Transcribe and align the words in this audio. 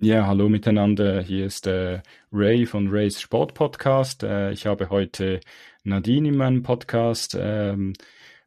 Ja, 0.00 0.26
hallo 0.26 0.50
miteinander. 0.50 1.22
Hier 1.22 1.46
ist 1.46 1.66
äh, 1.66 2.02
Ray 2.30 2.66
von 2.66 2.88
Rays 2.88 3.20
Sport 3.22 3.54
Podcast. 3.54 4.22
Äh, 4.22 4.52
ich 4.52 4.66
habe 4.66 4.90
heute 4.90 5.40
Nadine 5.82 6.28
in 6.28 6.36
meinem 6.36 6.62
Podcast, 6.62 7.34
ähm, 7.40 7.94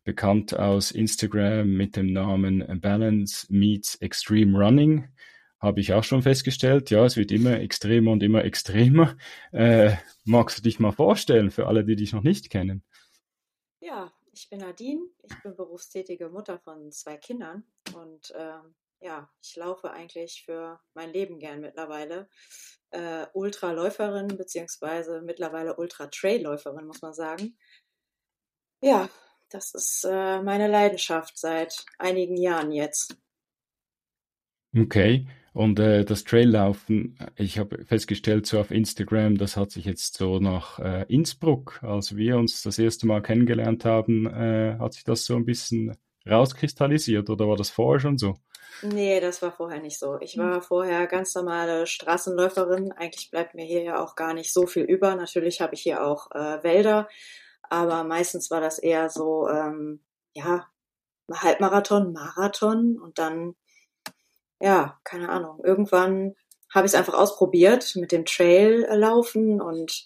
bekannt 0.04 0.56
aus 0.56 0.92
Instagram 0.92 1.68
mit 1.68 1.96
dem 1.96 2.14
Namen 2.14 2.64
Balance 2.80 3.48
Meets 3.50 3.96
Extreme 3.96 4.56
Running. 4.56 5.08
Habe 5.60 5.80
ich 5.80 5.94
auch 5.94 6.04
schon 6.04 6.22
festgestellt. 6.22 6.92
Ja, 6.92 7.04
es 7.06 7.18
wird 7.18 7.32
immer 7.32 7.60
extremer 7.60 8.12
und 8.12 8.22
immer 8.22 8.46
extremer. 8.46 9.16
Äh, 9.52 9.94
magst 10.26 10.60
du 10.60 10.62
dich 10.62 10.80
mal 10.80 10.92
vorstellen 10.92 11.50
für 11.50 11.66
alle, 11.66 11.84
die 11.84 11.96
dich 11.96 12.14
noch 12.14 12.24
nicht 12.24 12.52
kennen? 12.52 12.84
Ja, 13.82 14.14
ich 14.32 14.48
bin 14.48 14.60
Nadine. 14.60 15.02
Ich 15.24 15.42
bin 15.42 15.56
berufstätige 15.56 16.30
Mutter 16.30 16.60
von 16.60 16.92
zwei 16.92 17.18
Kindern 17.18 17.64
und 17.96 18.32
ähm, 18.36 18.76
ja, 19.00 19.28
ich 19.42 19.56
laufe 19.56 19.90
eigentlich 19.90 20.44
für 20.46 20.80
mein 20.94 21.12
Leben 21.12 21.40
gern 21.40 21.62
mittlerweile. 21.62 22.30
Äh, 22.92 23.26
Ultraläuferin 23.34 24.28
beziehungsweise 24.28 25.22
mittlerweile 25.22 25.78
Ultra-Trailläuferin, 25.78 26.86
muss 26.86 27.02
man 27.02 27.16
sagen. 27.16 27.58
Ja, 28.82 29.10
das 29.50 29.74
ist 29.74 30.06
äh, 30.08 30.42
meine 30.44 30.68
Leidenschaft 30.68 31.40
seit 31.40 31.84
einigen 31.98 32.38
Jahren 32.38 32.72
jetzt. 32.72 33.16
Okay. 34.78 35.28
Und 35.54 35.80
äh, 35.80 36.06
das 36.06 36.24
Traillaufen, 36.24 37.18
ich 37.36 37.60
habe 37.60 37.84
festgestellt, 37.86 38.46
so 38.46 38.60
auf 38.60 38.72
Instagram, 38.72 39.38
das 39.38 39.58
hat 39.58 39.72
sich 39.72 39.86
jetzt 39.86 40.16
so 40.16 40.40
nach 40.40 40.80
äh, 40.80 41.06
Innsbruck, 41.10 41.80
als 41.84 42.16
wir 42.16 42.38
uns 42.38 42.64
das 42.64 42.80
erste 42.80 43.06
Mal 43.06 43.22
kennengelernt 43.22 43.84
haben, 43.84 44.28
äh, 44.28 44.78
hat 44.80 44.94
sich 44.94 45.04
das 45.04 45.26
so 45.26 45.36
ein 45.36 45.46
bisschen 45.46 45.98
rauskristallisiert 46.30 47.30
oder 47.30 47.48
war 47.48 47.58
das 47.58 47.70
vorher 47.70 48.00
schon 48.00 48.18
so? 48.18 48.36
Nee, 48.84 49.20
das 49.20 49.42
war 49.42 49.52
vorher 49.52 49.82
nicht 49.82 50.00
so. 50.00 50.18
Ich 50.22 50.36
hm. 50.36 50.44
war 50.44 50.62
vorher 50.62 51.06
ganz 51.08 51.36
normale 51.36 51.86
Straßenläuferin. 51.86 52.92
Eigentlich 52.94 53.30
bleibt 53.30 53.54
mir 53.54 53.66
hier 53.66 53.84
ja 53.84 54.04
auch 54.04 54.16
gar 54.16 54.34
nicht 54.34 54.54
so 54.54 54.66
viel 54.66 54.84
über. 54.84 55.16
Natürlich 55.16 55.62
habe 55.62 55.76
ich 55.76 55.82
hier 55.82 56.04
auch 56.04 56.32
äh, 56.32 56.64
Wälder, 56.64 57.08
aber 57.64 58.04
meistens 58.04 58.50
war 58.52 58.62
das 58.62 58.80
eher 58.80 59.10
so, 59.10 59.48
ähm, 59.50 60.02
ja, 60.34 60.68
Halbmarathon, 61.32 62.14
Marathon 62.14 63.00
und 63.00 63.20
dann, 63.20 63.56
ja, 64.62 65.00
keine 65.04 65.30
Ahnung. 65.30 65.60
Irgendwann 65.64 66.36
habe 66.74 66.86
ich 66.86 66.94
es 66.94 66.98
einfach 66.98 67.14
ausprobiert 67.14 67.96
mit 67.96 68.12
dem 68.12 68.26
Trail 68.26 68.88
laufen 68.92 69.62
und 69.62 70.06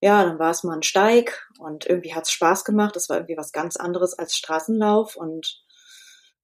ja, 0.00 0.24
dann 0.24 0.38
war 0.38 0.50
es 0.50 0.64
mal 0.64 0.76
ein 0.76 0.82
Steig 0.82 1.48
und 1.58 1.86
irgendwie 1.86 2.14
hat 2.14 2.24
es 2.24 2.30
Spaß 2.30 2.64
gemacht. 2.64 2.96
Das 2.96 3.08
war 3.08 3.16
irgendwie 3.16 3.36
was 3.36 3.52
ganz 3.52 3.76
anderes 3.76 4.18
als 4.18 4.36
Straßenlauf 4.36 5.16
und 5.16 5.62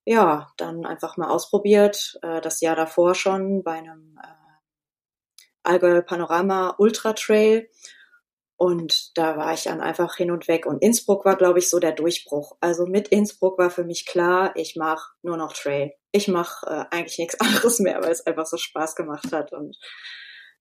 ja, 0.04 0.52
dann 0.56 0.84
einfach 0.84 1.16
mal 1.16 1.28
ausprobiert. 1.30 2.18
Äh, 2.22 2.40
das 2.40 2.60
Jahr 2.60 2.76
davor 2.76 3.14
schon 3.14 3.62
bei 3.62 3.72
einem 3.72 4.18
äh, 4.22 4.28
Allgäu 5.62 6.02
Panorama 6.02 6.74
Ultra 6.78 7.12
Trail. 7.14 7.68
Und 8.58 9.16
da 9.18 9.36
war 9.36 9.52
ich 9.52 9.64
dann 9.64 9.82
einfach 9.82 10.16
hin 10.16 10.30
und 10.30 10.48
weg. 10.48 10.64
Und 10.64 10.82
Innsbruck 10.82 11.26
war, 11.26 11.36
glaube 11.36 11.58
ich, 11.58 11.68
so 11.68 11.78
der 11.78 11.92
Durchbruch. 11.92 12.56
Also 12.60 12.86
mit 12.86 13.08
Innsbruck 13.08 13.58
war 13.58 13.70
für 13.70 13.84
mich 13.84 14.06
klar, 14.06 14.52
ich 14.56 14.76
mache 14.76 15.12
nur 15.22 15.36
noch 15.36 15.52
Trail. 15.52 15.92
Ich 16.10 16.28
mache 16.28 16.66
äh, 16.66 16.84
eigentlich 16.94 17.18
nichts 17.18 17.34
anderes 17.40 17.80
mehr, 17.80 18.00
weil 18.02 18.12
es 18.12 18.26
einfach 18.26 18.46
so 18.46 18.56
Spaß 18.56 18.96
gemacht 18.96 19.30
hat 19.32 19.52
und 19.52 19.76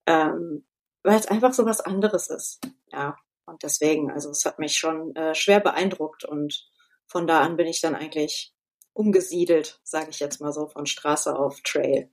ähm, 0.08 0.66
weil 1.04 1.20
es 1.20 1.28
einfach 1.28 1.54
so 1.54 1.66
was 1.66 1.82
anderes 1.82 2.30
ist. 2.30 2.60
Ja, 2.92 3.16
und 3.46 3.64
deswegen, 3.64 4.12
also 4.12 4.30
es 4.30 4.44
hat 4.44 4.60
mich 4.60 4.78
schon 4.78 5.16
äh, 5.16 5.36
schwer 5.36 5.60
beeindruckt 5.60 6.26
und 6.26 6.68
von 7.08 7.28
da 7.28 7.42
an 7.42 7.56
bin 7.56 7.68
ich 7.68 7.80
dann 7.80 7.96
eigentlich 7.96 8.54
umgesiedelt, 8.94 9.80
sage 9.84 10.10
ich 10.10 10.20
jetzt 10.20 10.42
mal 10.42 10.52
so, 10.52 10.68
von 10.68 10.86
Straße 10.86 11.38
auf 11.38 11.62
Trail. 11.62 12.10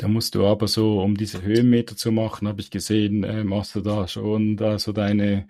Da 0.00 0.08
musst 0.08 0.34
du 0.34 0.46
aber 0.46 0.66
so, 0.66 1.02
um 1.02 1.14
diese 1.14 1.42
Höhenmeter 1.42 1.94
zu 1.94 2.10
machen, 2.10 2.48
habe 2.48 2.62
ich 2.62 2.70
gesehen, 2.70 3.22
äh, 3.22 3.44
machst 3.44 3.74
du 3.74 3.82
da 3.82 4.08
schon 4.08 4.56
da 4.56 4.78
so 4.78 4.92
deine 4.92 5.46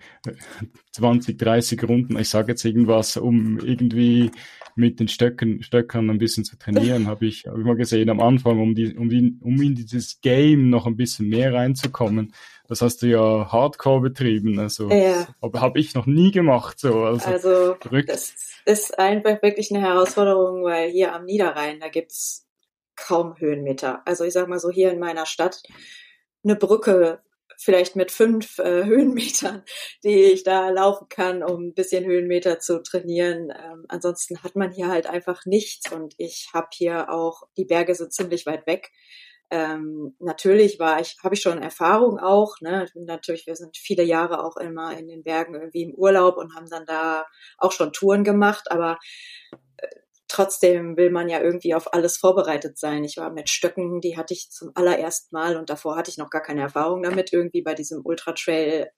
20, 0.91 1.37
30 1.37 1.81
Runden, 1.87 2.19
ich 2.19 2.27
sage 2.27 2.51
jetzt 2.51 2.65
irgendwas, 2.65 3.15
um 3.15 3.59
irgendwie 3.59 4.29
mit 4.75 4.99
den 4.99 5.07
Stöcken, 5.07 5.63
Stöckern 5.63 6.09
ein 6.09 6.17
bisschen 6.17 6.43
zu 6.43 6.57
trainieren, 6.57 7.07
habe 7.07 7.27
ich, 7.27 7.45
hab 7.47 7.57
ich 7.57 7.63
mal 7.63 7.77
gesehen 7.77 8.09
am 8.09 8.19
Anfang, 8.19 8.59
um, 8.59 8.75
die, 8.75 8.93
um, 8.93 9.07
die, 9.07 9.37
um 9.39 9.61
in 9.61 9.73
dieses 9.73 10.19
Game 10.19 10.69
noch 10.69 10.85
ein 10.85 10.97
bisschen 10.97 11.29
mehr 11.29 11.53
reinzukommen. 11.53 12.33
Das 12.67 12.81
hast 12.81 13.03
du 13.03 13.07
ja 13.07 13.49
hardcore 13.49 14.01
betrieben, 14.01 14.59
also 14.59 14.89
ja. 14.89 15.27
aber 15.39 15.61
habe 15.61 15.79
ich 15.79 15.93
noch 15.93 16.07
nie 16.07 16.31
gemacht. 16.31 16.77
So. 16.77 17.03
Also, 17.03 17.29
also 17.29 17.75
das 18.05 18.35
ist 18.65 18.99
einfach 18.99 19.41
wirklich 19.41 19.71
eine 19.73 19.81
Herausforderung, 19.81 20.65
weil 20.65 20.89
hier 20.89 21.15
am 21.15 21.23
Niederrhein, 21.23 21.79
da 21.79 21.87
gibt's 21.87 22.50
kaum 23.01 23.37
Höhenmeter. 23.37 24.01
Also 24.05 24.23
ich 24.23 24.33
sag 24.33 24.47
mal 24.47 24.59
so 24.59 24.69
hier 24.69 24.91
in 24.91 24.99
meiner 24.99 25.25
Stadt 25.25 25.63
eine 26.43 26.55
Brücke 26.55 27.21
vielleicht 27.61 27.95
mit 27.95 28.11
fünf 28.11 28.59
äh, 28.59 28.85
Höhenmetern, 28.85 29.63
die 30.03 30.23
ich 30.23 30.43
da 30.43 30.69
laufen 30.69 31.07
kann, 31.09 31.43
um 31.43 31.67
ein 31.67 31.73
bisschen 31.73 32.05
Höhenmeter 32.05 32.59
zu 32.59 32.81
trainieren. 32.81 33.51
Ähm, 33.51 33.85
ansonsten 33.87 34.43
hat 34.43 34.55
man 34.55 34.71
hier 34.71 34.87
halt 34.87 35.07
einfach 35.07 35.45
nichts 35.45 35.91
und 35.91 36.15
ich 36.17 36.49
habe 36.53 36.67
hier 36.73 37.11
auch, 37.11 37.43
die 37.57 37.65
Berge 37.65 37.95
sind 37.95 38.13
ziemlich 38.13 38.45
weit 38.45 38.65
weg. 38.67 38.91
Ähm, 39.53 40.15
natürlich 40.19 40.79
war 40.79 41.01
ich, 41.01 41.17
habe 41.23 41.35
ich 41.35 41.41
schon 41.41 41.61
Erfahrung 41.61 42.19
auch, 42.19 42.61
ne? 42.61 42.87
Natürlich, 42.95 43.47
wir 43.47 43.57
sind 43.57 43.75
viele 43.75 44.03
Jahre 44.03 44.45
auch 44.45 44.55
immer 44.55 44.97
in 44.97 45.09
den 45.09 45.23
Bergen 45.23 45.55
irgendwie 45.55 45.83
im 45.83 45.93
Urlaub 45.93 46.37
und 46.37 46.55
haben 46.55 46.69
dann 46.69 46.85
da 46.85 47.25
auch 47.57 47.73
schon 47.73 47.91
Touren 47.91 48.23
gemacht, 48.23 48.71
aber 48.71 48.97
trotzdem 50.31 50.97
will 50.97 51.11
man 51.11 51.29
ja 51.29 51.41
irgendwie 51.41 51.75
auf 51.75 51.93
alles 51.93 52.17
vorbereitet 52.17 52.77
sein. 52.79 53.03
Ich 53.03 53.17
war 53.17 53.31
mit 53.31 53.49
Stöcken, 53.49 54.01
die 54.01 54.17
hatte 54.17 54.33
ich 54.33 54.49
zum 54.49 54.71
allerersten 54.75 55.35
Mal 55.35 55.57
und 55.57 55.69
davor 55.69 55.97
hatte 55.97 56.09
ich 56.09 56.17
noch 56.17 56.29
gar 56.29 56.41
keine 56.41 56.61
Erfahrung 56.61 57.03
damit, 57.03 57.33
irgendwie 57.33 57.61
bei 57.61 57.73
diesem 57.73 58.01
Ultra 58.03 58.31
Trail 58.31 58.89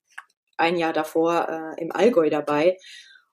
ein 0.57 0.77
Jahr 0.77 0.93
davor 0.93 1.47
äh, 1.49 1.81
im 1.81 1.91
Allgäu 1.91 2.29
dabei. 2.29 2.77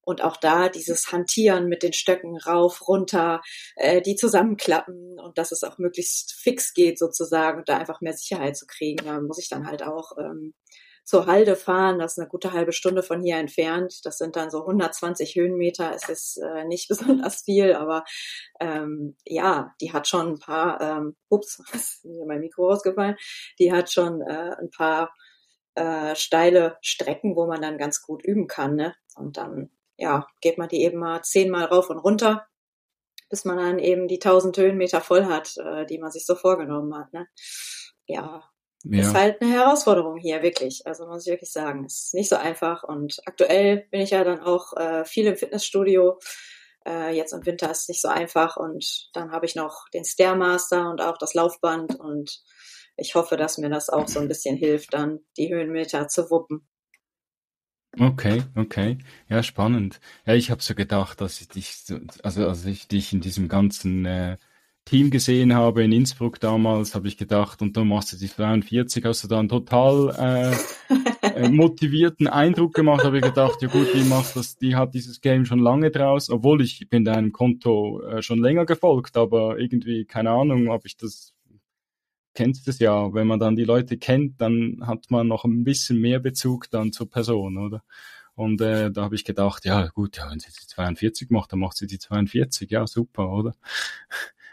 Und 0.03 0.23
auch 0.25 0.39
da 0.39 0.71
dieses 0.71 1.13
Hantieren 1.13 1.69
mit 1.69 1.83
den 1.83 1.93
Stöcken 1.93 2.37
rauf, 2.39 2.89
runter, 2.89 3.43
äh, 3.77 4.01
die 4.01 4.17
zusammenklappen 4.17 5.21
und 5.21 5.37
dass 5.37 5.53
es 5.53 5.63
auch 5.63 5.79
möglichst 5.79 6.33
fix 6.33 6.73
geht 6.73 6.99
sozusagen 6.99 7.59
und 7.59 7.69
da 7.69 7.77
einfach 7.77 8.01
mehr 8.01 8.15
Sicherheit 8.15 8.57
zu 8.57 8.67
kriegen. 8.67 9.05
Da 9.05 9.21
muss 9.21 9.39
ich 9.39 9.49
dann 9.49 9.67
halt 9.67 9.83
auch 9.83 10.17
ähm, 10.19 10.55
zur 11.11 11.27
Halde 11.27 11.57
fahren. 11.57 11.99
Das 11.99 12.13
ist 12.13 12.19
eine 12.21 12.29
gute 12.29 12.53
halbe 12.53 12.73
Stunde 12.73 13.03
von 13.03 13.21
hier 13.21 13.37
entfernt. 13.37 13.99
Das 14.05 14.17
sind 14.17 14.37
dann 14.37 14.49
so 14.49 14.61
120 14.61 15.35
Höhenmeter. 15.35 15.93
Es 15.93 16.09
ist 16.09 16.37
äh, 16.37 16.65
nicht 16.65 16.89
besonders 16.89 17.43
viel, 17.43 17.73
aber 17.73 18.05
ähm, 18.61 19.17
ja, 19.25 19.75
die 19.81 19.93
hat 19.93 20.07
schon 20.07 20.29
ein 20.29 20.39
paar, 20.39 20.81
ähm, 20.81 21.17
ups, 21.29 21.61
ist 21.73 22.05
mir 22.05 22.27
mein 22.27 22.39
Mikro 22.39 22.69
rausgefallen, 22.69 23.17
die 23.59 23.73
hat 23.73 23.91
schon 23.91 24.21
äh, 24.23 24.55
ein 24.61 24.71
paar 24.71 25.13
äh, 25.75 26.15
steile 26.15 26.79
Strecken, 26.81 27.35
wo 27.35 27.47
man 27.47 27.61
dann 27.61 27.77
ganz 27.77 28.03
gut 28.03 28.25
üben 28.25 28.47
kann. 28.47 28.77
Ne? 28.77 28.95
Und 29.17 29.37
dann, 29.37 29.71
ja, 29.97 30.29
geht 30.41 30.59
man 30.59 30.69
die 30.69 30.85
eben 30.85 31.01
mal 31.01 31.23
zehnmal 31.23 31.65
rauf 31.65 31.91
und 31.91 31.99
runter, 31.99 32.47
bis 33.29 33.45
man 33.45 33.57
dann 33.57 33.81
eben 33.81 34.07
die 34.07 34.21
1000 34.23 34.57
Höhenmeter 34.59 35.01
voll 35.01 35.25
hat, 35.25 35.57
äh, 35.57 35.87
die 35.87 35.99
man 35.99 36.13
sich 36.13 36.25
so 36.25 36.37
vorgenommen 36.37 36.97
hat. 36.97 37.13
Ne? 37.13 37.27
Ja, 38.07 38.49
ja. 38.85 39.01
Ist 39.01 39.15
halt 39.15 39.43
eine 39.43 39.53
Herausforderung 39.53 40.17
hier, 40.17 40.43
wirklich. 40.43 40.87
Also 40.87 41.07
muss 41.07 41.27
ich 41.27 41.33
wirklich 41.33 41.53
sagen. 41.53 41.85
Ist 41.85 42.15
nicht 42.15 42.29
so 42.29 42.37
einfach. 42.37 42.83
Und 42.83 43.21
aktuell 43.27 43.87
bin 43.91 44.01
ich 44.01 44.11
ja 44.11 44.25
dann 44.25 44.41
auch 44.41 44.75
äh, 44.77 45.05
viel 45.05 45.27
im 45.27 45.37
Fitnessstudio. 45.37 46.19
Äh, 46.87 47.15
jetzt 47.15 47.33
im 47.33 47.45
Winter 47.45 47.71
ist 47.71 47.83
es 47.83 47.89
nicht 47.89 48.01
so 48.01 48.09
einfach. 48.09 48.57
Und 48.57 49.11
dann 49.13 49.33
habe 49.33 49.45
ich 49.45 49.55
noch 49.55 49.89
den 49.93 50.05
Stairmaster 50.05 50.91
und 50.91 51.03
auch 51.03 51.19
das 51.19 51.35
Laufband. 51.35 52.01
Und 52.01 52.43
ich 52.97 53.15
hoffe, 53.15 53.37
dass 53.37 53.59
mir 53.59 53.69
das 53.69 53.91
auch 53.91 54.09
so 54.09 54.19
ein 54.19 54.29
bisschen 54.29 54.57
hilft, 54.57 54.95
dann 54.95 55.21
die 55.37 55.53
Höhenmeter 55.53 56.09
zu 56.09 56.31
wuppen. 56.31 56.67
Okay, 57.99 58.45
okay. 58.55 58.99
Ja, 59.29 59.43
spannend. 59.43 60.01
Ja, 60.25 60.35
ich 60.35 60.51
habe 60.51 60.63
so 60.63 60.75
gedacht, 60.75 61.21
dass 61.21 61.41
ich 61.41 61.49
dich, 61.49 61.77
so, 61.77 61.99
also 62.23 62.47
als 62.47 62.65
ich 62.65 62.87
dich 62.87 63.13
in 63.13 63.21
diesem 63.21 63.49
ganzen 63.49 64.07
äh, 64.07 64.39
Team 64.85 65.11
gesehen 65.11 65.55
habe 65.55 65.85
in 65.85 65.93
Innsbruck 65.93 66.41
damals, 66.41 66.95
habe 66.95 67.07
ich 67.07 67.17
gedacht, 67.17 67.63
und 67.63 67.77
dann 67.77 67.89
machst 67.89 68.13
du 68.13 68.17
die 68.17 68.29
42, 68.29 69.05
hast 69.05 69.25
du 69.25 69.29
da 69.29 69.39
einen 69.39 69.49
total 69.49 70.55
äh, 71.23 71.45
äh, 71.45 71.49
motivierten 71.49 72.27
Eindruck 72.27 72.75
gemacht, 72.75 73.05
habe 73.05 73.19
ich 73.19 73.25
gedacht, 73.25 73.63
ja 73.63 73.69
gut, 73.69 73.89
die 73.95 74.03
macht 74.03 74.35
das, 74.37 74.57
die 74.57 74.75
hat 74.75 74.95
dieses 74.95 75.21
Game 75.21 75.45
schon 75.45 75.61
lange 75.61 75.91
draus, 75.91 76.31
obwohl 76.31 76.63
ich 76.63 76.89
bin 76.89 77.05
deinem 77.05 77.33
Konto 77.33 78.03
äh, 78.03 78.23
schon 78.23 78.41
länger 78.41 78.67
gefolgt, 78.67 79.17
aber 79.17 79.59
irgendwie, 79.59 80.05
keine 80.05 80.31
Ahnung, 80.31 80.69
ob 80.69 80.85
ich 80.87 80.97
das 80.97 81.35
kennst 82.35 82.69
es 82.69 82.79
ja, 82.79 83.13
wenn 83.13 83.27
man 83.27 83.41
dann 83.41 83.57
die 83.57 83.65
Leute 83.65 83.99
kennt, 83.99 84.41
dann 84.41 84.79
hat 84.87 85.11
man 85.11 85.29
noch 85.29 85.45
ein 85.45 85.65
bisschen 85.65 86.01
mehr 86.01 86.21
Bezug 86.21 86.71
dann 86.71 86.93
zur 86.93 87.11
Person, 87.11 87.59
oder? 87.59 87.83
Und 88.35 88.61
äh, 88.61 88.91
da 88.91 89.03
habe 89.03 89.15
ich 89.15 89.25
gedacht, 89.25 89.65
ja 89.65 89.89
gut, 89.89 90.17
ja, 90.17 90.31
wenn 90.31 90.41
sie 90.41 90.49
die 90.49 90.67
42 90.67 91.31
macht, 91.31 91.53
dann 91.53 91.59
macht 91.59 91.77
sie 91.77 91.87
die 91.87 91.99
42, 91.99 92.71
ja 92.71 92.87
super, 92.87 93.31
oder? 93.31 93.55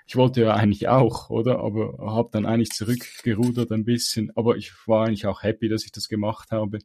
Ich 0.07 0.15
wollte 0.15 0.41
ja 0.41 0.55
eigentlich 0.55 0.87
auch, 0.87 1.29
oder? 1.29 1.59
Aber 1.59 1.97
habe 1.99 2.29
dann 2.31 2.45
eigentlich 2.45 2.69
zurückgerudert 2.69 3.71
ein 3.73 3.83
bisschen. 3.83 4.31
Aber 4.35 4.55
ich 4.55 4.71
war 4.87 5.05
eigentlich 5.05 5.27
auch 5.27 5.43
happy, 5.43 5.67
dass 5.67 5.83
ich 5.83 5.91
das 5.91 6.07
gemacht 6.07 6.51
habe, 6.51 6.79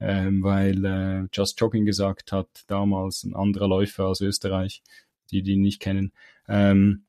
ähm, 0.00 0.44
weil 0.44 0.84
äh, 0.84 1.28
Just 1.32 1.60
Jogging 1.60 1.84
gesagt 1.84 2.30
hat, 2.30 2.48
damals 2.68 3.24
ein 3.24 3.34
anderer 3.34 3.66
Läufer 3.68 4.06
aus 4.06 4.20
Österreich, 4.20 4.82
die 5.30 5.42
die 5.42 5.56
nicht 5.56 5.80
kennen, 5.80 6.12
ähm, 6.48 7.04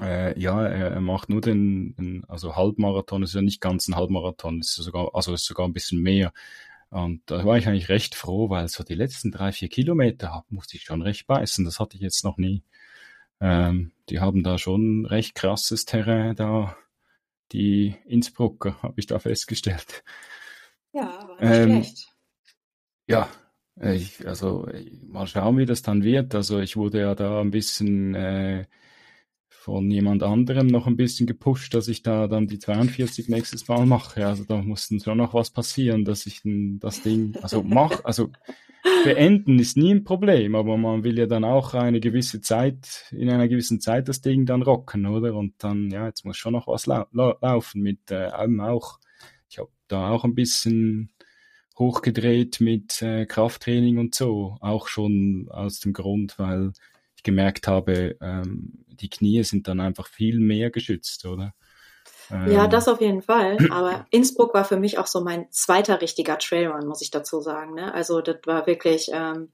äh, 0.00 0.38
ja, 0.40 0.66
er, 0.66 0.92
er 0.92 1.00
macht 1.02 1.28
nur 1.28 1.42
den, 1.42 1.94
den, 1.96 2.24
also 2.26 2.56
Halbmarathon, 2.56 3.22
ist 3.22 3.34
ja 3.34 3.42
nicht 3.42 3.60
ganz 3.60 3.88
ein 3.88 3.96
Halbmarathon, 3.96 4.60
ist 4.60 4.74
sogar, 4.74 5.14
also 5.14 5.34
ist 5.34 5.44
sogar 5.44 5.66
ein 5.68 5.74
bisschen 5.74 6.00
mehr. 6.00 6.32
Und 6.90 7.22
da 7.26 7.44
war 7.44 7.58
ich 7.58 7.68
eigentlich 7.68 7.88
recht 7.90 8.14
froh, 8.14 8.50
weil 8.50 8.68
so 8.68 8.84
die 8.84 8.94
letzten 8.94 9.30
drei, 9.30 9.52
vier 9.52 9.68
Kilometer 9.68 10.44
musste 10.50 10.76
ich 10.76 10.84
schon 10.84 11.02
recht 11.02 11.26
beißen. 11.26 11.64
Das 11.64 11.80
hatte 11.80 11.96
ich 11.96 12.02
jetzt 12.02 12.24
noch 12.24 12.38
nie. 12.38 12.62
Ähm, 13.42 13.90
die 14.08 14.20
haben 14.20 14.44
da 14.44 14.56
schon 14.56 15.04
recht 15.04 15.34
krasses 15.34 15.84
Terrain 15.84 16.36
da, 16.36 16.76
die 17.50 17.96
Innsbrucker, 18.06 18.76
habe 18.82 18.94
ich 19.00 19.06
da 19.06 19.18
festgestellt. 19.18 20.04
Ja, 20.92 21.26
war 21.26 21.40
nicht 21.40 21.52
ähm, 21.52 21.70
schlecht. 21.82 22.08
Ja, 23.08 23.28
ich, 23.80 24.26
also 24.28 24.68
mal 25.08 25.26
schauen, 25.26 25.58
wie 25.58 25.66
das 25.66 25.82
dann 25.82 26.04
wird. 26.04 26.34
Also 26.36 26.60
ich 26.60 26.76
wurde 26.76 27.00
ja 27.00 27.14
da 27.16 27.40
ein 27.40 27.50
bisschen 27.50 28.14
äh, 28.14 28.66
von 29.48 29.90
jemand 29.90 30.22
anderem 30.22 30.68
noch 30.68 30.86
ein 30.86 30.96
bisschen 30.96 31.26
gepusht, 31.26 31.74
dass 31.74 31.88
ich 31.88 32.02
da 32.02 32.28
dann 32.28 32.46
die 32.46 32.58
42 32.58 33.28
nächstes 33.28 33.66
Mal 33.66 33.86
mache. 33.86 34.24
Also 34.26 34.44
da 34.44 34.56
mussten 34.62 35.00
schon 35.00 35.18
noch 35.18 35.34
was 35.34 35.50
passieren, 35.50 36.04
dass 36.04 36.26
ich 36.26 36.42
das 36.44 37.02
Ding, 37.02 37.36
also 37.42 37.62
mach, 37.62 38.04
also 38.04 38.30
beenden 39.04 39.58
ist 39.58 39.76
nie 39.76 39.92
ein 39.94 40.04
Problem, 40.04 40.54
aber 40.54 40.76
man 40.76 41.04
will 41.04 41.18
ja 41.18 41.26
dann 41.26 41.44
auch 41.44 41.74
eine 41.74 42.00
gewisse 42.00 42.40
Zeit, 42.40 43.06
in 43.12 43.30
einer 43.30 43.48
gewissen 43.48 43.80
Zeit 43.80 44.08
das 44.08 44.20
Ding 44.20 44.46
dann 44.46 44.62
rocken, 44.62 45.06
oder? 45.06 45.34
Und 45.34 45.54
dann, 45.62 45.90
ja, 45.90 46.06
jetzt 46.06 46.24
muss 46.24 46.36
schon 46.36 46.52
noch 46.52 46.66
was 46.66 46.86
lau 46.86 47.06
lau 47.12 47.36
laufen 47.40 47.82
mit 47.82 48.10
äh, 48.10 48.26
allem 48.26 48.60
auch. 48.60 48.98
Ich 49.48 49.58
habe 49.58 49.70
da 49.88 50.10
auch 50.10 50.24
ein 50.24 50.34
bisschen 50.34 51.10
hochgedreht 51.78 52.60
mit 52.60 53.02
äh, 53.02 53.26
Krafttraining 53.26 53.98
und 53.98 54.14
so, 54.14 54.56
auch 54.60 54.88
schon 54.88 55.48
aus 55.50 55.80
dem 55.80 55.92
Grund, 55.92 56.38
weil 56.38 56.72
ich 57.16 57.22
gemerkt 57.22 57.68
habe, 57.68 58.16
ähm, 58.20 58.84
die 58.88 59.08
Knie 59.08 59.42
sind 59.44 59.68
dann 59.68 59.80
einfach 59.80 60.08
viel 60.08 60.38
mehr 60.38 60.70
geschützt, 60.70 61.24
oder? 61.26 61.54
Ja, 62.46 62.64
ähm. 62.64 62.70
das 62.70 62.88
auf 62.88 63.00
jeden 63.00 63.22
Fall. 63.22 63.58
Aber 63.70 64.06
Innsbruck 64.10 64.54
war 64.54 64.64
für 64.64 64.78
mich 64.78 64.98
auch 64.98 65.06
so 65.06 65.22
mein 65.22 65.50
zweiter 65.50 66.00
richtiger 66.00 66.38
Trailrun, 66.38 66.86
muss 66.86 67.02
ich 67.02 67.10
dazu 67.10 67.40
sagen. 67.40 67.74
Ne? 67.74 67.92
Also 67.92 68.20
das 68.20 68.38
war 68.46 68.66
wirklich, 68.66 69.10
ähm, 69.12 69.52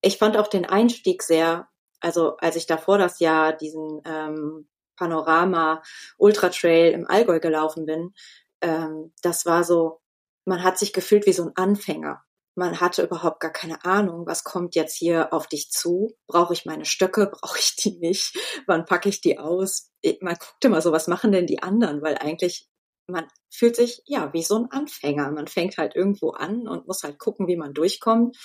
ich 0.00 0.18
fand 0.18 0.36
auch 0.36 0.48
den 0.48 0.66
Einstieg 0.66 1.22
sehr, 1.22 1.68
also 2.00 2.36
als 2.36 2.56
ich 2.56 2.66
davor 2.66 2.98
das 2.98 3.20
Jahr 3.20 3.52
diesen 3.52 4.02
ähm, 4.04 4.68
Panorama 4.96 5.82
Ultra 6.18 6.50
Trail 6.50 6.92
im 6.92 7.08
Allgäu 7.08 7.40
gelaufen 7.40 7.86
bin, 7.86 8.12
ähm, 8.60 9.12
das 9.22 9.46
war 9.46 9.64
so, 9.64 10.00
man 10.44 10.62
hat 10.62 10.78
sich 10.78 10.92
gefühlt 10.92 11.26
wie 11.26 11.32
so 11.32 11.44
ein 11.44 11.56
Anfänger. 11.56 12.22
Man 12.54 12.80
hatte 12.80 13.02
überhaupt 13.02 13.40
gar 13.40 13.50
keine 13.50 13.84
Ahnung, 13.84 14.26
was 14.26 14.44
kommt 14.44 14.74
jetzt 14.74 14.96
hier 14.96 15.32
auf 15.32 15.46
dich 15.46 15.70
zu. 15.70 16.14
Brauche 16.26 16.52
ich 16.52 16.66
meine 16.66 16.84
Stöcke? 16.84 17.26
Brauche 17.32 17.58
ich 17.58 17.76
die 17.76 17.98
nicht? 17.98 18.36
Wann 18.66 18.84
packe 18.84 19.08
ich 19.08 19.20
die 19.20 19.38
aus? 19.38 19.90
Man 20.20 20.36
guckt 20.36 20.64
immer 20.64 20.80
so, 20.82 20.92
was 20.92 21.08
machen 21.08 21.32
denn 21.32 21.46
die 21.46 21.62
anderen? 21.62 22.02
Weil 22.02 22.18
eigentlich, 22.18 22.68
man 23.06 23.26
fühlt 23.50 23.76
sich 23.76 24.02
ja 24.06 24.32
wie 24.32 24.42
so 24.42 24.56
ein 24.56 24.70
Anfänger. 24.70 25.30
Man 25.30 25.46
fängt 25.46 25.78
halt 25.78 25.96
irgendwo 25.96 26.30
an 26.30 26.68
und 26.68 26.86
muss 26.86 27.02
halt 27.02 27.18
gucken, 27.18 27.46
wie 27.46 27.56
man 27.56 27.72
durchkommt. 27.72 28.36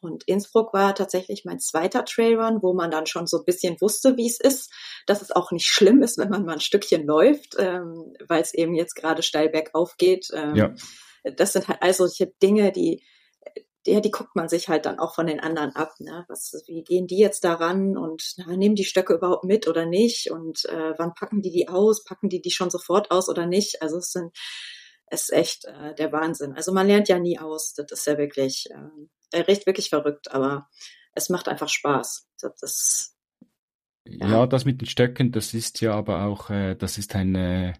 Und 0.00 0.24
Innsbruck 0.24 0.72
war 0.72 0.94
tatsächlich 0.94 1.44
mein 1.44 1.60
zweiter 1.60 2.06
Trailrun, 2.06 2.62
wo 2.62 2.72
man 2.72 2.90
dann 2.90 3.06
schon 3.06 3.26
so 3.26 3.38
ein 3.38 3.44
bisschen 3.44 3.78
wusste, 3.80 4.16
wie 4.16 4.26
es 4.26 4.40
ist, 4.40 4.72
dass 5.06 5.20
es 5.20 5.30
auch 5.30 5.52
nicht 5.52 5.66
schlimm 5.66 6.02
ist, 6.02 6.16
wenn 6.16 6.30
man 6.30 6.46
mal 6.46 6.54
ein 6.54 6.60
Stückchen 6.60 7.06
läuft, 7.06 7.56
ähm, 7.58 8.14
weil 8.26 8.40
es 8.40 8.54
eben 8.54 8.74
jetzt 8.74 8.94
gerade 8.94 9.22
steil 9.22 9.50
bergauf 9.50 9.98
geht. 9.98 10.28
Ähm, 10.32 10.54
ja. 10.54 10.74
Das 11.36 11.52
sind 11.52 11.68
halt 11.68 11.82
all 11.82 11.92
solche 11.92 12.28
Dinge, 12.42 12.72
die, 12.72 13.04
ja, 13.90 14.00
die 14.00 14.10
guckt 14.10 14.36
man 14.36 14.48
sich 14.48 14.68
halt 14.68 14.86
dann 14.86 14.98
auch 14.98 15.14
von 15.14 15.26
den 15.26 15.40
anderen 15.40 15.74
ab. 15.76 15.94
Ne? 15.98 16.24
Was, 16.28 16.52
wie 16.66 16.82
gehen 16.82 17.06
die 17.06 17.18
jetzt 17.18 17.44
daran 17.44 17.96
und 17.96 18.34
na, 18.36 18.56
nehmen 18.56 18.74
die 18.74 18.84
Stöcke 18.84 19.14
überhaupt 19.14 19.44
mit 19.44 19.68
oder 19.68 19.86
nicht? 19.86 20.30
Und 20.30 20.64
äh, 20.66 20.94
wann 20.98 21.14
packen 21.14 21.42
die 21.42 21.50
die 21.50 21.68
aus? 21.68 22.04
Packen 22.04 22.28
die 22.28 22.40
die 22.40 22.50
schon 22.50 22.70
sofort 22.70 23.10
aus 23.10 23.28
oder 23.28 23.46
nicht? 23.46 23.82
Also 23.82 23.98
es 23.98 24.12
sind 24.12 24.32
es 25.10 25.24
ist 25.24 25.32
echt 25.32 25.64
äh, 25.64 25.94
der 25.94 26.12
Wahnsinn. 26.12 26.54
Also 26.54 26.72
man 26.72 26.86
lernt 26.86 27.08
ja 27.08 27.18
nie 27.18 27.38
aus. 27.38 27.74
Das 27.74 27.90
ist 27.90 28.06
ja 28.06 28.16
wirklich, 28.16 28.66
äh, 29.32 29.40
recht 29.40 29.66
wirklich 29.66 29.90
verrückt, 29.90 30.30
aber 30.30 30.68
es 31.12 31.28
macht 31.28 31.48
einfach 31.48 31.68
Spaß. 31.68 32.28
Das, 32.40 32.54
das 32.60 33.16
ja. 34.06 34.28
ja. 34.28 34.46
das 34.46 34.64
mit 34.64 34.80
den 34.80 34.86
Stöcken, 34.86 35.32
das 35.32 35.52
ist 35.52 35.80
ja 35.80 35.94
aber 35.94 36.24
auch, 36.24 36.50
äh, 36.50 36.76
das 36.76 36.96
ist 36.96 37.14
ein 37.16 37.34
äh, 37.34 37.74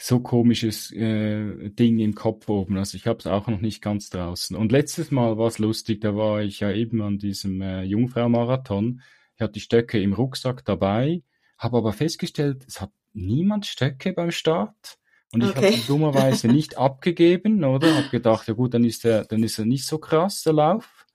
so 0.00 0.20
komisches 0.20 0.92
äh, 0.92 1.70
Ding 1.70 1.98
im 1.98 2.14
Kopf 2.14 2.48
oben. 2.48 2.78
Also 2.78 2.96
ich 2.96 3.08
habe 3.08 3.18
es 3.18 3.26
auch 3.26 3.48
noch 3.48 3.60
nicht 3.60 3.82
ganz 3.82 4.10
draußen. 4.10 4.56
Und 4.56 4.70
letztes 4.70 5.10
Mal 5.10 5.36
war 5.38 5.48
es 5.48 5.58
lustig, 5.58 6.00
da 6.00 6.14
war 6.14 6.40
ich 6.40 6.60
ja 6.60 6.70
eben 6.70 7.02
an 7.02 7.18
diesem 7.18 7.60
äh, 7.60 7.82
Jungfrau-Marathon. 7.82 9.02
Ich 9.34 9.42
hatte 9.42 9.54
die 9.54 9.60
Stöcke 9.60 10.00
im 10.00 10.12
Rucksack 10.12 10.64
dabei, 10.64 11.22
habe 11.58 11.78
aber 11.78 11.92
festgestellt, 11.92 12.64
es 12.68 12.80
hat 12.80 12.92
niemand 13.12 13.66
Stöcke 13.66 14.12
beim 14.12 14.30
Start. 14.30 14.98
Und 15.32 15.42
ich 15.42 15.50
okay. 15.50 15.66
habe 15.66 15.76
sie 15.76 15.86
dummerweise 15.88 16.46
nicht 16.52 16.78
abgegeben, 16.78 17.64
oder? 17.64 17.96
Hab 17.96 18.10
gedacht, 18.12 18.46
ja 18.46 18.54
gut, 18.54 18.74
dann 18.74 18.84
ist 18.84 19.02
der, 19.02 19.24
dann 19.24 19.42
ist 19.42 19.58
er 19.58 19.64
nicht 19.64 19.84
so 19.84 19.98
krass, 19.98 20.44
der 20.44 20.52
Lauf. 20.52 21.06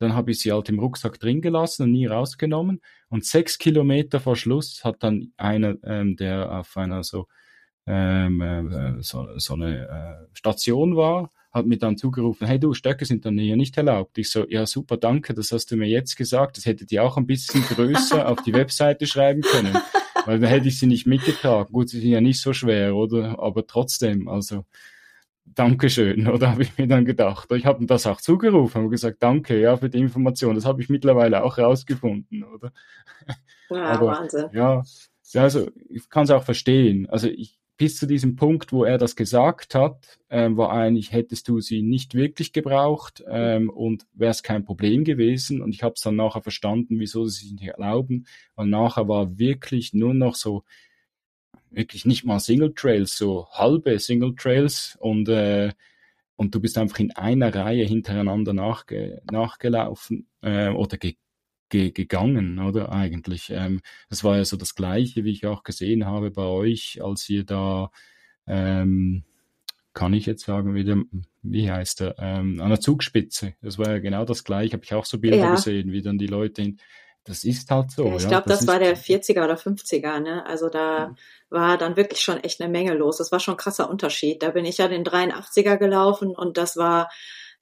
Dann 0.00 0.14
habe 0.14 0.32
ich 0.32 0.40
sie 0.40 0.50
halt 0.50 0.68
im 0.68 0.80
Rucksack 0.80 1.20
drin 1.20 1.40
gelassen 1.40 1.84
und 1.84 1.92
nie 1.92 2.06
rausgenommen. 2.06 2.80
Und 3.08 3.24
sechs 3.24 3.58
Kilometer 3.58 4.18
vor 4.18 4.34
Schluss 4.34 4.82
hat 4.82 5.04
dann 5.04 5.32
einer, 5.36 5.76
ähm, 5.84 6.16
der 6.16 6.50
auf 6.50 6.76
einer 6.76 7.04
so 7.04 7.28
ähm, 7.86 8.40
äh, 8.40 9.02
so, 9.02 9.28
so 9.36 9.54
eine 9.54 9.88
äh, 9.88 10.36
Station 10.36 10.96
war, 10.96 11.30
hat 11.52 11.66
mir 11.66 11.78
dann 11.78 11.96
zugerufen, 11.96 12.46
hey 12.46 12.58
du, 12.58 12.74
Stöcke 12.74 13.04
sind 13.04 13.24
dann 13.24 13.38
hier 13.38 13.56
nicht 13.56 13.76
erlaubt. 13.76 14.18
Ich 14.18 14.30
so, 14.30 14.44
ja 14.48 14.66
super, 14.66 14.96
danke, 14.96 15.34
das 15.34 15.52
hast 15.52 15.70
du 15.70 15.76
mir 15.76 15.88
jetzt 15.88 16.16
gesagt. 16.16 16.56
Das 16.56 16.66
hättet 16.66 16.90
ihr 16.92 17.04
auch 17.04 17.16
ein 17.16 17.26
bisschen 17.26 17.62
größer 17.68 18.28
auf 18.28 18.42
die 18.42 18.54
Webseite 18.54 19.06
schreiben 19.06 19.42
können, 19.42 19.76
weil 20.26 20.40
dann 20.40 20.50
hätte 20.50 20.68
ich 20.68 20.78
sie 20.78 20.86
nicht 20.86 21.06
mitgetragen. 21.06 21.72
Gut, 21.72 21.90
sie 21.90 22.00
sind 22.00 22.10
ja 22.10 22.20
nicht 22.20 22.40
so 22.40 22.52
schwer, 22.52 22.96
oder? 22.96 23.38
Aber 23.38 23.66
trotzdem, 23.66 24.28
also 24.28 24.64
Dankeschön, 25.44 26.26
oder 26.28 26.50
habe 26.50 26.62
ich 26.62 26.76
mir 26.78 26.86
dann 26.86 27.04
gedacht. 27.04 27.50
Ich 27.52 27.66
habe 27.66 27.84
das 27.86 28.06
auch 28.06 28.20
zugerufen, 28.20 28.80
habe 28.80 28.90
gesagt, 28.90 29.22
danke, 29.22 29.60
ja, 29.60 29.76
für 29.76 29.90
die 29.90 29.98
Information. 29.98 30.54
Das 30.54 30.64
habe 30.64 30.82
ich 30.82 30.88
mittlerweile 30.88 31.42
auch 31.44 31.58
rausgefunden, 31.58 32.44
oder? 32.44 32.72
Ja, 33.70 33.82
Aber, 33.84 34.08
Wahnsinn. 34.08 34.50
Ja, 34.52 34.84
also 35.36 35.70
ich 35.88 36.10
kann 36.10 36.24
es 36.24 36.30
auch 36.30 36.44
verstehen. 36.44 37.08
Also 37.08 37.28
ich, 37.28 37.58
bis 37.76 37.96
zu 37.96 38.06
diesem 38.06 38.36
Punkt, 38.36 38.72
wo 38.72 38.84
er 38.84 38.98
das 38.98 39.16
gesagt 39.16 39.74
hat, 39.74 40.18
ähm, 40.30 40.56
war 40.56 40.72
eigentlich, 40.72 41.12
hättest 41.12 41.48
du 41.48 41.60
sie 41.60 41.82
nicht 41.82 42.14
wirklich 42.14 42.52
gebraucht 42.52 43.24
ähm, 43.28 43.68
und 43.68 44.06
wäre 44.12 44.30
es 44.30 44.42
kein 44.42 44.64
Problem 44.64 45.04
gewesen. 45.04 45.60
Und 45.60 45.74
ich 45.74 45.82
habe 45.82 45.94
es 45.94 46.02
dann 46.02 46.16
nachher 46.16 46.42
verstanden, 46.42 47.00
wieso 47.00 47.26
sie 47.26 47.46
sich 47.46 47.52
nicht 47.52 47.68
erlauben. 47.68 48.26
Und 48.54 48.70
nachher 48.70 49.08
war 49.08 49.38
wirklich 49.38 49.92
nur 49.92 50.14
noch 50.14 50.36
so, 50.36 50.64
wirklich 51.70 52.04
nicht 52.04 52.24
mal 52.24 52.38
Single 52.38 52.72
Trails, 52.74 53.16
so 53.16 53.48
halbe 53.50 53.98
Single 53.98 54.34
Trails 54.36 54.96
und 55.00 55.28
äh, 55.28 55.72
und 56.36 56.54
du 56.54 56.60
bist 56.60 56.78
einfach 56.78 56.98
in 56.98 57.12
einer 57.12 57.54
Reihe 57.54 57.84
hintereinander 57.84 58.52
nachge 58.52 59.22
nachgelaufen 59.30 60.26
äh, 60.42 60.68
oder 60.70 60.96
ge 60.96 61.16
ge 61.68 61.90
gegangen, 61.90 62.58
oder 62.58 62.92
eigentlich. 62.92 63.50
Ähm, 63.50 63.80
das 64.08 64.24
war 64.24 64.36
ja 64.36 64.44
so 64.44 64.56
das 64.56 64.74
Gleiche, 64.74 65.24
wie 65.24 65.32
ich 65.32 65.46
auch 65.46 65.62
gesehen 65.62 66.06
habe 66.06 66.30
bei 66.30 66.44
euch, 66.44 67.00
als 67.02 67.28
ihr 67.28 67.44
da, 67.44 67.90
ähm, 68.46 69.24
kann 69.92 70.12
ich 70.12 70.26
jetzt 70.26 70.44
sagen, 70.44 70.74
wie, 70.74 70.84
der, 70.84 71.02
wie 71.42 71.70
heißt 71.70 72.00
der, 72.00 72.16
ähm, 72.18 72.60
an 72.60 72.68
der 72.68 72.80
Zugspitze. 72.80 73.54
Das 73.62 73.78
war 73.78 73.90
ja 73.90 73.98
genau 73.98 74.24
das 74.24 74.44
Gleiche, 74.44 74.74
habe 74.74 74.84
ich 74.84 74.94
auch 74.94 75.04
so 75.04 75.18
Bilder 75.18 75.36
ja. 75.36 75.54
gesehen, 75.54 75.92
wie 75.92 76.02
dann 76.02 76.18
die 76.18 76.26
Leute 76.26 76.62
in, 76.62 76.78
das 77.24 77.44
ist 77.44 77.70
halt 77.70 77.90
so. 77.90 78.16
Ich 78.16 78.28
glaube, 78.28 78.48
das, 78.48 78.60
das 78.60 78.66
war 78.66 78.78
der 78.78 78.96
40er 78.96 79.44
oder 79.44 79.54
50er, 79.54 80.20
ne? 80.20 80.44
Also 80.44 80.68
da 80.68 81.08
mhm. 81.08 81.16
war 81.48 81.78
dann 81.78 81.96
wirklich 81.96 82.20
schon 82.20 82.38
echt 82.38 82.60
eine 82.60 82.70
Menge 82.70 82.92
los. 82.92 83.16
Das 83.16 83.32
war 83.32 83.40
schon 83.40 83.54
ein 83.54 83.58
krasser 83.58 83.88
Unterschied. 83.88 84.42
Da 84.42 84.50
bin 84.50 84.66
ich 84.66 84.78
ja 84.78 84.88
den 84.88 85.04
83er 85.04 85.78
gelaufen 85.78 86.36
und 86.36 86.58
das 86.58 86.76
war 86.76 87.10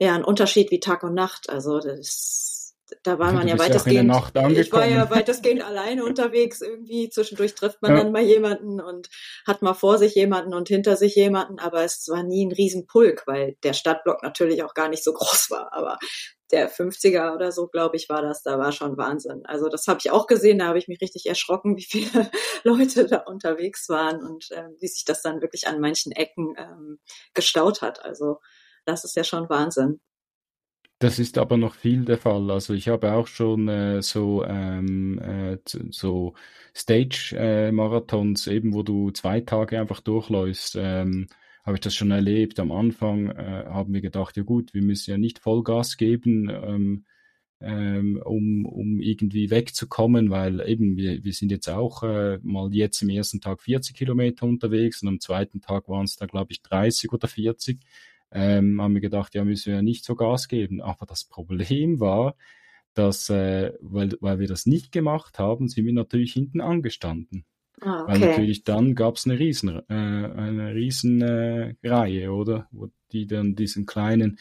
ja 0.00 0.14
ein 0.14 0.24
Unterschied 0.24 0.72
wie 0.72 0.80
Tag 0.80 1.04
und 1.04 1.14
Nacht. 1.14 1.48
Also 1.48 1.78
das 1.78 2.61
da 3.02 3.18
war 3.18 3.32
man 3.32 3.48
ja 3.48 3.58
weitestgehend, 3.58 4.12
ich 4.56 4.72
war 4.72 4.86
ja 4.86 5.08
weitestgehend 5.10 5.62
alleine 5.62 6.04
unterwegs 6.04 6.60
irgendwie. 6.60 7.08
Zwischendurch 7.08 7.54
trifft 7.54 7.82
man 7.82 7.92
ja. 7.92 8.02
dann 8.02 8.12
mal 8.12 8.22
jemanden 8.22 8.80
und 8.80 9.08
hat 9.46 9.62
mal 9.62 9.74
vor 9.74 9.98
sich 9.98 10.14
jemanden 10.14 10.54
und 10.54 10.68
hinter 10.68 10.96
sich 10.96 11.14
jemanden, 11.14 11.58
aber 11.58 11.84
es 11.84 12.06
war 12.08 12.22
nie 12.22 12.46
ein 12.46 12.52
Riesenpulk, 12.52 13.24
weil 13.26 13.56
der 13.62 13.72
Stadtblock 13.72 14.22
natürlich 14.22 14.62
auch 14.62 14.74
gar 14.74 14.88
nicht 14.88 15.04
so 15.04 15.12
groß 15.14 15.50
war. 15.50 15.72
Aber 15.72 15.98
der 16.50 16.70
50er 16.70 17.34
oder 17.34 17.50
so, 17.50 17.66
glaube 17.66 17.96
ich, 17.96 18.08
war 18.08 18.22
das, 18.22 18.42
da 18.42 18.58
war 18.58 18.72
schon 18.72 18.96
Wahnsinn. 18.96 19.44
Also 19.46 19.68
das 19.68 19.86
habe 19.86 20.00
ich 20.00 20.10
auch 20.10 20.26
gesehen, 20.26 20.58
da 20.58 20.66
habe 20.66 20.78
ich 20.78 20.86
mich 20.86 21.00
richtig 21.00 21.26
erschrocken, 21.26 21.76
wie 21.76 21.84
viele 21.84 22.30
Leute 22.62 23.06
da 23.06 23.18
unterwegs 23.18 23.88
waren 23.88 24.22
und 24.22 24.50
äh, 24.50 24.68
wie 24.78 24.88
sich 24.88 25.04
das 25.04 25.22
dann 25.22 25.40
wirklich 25.40 25.66
an 25.66 25.80
manchen 25.80 26.12
Ecken 26.12 26.54
ähm, 26.58 26.98
gestaut 27.34 27.82
hat. 27.82 28.04
Also 28.04 28.38
das 28.84 29.04
ist 29.04 29.16
ja 29.16 29.24
schon 29.24 29.48
Wahnsinn. 29.48 30.00
Das 31.02 31.18
ist 31.18 31.36
aber 31.36 31.56
noch 31.56 31.74
viel 31.74 32.04
der 32.04 32.16
Fall. 32.16 32.48
Also 32.52 32.74
ich 32.74 32.86
habe 32.88 33.12
auch 33.12 33.26
schon 33.26 33.66
äh, 33.66 34.02
so 34.02 34.44
ähm, 34.44 35.18
äh, 35.18 35.58
so 35.90 36.34
Stage-Marathons, 36.76 38.46
äh, 38.46 38.54
eben 38.54 38.72
wo 38.72 38.84
du 38.84 39.10
zwei 39.10 39.40
Tage 39.40 39.80
einfach 39.80 40.00
durchläufst. 40.00 40.76
Ähm, 40.78 41.26
habe 41.64 41.76
ich 41.76 41.80
das 41.80 41.96
schon 41.96 42.12
erlebt. 42.12 42.60
Am 42.60 42.70
Anfang 42.70 43.30
äh, 43.30 43.64
haben 43.66 43.92
wir 43.92 44.00
gedacht, 44.00 44.36
ja 44.36 44.44
gut, 44.44 44.74
wir 44.74 44.82
müssen 44.82 45.10
ja 45.10 45.18
nicht 45.18 45.40
Vollgas 45.40 45.96
geben, 45.96 46.48
ähm, 46.48 47.04
ähm, 47.60 48.22
um, 48.24 48.64
um 48.64 49.00
irgendwie 49.00 49.50
wegzukommen, 49.50 50.30
weil 50.30 50.60
eben 50.68 50.96
wir, 50.96 51.24
wir 51.24 51.32
sind 51.32 51.50
jetzt 51.50 51.68
auch 51.68 52.04
äh, 52.04 52.38
mal 52.42 52.72
jetzt 52.72 53.02
im 53.02 53.08
ersten 53.08 53.40
Tag 53.40 53.60
40 53.60 53.96
Kilometer 53.96 54.46
unterwegs 54.46 55.02
und 55.02 55.08
am 55.08 55.20
zweiten 55.20 55.60
Tag 55.60 55.88
waren 55.88 56.04
es 56.04 56.14
da, 56.14 56.26
glaube 56.26 56.52
ich, 56.52 56.62
30 56.62 57.12
oder 57.12 57.26
40. 57.26 57.80
Ähm, 58.32 58.80
haben 58.80 58.94
wir 58.94 59.00
gedacht, 59.00 59.34
ja, 59.34 59.44
müssen 59.44 59.66
wir 59.66 59.76
ja 59.76 59.82
nicht 59.82 60.04
so 60.04 60.14
Gas 60.14 60.48
geben. 60.48 60.80
Aber 60.80 61.06
das 61.06 61.24
Problem 61.24 62.00
war, 62.00 62.34
dass, 62.94 63.30
äh, 63.30 63.72
weil, 63.80 64.16
weil 64.20 64.38
wir 64.38 64.48
das 64.48 64.66
nicht 64.66 64.92
gemacht 64.92 65.38
haben, 65.38 65.68
sind 65.68 65.86
wir 65.86 65.92
natürlich 65.92 66.32
hinten 66.32 66.60
angestanden. 66.60 67.44
Ah, 67.80 68.02
okay. 68.02 68.12
Weil 68.12 68.20
natürlich 68.20 68.64
dann 68.64 68.94
gab 68.94 69.16
es 69.16 69.26
eine 69.26 69.38
riesen, 69.38 69.80
äh, 69.88 69.92
eine 69.92 70.74
riesen 70.74 71.20
äh, 71.20 71.74
Reihe, 71.82 72.32
oder? 72.32 72.68
Wo 72.70 72.88
die 73.12 73.26
dann 73.26 73.54
diesen 73.54 73.86
kleinen 73.86 74.38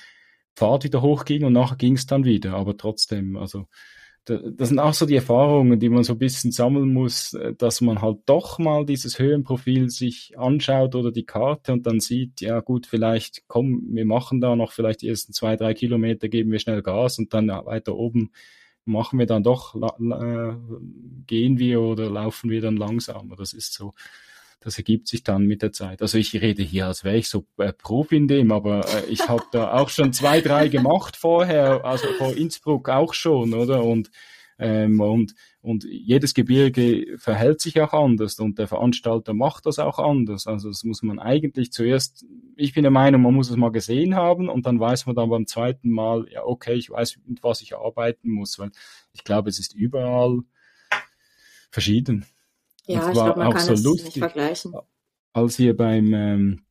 Pfad 0.55 0.83
wieder 0.83 1.01
hochging 1.01 1.43
und 1.45 1.53
nachher 1.53 1.77
ging 1.77 1.95
es 1.95 2.05
dann 2.05 2.25
wieder. 2.25 2.53
Aber 2.53 2.77
trotzdem, 2.77 3.35
also 3.37 3.67
das 4.25 4.69
sind 4.69 4.79
auch 4.79 4.93
so 4.93 5.05
die 5.05 5.15
Erfahrungen, 5.15 5.79
die 5.79 5.89
man 5.89 6.03
so 6.03 6.13
ein 6.13 6.19
bisschen 6.19 6.51
sammeln 6.51 6.93
muss, 6.93 7.33
äh, 7.33 7.53
dass 7.55 7.81
man 7.81 8.01
halt 8.01 8.19
doch 8.25 8.59
mal 8.59 8.85
dieses 8.85 9.17
Höhenprofil 9.17 9.89
sich 9.89 10.37
anschaut 10.37 10.95
oder 10.95 11.11
die 11.11 11.25
Karte 11.25 11.73
und 11.73 11.85
dann 11.87 11.99
sieht, 11.99 12.41
ja 12.41 12.59
gut, 12.59 12.85
vielleicht 12.85 13.43
komm, 13.47 13.83
wir 13.89 14.05
machen 14.05 14.39
da 14.39 14.55
noch 14.55 14.71
vielleicht 14.73 15.03
ersten 15.03 15.33
zwei, 15.33 15.55
drei 15.55 15.73
Kilometer, 15.73 16.29
geben 16.29 16.51
wir 16.51 16.59
schnell 16.59 16.81
Gas 16.81 17.17
und 17.17 17.33
dann 17.33 17.47
weiter 17.47 17.95
oben 17.95 18.31
machen 18.85 19.19
wir 19.19 19.25
dann 19.25 19.43
doch, 19.43 19.75
äh, 19.75 20.53
gehen 21.27 21.59
wir 21.59 21.81
oder 21.81 22.09
laufen 22.09 22.49
wir 22.49 22.61
dann 22.61 22.77
langsamer. 22.77 23.35
Das 23.35 23.53
ist 23.53 23.73
so, 23.73 23.93
das 24.61 24.77
ergibt 24.77 25.07
sich 25.07 25.23
dann 25.23 25.45
mit 25.45 25.61
der 25.61 25.71
Zeit. 25.71 26.01
Also 26.01 26.17
ich 26.17 26.33
rede 26.39 26.63
hier, 26.63 26.87
als 26.87 27.03
wäre 27.03 27.17
ich 27.17 27.27
so 27.27 27.45
äh, 27.57 27.73
Profi 27.73 28.15
in 28.15 28.27
dem, 28.27 28.51
aber 28.51 28.85
äh, 28.87 29.05
ich 29.09 29.27
habe 29.27 29.43
da 29.51 29.73
auch 29.73 29.89
schon 29.89 30.13
zwei, 30.13 30.39
drei 30.39 30.67
gemacht 30.69 31.17
vorher, 31.17 31.83
also 31.83 32.07
vor 32.17 32.35
Innsbruck 32.35 32.87
auch 32.87 33.13
schon, 33.13 33.53
oder? 33.53 33.83
Und 33.83 34.11
ähm, 34.61 34.99
und, 35.01 35.33
und 35.61 35.85
jedes 35.85 36.35
Gebirge 36.35 37.17
verhält 37.17 37.61
sich 37.61 37.81
auch 37.81 37.93
anders 37.93 38.39
und 38.39 38.59
der 38.59 38.67
Veranstalter 38.67 39.33
macht 39.33 39.65
das 39.65 39.79
auch 39.79 39.97
anders. 39.97 40.45
Also 40.45 40.69
das 40.69 40.83
muss 40.83 41.01
man 41.01 41.17
eigentlich 41.17 41.71
zuerst, 41.71 42.23
ich 42.55 42.75
bin 42.75 42.83
der 42.83 42.91
Meinung, 42.91 43.23
man 43.23 43.33
muss 43.33 43.49
es 43.49 43.55
mal 43.55 43.71
gesehen 43.71 44.13
haben 44.13 44.49
und 44.49 44.67
dann 44.67 44.79
weiß 44.79 45.07
man 45.07 45.15
dann 45.15 45.31
beim 45.31 45.47
zweiten 45.47 45.89
Mal, 45.89 46.27
ja, 46.31 46.43
okay, 46.43 46.75
ich 46.75 46.91
weiß, 46.91 47.17
mit 47.25 47.41
was 47.41 47.61
ich 47.61 47.75
arbeiten 47.75 48.29
muss, 48.29 48.59
weil 48.59 48.69
ich 49.13 49.23
glaube, 49.23 49.49
es 49.49 49.57
ist 49.57 49.73
überall 49.73 50.41
verschieden. 51.71 52.27
Ja, 52.87 53.07
ich 53.07 53.13
glaube, 53.13 53.39
man 53.39 53.51
kann 53.51 53.61
so 53.61 53.73
es 53.73 53.83
lustig, 53.83 54.05
nicht 54.05 54.17
vergleichen. 54.19 54.73
Als 55.33 55.59
ihr 55.59 55.75
beim 55.75 56.13
ähm, 56.13 56.61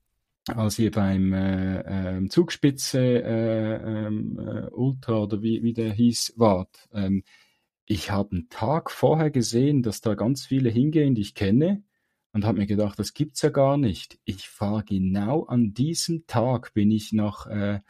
als 0.48 0.78
ihr 0.78 0.90
beim 0.90 1.32
äh, 1.32 2.18
äh, 2.18 2.28
Zugspitze 2.28 3.22
äh, 3.22 4.06
ähm, 4.06 4.38
äh, 4.38 4.70
Ultra 4.70 5.22
oder 5.22 5.42
wie, 5.42 5.62
wie 5.62 5.72
der 5.72 5.92
hieß, 5.92 6.34
wart, 6.36 6.88
ähm, 6.92 7.22
ich 7.86 8.10
habe 8.10 8.32
einen 8.32 8.48
Tag 8.48 8.90
vorher 8.90 9.30
gesehen, 9.30 9.82
dass 9.82 10.00
da 10.00 10.14
ganz 10.14 10.46
viele 10.46 10.70
hingehen, 10.70 11.14
die 11.14 11.22
ich 11.22 11.34
kenne, 11.34 11.82
und 12.32 12.44
habe 12.44 12.58
mir 12.58 12.66
gedacht, 12.66 12.98
das 12.98 13.12
gibt's 13.12 13.42
ja 13.42 13.50
gar 13.50 13.76
nicht. 13.76 14.18
Ich 14.24 14.48
fahre 14.48 14.84
genau 14.84 15.44
an 15.44 15.74
diesem 15.74 16.26
Tag 16.26 16.72
bin 16.74 16.90
ich 16.90 17.12
nach 17.12 17.46
äh, 17.46 17.80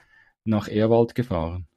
nach 0.44 0.68
Erwald 0.68 1.14
gefahren. 1.14 1.68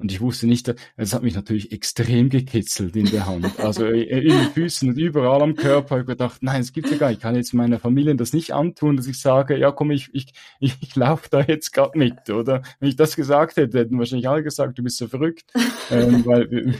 Und 0.00 0.10
ich 0.10 0.20
wusste 0.22 0.46
nicht, 0.46 0.74
es 0.96 1.12
hat 1.12 1.22
mich 1.22 1.34
natürlich 1.34 1.72
extrem 1.72 2.30
gekitzelt 2.30 2.96
in 2.96 3.04
der 3.04 3.26
Hand. 3.26 3.60
Also 3.60 3.84
äh, 3.84 4.00
in 4.00 4.30
den 4.30 4.50
Füßen 4.52 4.88
und 4.88 4.98
überall 4.98 5.42
am 5.42 5.54
Körper. 5.54 6.00
Ich 6.00 6.06
gedacht, 6.06 6.42
nein, 6.42 6.62
es 6.62 6.72
gibt's 6.72 6.90
ja 6.90 6.96
gar 6.96 7.08
nicht. 7.08 7.18
Ich 7.18 7.22
kann 7.22 7.36
jetzt 7.36 7.52
meiner 7.52 7.78
Familie 7.78 8.16
das 8.16 8.32
nicht 8.32 8.54
antun, 8.54 8.96
dass 8.96 9.06
ich 9.06 9.20
sage, 9.20 9.58
ja 9.58 9.70
komm, 9.72 9.90
ich, 9.90 10.08
ich, 10.14 10.32
ich, 10.58 10.76
ich 10.80 10.96
laufe 10.96 11.28
da 11.30 11.42
jetzt 11.42 11.72
gerade 11.72 11.98
mit, 11.98 12.30
oder? 12.30 12.62
Wenn 12.78 12.88
ich 12.88 12.96
das 12.96 13.14
gesagt 13.14 13.56
hätte, 13.56 13.78
hätten 13.78 13.98
wahrscheinlich 13.98 14.28
alle 14.28 14.42
gesagt, 14.42 14.78
du 14.78 14.82
bist 14.82 14.96
so 14.96 15.06
verrückt. 15.06 15.52
ähm, 15.90 16.24
weil 16.24 16.50
wir, 16.50 16.72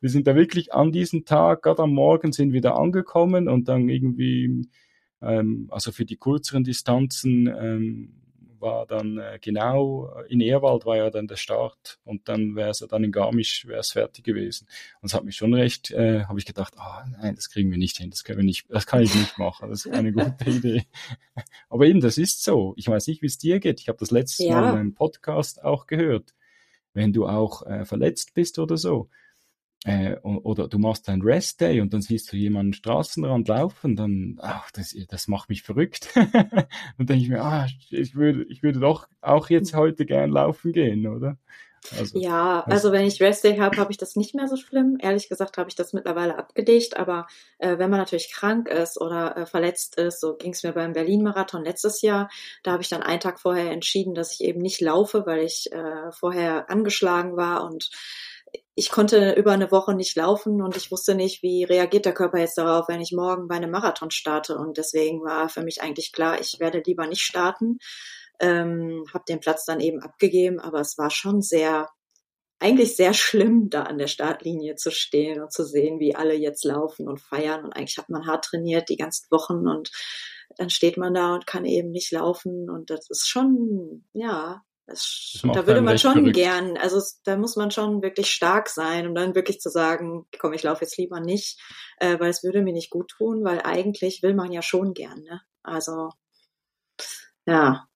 wir 0.00 0.10
sind 0.10 0.26
da 0.26 0.34
wirklich 0.34 0.74
an 0.74 0.92
diesem 0.92 1.24
Tag, 1.24 1.62
gerade 1.62 1.82
am 1.82 1.94
Morgen 1.94 2.32
sind 2.32 2.52
wir 2.52 2.60
da 2.60 2.72
angekommen 2.72 3.48
und 3.48 3.68
dann 3.68 3.88
irgendwie, 3.88 4.68
ähm, 5.22 5.68
also 5.70 5.92
für 5.92 6.04
die 6.04 6.18
kürzeren 6.18 6.64
Distanzen, 6.64 7.46
ähm, 7.46 8.19
war 8.60 8.86
dann 8.86 9.18
äh, 9.18 9.38
genau 9.40 10.12
in 10.28 10.40
Ehrwald 10.40 10.86
war 10.86 10.96
ja 10.96 11.10
dann 11.10 11.26
der 11.26 11.36
Start 11.36 11.98
und 12.04 12.28
dann 12.28 12.56
wäre 12.56 12.70
es 12.70 12.80
ja 12.80 12.86
dann 12.86 13.04
in 13.04 13.12
Garmisch 13.12 13.66
wäre 13.66 13.80
es 13.80 13.92
fertig 13.92 14.24
gewesen. 14.24 14.66
Und 15.00 15.06
es 15.06 15.14
hat 15.14 15.24
mich 15.24 15.36
schon 15.36 15.54
recht, 15.54 15.90
äh, 15.90 16.24
habe 16.24 16.38
ich 16.38 16.46
gedacht, 16.46 16.74
ah 16.76 17.04
oh, 17.04 17.10
nein, 17.20 17.34
das 17.34 17.50
kriegen 17.50 17.70
wir 17.70 17.78
nicht 17.78 17.96
hin, 17.96 18.10
das 18.10 18.24
können 18.24 18.38
wir 18.38 18.44
nicht, 18.44 18.66
das 18.68 18.86
kann 18.86 19.02
ich 19.02 19.14
nicht 19.14 19.38
machen, 19.38 19.70
das 19.70 19.86
ist 19.86 19.92
eine 19.92 20.12
gute 20.12 20.44
Idee. 20.50 20.86
Aber 21.68 21.86
eben, 21.86 22.00
das 22.00 22.18
ist 22.18 22.44
so. 22.44 22.74
Ich 22.76 22.88
weiß 22.88 23.06
nicht, 23.06 23.22
wie 23.22 23.26
es 23.26 23.38
dir 23.38 23.60
geht. 23.60 23.80
Ich 23.80 23.88
habe 23.88 23.98
das 23.98 24.10
letzte 24.10 24.44
ja. 24.44 24.60
Mal 24.60 24.72
in 24.72 24.78
einem 24.78 24.94
Podcast 24.94 25.62
auch 25.64 25.86
gehört. 25.86 26.34
Wenn 26.92 27.12
du 27.12 27.26
auch 27.26 27.64
äh, 27.66 27.84
verletzt 27.84 28.34
bist 28.34 28.58
oder 28.58 28.76
so, 28.76 29.08
äh, 29.84 30.16
oder 30.18 30.68
du 30.68 30.78
machst 30.78 31.08
einen 31.08 31.22
Rest 31.22 31.60
Day 31.60 31.80
und 31.80 31.94
dann 31.94 32.02
siehst 32.02 32.30
du 32.32 32.36
jemanden 32.36 32.74
Straßenrand 32.74 33.48
laufen, 33.48 33.96
dann, 33.96 34.38
ach, 34.40 34.70
das, 34.72 34.94
das 35.08 35.28
macht 35.28 35.48
mich 35.48 35.62
verrückt. 35.62 36.08
dann 36.14 37.06
denke 37.06 37.22
ich 37.22 37.30
mir, 37.30 37.42
ah, 37.42 37.66
ich 37.90 38.14
würde, 38.14 38.44
ich 38.48 38.62
würde 38.62 38.80
doch 38.80 39.08
auch 39.20 39.48
jetzt 39.48 39.74
heute 39.74 40.04
gern 40.04 40.30
laufen 40.30 40.72
gehen, 40.72 41.06
oder? 41.06 41.38
Also, 41.98 42.18
ja, 42.18 42.62
also 42.66 42.92
wenn 42.92 43.06
ich 43.06 43.22
Rest 43.22 43.42
Day 43.42 43.56
habe, 43.56 43.78
habe 43.78 43.90
ich 43.90 43.96
das 43.96 44.14
nicht 44.14 44.34
mehr 44.34 44.46
so 44.48 44.56
schlimm. 44.56 44.98
Ehrlich 45.00 45.28
gesagt 45.28 45.56
habe 45.56 45.70
ich 45.70 45.74
das 45.74 45.94
mittlerweile 45.94 46.36
abgedicht, 46.36 46.98
aber 46.98 47.26
äh, 47.58 47.78
wenn 47.78 47.90
man 47.90 47.98
natürlich 47.98 48.30
krank 48.32 48.68
ist 48.68 49.00
oder 49.00 49.36
äh, 49.36 49.46
verletzt 49.46 49.96
ist, 49.96 50.20
so 50.20 50.36
ging 50.36 50.52
es 50.52 50.62
mir 50.62 50.72
beim 50.72 50.92
Berlin-Marathon 50.92 51.64
letztes 51.64 52.02
Jahr, 52.02 52.28
da 52.62 52.72
habe 52.72 52.82
ich 52.82 52.90
dann 52.90 53.02
einen 53.02 53.20
Tag 53.20 53.40
vorher 53.40 53.70
entschieden, 53.70 54.14
dass 54.14 54.34
ich 54.34 54.44
eben 54.44 54.60
nicht 54.60 54.82
laufe, 54.82 55.24
weil 55.24 55.40
ich 55.40 55.72
äh, 55.72 56.12
vorher 56.12 56.68
angeschlagen 56.68 57.36
war 57.36 57.64
und 57.64 57.90
ich 58.74 58.90
konnte 58.90 59.32
über 59.32 59.52
eine 59.52 59.70
Woche 59.70 59.94
nicht 59.94 60.16
laufen 60.16 60.62
und 60.62 60.76
ich 60.76 60.90
wusste 60.90 61.14
nicht, 61.14 61.42
wie 61.42 61.64
reagiert 61.64 62.04
der 62.04 62.14
Körper 62.14 62.38
jetzt 62.38 62.56
darauf, 62.56 62.88
wenn 62.88 63.00
ich 63.00 63.12
morgen 63.12 63.48
bei 63.48 63.56
einem 63.56 63.70
Marathon 63.70 64.10
starte. 64.10 64.56
Und 64.56 64.78
deswegen 64.78 65.22
war 65.22 65.48
für 65.48 65.62
mich 65.62 65.82
eigentlich 65.82 66.12
klar, 66.12 66.40
ich 66.40 66.60
werde 66.60 66.82
lieber 66.84 67.06
nicht 67.06 67.22
starten. 67.22 67.78
Ähm, 68.40 69.04
habe 69.12 69.24
den 69.28 69.40
Platz 69.40 69.64
dann 69.66 69.80
eben 69.80 70.00
abgegeben, 70.00 70.60
aber 70.60 70.80
es 70.80 70.96
war 70.96 71.10
schon 71.10 71.42
sehr, 71.42 71.88
eigentlich 72.58 72.96
sehr 72.96 73.12
schlimm, 73.12 73.68
da 73.70 73.82
an 73.82 73.98
der 73.98 74.06
Startlinie 74.06 74.76
zu 74.76 74.90
stehen 74.90 75.42
und 75.42 75.52
zu 75.52 75.64
sehen, 75.64 75.98
wie 75.98 76.14
alle 76.14 76.34
jetzt 76.34 76.64
laufen 76.64 77.08
und 77.08 77.20
feiern. 77.20 77.64
Und 77.64 77.72
eigentlich 77.74 77.98
hat 77.98 78.08
man 78.08 78.26
hart 78.26 78.44
trainiert 78.46 78.88
die 78.88 78.96
ganzen 78.96 79.30
Wochen 79.30 79.68
und 79.68 79.90
dann 80.56 80.70
steht 80.70 80.96
man 80.96 81.14
da 81.14 81.34
und 81.34 81.46
kann 81.46 81.64
eben 81.64 81.90
nicht 81.90 82.12
laufen. 82.12 82.70
Und 82.70 82.90
das 82.90 83.10
ist 83.10 83.28
schon, 83.28 84.04
ja, 84.12 84.62
das, 84.90 85.40
da 85.42 85.66
würde 85.66 85.82
man 85.82 85.98
schon 85.98 86.14
verrückt. 86.14 86.34
gern, 86.34 86.76
also 86.76 87.00
da 87.24 87.36
muss 87.36 87.56
man 87.56 87.70
schon 87.70 88.02
wirklich 88.02 88.30
stark 88.30 88.68
sein, 88.68 89.06
um 89.06 89.14
dann 89.14 89.34
wirklich 89.34 89.60
zu 89.60 89.70
sagen, 89.70 90.26
komm, 90.38 90.52
ich 90.52 90.64
laufe 90.64 90.84
jetzt 90.84 90.98
lieber 90.98 91.20
nicht, 91.20 91.60
äh, 91.98 92.18
weil 92.18 92.30
es 92.30 92.42
würde 92.42 92.62
mir 92.62 92.72
nicht 92.72 92.90
gut 92.90 93.08
tun, 93.10 93.44
weil 93.44 93.60
eigentlich 93.62 94.22
will 94.22 94.34
man 94.34 94.52
ja 94.52 94.62
schon 94.62 94.94
gern, 94.94 95.22
ne? 95.22 95.40
Also 95.62 96.10
ja. 97.46 97.86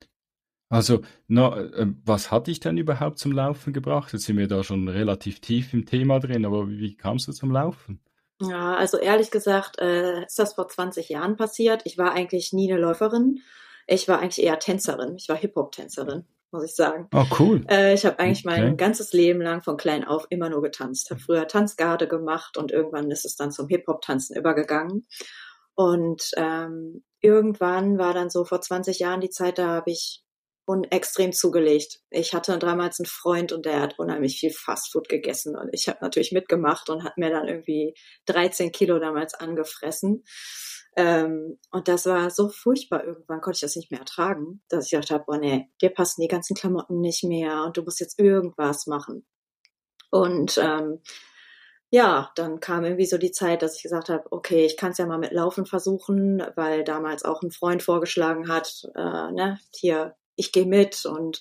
Also, 0.69 1.03
na, 1.29 1.57
äh, 1.57 1.87
was 2.05 2.31
hat 2.31 2.47
dich 2.47 2.61
denn 2.61 2.79
überhaupt 2.79 3.19
zum 3.19 3.33
Laufen 3.33 3.73
gebracht? 3.73 4.13
Jetzt 4.13 4.25
sind 4.25 4.39
wir 4.39 4.49
da 4.49 4.65
schon 4.65 4.89
relativ 4.89 5.41
tief 5.41 5.73
im 5.73 5.87
Thema 5.87 6.19
drin, 6.19 6.45
aber 6.45 6.69
wie, 6.69 6.79
wie 6.79 6.97
kamst 6.97 7.29
du 7.29 7.33
zum 7.33 7.51
Laufen? 7.51 8.01
Ja, 8.41 8.75
also 8.75 8.99
ehrlich 8.99 9.31
gesagt, 9.31 9.79
äh, 9.79 10.25
ist 10.25 10.39
das 10.39 10.55
vor 10.55 10.69
20 10.69 11.09
Jahren 11.09 11.37
passiert. 11.37 11.83
Ich 11.85 11.99
war 11.99 12.13
eigentlich 12.13 12.53
nie 12.53 12.73
eine 12.73 12.81
Läuferin. 12.81 13.41
Ich 13.87 14.09
war 14.09 14.19
eigentlich 14.19 14.45
eher 14.45 14.59
Tänzerin. 14.59 15.15
Ich 15.17 15.29
war 15.29 15.37
Hip-Hop-Tänzerin 15.37 16.25
muss 16.55 16.65
ich 16.65 16.75
sagen. 16.75 17.09
Oh, 17.13 17.25
cool. 17.39 17.65
Äh, 17.69 17.95
ich 17.95 18.07
habe 18.07 18.19
eigentlich 18.19 18.47
okay. 18.47 18.61
mein 18.61 18.77
ganzes 18.77 19.13
Leben 19.13 19.43
lang 19.43 19.63
von 19.63 19.77
klein 19.77 20.05
auf 20.05 20.27
immer 20.31 20.49
nur 20.49 20.63
getanzt. 20.63 21.11
Habe 21.11 21.21
früher 21.21 21.47
Tanzgarde 21.47 22.09
gemacht 22.09 22.57
und 22.57 22.73
irgendwann 22.73 23.11
ist 23.11 23.25
es 23.25 23.37
dann 23.37 23.51
zum 23.51 23.69
Hip-Hop-Tanzen 23.69 24.37
übergegangen. 24.37 25.07
Und 25.75 26.31
ähm, 26.37 27.05
irgendwann 27.21 27.99
war 27.99 28.15
dann 28.15 28.31
so 28.31 28.45
vor 28.45 28.61
20 28.61 29.01
Jahren 29.01 29.21
die 29.21 29.31
Zeit, 29.31 29.59
da 29.59 29.69
habe 29.69 29.91
ich 29.91 30.24
un 30.67 30.85
extrem 30.85 31.33
zugelegt. 31.33 32.01
Ich 32.11 32.35
hatte 32.35 32.59
damals 32.59 33.01
einen 33.01 33.07
Freund 33.07 33.53
und 33.53 33.67
der 33.67 33.81
hat 33.81 33.99
unheimlich 33.99 34.39
viel 34.39 34.51
Fastfood 34.51 35.09
gegessen 35.09 35.57
und 35.57 35.69
ich 35.73 35.89
habe 35.89 35.99
natürlich 36.01 36.33
mitgemacht 36.33 36.89
und 36.91 37.05
hat 37.05 37.19
mir 37.19 37.31
dann 37.31 37.49
irgendwie 37.49 37.95
13 38.27 38.73
Kilo 38.73 38.99
damals 38.99 39.35
angefressen. 39.35 40.25
Ähm, 40.97 41.59
und 41.71 41.89
das 41.89 42.07
war 42.07 42.31
so 42.31 42.49
furchtbar. 42.49 43.05
Irgendwann 43.05 43.41
konnte 43.41 43.57
ich 43.57 43.61
das 43.63 43.77
nicht 43.77 43.91
mehr 43.91 44.01
ertragen, 44.01 44.63
dass 44.69 44.87
ich 44.87 44.93
gedacht 44.93 45.11
habe, 45.11 45.25
boah, 45.27 45.39
nee, 45.39 45.69
dir 45.83 45.91
passen 45.91 46.23
die 46.23 46.29
ganzen 46.29 46.55
Klamotten 46.55 47.01
nicht 47.01 47.25
mehr 47.25 47.65
und 47.65 47.77
du 47.77 47.83
musst 47.83 48.01
jetzt 48.01 48.19
irgendwas 48.19 48.87
machen. 48.87 49.27
Und 50.11 50.59
ähm, 50.59 51.01
ja, 51.91 52.33
dann 52.37 52.61
kam 52.61 52.85
irgendwie 52.85 53.07
so 53.07 53.19
die 53.19 53.33
Zeit, 53.33 53.63
dass 53.63 53.77
ich 53.77 53.83
gesagt 53.83 54.09
habe, 54.09 54.25
okay, 54.31 54.65
ich 54.65 54.77
kann 54.77 54.93
es 54.93 54.99
ja 54.99 55.07
mal 55.07 55.19
mit 55.19 55.33
Laufen 55.33 55.67
versuchen, 55.67 56.43
weil 56.57 56.85
damals 56.85 57.25
auch 57.25 57.43
ein 57.43 57.51
Freund 57.51 57.83
vorgeschlagen 57.83 58.49
hat, 58.49 58.83
äh, 58.97 59.33
ne, 59.33 59.59
hier, 59.73 60.17
ich 60.37 60.53
gehe 60.53 60.67
mit 60.67 61.05
und 61.07 61.41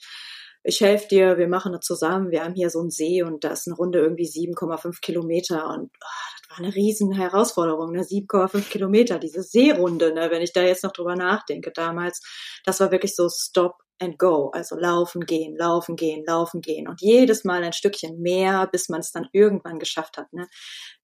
ich 0.64 0.80
helfe 0.80 1.08
dir, 1.10 1.38
wir 1.38 1.50
machen 1.50 1.74
das 1.74 1.82
zusammen, 1.86 2.32
wir 2.32 2.44
haben 2.44 2.56
hier 2.56 2.70
so 2.70 2.80
einen 2.80 2.90
See 2.90 3.22
und 3.22 3.44
da 3.44 3.50
ist 3.50 3.68
eine 3.68 3.76
Runde 3.76 4.00
irgendwie 4.00 4.28
7,5 4.28 5.02
Kilometer 5.02 5.68
und 5.68 5.92
oh, 6.02 6.40
das 6.42 6.50
war 6.50 6.58
eine 6.60 6.74
riesen 6.74 7.12
Herausforderung, 7.12 7.92
ne? 7.92 8.04
7,5 8.04 8.70
Kilometer, 8.70 9.20
diese 9.20 9.44
Seerunde, 9.44 10.14
ne? 10.14 10.32
wenn 10.32 10.42
ich 10.42 10.54
da 10.54 10.64
jetzt 10.64 10.84
noch 10.84 10.94
drüber 10.94 11.16
nachdenke 11.16 11.72
damals, 11.72 12.22
das 12.66 12.80
war 12.80 12.92
wirklich 12.92 13.14
so 13.14 13.28
Stop 13.30 13.83
and 14.00 14.18
go, 14.18 14.50
also 14.54 14.76
laufen 14.76 15.26
gehen, 15.26 15.56
laufen 15.58 15.96
gehen, 15.96 16.24
laufen 16.26 16.62
gehen 16.62 16.88
und 16.88 17.02
jedes 17.02 17.44
Mal 17.44 17.64
ein 17.64 17.74
Stückchen 17.74 18.22
mehr, 18.22 18.68
bis 18.72 18.90
man 18.90 19.00
es 19.00 19.12
dann 19.12 19.28
irgendwann 19.32 19.80
geschafft 19.80 20.18
hat. 20.18 20.32
Ne? 20.34 20.48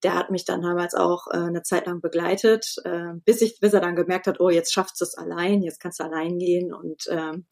Der 0.03 0.15
hat 0.15 0.31
mich 0.31 0.45
dann 0.45 0.61
damals 0.61 0.93
auch 0.95 1.27
äh, 1.31 1.37
eine 1.37 1.63
Zeit 1.63 1.87
lang 1.87 2.01
begleitet, 2.01 2.75
äh, 2.83 3.13
bis 3.25 3.41
ich, 3.41 3.59
bis 3.59 3.73
er 3.73 3.81
dann 3.81 3.95
gemerkt 3.95 4.27
hat, 4.27 4.39
oh 4.39 4.49
jetzt 4.49 4.73
schaffst 4.73 4.99
du 4.99 5.05
es 5.05 5.15
allein, 5.15 5.61
jetzt 5.61 5.79
kannst 5.79 5.99
du 5.99 6.03
allein 6.03 6.37
gehen 6.37 6.73
und 6.73 7.03
ähm, 7.09 7.45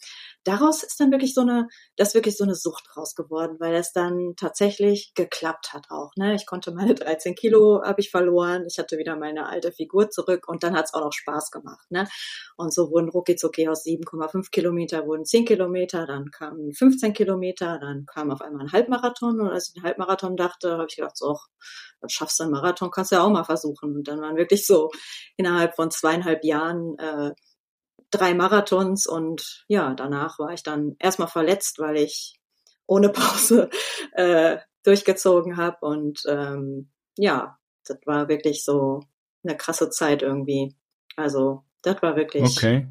daraus 0.47 0.83
ist 0.83 0.99
dann 0.99 1.11
wirklich 1.11 1.33
so 1.33 1.41
eine, 1.41 1.67
das 1.97 2.09
ist 2.09 2.13
wirklich 2.15 2.37
so 2.37 2.43
eine 2.43 2.55
Sucht 2.55 2.95
raus 2.95 3.15
geworden, 3.15 3.57
weil 3.59 3.75
es 3.75 3.91
dann 3.91 4.33
tatsächlich 4.37 5.13
geklappt 5.13 5.73
hat 5.73 5.87
auch. 5.89 6.11
Ne? 6.15 6.35
Ich 6.35 6.45
konnte 6.45 6.71
meine 6.71 6.95
13 6.95 7.35
Kilo 7.35 7.81
habe 7.83 7.99
ich 7.99 8.09
verloren, 8.09 8.65
ich 8.67 8.77
hatte 8.77 8.97
wieder 8.97 9.17
meine 9.17 9.47
alte 9.47 9.71
Figur 9.71 10.09
zurück 10.09 10.47
und 10.47 10.63
dann 10.63 10.75
hat 10.75 10.85
es 10.85 10.93
auch 10.93 11.01
noch 11.01 11.13
Spaß 11.13 11.51
gemacht. 11.51 11.85
Ne? 11.89 12.07
Und 12.55 12.73
so 12.73 12.89
wurden 12.91 13.09
rucki 13.09 13.35
aus 13.67 13.85
7,5 13.85 14.49
Kilometer 14.51 15.05
wurden 15.05 15.25
10 15.25 15.45
Kilometer, 15.45 16.05
dann 16.05 16.31
kamen 16.31 16.73
15 16.73 17.13
Kilometer, 17.13 17.79
dann 17.79 18.05
kam 18.05 18.31
auf 18.31 18.41
einmal 18.41 18.65
ein 18.65 18.71
Halbmarathon 18.71 19.41
und 19.41 19.49
als 19.49 19.69
ich 19.69 19.73
den 19.73 19.83
Halbmarathon 19.83 20.37
dachte, 20.37 20.73
habe 20.73 20.87
ich 20.89 20.95
gedacht, 20.95 21.17
so, 21.17 21.37
dann 21.99 22.09
schaffst 22.09 22.39
du 22.39 22.43
einen 22.43 22.53
Marathon, 22.53 22.91
kannst 22.91 23.11
du 23.11 23.15
ja 23.15 23.23
auch 23.23 23.29
mal 23.29 23.43
versuchen. 23.43 23.95
Und 23.95 24.07
dann 24.07 24.21
waren 24.21 24.37
wirklich 24.37 24.65
so 24.65 24.91
innerhalb 25.35 25.75
von 25.75 25.91
zweieinhalb 25.91 26.43
Jahren 26.43 26.97
äh, 26.99 27.31
drei 28.11 28.33
Marathons 28.33 29.07
und 29.07 29.65
ja, 29.67 29.93
danach 29.93 30.39
war 30.39 30.53
ich 30.53 30.63
dann 30.63 30.95
erstmal 30.99 31.27
verletzt, 31.27 31.79
weil 31.79 31.97
ich 31.97 32.39
ohne 32.85 33.09
Pause 33.13 33.69
äh, 34.13 34.57
durchgezogen 34.83 35.57
habe 35.57 35.77
und 35.85 36.21
ähm, 36.27 36.91
ja, 37.17 37.57
das 37.85 37.99
war 38.05 38.29
wirklich 38.29 38.63
so 38.63 39.01
eine 39.43 39.57
krasse 39.57 39.89
Zeit 39.89 40.21
irgendwie. 40.21 40.75
Also 41.15 41.63
das 41.81 42.01
war 42.01 42.15
wirklich. 42.15 42.43
Okay. 42.43 42.87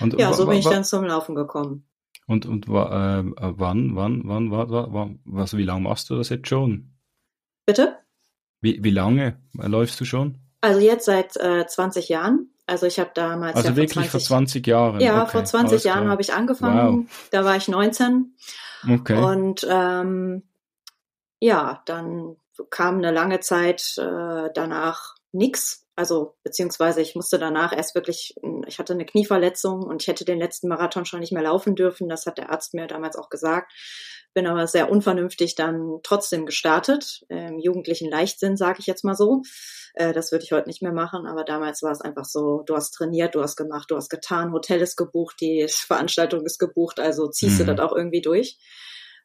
Und 0.00 0.18
ja, 0.18 0.32
so 0.32 0.46
bin 0.46 0.58
ich 0.58 0.64
dann 0.64 0.84
zum 0.84 1.04
Laufen 1.04 1.34
gekommen. 1.34 1.86
Und 2.26 2.46
und 2.46 2.66
äh, 2.66 2.70
wann 2.70 3.96
wann 3.96 4.22
wann 4.24 4.50
war, 4.50 4.70
war, 4.70 4.92
war 4.92 5.10
was 5.24 5.56
wie 5.56 5.64
lange 5.64 5.82
machst 5.82 6.08
du 6.08 6.16
das 6.16 6.30
jetzt 6.30 6.48
schon? 6.48 6.94
Bitte? 7.66 7.98
Wie 8.60 8.82
wie 8.82 8.90
lange 8.90 9.42
läufst 9.52 10.00
du 10.00 10.04
schon? 10.04 10.38
Also 10.60 10.80
jetzt 10.80 11.04
seit 11.04 11.36
äh, 11.36 11.66
20 11.66 12.08
Jahren. 12.08 12.53
Also 12.66 12.86
ich 12.86 12.98
habe 12.98 13.10
damals. 13.14 13.56
Also 13.56 13.68
ja, 13.68 13.76
wirklich 13.76 14.08
vor 14.08 14.20
20, 14.20 14.28
vor 14.28 14.36
20 14.38 14.66
Jahren. 14.66 15.00
Ja, 15.00 15.22
okay, 15.22 15.32
vor 15.32 15.44
20 15.44 15.84
Jahren 15.84 16.08
habe 16.08 16.22
ich 16.22 16.32
angefangen. 16.32 17.06
Wow. 17.06 17.28
Da 17.30 17.44
war 17.44 17.56
ich 17.56 17.68
19. 17.68 18.34
Okay. 18.90 19.16
Und 19.22 19.66
ähm, 19.68 20.42
ja, 21.40 21.82
dann 21.86 22.36
kam 22.70 22.98
eine 22.98 23.10
lange 23.10 23.40
Zeit 23.40 23.96
äh, 23.98 24.50
danach 24.54 25.14
nix. 25.32 25.86
Also 25.96 26.36
beziehungsweise 26.42 27.00
ich 27.00 27.14
musste 27.14 27.38
danach 27.38 27.72
erst 27.76 27.94
wirklich, 27.94 28.34
ich 28.66 28.78
hatte 28.78 28.94
eine 28.94 29.04
Knieverletzung 29.04 29.82
und 29.82 30.02
ich 30.02 30.08
hätte 30.08 30.24
den 30.24 30.38
letzten 30.38 30.68
Marathon 30.68 31.04
schon 31.04 31.20
nicht 31.20 31.32
mehr 31.32 31.42
laufen 31.42 31.76
dürfen. 31.76 32.08
Das 32.08 32.26
hat 32.26 32.38
der 32.38 32.50
Arzt 32.50 32.74
mir 32.74 32.86
damals 32.86 33.16
auch 33.16 33.28
gesagt 33.28 33.72
bin 34.34 34.46
aber 34.46 34.66
sehr 34.66 34.90
unvernünftig 34.90 35.54
dann 35.54 36.00
trotzdem 36.02 36.44
gestartet. 36.44 37.24
Im 37.28 37.58
jugendlichen 37.58 38.10
Leichtsinn, 38.10 38.56
sage 38.56 38.80
ich 38.80 38.86
jetzt 38.86 39.04
mal 39.04 39.14
so. 39.14 39.42
Äh, 39.94 40.12
das 40.12 40.32
würde 40.32 40.44
ich 40.44 40.52
heute 40.52 40.68
nicht 40.68 40.82
mehr 40.82 40.92
machen, 40.92 41.26
aber 41.26 41.44
damals 41.44 41.82
war 41.82 41.92
es 41.92 42.00
einfach 42.00 42.24
so, 42.24 42.62
du 42.66 42.74
hast 42.74 42.90
trainiert, 42.90 43.34
du 43.34 43.42
hast 43.42 43.56
gemacht, 43.56 43.90
du 43.90 43.96
hast 43.96 44.10
getan, 44.10 44.52
Hotel 44.52 44.80
ist 44.80 44.96
gebucht, 44.96 45.36
die 45.40 45.66
Veranstaltung 45.70 46.44
ist 46.44 46.58
gebucht, 46.58 47.00
also 47.00 47.28
ziehst 47.28 47.60
mhm. 47.60 47.66
du 47.66 47.74
das 47.74 47.86
auch 47.86 47.96
irgendwie 47.96 48.22
durch. 48.22 48.58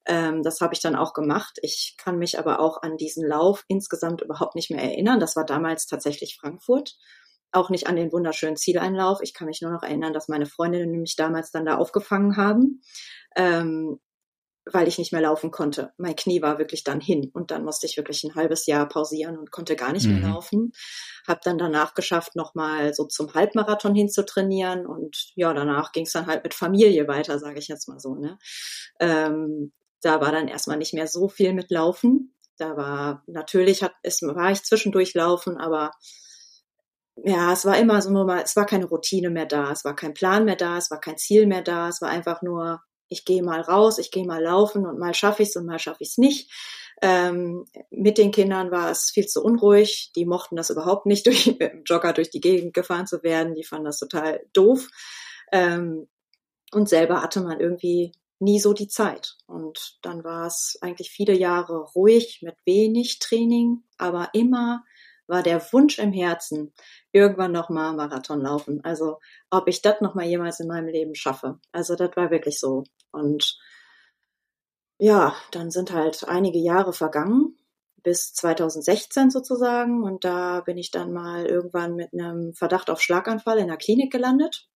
Ähm, 0.05 0.43
das 0.43 0.61
habe 0.61 0.73
ich 0.73 0.79
dann 0.79 0.95
auch 0.95 1.13
gemacht. 1.13 1.59
Ich 1.61 1.95
kann 1.97 2.17
mich 2.17 2.39
aber 2.39 2.59
auch 2.59 2.81
an 2.81 2.97
diesen 2.97 3.27
Lauf 3.27 3.65
insgesamt 3.67 4.21
überhaupt 4.21 4.55
nicht 4.55 4.71
mehr 4.71 4.81
erinnern. 4.81 5.19
Das 5.19 5.35
war 5.35 5.45
damals 5.45 5.87
tatsächlich 5.87 6.37
Frankfurt 6.39 6.95
auch 7.51 7.69
nicht 7.69 7.87
an 7.87 7.95
den 7.95 8.11
wunderschönen 8.11 8.57
Zieleinlauf. 8.57 9.19
Ich 9.21 9.33
kann 9.33 9.47
mich 9.47 9.61
nur 9.61 9.71
noch 9.71 9.83
erinnern, 9.83 10.13
dass 10.13 10.27
meine 10.27 10.45
Freundinnen 10.45 11.01
mich 11.01 11.15
damals 11.15 11.51
dann 11.51 11.65
da 11.65 11.77
aufgefangen 11.77 12.37
haben. 12.37 12.81
Ähm, 13.35 13.99
weil 14.71 14.87
ich 14.87 14.97
nicht 14.97 15.11
mehr 15.11 15.21
laufen 15.21 15.51
konnte. 15.51 15.91
Mein 15.97 16.15
Knie 16.15 16.41
war 16.41 16.57
wirklich 16.57 16.83
dann 16.83 17.01
hin 17.01 17.29
und 17.33 17.51
dann 17.51 17.63
musste 17.63 17.87
ich 17.87 17.97
wirklich 17.97 18.23
ein 18.23 18.35
halbes 18.35 18.65
Jahr 18.65 18.87
pausieren 18.87 19.37
und 19.37 19.51
konnte 19.51 19.75
gar 19.75 19.91
nicht 19.91 20.07
mhm. 20.07 20.19
mehr 20.19 20.29
laufen. 20.29 20.71
Hab 21.27 21.41
dann 21.41 21.57
danach 21.57 21.93
geschafft, 21.93 22.35
nochmal 22.35 22.93
so 22.93 23.05
zum 23.05 23.33
Halbmarathon 23.33 23.95
hinzutrainieren 23.95 24.85
und 24.85 25.31
ja, 25.35 25.53
danach 25.53 25.91
ging 25.91 26.05
es 26.05 26.11
dann 26.11 26.27
halt 26.27 26.43
mit 26.43 26.53
Familie 26.53 27.07
weiter, 27.07 27.39
sage 27.39 27.59
ich 27.59 27.67
jetzt 27.67 27.87
mal 27.87 27.99
so. 27.99 28.15
Ne? 28.15 28.37
Ähm, 28.99 29.71
da 30.01 30.21
war 30.21 30.31
dann 30.31 30.47
erstmal 30.47 30.77
nicht 30.77 30.93
mehr 30.93 31.07
so 31.07 31.27
viel 31.27 31.53
mit 31.53 31.71
Laufen. 31.71 32.35
Da 32.57 32.75
war 32.75 33.23
natürlich 33.27 33.83
hat, 33.83 33.93
es 34.03 34.21
war 34.21 34.51
ich 34.51 34.63
zwischendurch 34.63 35.13
laufen, 35.13 35.57
aber 35.57 35.91
ja, 37.23 37.51
es 37.51 37.65
war 37.65 37.77
immer 37.77 38.01
so 38.01 38.11
nur 38.11 38.25
mal, 38.25 38.41
es 38.41 38.55
war 38.55 38.65
keine 38.65 38.85
Routine 38.85 39.29
mehr 39.29 39.45
da, 39.45 39.71
es 39.71 39.83
war 39.83 39.95
kein 39.95 40.13
Plan 40.13 40.45
mehr 40.45 40.55
da, 40.55 40.77
es 40.77 40.89
war 40.89 40.99
kein 40.99 41.17
Ziel 41.17 41.47
mehr 41.47 41.61
da, 41.61 41.89
es 41.89 42.01
war 42.01 42.09
einfach 42.09 42.41
nur 42.41 42.81
ich 43.09 43.25
gehe 43.25 43.43
mal 43.43 43.61
raus, 43.61 43.97
ich 43.97 44.11
gehe 44.11 44.25
mal 44.25 44.41
laufen 44.41 44.85
und 44.85 44.99
mal 44.99 45.13
schaffe 45.13 45.43
ich 45.43 45.49
es 45.49 45.55
und 45.55 45.65
mal 45.65 45.79
schaffe 45.79 46.03
ich 46.03 46.09
es 46.09 46.17
nicht. 46.17 46.51
Ähm, 47.01 47.65
mit 47.89 48.17
den 48.17 48.31
Kindern 48.31 48.71
war 48.71 48.91
es 48.91 49.09
viel 49.11 49.25
zu 49.27 49.43
unruhig. 49.43 50.11
Die 50.15 50.25
mochten 50.25 50.55
das 50.55 50.69
überhaupt 50.69 51.05
nicht, 51.05 51.25
durch 51.27 51.47
mit 51.47 51.61
dem 51.61 51.83
Jogger 51.83 52.13
durch 52.13 52.29
die 52.29 52.41
Gegend 52.41 52.73
gefahren 52.73 53.07
zu 53.07 53.23
werden. 53.23 53.55
Die 53.55 53.63
fanden 53.63 53.85
das 53.85 53.99
total 53.99 54.41
doof. 54.53 54.87
Ähm, 55.51 56.07
und 56.71 56.87
selber 56.87 57.21
hatte 57.23 57.41
man 57.41 57.59
irgendwie 57.59 58.11
nie 58.39 58.59
so 58.59 58.73
die 58.73 58.87
Zeit. 58.87 59.37
Und 59.47 59.97
dann 60.01 60.23
war 60.23 60.47
es 60.47 60.77
eigentlich 60.81 61.09
viele 61.09 61.33
Jahre 61.33 61.79
ruhig 61.95 62.41
mit 62.41 62.55
wenig 62.65 63.19
Training, 63.19 63.83
aber 63.97 64.29
immer 64.33 64.83
war 65.29 65.43
der 65.43 65.61
Wunsch 65.71 65.99
im 65.99 66.11
Herzen, 66.11 66.73
irgendwann 67.11 67.51
nochmal 67.51 67.95
Marathon 67.95 68.41
laufen. 68.41 68.83
Also 68.83 69.19
ob 69.49 69.67
ich 69.67 69.81
das 69.81 70.01
nochmal 70.01 70.25
jemals 70.25 70.59
in 70.59 70.67
meinem 70.67 70.87
Leben 70.87 71.15
schaffe. 71.15 71.59
Also 71.71 71.95
das 71.95 72.15
war 72.15 72.31
wirklich 72.31 72.59
so. 72.59 72.83
Und 73.11 73.57
ja, 74.97 75.35
dann 75.51 75.71
sind 75.71 75.93
halt 75.93 76.27
einige 76.27 76.59
Jahre 76.59 76.93
vergangen, 76.93 77.55
bis 78.03 78.33
2016 78.33 79.29
sozusagen. 79.29 80.03
Und 80.03 80.25
da 80.25 80.61
bin 80.61 80.77
ich 80.77 80.91
dann 80.91 81.13
mal 81.13 81.45
irgendwann 81.45 81.95
mit 81.95 82.11
einem 82.13 82.53
Verdacht 82.53 82.89
auf 82.89 83.01
Schlaganfall 83.01 83.59
in 83.59 83.67
der 83.67 83.77
Klinik 83.77 84.11
gelandet. 84.11 84.67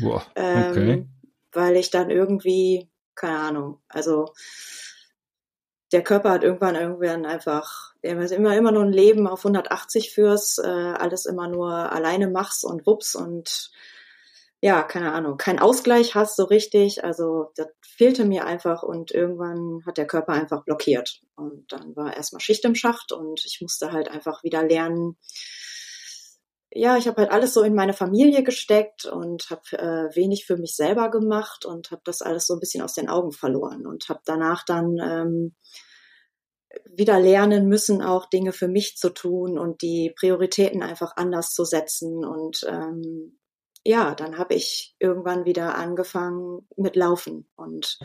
Boah, 0.00 0.24
okay. 0.30 0.92
Ähm, 0.92 1.10
weil 1.52 1.76
ich 1.76 1.90
dann 1.90 2.10
irgendwie, 2.10 2.90
keine 3.14 3.38
Ahnung, 3.38 3.82
also 3.88 4.32
der 5.92 6.02
Körper 6.02 6.30
hat 6.30 6.42
irgendwann 6.42 6.74
irgendwann 6.74 7.26
einfach 7.26 7.91
immer 8.02 8.56
immer 8.56 8.72
nur 8.72 8.82
ein 8.82 8.92
Leben 8.92 9.26
auf 9.26 9.40
180 9.40 10.12
fürs, 10.12 10.58
äh, 10.58 10.66
alles 10.66 11.26
immer 11.26 11.48
nur 11.48 11.70
alleine 11.70 12.28
machst 12.28 12.64
und 12.64 12.86
wups 12.86 13.14
und 13.14 13.70
ja, 14.64 14.84
keine 14.84 15.12
Ahnung, 15.12 15.38
kein 15.38 15.58
Ausgleich 15.58 16.14
hast 16.14 16.36
so 16.36 16.44
richtig. 16.44 17.02
Also 17.02 17.50
das 17.56 17.66
fehlte 17.80 18.24
mir 18.24 18.44
einfach 18.46 18.84
und 18.84 19.10
irgendwann 19.10 19.84
hat 19.84 19.98
der 19.98 20.06
Körper 20.06 20.34
einfach 20.34 20.64
blockiert. 20.64 21.20
Und 21.34 21.72
dann 21.72 21.96
war 21.96 22.16
erstmal 22.16 22.40
Schicht 22.40 22.64
im 22.64 22.76
Schacht 22.76 23.10
und 23.10 23.44
ich 23.44 23.58
musste 23.60 23.90
halt 23.90 24.08
einfach 24.08 24.44
wieder 24.44 24.62
lernen. 24.62 25.16
Ja, 26.70 26.96
ich 26.96 27.08
habe 27.08 27.22
halt 27.22 27.32
alles 27.32 27.54
so 27.54 27.62
in 27.62 27.74
meine 27.74 27.92
Familie 27.92 28.44
gesteckt 28.44 29.04
und 29.04 29.50
habe 29.50 29.62
äh, 29.72 30.16
wenig 30.16 30.46
für 30.46 30.56
mich 30.56 30.76
selber 30.76 31.10
gemacht 31.10 31.66
und 31.66 31.90
habe 31.90 32.02
das 32.04 32.22
alles 32.22 32.46
so 32.46 32.54
ein 32.54 32.60
bisschen 32.60 32.82
aus 32.82 32.94
den 32.94 33.08
Augen 33.08 33.32
verloren 33.32 33.84
und 33.84 34.08
habe 34.08 34.20
danach 34.24 34.64
dann 34.64 34.96
ähm, 35.02 35.54
wieder 36.84 37.18
lernen 37.20 37.68
müssen, 37.68 38.02
auch 38.02 38.26
Dinge 38.26 38.52
für 38.52 38.68
mich 38.68 38.96
zu 38.96 39.10
tun 39.10 39.58
und 39.58 39.82
die 39.82 40.12
Prioritäten 40.18 40.82
einfach 40.82 41.16
anders 41.16 41.52
zu 41.54 41.64
setzen 41.64 42.24
und 42.24 42.64
ähm, 42.68 43.38
ja, 43.84 44.14
dann 44.14 44.38
habe 44.38 44.54
ich 44.54 44.94
irgendwann 44.98 45.44
wieder 45.44 45.74
angefangen 45.74 46.68
mit 46.76 46.96
Laufen. 46.96 47.48
Und 47.56 47.98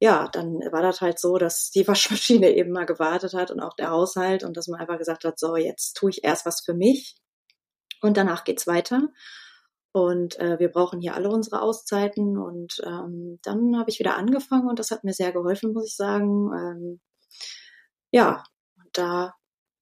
ja, 0.00 0.28
dann 0.28 0.60
war 0.70 0.82
das 0.82 1.00
halt 1.00 1.18
so, 1.18 1.36
dass 1.36 1.70
die 1.70 1.86
Waschmaschine 1.88 2.50
eben 2.50 2.72
mal 2.72 2.86
gewartet 2.86 3.34
hat 3.34 3.50
und 3.50 3.60
auch 3.60 3.74
der 3.74 3.90
Haushalt 3.90 4.44
und 4.44 4.56
dass 4.56 4.68
man 4.68 4.80
einfach 4.80 4.98
gesagt 4.98 5.24
hat, 5.24 5.38
so, 5.38 5.56
jetzt 5.56 5.94
tue 5.94 6.10
ich 6.10 6.24
erst 6.24 6.46
was 6.46 6.62
für 6.62 6.74
mich 6.74 7.16
und 8.02 8.16
danach 8.16 8.44
geht's 8.44 8.66
weiter. 8.66 9.08
Und 9.92 10.38
äh, 10.40 10.58
wir 10.58 10.70
brauchen 10.70 11.00
hier 11.00 11.14
alle 11.14 11.30
unsere 11.30 11.62
Auszeiten. 11.62 12.36
Und 12.36 12.82
ähm, 12.84 13.38
dann 13.42 13.78
habe 13.78 13.90
ich 13.90 14.00
wieder 14.00 14.16
angefangen 14.16 14.68
und 14.68 14.80
das 14.80 14.90
hat 14.90 15.04
mir 15.04 15.12
sehr 15.14 15.32
geholfen, 15.32 15.72
muss 15.72 15.86
ich 15.86 15.94
sagen. 15.94 16.50
Ähm, 16.52 17.00
ja, 18.14 18.44
und 18.76 18.96
da 18.96 19.34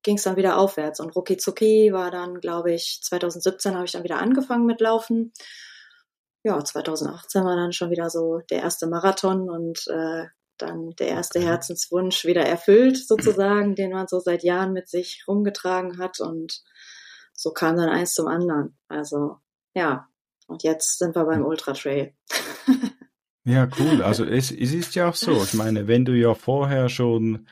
ging 0.02 0.16
es 0.16 0.22
dann 0.22 0.36
wieder 0.36 0.56
aufwärts. 0.56 1.00
Und 1.00 1.14
Ruki 1.14 1.36
Zuki 1.36 1.92
war 1.92 2.10
dann, 2.10 2.40
glaube 2.40 2.72
ich, 2.72 3.00
2017 3.02 3.74
habe 3.74 3.84
ich 3.84 3.92
dann 3.92 4.04
wieder 4.04 4.20
angefangen 4.20 4.64
mit 4.64 4.80
Laufen. 4.80 5.34
Ja, 6.42 6.64
2018 6.64 7.44
war 7.44 7.56
dann 7.56 7.74
schon 7.74 7.90
wieder 7.90 8.08
so 8.08 8.40
der 8.48 8.62
erste 8.62 8.86
Marathon 8.86 9.50
und 9.50 9.86
äh, 9.88 10.24
dann 10.56 10.92
der 10.98 11.08
erste 11.08 11.40
Herzenswunsch 11.40 12.24
wieder 12.24 12.40
erfüllt, 12.46 12.96
sozusagen, 12.96 13.74
den 13.74 13.92
man 13.92 14.08
so 14.08 14.18
seit 14.18 14.42
Jahren 14.42 14.72
mit 14.72 14.88
sich 14.88 15.24
rumgetragen 15.28 15.98
hat. 15.98 16.18
Und 16.18 16.62
so 17.34 17.50
kam 17.52 17.76
dann 17.76 17.90
eins 17.90 18.14
zum 18.14 18.28
anderen. 18.28 18.78
Also 18.88 19.36
ja, 19.74 20.08
und 20.46 20.62
jetzt 20.62 20.98
sind 20.98 21.14
wir 21.14 21.26
beim 21.26 21.44
Ultra 21.44 21.74
Trail. 21.74 22.14
Ja, 23.44 23.68
cool. 23.78 24.02
Also 24.02 24.24
es, 24.24 24.50
es 24.50 24.72
ist 24.72 24.94
ja 24.94 25.10
auch 25.10 25.16
so. 25.16 25.32
Ich 25.42 25.52
meine, 25.52 25.86
wenn 25.86 26.06
du 26.06 26.12
ja 26.12 26.34
vorher 26.34 26.88
schon 26.88 27.46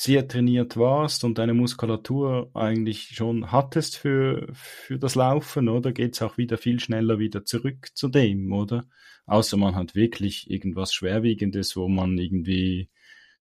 sehr 0.00 0.28
trainiert 0.28 0.76
warst 0.76 1.24
und 1.24 1.38
deine 1.38 1.54
Muskulatur 1.54 2.52
eigentlich 2.54 3.08
schon 3.16 3.50
hattest 3.50 3.96
für, 3.96 4.46
für 4.52 4.96
das 4.96 5.16
Laufen, 5.16 5.68
oder 5.68 5.90
geht's 5.90 6.22
auch 6.22 6.38
wieder 6.38 6.56
viel 6.56 6.78
schneller 6.78 7.18
wieder 7.18 7.44
zurück 7.44 7.88
zu 7.94 8.06
dem, 8.06 8.52
oder? 8.52 8.84
Außer 9.26 9.56
man 9.56 9.74
hat 9.74 9.96
wirklich 9.96 10.48
irgendwas 10.48 10.92
Schwerwiegendes, 10.94 11.76
wo 11.76 11.88
man 11.88 12.16
irgendwie 12.16 12.90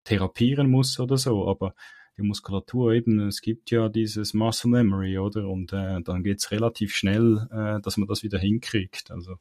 therapieren 0.04 0.72
muss 0.72 1.00
oder 1.00 1.18
so. 1.18 1.48
Aber 1.48 1.76
die 2.18 2.24
Muskulatur 2.24 2.94
eben, 2.94 3.28
es 3.28 3.42
gibt 3.42 3.70
ja 3.70 3.88
dieses 3.88 4.34
Muscle 4.34 4.72
Memory, 4.72 5.20
oder? 5.20 5.48
Und 5.48 5.74
äh, 5.74 6.02
dann 6.02 6.24
geht's 6.24 6.50
relativ 6.50 6.96
schnell, 6.96 7.48
äh, 7.52 7.80
dass 7.82 7.98
man 7.98 8.08
das 8.08 8.24
wieder 8.24 8.40
hinkriegt. 8.40 9.12
Also 9.12 9.38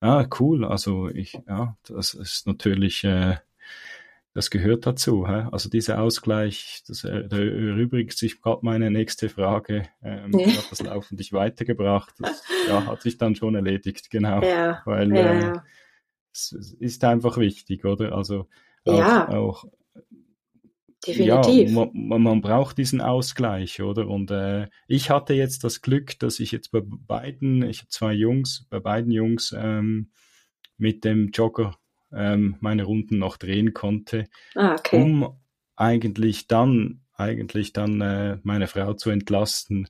Ah, 0.00 0.26
cool. 0.40 0.64
Also 0.64 1.08
ich, 1.08 1.34
ja, 1.48 1.76
das 1.84 2.14
ist 2.14 2.46
natürlich, 2.46 3.04
äh, 3.04 3.36
das 4.38 4.50
gehört 4.50 4.86
dazu. 4.86 5.26
Hä? 5.26 5.48
Also 5.50 5.68
dieser 5.68 6.00
Ausgleich, 6.00 6.84
das 6.86 7.02
äh, 7.02 7.24
erübrigt 7.28 8.16
sich 8.16 8.40
gerade 8.40 8.60
meine 8.62 8.88
nächste 8.88 9.28
Frage. 9.28 9.88
Ähm, 10.00 10.30
ja. 10.32 10.46
Hat 10.46 10.70
das 10.70 10.80
Laufen 10.80 11.16
dich 11.16 11.32
weitergebracht? 11.32 12.14
Das, 12.20 12.44
ja, 12.68 12.86
hat 12.86 13.02
sich 13.02 13.18
dann 13.18 13.34
schon 13.34 13.56
erledigt, 13.56 14.10
genau. 14.10 14.40
Ja. 14.44 14.80
Weil 14.84 15.12
ja, 15.12 15.32
äh, 15.32 15.40
ja. 15.40 15.64
es, 16.32 16.52
es 16.52 16.72
ist 16.72 17.02
einfach 17.02 17.36
wichtig, 17.38 17.84
oder? 17.84 18.12
Also 18.12 18.46
auch, 18.84 18.98
ja. 18.98 19.28
auch 19.28 19.64
Definitiv. 21.04 21.70
Ja, 21.72 21.90
man, 21.92 22.22
man, 22.22 22.40
braucht 22.40 22.78
diesen 22.78 23.00
Ausgleich, 23.00 23.82
oder? 23.82 24.06
Und 24.06 24.30
äh, 24.30 24.68
ich 24.86 25.10
hatte 25.10 25.34
jetzt 25.34 25.64
das 25.64 25.82
Glück, 25.82 26.16
dass 26.20 26.38
ich 26.38 26.52
jetzt 26.52 26.70
bei 26.70 26.80
beiden, 26.84 27.68
ich 27.68 27.80
habe 27.80 27.88
zwei 27.88 28.12
Jungs, 28.12 28.68
bei 28.70 28.78
beiden 28.78 29.10
Jungs 29.10 29.52
ähm, 29.58 30.12
mit 30.76 31.04
dem 31.04 31.30
Jogger 31.32 31.76
ähm, 32.12 32.56
meine 32.60 32.84
Runden 32.84 33.18
noch 33.18 33.36
drehen 33.36 33.74
konnte, 33.74 34.26
ah, 34.54 34.74
okay. 34.74 35.02
um 35.02 35.36
eigentlich 35.76 36.46
dann, 36.46 37.02
eigentlich 37.14 37.72
dann 37.72 38.00
äh, 38.00 38.38
meine 38.42 38.66
Frau 38.66 38.94
zu 38.94 39.10
entlasten, 39.10 39.88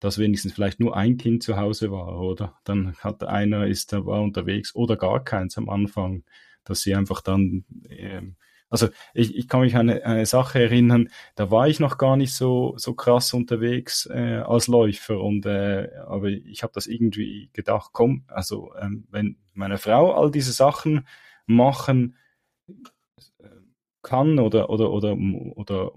dass 0.00 0.18
wenigstens 0.18 0.52
vielleicht 0.52 0.80
nur 0.80 0.96
ein 0.96 1.18
Kind 1.18 1.42
zu 1.42 1.56
Hause 1.56 1.90
war, 1.90 2.18
oder? 2.20 2.58
Dann 2.64 2.94
hat 2.98 3.22
einer 3.22 3.66
ist 3.66 3.92
da 3.92 4.06
war 4.06 4.22
unterwegs 4.22 4.74
oder 4.74 4.96
gar 4.96 5.22
keins 5.22 5.58
am 5.58 5.68
Anfang, 5.68 6.24
dass 6.64 6.80
sie 6.80 6.94
einfach 6.94 7.20
dann 7.20 7.64
ähm, 7.88 8.36
also 8.70 8.88
ich, 9.14 9.36
ich 9.36 9.48
kann 9.48 9.60
mich 9.60 9.74
an 9.74 9.90
eine, 9.90 10.04
eine 10.06 10.26
Sache 10.26 10.60
erinnern, 10.62 11.10
da 11.34 11.50
war 11.50 11.68
ich 11.68 11.80
noch 11.80 11.98
gar 11.98 12.16
nicht 12.16 12.32
so, 12.32 12.74
so 12.76 12.94
krass 12.94 13.34
unterwegs 13.34 14.06
äh, 14.06 14.42
als 14.46 14.68
Läufer 14.68 15.20
und 15.20 15.44
äh, 15.44 15.90
aber 16.06 16.28
ich 16.28 16.62
habe 16.62 16.72
das 16.72 16.86
irgendwie 16.86 17.50
gedacht, 17.52 17.90
komm, 17.92 18.24
also 18.28 18.72
ähm, 18.80 19.06
wenn 19.10 19.36
meine 19.54 19.76
Frau 19.76 20.14
all 20.14 20.30
diese 20.30 20.52
Sachen 20.52 21.06
machen 21.50 22.16
kann 24.02 24.38
oder 24.38 24.70
oder 24.70 24.90
oder 24.90 25.16
oder, 25.56 25.92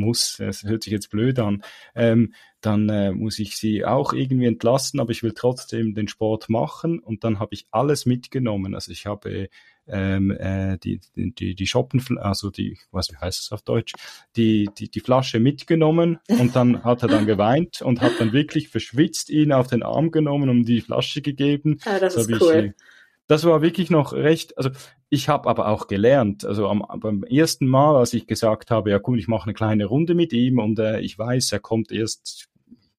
muss, 0.00 0.40
es 0.40 0.64
hört 0.64 0.82
sich 0.82 0.92
jetzt 0.92 1.10
blöd 1.10 1.38
an, 1.38 1.62
ähm, 1.94 2.32
dann 2.60 2.88
äh, 2.88 3.12
muss 3.12 3.38
ich 3.38 3.56
sie 3.56 3.84
auch 3.84 4.12
irgendwie 4.12 4.46
entlasten, 4.46 4.98
aber 5.00 5.10
ich 5.10 5.22
will 5.22 5.32
trotzdem 5.32 5.94
den 5.94 6.08
Sport 6.08 6.48
machen 6.48 6.98
und 6.98 7.22
dann 7.24 7.38
habe 7.38 7.54
ich 7.54 7.66
alles 7.70 8.06
mitgenommen. 8.06 8.74
Also 8.74 8.92
ich 8.92 9.06
habe 9.06 9.48
ähm, 9.86 10.30
äh, 10.30 10.78
die, 10.78 11.00
die, 11.14 11.54
die 11.54 11.66
Shoppen, 11.66 12.18
also 12.18 12.50
die, 12.50 12.78
was 12.90 13.10
wie 13.10 13.16
heißt 13.16 13.40
es 13.40 13.52
auf 13.52 13.62
Deutsch, 13.62 13.92
die, 14.36 14.68
die, 14.78 14.90
die 14.90 15.00
Flasche 15.00 15.40
mitgenommen 15.40 16.18
und 16.28 16.56
dann 16.56 16.84
hat 16.84 17.02
er 17.02 17.08
dann 17.08 17.26
geweint 17.26 17.82
und 17.82 18.00
hat 18.00 18.12
dann 18.18 18.32
wirklich 18.32 18.68
verschwitzt 18.68 19.30
ihn 19.30 19.52
auf 19.52 19.66
den 19.66 19.82
Arm 19.82 20.10
genommen 20.10 20.48
und 20.48 20.64
die 20.64 20.80
Flasche 20.80 21.22
gegeben. 21.22 21.78
Ah, 21.84 21.98
das, 21.98 22.14
das 22.14 22.28
ist 22.28 22.40
cool. 22.40 22.74
Ich, 22.76 22.84
das 23.30 23.44
war 23.44 23.62
wirklich 23.62 23.90
noch 23.90 24.12
recht, 24.12 24.58
also 24.58 24.70
ich 25.08 25.28
habe 25.28 25.48
aber 25.48 25.68
auch 25.68 25.86
gelernt, 25.86 26.44
also 26.44 26.68
am, 26.68 26.84
beim 26.98 27.22
ersten 27.22 27.68
Mal, 27.68 27.94
als 27.94 28.12
ich 28.12 28.26
gesagt 28.26 28.72
habe, 28.72 28.90
ja 28.90 28.98
gut, 28.98 29.20
ich 29.20 29.28
mache 29.28 29.44
eine 29.44 29.54
kleine 29.54 29.84
Runde 29.84 30.16
mit 30.16 30.32
ihm 30.32 30.58
und 30.58 30.80
äh, 30.80 30.98
ich 30.98 31.16
weiß, 31.16 31.52
er 31.52 31.60
kommt 31.60 31.92
erst, 31.92 32.48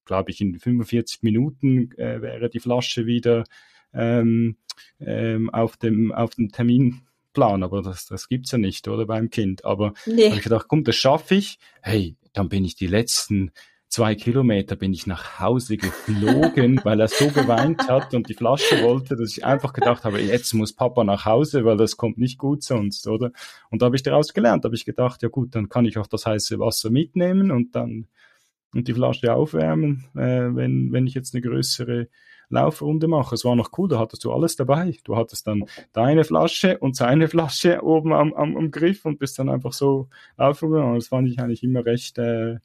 glaube 0.05 0.31
ich, 0.31 0.39
in 0.39 0.57
45 0.57 1.21
Minuten 1.21 1.91
äh, 1.97 2.21
wäre 2.21 2.49
die 2.49 2.61
Flasche 2.61 3.05
wieder 3.05 3.43
ähm, 3.93 4.55
ähm, 5.01 5.49
auf 5.49 5.75
dem 5.75 6.13
auf 6.13 6.33
dem 6.35 6.49
Terminplan, 6.49 7.61
aber 7.61 7.81
das, 7.81 8.05
das 8.05 8.29
gibt's 8.29 8.53
ja 8.53 8.57
nicht, 8.57 8.87
oder 8.87 9.05
beim 9.05 9.31
Kind. 9.31 9.65
Aber 9.65 9.93
nee. 10.05 10.27
habe 10.27 10.37
ich 10.37 10.43
gedacht, 10.43 10.67
komm, 10.69 10.85
das 10.85 10.95
schaffe 10.95 11.35
ich. 11.35 11.59
Hey, 11.81 12.15
dann 12.31 12.47
bin 12.47 12.63
ich 12.63 12.75
die 12.75 12.87
letzten 12.87 13.51
zwei 13.91 14.15
Kilometer 14.15 14.77
bin 14.77 14.93
ich 14.93 15.05
nach 15.05 15.39
Hause 15.39 15.75
geflogen, 15.75 16.79
weil 16.83 16.99
er 17.01 17.09
so 17.09 17.27
geweint 17.27 17.89
hat 17.89 18.13
und 18.13 18.29
die 18.29 18.33
Flasche 18.33 18.81
wollte, 18.83 19.17
dass 19.17 19.37
ich 19.37 19.45
einfach 19.45 19.73
gedacht 19.73 20.05
habe, 20.05 20.21
jetzt 20.21 20.53
muss 20.53 20.73
Papa 20.73 21.03
nach 21.03 21.25
Hause, 21.25 21.65
weil 21.65 21.75
das 21.75 21.97
kommt 21.97 22.17
nicht 22.17 22.37
gut 22.37 22.63
sonst, 22.63 23.05
oder? 23.07 23.31
Und 23.69 23.81
da 23.81 23.87
habe 23.87 23.97
ich 23.97 24.03
daraus 24.03 24.33
gelernt, 24.33 24.63
habe 24.63 24.75
ich 24.75 24.85
gedacht, 24.85 25.21
ja 25.21 25.29
gut, 25.29 25.53
dann 25.55 25.67
kann 25.67 25.85
ich 25.85 25.97
auch 25.97 26.07
das 26.07 26.25
heiße 26.25 26.57
Wasser 26.57 26.89
mitnehmen 26.89 27.51
und 27.51 27.75
dann 27.75 28.07
und 28.73 28.87
die 28.87 28.93
Flasche 28.93 29.33
aufwärmen, 29.33 30.05
äh, 30.15 30.55
wenn, 30.55 30.93
wenn 30.93 31.05
ich 31.05 31.13
jetzt 31.13 31.35
eine 31.35 31.41
größere 31.41 32.07
Laufrunde 32.47 33.09
mache. 33.09 33.35
Es 33.35 33.43
war 33.43 33.57
noch 33.57 33.71
cool, 33.77 33.89
da 33.89 33.99
hattest 33.99 34.23
du 34.23 34.31
alles 34.31 34.55
dabei. 34.55 34.95
Du 35.03 35.17
hattest 35.17 35.47
dann 35.47 35.65
deine 35.91 36.23
Flasche 36.23 36.77
und 36.77 36.95
seine 36.95 37.27
Flasche 37.27 37.83
oben 37.83 38.13
am, 38.13 38.33
am, 38.33 38.55
am 38.55 38.71
Griff 38.71 39.03
und 39.03 39.19
bist 39.19 39.37
dann 39.39 39.49
einfach 39.49 39.73
so 39.73 40.07
aufgegangen. 40.37 40.95
Das 40.95 41.09
fand 41.09 41.27
ich 41.27 41.39
eigentlich 41.39 41.63
immer 41.63 41.85
recht, 41.85 42.17
äh, 42.17 42.59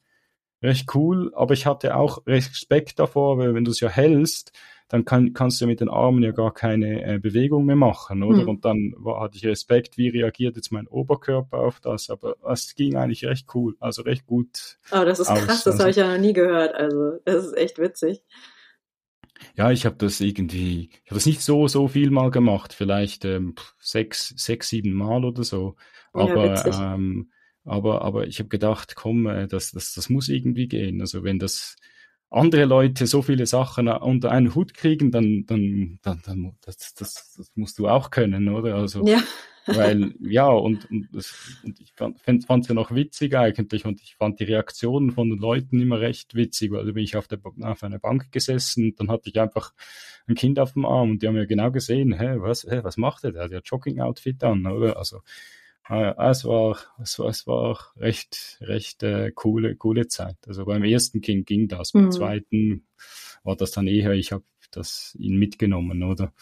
recht 0.62 0.94
cool. 0.94 1.32
Aber 1.34 1.54
ich 1.54 1.66
hatte 1.66 1.96
auch 1.96 2.26
Respekt 2.26 2.98
davor, 2.98 3.38
weil 3.38 3.54
wenn 3.54 3.64
du 3.64 3.70
es 3.70 3.80
ja 3.80 3.88
hältst, 3.88 4.52
dann 4.88 5.04
kann, 5.04 5.32
kannst 5.32 5.60
du 5.60 5.66
mit 5.66 5.80
den 5.80 5.88
Armen 5.88 6.22
ja 6.22 6.30
gar 6.30 6.54
keine 6.54 7.02
äh, 7.02 7.18
Bewegung 7.18 7.64
mehr 7.64 7.76
machen, 7.76 8.22
oder? 8.22 8.42
Hm. 8.42 8.48
Und 8.48 8.64
dann 8.64 8.94
war, 8.96 9.20
hatte 9.20 9.36
ich 9.36 9.44
Respekt, 9.44 9.98
wie 9.98 10.08
reagiert 10.08 10.56
jetzt 10.56 10.70
mein 10.70 10.86
Oberkörper 10.86 11.58
auf 11.58 11.80
das, 11.80 12.08
aber 12.08 12.36
es 12.48 12.74
ging 12.74 12.96
eigentlich 12.96 13.24
recht 13.24 13.48
cool, 13.54 13.76
also 13.80 14.02
recht 14.02 14.26
gut. 14.26 14.78
Oh, 14.92 15.04
das 15.04 15.18
ist 15.18 15.28
aus. 15.28 15.40
krass, 15.40 15.64
das 15.64 15.74
also, 15.74 15.80
habe 15.80 15.90
ich 15.90 15.96
ja 15.96 16.12
noch 16.12 16.20
nie 16.20 16.32
gehört, 16.32 16.74
also 16.74 17.18
das 17.24 17.46
ist 17.46 17.56
echt 17.56 17.78
witzig. 17.78 18.22
Ja, 19.56 19.70
ich 19.70 19.84
habe 19.84 19.96
das 19.96 20.20
irgendwie, 20.20 20.90
ich 21.04 21.10
habe 21.10 21.16
das 21.16 21.26
nicht 21.26 21.42
so, 21.42 21.66
so 21.66 21.88
viel 21.88 22.10
mal 22.10 22.30
gemacht, 22.30 22.72
vielleicht 22.72 23.24
ähm, 23.24 23.54
sechs, 23.78 24.34
sechs, 24.36 24.68
sieben 24.68 24.92
Mal 24.92 25.24
oder 25.24 25.44
so. 25.44 25.76
Aber, 26.12 26.64
ähm, 26.64 27.30
aber, 27.66 28.02
aber 28.02 28.26
ich 28.26 28.38
habe 28.38 28.48
gedacht, 28.48 28.96
komm, 28.96 29.26
äh, 29.26 29.46
das, 29.48 29.72
das, 29.72 29.92
das 29.94 30.08
muss 30.08 30.28
irgendwie 30.28 30.68
gehen. 30.68 31.00
Also 31.00 31.24
wenn 31.24 31.38
das 31.38 31.76
andere 32.30 32.64
Leute 32.64 33.06
so 33.06 33.22
viele 33.22 33.46
Sachen 33.46 33.88
unter 33.88 34.30
einen 34.30 34.54
Hut 34.54 34.74
kriegen, 34.74 35.10
dann, 35.10 35.44
dann, 35.46 35.98
dann, 36.02 36.22
dann 36.24 36.56
das, 36.64 36.94
das, 36.94 37.34
das 37.36 37.52
musst 37.54 37.78
du 37.78 37.88
auch 37.88 38.10
können, 38.10 38.48
oder? 38.48 38.76
Also 38.76 39.06
ja. 39.06 39.22
Weil, 39.66 40.14
ja, 40.20 40.46
und, 40.46 40.88
und, 40.90 41.08
das, 41.12 41.34
und 41.64 41.80
ich 41.80 41.92
fand 41.94 42.62
es 42.62 42.68
ja 42.68 42.74
noch 42.74 42.94
witzig 42.94 43.36
eigentlich 43.36 43.84
und 43.84 44.00
ich 44.00 44.16
fand 44.16 44.38
die 44.40 44.44
Reaktionen 44.44 45.10
von 45.10 45.28
den 45.28 45.38
Leuten 45.38 45.80
immer 45.80 46.00
recht 46.00 46.34
witzig, 46.34 46.70
weil 46.70 46.86
da 46.86 46.92
bin 46.92 47.02
ich 47.02 47.16
auf, 47.16 47.26
der, 47.28 47.40
auf 47.62 47.82
einer 47.82 47.98
Bank 47.98 48.30
gesessen 48.32 48.86
und 48.86 49.00
dann 49.00 49.10
hatte 49.10 49.28
ich 49.28 49.40
einfach 49.40 49.72
ein 50.28 50.34
Kind 50.34 50.58
auf 50.58 50.72
dem 50.72 50.84
Arm 50.84 51.12
und 51.12 51.22
die 51.22 51.28
haben 51.28 51.36
ja 51.36 51.46
genau 51.46 51.70
gesehen, 51.70 52.12
hä, 52.18 52.36
was, 52.38 52.64
hä, 52.64 52.80
was 52.82 52.96
macht 52.96 53.24
der? 53.24 53.32
Der 53.32 53.44
hat 53.44 53.52
ja 53.52 53.60
Jogging-Outfit 53.62 54.42
an, 54.44 54.66
oder? 54.66 54.96
Also, 54.96 55.20
äh, 55.88 56.14
es 56.30 56.44
war, 56.44 56.78
es 57.00 57.18
war, 57.18 57.28
es 57.28 57.46
war 57.46 57.78
recht, 57.96 58.58
recht 58.60 59.02
äh, 59.02 59.30
coole, 59.32 59.76
coole 59.76 60.08
Zeit. 60.08 60.36
Also 60.46 60.64
beim 60.64 60.84
ersten 60.84 61.20
Kind 61.20 61.46
ging 61.46 61.68
das, 61.68 61.92
beim 61.92 62.06
mhm. 62.06 62.12
zweiten 62.12 62.86
war 63.44 63.56
das 63.56 63.70
dann 63.70 63.86
eher, 63.86 64.12
ich 64.12 64.32
habe 64.32 64.44
das 64.70 65.16
ihn 65.18 65.36
mitgenommen, 65.38 66.02
oder? 66.02 66.32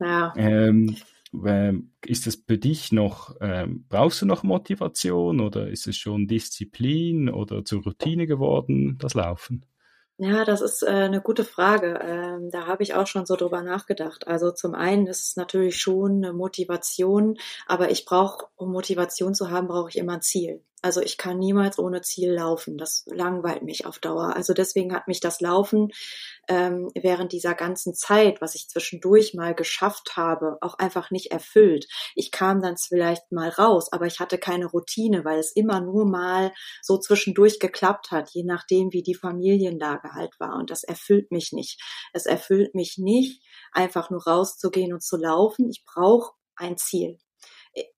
Ja. 0.00 0.32
Ähm, 0.36 0.96
ähm, 1.44 1.90
ist 2.04 2.26
das 2.26 2.36
für 2.46 2.58
dich 2.58 2.92
noch, 2.92 3.36
ähm, 3.40 3.84
brauchst 3.88 4.22
du 4.22 4.26
noch 4.26 4.42
Motivation 4.42 5.40
oder 5.40 5.68
ist 5.68 5.86
es 5.86 5.96
schon 5.96 6.28
Disziplin 6.28 7.28
oder 7.28 7.64
zur 7.64 7.82
Routine 7.82 8.26
geworden, 8.26 8.98
das 8.98 9.14
Laufen? 9.14 9.64
Ja, 10.18 10.44
das 10.44 10.60
ist 10.60 10.82
äh, 10.82 10.86
eine 10.90 11.20
gute 11.20 11.44
Frage. 11.44 11.98
Ähm, 12.02 12.50
da 12.50 12.66
habe 12.66 12.82
ich 12.84 12.94
auch 12.94 13.06
schon 13.06 13.26
so 13.26 13.34
drüber 13.36 13.62
nachgedacht. 13.62 14.26
Also 14.28 14.52
zum 14.52 14.74
einen 14.74 15.06
ist 15.08 15.20
es 15.28 15.36
natürlich 15.36 15.76
schon 15.80 16.24
eine 16.24 16.32
Motivation, 16.32 17.36
aber 17.66 17.90
ich 17.90 18.04
brauche, 18.04 18.46
um 18.56 18.70
Motivation 18.72 19.34
zu 19.34 19.50
haben, 19.50 19.66
brauche 19.68 19.88
ich 19.88 19.96
immer 19.98 20.14
ein 20.14 20.22
Ziel. 20.22 20.62
Also 20.84 21.00
ich 21.00 21.16
kann 21.16 21.38
niemals 21.38 21.78
ohne 21.78 22.02
Ziel 22.02 22.34
laufen. 22.34 22.76
Das 22.76 23.04
langweilt 23.06 23.62
mich 23.62 23.86
auf 23.86 23.98
Dauer. 24.00 24.36
Also 24.36 24.52
deswegen 24.52 24.94
hat 24.94 25.08
mich 25.08 25.18
das 25.18 25.40
Laufen 25.40 25.88
ähm, 26.46 26.90
während 26.94 27.32
dieser 27.32 27.54
ganzen 27.54 27.94
Zeit, 27.94 28.42
was 28.42 28.54
ich 28.54 28.68
zwischendurch 28.68 29.32
mal 29.32 29.54
geschafft 29.54 30.18
habe, 30.18 30.58
auch 30.60 30.74
einfach 30.78 31.10
nicht 31.10 31.32
erfüllt. 31.32 31.86
Ich 32.14 32.30
kam 32.30 32.60
dann 32.60 32.76
vielleicht 32.76 33.32
mal 33.32 33.48
raus, 33.48 33.90
aber 33.94 34.04
ich 34.04 34.20
hatte 34.20 34.36
keine 34.36 34.66
Routine, 34.66 35.24
weil 35.24 35.38
es 35.38 35.52
immer 35.52 35.80
nur 35.80 36.04
mal 36.04 36.52
so 36.82 36.98
zwischendurch 36.98 37.60
geklappt 37.60 38.10
hat, 38.10 38.28
je 38.34 38.44
nachdem, 38.44 38.92
wie 38.92 39.02
die 39.02 39.14
Familienlage 39.14 40.12
halt 40.12 40.38
war. 40.38 40.56
Und 40.56 40.70
das 40.70 40.84
erfüllt 40.84 41.30
mich 41.30 41.52
nicht. 41.52 41.80
Es 42.12 42.26
erfüllt 42.26 42.74
mich 42.74 42.98
nicht, 42.98 43.42
einfach 43.72 44.10
nur 44.10 44.22
rauszugehen 44.26 44.92
und 44.92 45.02
zu 45.02 45.16
laufen. 45.16 45.70
Ich 45.70 45.82
brauche 45.86 46.32
ein 46.56 46.76
Ziel 46.76 47.18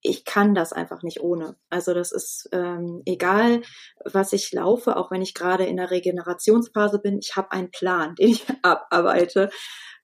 ich 0.01 0.25
kann 0.25 0.55
das 0.55 0.73
einfach 0.73 1.03
nicht 1.03 1.21
ohne. 1.21 1.57
Also 1.71 1.95
das 1.95 2.13
ist 2.13 2.49
ähm, 2.53 3.03
egal, 3.05 3.63
was 4.05 4.33
ich 4.33 4.53
laufe, 4.53 4.97
auch 4.97 5.11
wenn 5.11 5.23
ich 5.23 5.35
gerade 5.35 5.67
in 5.67 5.77
der 5.77 5.91
Regenerationsphase 5.91 6.99
bin, 7.01 7.19
ich 7.19 7.37
habe 7.37 7.53
einen 7.53 7.71
Plan, 7.71 8.15
den 8.19 8.29
ich 8.29 8.47
abarbeite. 8.63 9.51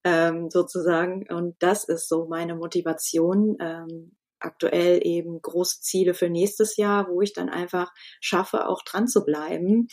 ähm, 0.05 0.51
sozusagen. 0.51 1.27
Und 1.33 1.57
das 1.61 1.85
ist 1.85 2.09
so 2.09 2.27
meine 2.27 2.55
Motivation. 2.57 3.57
Ähm, 3.61 4.17
aktuell 4.41 5.07
eben 5.07 5.41
große 5.41 5.81
Ziele 5.81 6.15
für 6.15 6.29
nächstes 6.29 6.77
Jahr, 6.77 7.09
wo 7.09 7.21
ich 7.21 7.33
dann 7.33 7.49
einfach 7.49 7.93
schaffe, 8.21 8.69
auch 8.69 8.83
dran 8.83 9.07
zu 9.07 9.25
bleiben. 9.25 9.87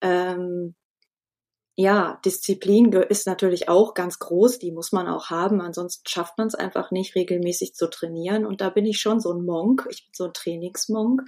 Ähm, 0.00 0.74
ja, 1.74 2.20
Disziplin 2.24 2.92
ist 2.92 3.26
natürlich 3.26 3.70
auch 3.70 3.94
ganz 3.94 4.18
groß, 4.18 4.58
die 4.58 4.72
muss 4.72 4.92
man 4.92 5.08
auch 5.08 5.30
haben, 5.30 5.62
ansonsten 5.62 6.06
schafft 6.06 6.36
man 6.36 6.46
es 6.46 6.54
einfach 6.54 6.90
nicht, 6.90 7.14
regelmäßig 7.14 7.74
zu 7.74 7.88
trainieren. 7.88 8.44
Und 8.44 8.60
da 8.60 8.68
bin 8.68 8.84
ich 8.84 9.00
schon 9.00 9.20
so 9.20 9.32
ein 9.32 9.46
Monk, 9.46 9.86
ich 9.90 10.04
bin 10.04 10.12
so 10.12 10.24
ein 10.24 10.34
Trainingsmonk. 10.34 11.22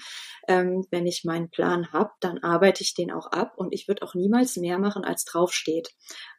Ähm, 0.47 0.87
wenn 0.91 1.07
ich 1.07 1.25
meinen 1.25 1.49
Plan 1.49 1.93
habe, 1.93 2.11
dann 2.21 2.43
arbeite 2.43 2.83
ich 2.83 2.95
den 2.95 3.11
auch 3.11 3.29
ab 3.29 3.55
und 3.57 3.73
ich 3.73 3.89
würde 3.89 4.03
auch 4.03 4.15
niemals 4.15 4.57
mehr 4.57 4.79
machen, 4.79 5.03
als 5.03 5.25
draufsteht. 5.25 5.89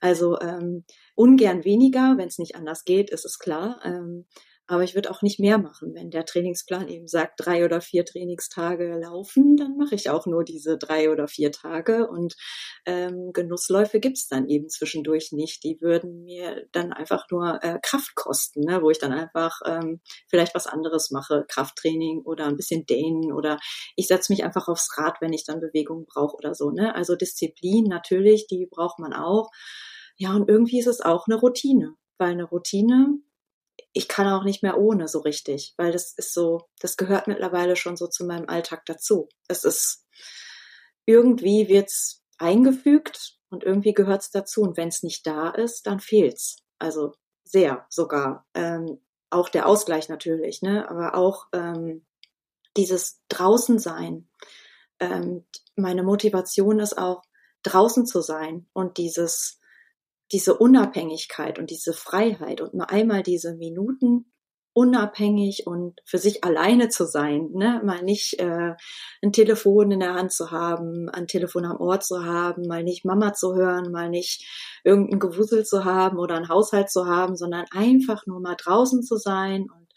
Also 0.01 0.39
ähm, 0.39 0.85
ungern 1.15 1.63
weniger, 1.63 2.15
wenn 2.17 2.27
es 2.27 2.37
nicht 2.37 2.55
anders 2.55 2.85
geht, 2.85 3.09
ist 3.09 3.25
es 3.25 3.39
klar. 3.39 3.79
Ähm, 3.83 4.27
aber 4.67 4.83
ich 4.83 4.95
würde 4.95 5.11
auch 5.11 5.21
nicht 5.21 5.39
mehr 5.39 5.57
machen. 5.57 5.93
Wenn 5.93 6.09
der 6.09 6.25
Trainingsplan 6.25 6.87
eben 6.87 7.07
sagt, 7.07 7.33
drei 7.37 7.65
oder 7.65 7.81
vier 7.81 8.03
Trainingstage 8.03 8.97
laufen, 8.99 9.57
dann 9.57 9.77
mache 9.77 9.93
ich 9.93 10.09
auch 10.09 10.25
nur 10.25 10.43
diese 10.43 10.77
drei 10.77 11.11
oder 11.11 11.27
vier 11.27 11.51
Tage. 11.51 12.07
Und 12.07 12.35
ähm, 12.85 13.31
Genussläufe 13.31 13.99
gibt's 13.99 14.27
dann 14.27 14.47
eben 14.47 14.69
zwischendurch 14.69 15.31
nicht. 15.31 15.63
Die 15.63 15.77
würden 15.81 16.23
mir 16.23 16.67
dann 16.71 16.93
einfach 16.93 17.25
nur 17.29 17.59
äh, 17.63 17.77
Kraft 17.81 18.15
kosten, 18.15 18.61
ne? 18.61 18.81
wo 18.81 18.89
ich 18.89 18.97
dann 18.97 19.11
einfach 19.11 19.61
ähm, 19.65 20.01
vielleicht 20.27 20.55
was 20.55 20.65
anderes 20.65 21.11
mache, 21.11 21.45
Krafttraining 21.47 22.21
oder 22.23 22.47
ein 22.47 22.57
bisschen 22.57 22.85
Dehnen 22.85 23.31
oder 23.31 23.59
ich 23.95 24.07
setze 24.07 24.31
mich 24.31 24.43
einfach 24.43 24.67
aufs 24.67 24.97
Rad, 24.97 25.17
wenn 25.21 25.33
ich 25.33 25.45
dann 25.45 25.59
Bewegung 25.59 26.05
brauche 26.07 26.35
oder 26.37 26.55
so. 26.55 26.71
Ne? 26.71 26.95
Also 26.95 27.15
Disziplin 27.15 27.85
natürlich, 27.85 28.47
die 28.47 28.67
braucht 28.69 28.97
man 28.97 29.13
auch. 29.13 29.51
Ja, 30.17 30.33
und 30.33 30.49
irgendwie 30.49 30.79
ist 30.79 30.87
es 30.87 31.01
auch 31.01 31.27
eine 31.27 31.35
Routine, 31.35 31.95
weil 32.17 32.31
eine 32.31 32.45
Routine 32.45 33.19
ich 33.95 34.09
kann 34.09 34.27
auch 34.27 34.43
nicht 34.43 34.61
mehr 34.61 34.77
ohne 34.77 35.07
so 35.07 35.19
richtig, 35.19 35.73
weil 35.77 35.93
das 35.93 36.11
ist 36.11 36.33
so, 36.33 36.67
das 36.81 36.97
gehört 36.97 37.27
mittlerweile 37.27 37.77
schon 37.77 37.95
so 37.95 38.07
zu 38.07 38.25
meinem 38.25 38.49
Alltag 38.49 38.85
dazu. 38.85 39.29
Es 39.47 39.63
ist 39.63 40.05
irgendwie 41.05 41.69
wird's 41.69 42.21
eingefügt 42.37 43.37
und 43.49 43.63
irgendwie 43.63 43.93
gehört's 43.93 44.31
dazu 44.31 44.63
und 44.63 44.75
wenn 44.75 44.89
es 44.89 45.01
nicht 45.01 45.25
da 45.25 45.49
ist, 45.49 45.87
dann 45.87 46.01
fehlt's. 46.01 46.57
Also 46.77 47.13
sehr 47.45 47.85
sogar. 47.89 48.45
Ähm, 48.53 48.99
auch 49.29 49.47
der 49.47 49.65
Ausgleich 49.65 50.09
natürlich, 50.09 50.61
ne? 50.61 50.89
Aber 50.89 51.15
auch 51.15 51.47
ähm, 51.53 52.05
dieses 52.75 53.21
draußen 53.29 53.79
sein. 53.79 54.27
Ähm, 54.99 55.45
meine 55.77 56.03
Motivation 56.03 56.79
ist 56.79 56.97
auch 56.97 57.21
draußen 57.63 58.05
zu 58.05 58.19
sein 58.19 58.67
und 58.73 58.97
dieses 58.97 59.61
diese 60.31 60.55
Unabhängigkeit 60.55 61.59
und 61.59 61.69
diese 61.69 61.93
Freiheit 61.93 62.61
und 62.61 62.73
nur 62.73 62.89
einmal 62.89 63.23
diese 63.23 63.55
Minuten 63.55 64.31
unabhängig 64.75 65.65
und 65.67 66.01
für 66.05 66.17
sich 66.17 66.43
alleine 66.43 66.89
zu 66.89 67.05
sein, 67.05 67.49
ne? 67.53 67.81
mal 67.85 68.03
nicht 68.03 68.39
äh, 68.39 68.75
ein 69.23 69.31
Telefon 69.31 69.91
in 69.91 70.01
der 70.01 70.15
Hand 70.15 70.33
zu 70.33 70.51
haben, 70.51 71.07
ein 71.09 71.27
Telefon 71.27 71.63
am 71.63 71.79
Ohr 71.79 72.01
zu 72.01 72.25
haben, 72.25 72.67
mal 72.67 72.83
nicht 72.83 73.05
Mama 73.05 73.33
zu 73.33 73.55
hören, 73.55 73.89
mal 73.89 74.09
nicht 74.09 74.45
irgendein 74.83 75.19
Gewusel 75.19 75.63
zu 75.63 75.85
haben 75.85 76.17
oder 76.17 76.35
ein 76.35 76.49
Haushalt 76.49 76.89
zu 76.89 77.05
haben, 77.05 77.37
sondern 77.37 77.63
einfach 77.71 78.25
nur 78.25 78.41
mal 78.41 78.55
draußen 78.55 79.01
zu 79.01 79.15
sein 79.15 79.67
und 79.69 79.87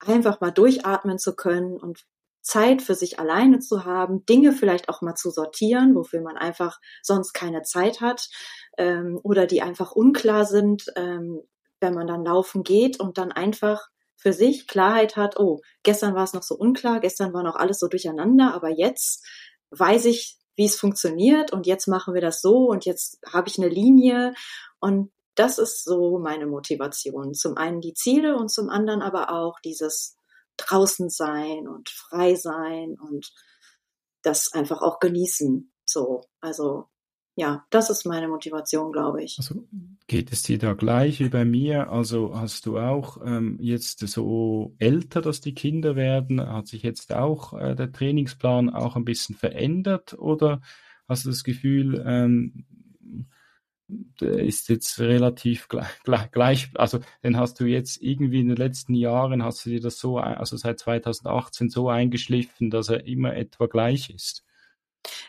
einfach 0.00 0.40
mal 0.40 0.50
durchatmen 0.50 1.18
zu 1.18 1.36
können 1.36 1.76
und 1.76 2.04
Zeit 2.48 2.80
für 2.80 2.94
sich 2.94 3.20
alleine 3.20 3.58
zu 3.58 3.84
haben, 3.84 4.24
Dinge 4.24 4.52
vielleicht 4.52 4.88
auch 4.88 5.02
mal 5.02 5.14
zu 5.14 5.30
sortieren, 5.30 5.94
wofür 5.94 6.22
man 6.22 6.38
einfach 6.38 6.80
sonst 7.02 7.34
keine 7.34 7.62
Zeit 7.62 8.00
hat 8.00 8.30
ähm, 8.78 9.20
oder 9.22 9.46
die 9.46 9.60
einfach 9.60 9.92
unklar 9.92 10.46
sind, 10.46 10.86
ähm, 10.96 11.42
wenn 11.80 11.92
man 11.92 12.06
dann 12.06 12.24
laufen 12.24 12.62
geht 12.62 12.98
und 12.98 13.18
dann 13.18 13.32
einfach 13.32 13.88
für 14.16 14.32
sich 14.32 14.66
Klarheit 14.66 15.16
hat, 15.16 15.38
oh, 15.38 15.60
gestern 15.82 16.14
war 16.14 16.24
es 16.24 16.32
noch 16.32 16.42
so 16.42 16.56
unklar, 16.56 17.00
gestern 17.00 17.34
war 17.34 17.42
noch 17.42 17.54
alles 17.54 17.78
so 17.78 17.86
durcheinander, 17.86 18.54
aber 18.54 18.70
jetzt 18.70 19.24
weiß 19.70 20.06
ich, 20.06 20.38
wie 20.56 20.64
es 20.64 20.76
funktioniert 20.76 21.52
und 21.52 21.66
jetzt 21.66 21.86
machen 21.86 22.14
wir 22.14 22.22
das 22.22 22.40
so 22.40 22.66
und 22.70 22.86
jetzt 22.86 23.20
habe 23.30 23.48
ich 23.48 23.58
eine 23.58 23.68
Linie 23.68 24.32
und 24.80 25.12
das 25.34 25.58
ist 25.58 25.84
so 25.84 26.18
meine 26.18 26.46
Motivation. 26.46 27.34
Zum 27.34 27.58
einen 27.58 27.80
die 27.80 27.94
Ziele 27.94 28.36
und 28.36 28.50
zum 28.50 28.70
anderen 28.70 29.02
aber 29.02 29.30
auch 29.30 29.60
dieses 29.60 30.17
draußen 30.58 31.08
sein 31.08 31.66
und 31.66 31.88
frei 31.88 32.34
sein 32.34 32.96
und 33.00 33.32
das 34.22 34.52
einfach 34.52 34.82
auch 34.82 34.98
genießen. 34.98 35.72
So, 35.86 36.22
also 36.40 36.88
ja, 37.38 37.64
das 37.70 37.88
ist 37.88 38.04
meine 38.04 38.26
Motivation, 38.26 38.90
glaube 38.90 39.22
ich. 39.22 39.36
Also 39.38 39.68
geht 40.08 40.32
es 40.32 40.42
dir 40.42 40.58
da 40.58 40.72
gleich 40.72 41.20
wie 41.20 41.28
bei 41.28 41.44
mir? 41.44 41.88
Also 41.88 42.34
hast 42.34 42.66
du 42.66 42.78
auch 42.78 43.18
ähm, 43.24 43.58
jetzt 43.60 44.00
so 44.00 44.74
älter, 44.78 45.22
dass 45.22 45.40
die 45.40 45.54
Kinder 45.54 45.94
werden? 45.94 46.44
Hat 46.44 46.66
sich 46.66 46.82
jetzt 46.82 47.12
auch 47.12 47.52
äh, 47.52 47.76
der 47.76 47.92
Trainingsplan 47.92 48.70
auch 48.70 48.96
ein 48.96 49.04
bisschen 49.04 49.36
verändert 49.36 50.14
oder 50.18 50.60
hast 51.08 51.26
du 51.26 51.30
das 51.30 51.44
Gefühl, 51.44 52.02
ähm, 52.04 52.66
ist 54.20 54.68
jetzt 54.68 54.98
relativ 54.98 55.68
gleich, 55.68 56.30
gleich, 56.30 56.70
also 56.74 57.00
den 57.22 57.36
hast 57.36 57.58
du 57.60 57.64
jetzt 57.64 58.02
irgendwie 58.02 58.40
in 58.40 58.48
den 58.48 58.56
letzten 58.56 58.94
Jahren, 58.94 59.42
hast 59.42 59.64
du 59.64 59.70
dir 59.70 59.80
das 59.80 59.98
so, 59.98 60.18
also 60.18 60.56
seit 60.56 60.78
2018 60.78 61.70
so 61.70 61.88
eingeschliffen, 61.88 62.70
dass 62.70 62.88
er 62.88 63.06
immer 63.06 63.34
etwa 63.34 63.66
gleich 63.66 64.10
ist? 64.10 64.44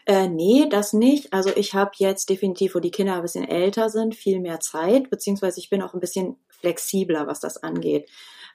Äh, 0.06 0.28
nee, 0.28 0.68
das 0.70 0.94
nicht. 0.94 1.32
Also 1.32 1.52
ich 1.56 1.74
habe 1.74 1.92
jetzt 1.98 2.30
definitiv, 2.30 2.76
wo 2.76 2.80
die 2.80 2.92
Kinder 2.92 3.16
ein 3.16 3.22
bisschen 3.22 3.48
älter 3.48 3.90
sind, 3.90 4.16
viel 4.16 4.40
mehr 4.40 4.60
Zeit, 4.60 5.10
beziehungsweise 5.10 5.60
ich 5.60 5.70
bin 5.70 5.82
auch 5.82 5.94
ein 5.94 6.00
bisschen 6.00 6.38
flexibler, 6.50 7.28
was 7.28 7.40
das 7.40 7.58
angeht. 7.58 8.10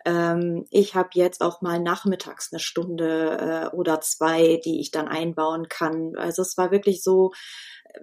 Ähm, 0.04 0.66
ich 0.70 0.94
habe 0.94 1.10
jetzt 1.14 1.40
auch 1.40 1.62
mal 1.62 1.80
nachmittags 1.80 2.52
eine 2.52 2.60
Stunde 2.60 3.70
äh, 3.72 3.76
oder 3.76 4.00
zwei, 4.00 4.60
die 4.64 4.80
ich 4.80 4.90
dann 4.90 5.08
einbauen 5.08 5.68
kann. 5.68 6.14
Also 6.16 6.42
es 6.42 6.58
war 6.58 6.70
wirklich 6.70 7.02
so, 7.02 7.32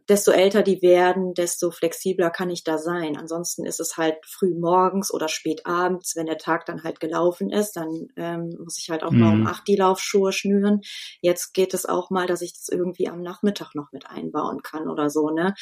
desto 0.07 0.31
älter 0.31 0.63
die 0.63 0.81
werden, 0.81 1.33
desto 1.33 1.71
flexibler 1.71 2.29
kann 2.29 2.49
ich 2.49 2.63
da 2.63 2.77
sein. 2.77 3.17
Ansonsten 3.17 3.65
ist 3.65 3.79
es 3.79 3.97
halt 3.97 4.15
früh 4.25 4.53
morgens 4.53 5.13
oder 5.13 5.27
spät 5.27 5.65
abends, 5.65 6.15
wenn 6.15 6.25
der 6.25 6.37
Tag 6.37 6.65
dann 6.65 6.83
halt 6.83 6.99
gelaufen 6.99 7.49
ist, 7.49 7.73
dann 7.73 8.07
ähm, 8.15 8.55
muss 8.63 8.77
ich 8.79 8.89
halt 8.89 9.03
auch 9.03 9.11
mhm. 9.11 9.19
mal 9.19 9.33
um 9.33 9.47
acht 9.47 9.67
die 9.67 9.75
Laufschuhe 9.75 10.31
schnüren. 10.31 10.81
Jetzt 11.21 11.53
geht 11.53 11.73
es 11.73 11.85
auch 11.85 12.09
mal, 12.09 12.27
dass 12.27 12.41
ich 12.41 12.53
das 12.53 12.69
irgendwie 12.69 13.07
am 13.07 13.21
Nachmittag 13.21 13.75
noch 13.75 13.91
mit 13.91 14.07
einbauen 14.07 14.61
kann 14.61 14.89
oder 14.89 15.09
so, 15.09 15.29
ne? 15.29 15.53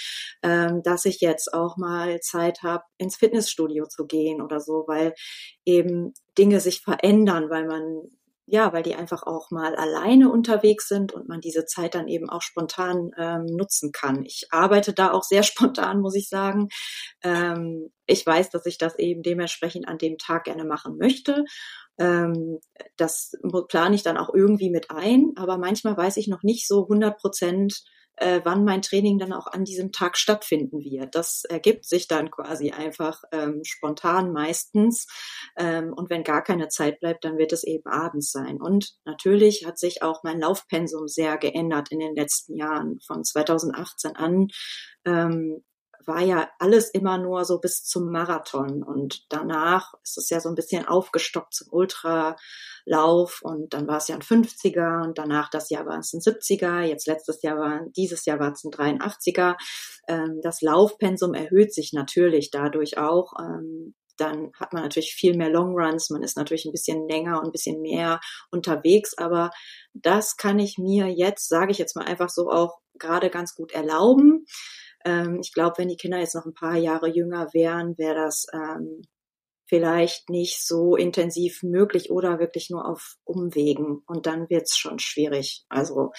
Ähm, 0.44 0.82
dass 0.84 1.06
ich 1.06 1.22
jetzt 1.22 1.54
auch 1.54 1.78
mal 1.78 2.20
Zeit 2.20 2.63
habe, 2.63 2.84
ins 2.98 3.15
Fitnessstudio 3.15 3.86
zu 3.88 4.06
gehen 4.06 4.42
oder 4.42 4.60
so, 4.60 4.84
weil 4.88 5.13
eben 5.65 6.13
Dinge 6.38 6.60
sich 6.60 6.82
verändern, 6.82 7.50
weil 7.50 7.65
man 7.65 8.10
ja, 8.51 8.73
weil 8.73 8.83
die 8.83 8.95
einfach 8.95 9.23
auch 9.23 9.51
mal 9.51 9.75
alleine 9.75 10.31
unterwegs 10.31 10.88
sind 10.88 11.13
und 11.13 11.29
man 11.29 11.39
diese 11.39 11.65
Zeit 11.65 11.93
dann 11.93 12.07
eben 12.07 12.29
auch 12.29 12.41
spontan 12.41 13.12
ähm, 13.17 13.45
nutzen 13.45 13.91
kann. 13.91 14.25
Ich 14.25 14.47
arbeite 14.51 14.93
da 14.93 15.12
auch 15.12 15.23
sehr 15.23 15.43
spontan, 15.43 16.01
muss 16.01 16.15
ich 16.15 16.29
sagen. 16.29 16.69
Ähm, 17.23 17.91
ich 18.05 18.25
weiß, 18.25 18.49
dass 18.49 18.65
ich 18.65 18.77
das 18.77 18.97
eben 18.97 19.21
dementsprechend 19.21 19.88
an 19.88 19.99
dem 19.99 20.17
Tag 20.17 20.45
gerne 20.45 20.65
machen 20.65 20.97
möchte. 20.97 21.45
Ähm, 21.99 22.59
das 22.97 23.33
plane 23.67 23.95
ich 23.95 24.03
dann 24.03 24.17
auch 24.17 24.33
irgendwie 24.33 24.71
mit 24.71 24.89
ein, 24.89 25.33
aber 25.35 25.57
manchmal 25.57 25.95
weiß 25.95 26.17
ich 26.17 26.27
noch 26.27 26.41
nicht 26.41 26.67
so 26.67 26.83
100 26.83 27.17
Prozent, 27.17 27.83
äh, 28.19 28.41
wann 28.43 28.63
mein 28.63 28.82
Training 28.82 29.17
dann 29.17 29.34
auch 29.34 29.47
an 29.47 29.63
diesem 29.63 29.91
Tag 29.91 30.17
stattfinden 30.17 30.79
wird. 30.79 31.15
Das 31.15 31.43
ergibt 31.45 31.86
sich 31.86 32.08
dann 32.08 32.32
quasi 32.32 32.71
einfach 32.71 33.23
ähm, 33.32 33.62
spontan 33.63 34.32
meistens. 34.32 35.08
Ähm, 35.58 35.93
und 35.93 36.10
wenn 36.10 36.23
gar 36.23 36.43
keine 36.43 36.67
Zeit 36.67 36.99
bleibt, 36.99 37.23
dann 37.23 37.38
wird 37.38 37.53
es 37.53 37.63
eben 37.63 37.88
abends 37.88 38.32
sein. 38.32 38.62
Und 38.62 38.95
natürlich 39.05 39.65
hat 39.65 39.79
sich 39.79 40.03
auch 40.03 40.23
mein 40.23 40.39
Laufpensum 40.39 41.08
sehr 41.08 41.38
geändert 41.38 41.91
in 41.91 41.99
den 41.99 42.15
letzten 42.15 42.55
Jahren. 42.55 42.99
Von 43.05 43.23
2018 43.23 44.15
an 44.15 44.47
ähm, 45.05 45.63
war 46.10 46.22
ja 46.22 46.50
alles 46.60 46.89
immer 46.89 47.17
nur 47.17 47.45
so 47.45 47.60
bis 47.60 47.84
zum 47.84 48.12
Marathon 48.12 48.84
und 48.84 49.26
danach 49.30 49.93
ist 50.04 50.17
es 50.17 50.30
ja 50.30 50.41
so 50.41 50.50
ein 50.50 50.56
bisschen 50.56 50.86
aufgestockt 50.86 51.54
zum 51.54 51.67
Ultralauf 51.72 53.41
und 53.43 53.74
dann 53.74 53.88
war 53.88 53.98
es 53.98 54.10
ja 54.10 54.15
ein 54.15 54.22
50er 54.22 55.04
und 55.06 55.17
danach 55.17 55.50
das 55.50 55.69
Jahr 55.69 55.86
war 55.86 56.00
es 56.00 56.12
ein 56.12 56.19
70er, 56.19 56.82
jetzt 56.82 57.08
letztes 57.08 57.41
Jahr 57.43 57.58
war, 57.58 57.86
dieses 57.95 58.26
Jahr 58.26 58.39
war 58.39 58.52
es 58.52 58.65
ein 58.65 58.72
83er. 58.72 59.56
Ähm, 60.08 60.41
das 60.41 60.62
Laufpensum 60.62 61.34
erhöht 61.34 61.74
sich 61.74 61.93
natürlich 61.93 62.52
dadurch 62.52 62.98
auch. 62.98 63.34
Ähm, 63.39 63.93
dann 64.17 64.52
hat 64.60 64.74
man 64.74 64.84
natürlich 64.84 65.13
viel 65.13 65.38
mehr 65.38 65.50
Longruns, 65.50 66.10
man 66.10 66.24
ist 66.24 66.36
natürlich 66.36 66.65
ein 66.65 66.72
bisschen 66.72 67.08
länger 67.08 67.39
und 67.39 67.45
ein 67.48 67.52
bisschen 67.52 67.82
mehr 67.82 68.19
unterwegs, 68.52 69.17
aber 69.17 69.52
das 69.93 70.36
kann 70.36 70.60
ich 70.60 70.78
mir 70.78 71.08
jetzt, 71.08 71.48
sage 71.48 71.72
ich 71.72 71.78
jetzt 71.78 71.95
mal 71.95 72.06
einfach 72.06 72.30
so 72.30 72.50
auch 72.50 72.80
gerade 72.98 73.30
ganz 73.30 73.56
gut 73.56 73.72
erlauben. 73.72 74.45
Ähm, 75.05 75.39
ich 75.41 75.53
glaube, 75.53 75.77
wenn 75.77 75.88
die 75.88 75.97
Kinder 75.97 76.19
jetzt 76.19 76.35
noch 76.35 76.45
ein 76.45 76.53
paar 76.53 76.77
Jahre 76.77 77.07
jünger 77.07 77.53
wären, 77.53 77.97
wäre 77.97 78.15
das 78.15 78.47
ähm, 78.53 79.01
vielleicht 79.65 80.29
nicht 80.29 80.65
so 80.65 80.95
intensiv 80.95 81.62
möglich 81.62 82.09
oder 82.09 82.39
wirklich 82.39 82.69
nur 82.69 82.88
auf 82.88 83.17
Umwegen. 83.23 84.01
Und 84.07 84.25
dann 84.25 84.49
wird 84.49 84.63
es 84.63 84.77
schon 84.77 84.99
schwierig. 84.99 85.65
Also 85.69 86.12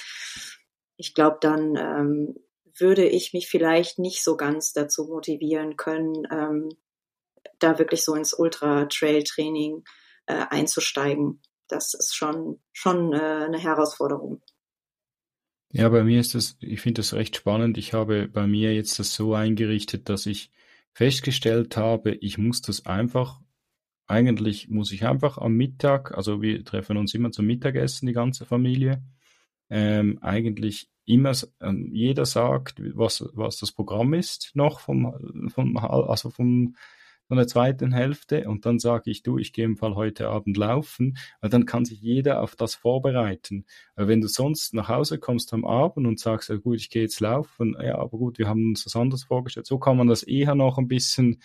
ich 0.97 1.15
glaube, 1.15 1.39
dann 1.41 1.77
ähm, 1.77 2.35
würde 2.79 3.07
ich 3.07 3.33
mich 3.33 3.49
vielleicht 3.49 3.99
nicht 3.99 4.23
so 4.23 4.37
ganz 4.37 4.73
dazu 4.73 5.05
motivieren 5.05 5.77
können, 5.77 6.27
ähm, 6.31 6.69
da 7.59 7.79
wirklich 7.79 8.05
so 8.05 8.15
ins 8.15 8.33
Ultra-Trail-Training 8.33 9.85
äh, 10.27 10.47
einzusteigen. 10.49 11.43
Das 11.69 11.95
ist 11.95 12.15
schon, 12.15 12.61
schon 12.73 13.13
äh, 13.13 13.17
eine 13.17 13.59
Herausforderung. 13.59 14.43
Ja, 15.73 15.89
bei 15.89 16.03
mir 16.03 16.19
ist 16.19 16.35
das, 16.35 16.57
ich 16.61 16.81
finde 16.81 17.01
das 17.01 17.15
recht 17.15 17.37
spannend. 17.37 17.79
Ich 17.79 17.93
habe 17.93 18.29
bei 18.29 18.47
mir 18.47 18.75
jetzt 18.75 18.99
das 18.99 19.15
so 19.15 19.35
eingerichtet, 19.35 20.09
dass 20.09 20.27
ich 20.27 20.51
festgestellt 20.93 21.77
habe, 21.77 22.13
ich 22.17 22.39
muss 22.39 22.61
das 22.61 22.87
einfach, 22.87 23.41
eigentlich 24.09 24.69
muss 24.69 24.91
ich 24.91 25.07
einfach 25.07 25.39
am 25.39 25.55
Mittag, 25.55 26.17
also 26.17 26.43
wir 26.43 26.65
treffen 26.65 26.97
uns 26.97 27.15
immer 27.15 27.31
zum 27.31 27.47
Mittagessen, 27.47 28.07
die 28.07 28.13
ganze 28.13 28.45
Familie, 28.45 29.03
ähm, 29.69 30.19
eigentlich 30.21 30.91
immer, 31.05 31.33
ähm, 31.61 31.91
jeder 31.93 32.27
sagt, 32.27 32.83
was, 32.97 33.25
was 33.35 33.59
das 33.59 33.71
Programm 33.71 34.15
ist, 34.15 34.51
noch 34.55 34.81
vom, 34.81 35.49
vom, 35.51 35.77
also 35.77 36.31
vom, 36.31 36.75
von 37.31 37.37
der 37.37 37.47
zweiten 37.47 37.93
Hälfte 37.93 38.49
und 38.49 38.67
dann 38.67 38.81
sage 38.81 39.09
ich, 39.09 39.23
du, 39.23 39.39
ich 39.39 39.53
gehe 39.53 39.65
im 39.65 39.77
Fall 39.77 39.95
heute 39.95 40.31
Abend 40.31 40.57
laufen, 40.57 41.17
weil 41.41 41.49
dann 41.49 41.65
kann 41.65 41.85
sich 41.85 42.01
jeder 42.01 42.43
auf 42.43 42.57
das 42.57 42.75
vorbereiten. 42.75 43.67
Weil 43.95 44.09
wenn 44.09 44.21
du 44.21 44.27
sonst 44.27 44.75
nach 44.75 44.89
Hause 44.89 45.21
kommst 45.21 45.53
am 45.53 45.65
Abend 45.65 46.09
und 46.09 46.19
sagst, 46.19 46.49
ja 46.49 46.57
gut, 46.57 46.79
ich 46.79 46.91
gehe 46.91 47.03
jetzt 47.03 47.21
laufen, 47.21 47.77
ja, 47.81 47.99
aber 47.99 48.19
gut, 48.19 48.39
wir 48.39 48.49
haben 48.49 48.71
uns 48.71 48.83
das 48.83 48.97
anders 48.97 49.23
vorgestellt. 49.23 49.69
So 49.69 49.79
kann 49.79 49.97
man 49.97 50.09
das 50.09 50.25
eher 50.25 50.57
noch 50.57 50.77
ein 50.77 50.89
bisschen, 50.89 51.41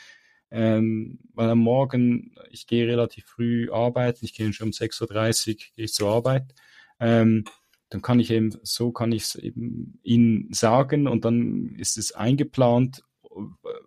ähm, 0.50 1.20
weil 1.36 1.52
am 1.52 1.60
Morgen, 1.60 2.34
ich 2.50 2.66
gehe 2.66 2.88
relativ 2.88 3.26
früh 3.26 3.70
arbeiten, 3.70 4.26
ich 4.26 4.34
gehe 4.34 4.52
schon 4.54 4.70
um 4.70 4.72
6.30 4.72 5.50
Uhr, 5.50 5.56
gehe 5.76 5.86
ich 5.86 5.94
zur 5.94 6.10
Arbeit. 6.10 6.56
Ähm, 7.00 7.44
dann 7.90 8.02
kann 8.02 8.20
ich 8.20 8.32
eben, 8.32 8.58
so 8.64 8.92
kann 8.92 9.12
ich 9.12 9.22
es 9.22 9.36
eben 9.36 10.00
ihnen 10.02 10.52
sagen 10.52 11.08
und 11.08 11.26
dann 11.26 11.76
ist 11.76 12.00
es 12.00 12.12
eingeplant 12.12 13.04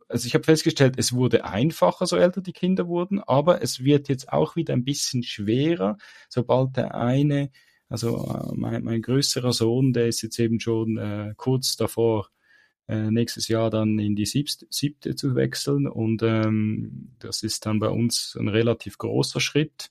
also 0.09 0.27
ich 0.27 0.35
habe 0.35 0.45
festgestellt, 0.45 0.95
es 0.99 1.13
wurde 1.13 1.45
einfacher, 1.45 2.07
so 2.07 2.17
älter 2.17 2.41
die 2.41 2.53
Kinder 2.53 2.87
wurden, 2.89 3.21
aber 3.21 3.63
es 3.63 3.85
wird 3.85 4.09
jetzt 4.09 4.33
auch 4.33 4.57
wieder 4.57 4.75
ein 4.75 4.85
bisschen 4.85 5.23
schwerer, 5.23 5.97
sobald 6.29 6.77
der 6.77 6.95
eine, 6.95 7.51
also 7.89 8.27
äh, 8.27 8.55
mein, 8.55 8.85
mein 8.85 9.03
größerer 9.03 9.53
Sohn, 9.53 9.93
der 9.93 10.09
ist 10.09 10.23
jetzt 10.23 10.39
eben 10.39 10.61
schon 10.61 10.99
äh, 10.99 11.35
kurz 11.37 11.77
davor, 11.77 12.29
äh, 12.89 13.11
nächstes 13.11 13.49
Jahr 13.49 13.71
dann 13.71 13.99
in 13.99 14.17
die 14.17 14.27
siebte, 14.27 14.67
siebte 14.71 15.15
zu 15.15 15.35
wechseln 15.35 15.87
und 15.87 16.23
ähm, 16.23 17.15
das 17.19 17.43
ist 17.43 17.67
dann 17.67 17.79
bei 17.79 17.89
uns 17.89 18.37
ein 18.39 18.49
relativ 18.49 18.99
großer 18.99 19.41
Schritt 19.41 19.91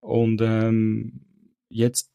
und 0.00 0.40
ähm, 0.40 1.20
jetzt 1.68 2.10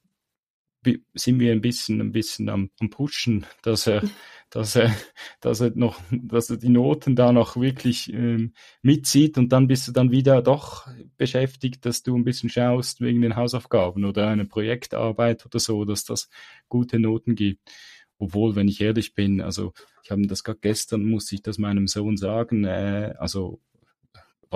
sind 1.14 1.40
wir 1.40 1.52
ein 1.52 1.62
bisschen, 1.62 2.02
ein 2.02 2.12
bisschen 2.12 2.50
am, 2.50 2.70
am 2.80 2.90
pushen, 2.90 3.46
dass 3.62 3.88
er, 3.88 4.04
dass 4.54 4.76
er, 4.76 4.94
dass 5.42 5.62
er 5.62 5.72
noch, 5.76 6.00
dass 6.12 6.50
er 6.50 6.58
die 6.58 6.70
Noten 6.70 7.16
da 7.16 7.32
noch 7.32 7.58
wirklich 7.58 8.14
ähm, 8.14 8.54
mitzieht 8.82 9.38
und 9.38 9.52
dann 9.52 9.68
bist 9.68 9.88
du 9.88 9.92
dann 9.92 10.12
wieder 10.12 10.42
doch 10.42 10.88
beschäftigt, 11.18 11.86
dass 11.86 12.04
du 12.04 12.16
ein 12.16 12.24
bisschen 12.24 12.50
schaust 12.50 13.02
wegen 13.02 13.22
den 13.22 13.36
Hausaufgaben 13.36 14.06
oder 14.06 14.28
eine 14.28 14.46
Projektarbeit 14.46 15.46
oder 15.46 15.60
so, 15.60 15.86
dass 15.86 16.06
das 16.06 16.30
gute 16.70 17.00
Noten 17.00 17.36
gibt. 17.36 17.72
Obwohl, 18.20 18.56
wenn 18.56 18.68
ich 18.68 18.80
ehrlich 18.80 19.16
bin, 19.16 19.42
also 19.42 19.74
ich 20.04 20.12
habe 20.12 20.28
das 20.28 20.44
gerade 20.44 20.60
gestern, 20.62 21.04
musste 21.04 21.36
ich 21.36 21.42
das 21.42 21.58
meinem 21.58 21.88
Sohn 21.88 22.16
sagen, 22.16 22.64
äh, 22.64 23.16
also 23.18 23.60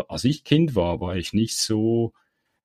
als 0.08 0.26
ich 0.26 0.44
Kind 0.44 0.76
war, 0.76 1.02
war 1.02 1.16
ich 1.18 1.34
nicht 1.34 1.58
so, 1.58 2.14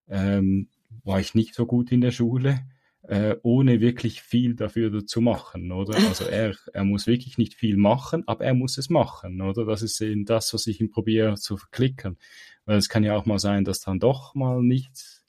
ähm, 0.06 0.68
war 1.02 1.18
ich 1.18 1.34
nicht 1.34 1.54
so 1.54 1.64
gut 1.64 1.90
in 1.92 2.02
der 2.02 2.10
Schule 2.10 2.60
äh, 3.02 3.36
ohne 3.42 3.80
wirklich 3.80 4.22
viel 4.22 4.54
dafür 4.54 5.04
zu 5.06 5.20
machen, 5.20 5.72
oder? 5.72 5.96
Also 6.08 6.24
er, 6.24 6.54
er 6.72 6.84
muss 6.84 7.06
wirklich 7.06 7.36
nicht 7.38 7.54
viel 7.54 7.76
machen, 7.76 8.22
aber 8.26 8.44
er 8.44 8.54
muss 8.54 8.78
es 8.78 8.90
machen, 8.90 9.40
oder? 9.40 9.64
Das 9.64 9.82
ist 9.82 10.00
eben 10.00 10.24
das, 10.24 10.54
was 10.54 10.66
ich 10.66 10.80
ihm 10.80 10.90
probiere 10.90 11.34
zu 11.34 11.56
verklicken. 11.56 12.16
Weil 12.64 12.78
es 12.78 12.88
kann 12.88 13.04
ja 13.04 13.16
auch 13.16 13.26
mal 13.26 13.38
sein, 13.38 13.64
dass 13.64 13.80
dann 13.80 13.98
doch 13.98 14.34
mal 14.34 14.62
nichts 14.62 15.24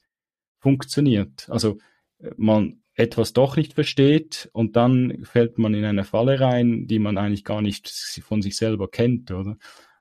funktioniert. 0.58 1.48
Also 1.50 1.78
äh, 2.18 2.30
man 2.36 2.80
etwas 2.96 3.32
doch 3.32 3.56
nicht 3.56 3.74
versteht 3.74 4.48
und 4.52 4.76
dann 4.76 5.24
fällt 5.24 5.58
man 5.58 5.74
in 5.74 5.84
eine 5.84 6.04
Falle 6.04 6.38
rein, 6.38 6.86
die 6.86 7.00
man 7.00 7.18
eigentlich 7.18 7.44
gar 7.44 7.60
nicht 7.60 7.88
von 8.22 8.40
sich 8.40 8.56
selber 8.56 8.88
kennt, 8.88 9.32
oder? 9.32 9.56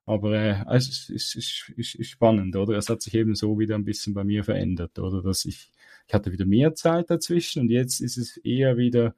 Aber 0.06 0.34
äh, 0.36 0.64
es 0.70 1.10
ist, 1.10 1.36
ist, 1.36 1.72
ist, 1.76 1.96
ist 1.96 2.10
spannend, 2.10 2.56
oder? 2.56 2.78
Es 2.78 2.90
hat 2.90 3.02
sich 3.02 3.16
eben 3.16 3.36
so 3.36 3.58
wieder 3.58 3.76
ein 3.76 3.86
bisschen 3.86 4.14
bei 4.14 4.24
mir 4.24 4.44
verändert, 4.44 5.00
oder? 5.00 5.24
Dass 5.24 5.46
ich 5.46 5.72
ich 6.08 6.14
hatte 6.14 6.32
wieder 6.32 6.46
mehr 6.46 6.74
Zeit 6.76 7.10
dazwischen 7.10 7.62
und 7.62 7.70
jetzt 7.70 8.00
ist 8.00 8.18
es 8.18 8.38
eher 8.38 8.78
wieder, 8.78 9.16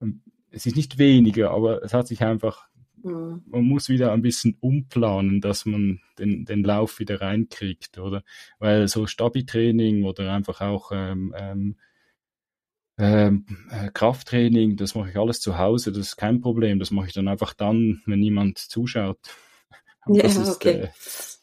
ähm, 0.00 0.22
es 0.50 0.66
ist 0.66 0.76
nicht 0.76 0.98
weniger, 0.98 1.50
aber 1.50 1.82
es 1.82 1.92
hat 1.92 2.08
sich 2.08 2.22
einfach, 2.22 2.68
mhm. 3.02 3.42
man 3.46 3.64
muss 3.64 3.88
wieder 3.88 4.12
ein 4.12 4.22
bisschen 4.22 4.56
umplanen, 4.60 5.40
dass 5.40 5.66
man 5.66 6.00
den, 6.18 6.44
den 6.44 6.64
Lauf 6.64 6.98
wieder 6.98 7.20
reinkriegt, 7.20 7.98
oder? 7.98 8.22
Weil 8.58 8.88
so 8.88 9.06
Stabi-Training 9.06 10.04
oder 10.04 10.32
einfach 10.32 10.60
auch 10.60 10.90
ähm, 10.92 11.34
ähm, 11.36 11.76
ähm, 12.98 13.44
äh, 13.70 13.90
Krafttraining, 13.92 14.76
das 14.76 14.94
mache 14.94 15.10
ich 15.10 15.16
alles 15.16 15.40
zu 15.40 15.58
Hause, 15.58 15.92
das 15.92 16.00
ist 16.00 16.16
kein 16.16 16.40
Problem. 16.40 16.78
Das 16.78 16.90
mache 16.90 17.08
ich 17.08 17.12
dann 17.12 17.28
einfach 17.28 17.52
dann, 17.52 18.02
wenn 18.06 18.20
niemand 18.20 18.58
zuschaut. 18.58 19.18
Ja, 20.08 20.22
das 20.22 20.36
ist 20.36 20.54
okay. 20.54 20.82
äh, 20.82 20.88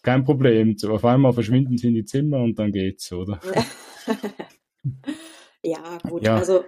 kein 0.03 0.23
Problem. 0.23 0.77
Auf 0.87 1.03
einmal 1.03 1.33
verschwinden 1.33 1.77
sie 1.77 1.89
in 1.89 1.95
die 1.95 2.05
Zimmer 2.05 2.37
und 2.37 2.57
dann 2.57 2.71
geht's, 2.71 3.11
oder? 3.11 3.41
Ja, 5.61 5.97
gut. 6.09 6.23
Ja. 6.23 6.35
Also 6.35 6.65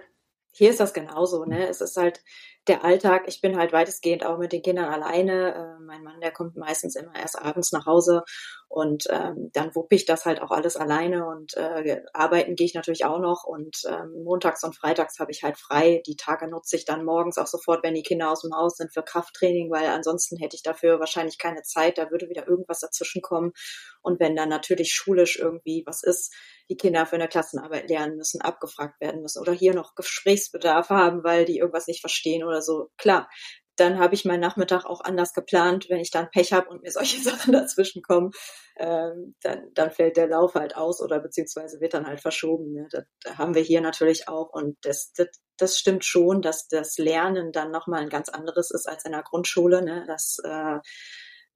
hier 0.52 0.70
ist 0.70 0.80
das 0.80 0.94
genauso. 0.94 1.44
Ne? 1.44 1.68
Es 1.68 1.80
ist 1.80 1.96
halt 1.96 2.22
der 2.68 2.84
Alltag. 2.84 3.24
Ich 3.26 3.40
bin 3.40 3.56
halt 3.56 3.72
weitestgehend 3.72 4.24
auch 4.24 4.38
mit 4.38 4.52
den 4.52 4.62
Kindern 4.62 4.92
alleine. 4.92 5.54
Äh, 5.54 5.82
mein 5.82 6.02
Mann, 6.02 6.20
der 6.20 6.32
kommt 6.32 6.56
meistens 6.56 6.96
immer 6.96 7.14
erst 7.14 7.40
abends 7.40 7.72
nach 7.72 7.86
Hause 7.86 8.24
und 8.68 9.04
ähm, 9.10 9.50
dann 9.52 9.74
wuppe 9.74 9.94
ich 9.94 10.06
das 10.06 10.24
halt 10.24 10.42
auch 10.42 10.50
alles 10.50 10.76
alleine 10.76 11.26
und 11.26 11.56
äh, 11.56 12.02
arbeiten 12.12 12.56
gehe 12.56 12.66
ich 12.66 12.74
natürlich 12.74 13.04
auch 13.04 13.20
noch 13.20 13.44
und 13.44 13.82
ähm, 13.88 14.24
montags 14.24 14.64
und 14.64 14.74
freitags 14.74 15.18
habe 15.18 15.30
ich 15.30 15.44
halt 15.44 15.56
frei. 15.56 16.02
Die 16.06 16.16
Tage 16.16 16.48
nutze 16.48 16.76
ich 16.76 16.84
dann 16.84 17.04
morgens 17.04 17.38
auch 17.38 17.46
sofort, 17.46 17.84
wenn 17.84 17.94
die 17.94 18.02
Kinder 18.02 18.30
aus 18.30 18.42
dem 18.42 18.54
Haus 18.54 18.76
sind 18.76 18.92
für 18.92 19.02
Krafttraining, 19.02 19.70
weil 19.70 19.86
ansonsten 19.86 20.36
hätte 20.36 20.56
ich 20.56 20.62
dafür 20.62 20.98
wahrscheinlich 20.98 21.38
keine 21.38 21.62
Zeit. 21.62 21.96
Da 21.98 22.10
würde 22.10 22.28
wieder 22.28 22.48
irgendwas 22.48 22.80
dazwischen 22.80 23.22
kommen 23.22 23.52
und 24.02 24.20
wenn 24.20 24.36
dann 24.36 24.48
natürlich 24.48 24.92
schulisch 24.92 25.38
irgendwie 25.38 25.84
was 25.86 26.02
ist, 26.02 26.34
die 26.68 26.76
Kinder 26.76 27.06
für 27.06 27.16
eine 27.16 27.28
Klassenarbeit 27.28 27.88
lernen 27.88 28.16
müssen, 28.16 28.40
abgefragt 28.40 29.00
werden 29.00 29.22
müssen 29.22 29.40
oder 29.40 29.52
hier 29.52 29.74
noch 29.74 29.94
Gesprächsbedarf 29.94 30.90
haben, 30.90 31.22
weil 31.22 31.44
die 31.44 31.58
irgendwas 31.58 31.86
nicht 31.86 32.00
verstehen 32.00 32.44
oder 32.44 32.55
so. 32.62 32.90
Klar, 32.96 33.28
dann 33.76 33.98
habe 33.98 34.14
ich 34.14 34.24
meinen 34.24 34.40
Nachmittag 34.40 34.84
auch 34.86 35.02
anders 35.02 35.32
geplant. 35.34 35.86
Wenn 35.88 36.00
ich 36.00 36.10
dann 36.10 36.30
Pech 36.30 36.52
habe 36.52 36.68
und 36.68 36.82
mir 36.82 36.90
solche 36.92 37.20
Sachen 37.20 37.52
dazwischen 37.52 38.02
kommen, 38.02 38.30
ähm, 38.76 39.34
dann, 39.42 39.70
dann 39.74 39.90
fällt 39.90 40.16
der 40.16 40.28
Lauf 40.28 40.54
halt 40.54 40.76
aus 40.76 41.00
oder 41.00 41.20
beziehungsweise 41.20 41.80
wird 41.80 41.94
dann 41.94 42.06
halt 42.06 42.20
verschoben. 42.20 42.72
Ne? 42.72 42.88
Das, 42.90 43.04
das 43.22 43.38
haben 43.38 43.54
wir 43.54 43.62
hier 43.62 43.80
natürlich 43.80 44.28
auch 44.28 44.50
und 44.52 44.76
das, 44.82 45.12
das, 45.16 45.28
das 45.56 45.78
stimmt 45.78 46.04
schon, 46.04 46.42
dass 46.42 46.68
das 46.68 46.98
Lernen 46.98 47.52
dann 47.52 47.70
nochmal 47.70 48.02
ein 48.02 48.08
ganz 48.08 48.28
anderes 48.28 48.70
ist 48.70 48.88
als 48.88 49.04
in 49.04 49.12
der 49.12 49.22
Grundschule. 49.22 49.82
Ne? 49.82 50.04
Das, 50.06 50.38
äh, 50.44 50.78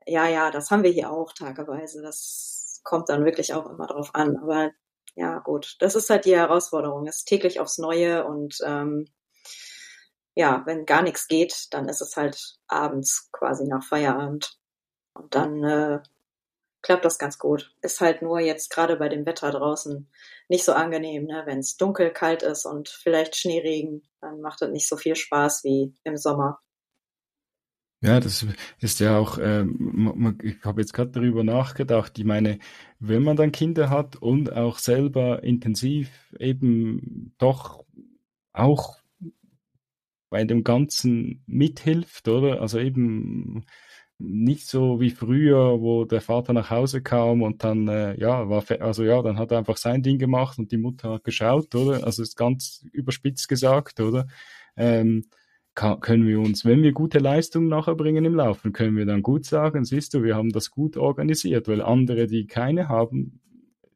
ja, 0.07 0.29
ja, 0.29 0.51
das 0.51 0.71
haben 0.71 0.83
wir 0.83 0.91
hier 0.91 1.11
auch 1.11 1.33
tageweise. 1.33 2.03
Das 2.03 2.81
kommt 2.85 3.09
dann 3.09 3.25
wirklich 3.25 3.55
auch 3.55 3.67
immer 3.69 3.87
drauf 3.87 4.11
an. 4.15 4.37
Aber 4.39 4.71
ja, 5.15 5.39
gut, 5.41 5.77
das 5.81 5.95
ist 5.95 6.09
halt 6.11 6.25
die 6.25 6.37
Herausforderung. 6.37 7.07
Es 7.07 7.25
täglich 7.25 7.61
aufs 7.61 7.79
Neue 7.79 8.25
und 8.25 8.59
ähm, 8.65 9.07
ja, 10.35 10.63
wenn 10.67 10.87
gar 10.87 11.03
nichts 11.03 11.29
geht, 11.29 11.67
dann 11.71 11.89
ist 11.89 12.01
es 12.01 12.17
halt 12.17 12.59
abends 12.69 13.29
quasi 13.33 13.65
nach 13.65 13.85
Feierabend. 13.85 14.59
Und 15.15 15.35
dann 15.35 15.65
äh, 15.65 16.01
klappt 16.83 17.05
das 17.05 17.19
ganz 17.19 17.39
gut. 17.39 17.75
Ist 17.83 18.01
halt 18.01 18.23
nur 18.23 18.41
jetzt 18.41 18.71
gerade 18.71 18.97
bei 18.97 19.09
dem 19.09 19.27
Wetter 19.27 19.51
draußen 19.51 20.09
nicht 20.49 20.65
so 20.65 20.73
angenehm, 20.73 21.25
ne? 21.25 21.43
wenn 21.47 21.59
es 21.59 21.77
dunkel, 21.77 22.11
kalt 22.11 22.43
ist 22.43 22.65
und 22.65 22.89
vielleicht 22.89 23.37
Schneeregen, 23.37 24.03
dann 24.21 24.41
macht 24.41 24.63
es 24.63 24.71
nicht 24.71 24.89
so 24.89 24.97
viel 24.97 25.17
Spaß 25.17 25.65
wie 25.65 25.95
im 26.05 26.17
Sommer. 26.17 26.61
Ja, 28.03 28.19
das 28.19 28.47
ist 28.79 28.99
ja 29.01 29.19
auch, 29.19 29.37
ähm, 29.39 30.39
ich 30.43 30.65
habe 30.65 30.81
jetzt 30.81 30.95
gerade 30.95 31.11
darüber 31.11 31.45
nachgedacht. 31.45 32.19
Ich 32.19 32.25
meine, 32.25 32.59
wenn 32.99 33.23
man 33.23 33.37
dann 33.37 33.53
Kinder 33.53 33.91
hat 33.91 34.17
und 34.17 34.51
auch 34.51 34.79
selber 34.79 35.43
intensiv 35.43 36.35
eben 36.39 37.35
doch 37.37 37.85
auch 38.55 39.00
bei 40.31 40.45
dem 40.45 40.65
Ganzen 40.65 41.43
mithilft, 41.47 42.29
oder? 42.29 42.63
Also 42.63 42.79
eben 42.79 43.65
nicht 44.19 44.69
so 44.69 45.01
wie 45.01 45.11
früher, 45.11 45.81
wo 45.81 46.05
der 46.05 46.21
Vater 46.21 46.53
nach 46.53 46.71
Hause 46.71 47.03
kam 47.03 47.43
und 47.43 47.65
dann, 47.65 47.89
äh, 47.89 48.19
ja, 48.21 48.49
war, 48.49 48.65
also 48.81 49.03
ja, 49.03 49.23
dann 49.23 49.39
hat 49.39 49.51
er 49.51 49.59
einfach 49.59 49.79
sein 49.79 50.03
Ding 50.03 50.19
gemacht 50.19 50.59
und 50.59 50.73
die 50.73 50.77
Mutter 50.77 51.15
hat 51.15 51.25
geschaut, 51.25 51.75
oder? 51.75 52.05
Also 52.05 52.23
ist 52.23 52.37
ganz 52.37 52.85
überspitzt 52.93 53.49
gesagt, 53.49 54.01
oder? 54.01 54.27
Ähm, 54.77 55.27
kann, 55.75 56.01
können 56.01 56.27
wir 56.27 56.41
uns, 56.41 56.65
wenn 56.65 56.83
wir 56.83 56.93
gute 56.93 57.19
Leistungen 57.19 57.69
nachher 57.69 57.95
bringen 57.95 58.25
im 58.25 58.35
Laufen, 58.35 58.73
können 58.73 58.97
wir 58.97 59.07
dann 59.07 59.23
gut 59.23 59.47
sagen, 59.47 59.85
siehst 59.85 60.13
du, 60.15 60.23
wir 60.23 60.37
haben 60.37 60.51
das 60.51 60.71
gut 60.71 60.97
organisiert, 60.97 61.69
weil 61.69 61.81
andere, 61.81 62.27
die 62.27 62.47
keine 62.47 62.89
haben, 62.89 63.41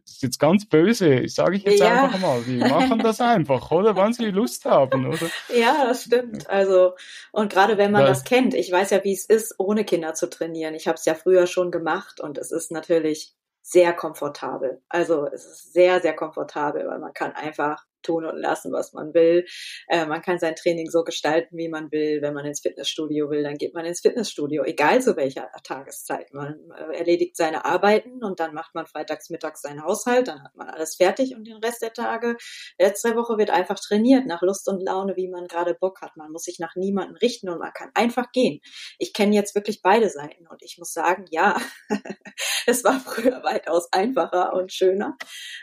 ist 0.06 0.22
jetzt 0.22 0.38
ganz 0.38 0.66
böse, 0.66 1.28
sage 1.28 1.56
ich 1.56 1.64
jetzt 1.64 1.80
ja. 1.80 2.04
einfach 2.04 2.18
mal, 2.18 2.42
die 2.42 2.58
machen 2.58 2.98
das 2.98 3.20
einfach, 3.20 3.70
oder? 3.70 3.96
Wann 3.96 4.12
sie 4.12 4.26
Lust 4.26 4.64
haben, 4.64 5.06
oder? 5.06 5.30
Ja, 5.54 5.84
das 5.86 6.04
stimmt. 6.04 6.48
Also, 6.48 6.94
und 7.32 7.52
gerade 7.52 7.78
wenn 7.78 7.90
man 7.90 8.02
weil, 8.02 8.08
das 8.08 8.24
kennt, 8.24 8.54
ich 8.54 8.70
weiß 8.70 8.90
ja, 8.90 9.02
wie 9.04 9.12
es 9.12 9.24
ist, 9.24 9.54
ohne 9.58 9.84
Kinder 9.84 10.14
zu 10.14 10.28
trainieren. 10.28 10.74
Ich 10.74 10.86
habe 10.86 10.96
es 10.96 11.04
ja 11.04 11.14
früher 11.14 11.46
schon 11.46 11.70
gemacht 11.70 12.20
und 12.20 12.38
es 12.38 12.52
ist 12.52 12.70
natürlich 12.70 13.34
sehr 13.62 13.94
komfortabel. 13.94 14.82
Also 14.88 15.26
es 15.26 15.46
ist 15.46 15.72
sehr, 15.72 16.00
sehr 16.00 16.14
komfortabel, 16.14 16.86
weil 16.86 16.98
man 16.98 17.14
kann 17.14 17.32
einfach 17.32 17.84
tun 18.04 18.24
und 18.24 18.38
lassen, 18.38 18.72
was 18.72 18.92
man 18.92 19.14
will. 19.14 19.46
Äh, 19.88 20.06
man 20.06 20.22
kann 20.22 20.38
sein 20.38 20.54
Training 20.54 20.90
so 20.90 21.02
gestalten, 21.02 21.56
wie 21.56 21.68
man 21.68 21.90
will. 21.90 22.22
Wenn 22.22 22.34
man 22.34 22.44
ins 22.44 22.60
Fitnessstudio 22.60 23.30
will, 23.30 23.42
dann 23.42 23.56
geht 23.56 23.74
man 23.74 23.84
ins 23.84 24.00
Fitnessstudio, 24.00 24.62
egal 24.64 25.02
zu 25.02 25.16
welcher 25.16 25.50
Tageszeit. 25.64 26.32
Man 26.32 26.70
äh, 26.70 26.98
erledigt 26.98 27.36
seine 27.36 27.64
Arbeiten 27.64 28.22
und 28.22 28.40
dann 28.40 28.54
macht 28.54 28.74
man 28.74 28.86
freitags, 28.86 29.30
mittags 29.30 29.62
seinen 29.62 29.82
Haushalt, 29.82 30.28
dann 30.28 30.44
hat 30.44 30.54
man 30.54 30.68
alles 30.68 30.96
fertig 30.96 31.34
und 31.34 31.46
den 31.46 31.56
Rest 31.56 31.82
der 31.82 31.92
Tage, 31.92 32.36
letzte 32.78 33.16
Woche 33.16 33.38
wird 33.38 33.50
einfach 33.50 33.78
trainiert, 33.78 34.26
nach 34.26 34.42
Lust 34.42 34.68
und 34.68 34.80
Laune, 34.80 35.16
wie 35.16 35.28
man 35.28 35.46
gerade 35.46 35.74
Bock 35.74 36.00
hat. 36.02 36.16
Man 36.16 36.30
muss 36.30 36.44
sich 36.44 36.58
nach 36.58 36.76
niemanden 36.76 37.16
richten 37.16 37.48
und 37.48 37.58
man 37.58 37.72
kann 37.72 37.90
einfach 37.94 38.30
gehen. 38.32 38.60
Ich 38.98 39.12
kenne 39.12 39.34
jetzt 39.34 39.54
wirklich 39.54 39.82
beide 39.82 40.08
Seiten 40.10 40.46
und 40.46 40.62
ich 40.62 40.78
muss 40.78 40.92
sagen, 40.92 41.24
ja, 41.30 41.56
es 42.66 42.84
war 42.84 43.00
früher 43.00 43.42
weitaus 43.42 43.92
einfacher 43.92 44.52
und 44.54 44.72
schöner. 44.72 45.16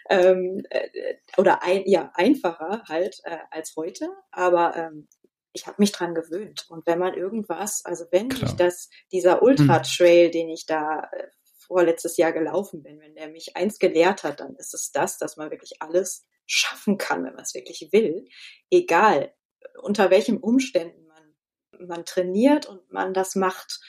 Ähm, 0.10 0.64
äh, 0.70 1.16
oder 1.38 1.64
ein, 1.64 1.84
ja, 1.86 2.12
ein 2.16 2.31
einfacher 2.32 2.84
halt 2.88 3.20
äh, 3.24 3.38
als 3.52 3.76
heute, 3.76 4.10
aber 4.32 4.76
ähm, 4.76 5.08
ich 5.54 5.68
habe 5.68 5.76
mich 5.80 5.92
dran 5.92 6.16
gewöhnt. 6.16 6.66
Und 6.70 6.86
wenn 6.88 7.00
man 7.00 7.14
irgendwas, 7.14 7.84
also 7.86 8.06
wenn 8.12 8.30
Klar. 8.30 8.50
ich 8.50 8.56
das, 8.56 8.90
dieser 9.12 9.42
Ultra-Trail, 9.42 10.26
hm. 10.26 10.32
den 10.32 10.50
ich 10.50 10.66
da 10.66 11.10
äh, 11.12 11.28
vorletztes 11.68 12.18
Jahr 12.18 12.32
gelaufen 12.32 12.84
bin, 12.84 13.00
wenn 13.00 13.16
der 13.16 13.30
mich 13.30 13.56
eins 13.56 13.80
gelehrt 13.80 14.24
hat, 14.24 14.40
dann 14.40 14.56
ist 14.56 14.74
es 14.74 14.92
das, 14.92 15.18
dass 15.18 15.38
man 15.38 15.52
wirklich 15.52 15.82
alles 15.82 16.26
schaffen 16.46 16.98
kann, 16.98 17.24
wenn 17.24 17.34
man 17.34 17.44
es 17.44 17.54
wirklich 17.54 17.90
will. 17.92 18.26
Egal, 18.70 19.34
unter 19.82 20.10
welchen 20.10 20.38
Umständen 20.38 21.06
man, 21.08 21.88
man 21.88 22.06
trainiert 22.06 22.66
und 22.66 22.92
man 22.92 23.14
das 23.14 23.36
macht, 23.36 23.80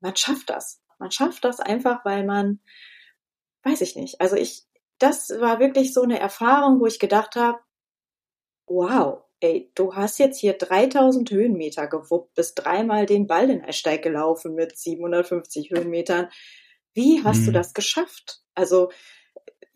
man 0.00 0.16
schafft 0.16 0.50
das. 0.50 0.82
Man 0.98 1.10
schafft 1.10 1.44
das 1.44 1.60
einfach, 1.60 2.04
weil 2.04 2.24
man, 2.24 2.60
weiß 3.62 3.80
ich 3.82 3.96
nicht. 3.96 4.20
Also 4.20 4.36
ich, 4.36 4.66
das 4.98 5.30
war 5.30 5.60
wirklich 5.60 5.94
so 5.94 6.02
eine 6.02 6.18
Erfahrung, 6.18 6.80
wo 6.80 6.86
ich 6.86 6.98
gedacht 6.98 7.36
habe, 7.36 7.60
wow, 8.70 9.24
ey, 9.40 9.70
du 9.74 9.94
hast 9.94 10.18
jetzt 10.18 10.38
hier 10.38 10.54
3000 10.54 11.30
Höhenmeter 11.30 11.86
gewuppt, 11.88 12.34
bist 12.34 12.64
dreimal 12.64 13.04
den 13.04 13.26
Baldeneysteig 13.26 14.02
gelaufen 14.02 14.54
mit 14.54 14.78
750 14.78 15.70
Höhenmetern. 15.70 16.28
Wie 16.94 17.22
hast 17.24 17.40
mhm. 17.40 17.46
du 17.46 17.52
das 17.52 17.74
geschafft? 17.74 18.40
Also, 18.54 18.90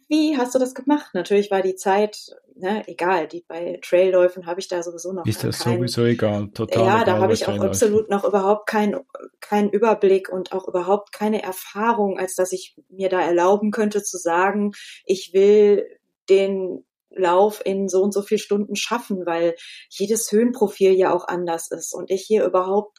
wie 0.09 0.37
hast 0.37 0.55
du 0.55 0.59
das 0.59 0.75
gemacht? 0.75 1.11
Natürlich 1.15 1.51
war 1.51 1.63
die 1.63 1.77
Zeit, 1.77 2.37
ne, 2.55 2.87
egal, 2.87 3.27
die 3.27 3.45
bei 3.49 3.81
Trailläufen 3.83 4.47
habe 4.47 4.61
ich 4.61 4.69
da 4.69 4.83
sowieso 4.83 5.13
noch. 5.13 5.27
Ist 5.27 5.43
das 5.43 5.61
kein, 5.61 5.79
sowieso 5.79 6.05
egal, 6.05 6.51
total. 6.53 6.85
Ja, 6.85 7.05
da 7.05 7.19
habe 7.19 7.33
ich 7.33 7.49
auch 7.49 7.59
absolut 7.59 8.11
noch 8.11 8.25
überhaupt 8.25 8.69
keinen 8.69 9.01
keinen 9.41 9.71
Überblick 9.71 10.29
und 10.29 10.53
auch 10.53 10.69
überhaupt 10.69 11.13
keine 11.13 11.43
Erfahrung, 11.43 12.19
als 12.19 12.35
dass 12.35 12.53
ich 12.53 12.77
mir 12.91 13.09
da 13.09 13.21
erlauben 13.21 13.71
könnte 13.71 14.03
zu 14.03 14.19
sagen, 14.19 14.73
ich 15.05 15.33
will 15.33 15.87
den 16.29 16.85
Lauf 17.17 17.61
in 17.65 17.89
so 17.89 18.03
und 18.03 18.13
so 18.13 18.23
viel 18.23 18.39
Stunden 18.39 18.77
schaffen, 18.77 19.27
weil 19.27 19.55
jedes 19.89 20.31
Höhenprofil 20.31 20.93
ja 20.93 21.13
auch 21.13 21.27
anders 21.29 21.71
ist 21.71 21.95
und 21.95 22.11
ich 22.11 22.23
hier 22.23 22.45
überhaupt 22.45 22.99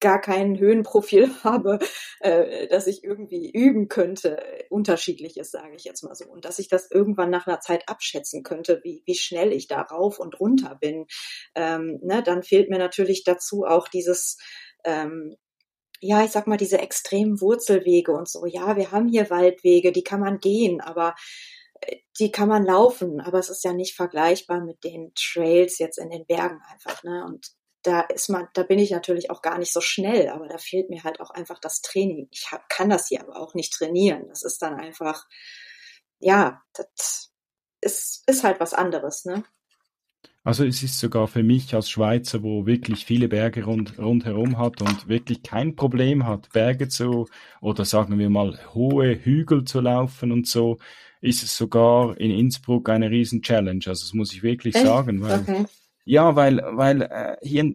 gar 0.00 0.20
kein 0.20 0.58
Höhenprofil 0.58 1.30
habe, 1.44 1.78
äh, 2.20 2.68
dass 2.68 2.86
ich 2.86 3.02
irgendwie 3.02 3.50
üben 3.50 3.88
könnte, 3.88 4.36
unterschiedliches, 4.68 5.50
sage 5.50 5.74
ich 5.76 5.84
jetzt 5.84 6.02
mal 6.02 6.14
so, 6.14 6.26
und 6.26 6.44
dass 6.44 6.58
ich 6.58 6.68
das 6.68 6.90
irgendwann 6.90 7.30
nach 7.30 7.46
einer 7.46 7.60
Zeit 7.60 7.88
abschätzen 7.88 8.42
könnte, 8.42 8.80
wie, 8.84 9.02
wie 9.06 9.14
schnell 9.14 9.52
ich 9.52 9.66
da 9.66 9.80
rauf 9.80 10.18
und 10.18 10.38
runter 10.38 10.76
bin, 10.80 11.06
ähm, 11.54 12.00
ne, 12.02 12.22
dann 12.22 12.42
fehlt 12.42 12.68
mir 12.68 12.78
natürlich 12.78 13.24
dazu 13.24 13.64
auch 13.64 13.88
dieses 13.88 14.36
ähm, 14.84 15.36
ja, 16.00 16.22
ich 16.22 16.32
sag 16.32 16.46
mal, 16.46 16.58
diese 16.58 16.78
extremen 16.78 17.40
Wurzelwege 17.40 18.12
und 18.12 18.28
so. 18.28 18.44
Ja, 18.44 18.76
wir 18.76 18.92
haben 18.92 19.08
hier 19.08 19.30
Waldwege, 19.30 19.90
die 19.90 20.04
kann 20.04 20.20
man 20.20 20.38
gehen, 20.38 20.82
aber 20.82 21.14
die 22.18 22.30
kann 22.30 22.48
man 22.48 22.64
laufen, 22.64 23.20
aber 23.20 23.38
es 23.38 23.50
ist 23.50 23.64
ja 23.64 23.72
nicht 23.72 23.94
vergleichbar 23.96 24.60
mit 24.60 24.84
den 24.84 25.12
Trails 25.14 25.78
jetzt 25.78 25.98
in 25.98 26.10
den 26.10 26.26
Bergen 26.26 26.60
einfach, 26.70 27.02
ne? 27.02 27.24
Und 27.24 27.52
da 27.82 28.00
ist 28.00 28.30
man, 28.30 28.48
da 28.54 28.62
bin 28.62 28.78
ich 28.78 28.90
natürlich 28.90 29.30
auch 29.30 29.42
gar 29.42 29.58
nicht 29.58 29.72
so 29.72 29.80
schnell, 29.80 30.28
aber 30.30 30.48
da 30.48 30.58
fehlt 30.58 30.88
mir 30.88 31.04
halt 31.04 31.20
auch 31.20 31.30
einfach 31.30 31.58
das 31.58 31.82
Training. 31.82 32.28
Ich 32.30 32.50
hab, 32.50 32.68
kann 32.68 32.88
das 32.88 33.08
hier 33.08 33.20
aber 33.20 33.36
auch 33.36 33.54
nicht 33.54 33.74
trainieren. 33.74 34.26
Das 34.28 34.42
ist 34.42 34.62
dann 34.62 34.74
einfach, 34.80 35.26
ja, 36.18 36.62
das 36.72 37.30
ist, 37.82 38.24
ist 38.26 38.44
halt 38.44 38.60
was 38.60 38.72
anderes, 38.74 39.24
ne? 39.26 39.44
Also 40.46 40.66
es 40.66 40.82
ist 40.82 40.98
sogar 40.98 41.26
für 41.26 41.42
mich 41.42 41.74
als 41.74 41.88
Schweizer, 41.88 42.42
wo 42.42 42.66
wirklich 42.66 43.06
viele 43.06 43.28
Berge 43.28 43.64
rund, 43.64 43.98
rundherum 43.98 44.58
hat 44.58 44.82
und 44.82 45.08
wirklich 45.08 45.42
kein 45.42 45.74
Problem 45.74 46.26
hat, 46.26 46.50
Berge 46.52 46.88
zu 46.88 47.26
oder 47.62 47.86
sagen 47.86 48.18
wir 48.18 48.28
mal 48.28 48.58
hohe 48.74 49.24
Hügel 49.24 49.64
zu 49.64 49.80
laufen 49.80 50.32
und 50.32 50.46
so, 50.46 50.76
ist 51.22 51.42
es 51.42 51.56
sogar 51.56 52.20
in 52.20 52.30
Innsbruck 52.30 52.90
eine 52.90 53.10
riesen 53.10 53.40
Challenge. 53.40 53.82
Also 53.86 54.04
das 54.04 54.12
muss 54.12 54.34
ich 54.34 54.42
wirklich 54.42 54.74
Echt? 54.74 54.84
sagen, 54.84 55.22
weil 55.22 55.40
okay. 55.40 55.64
ja, 56.04 56.36
weil 56.36 56.58
weil 56.72 57.00
äh, 57.00 57.36
hier 57.42 57.74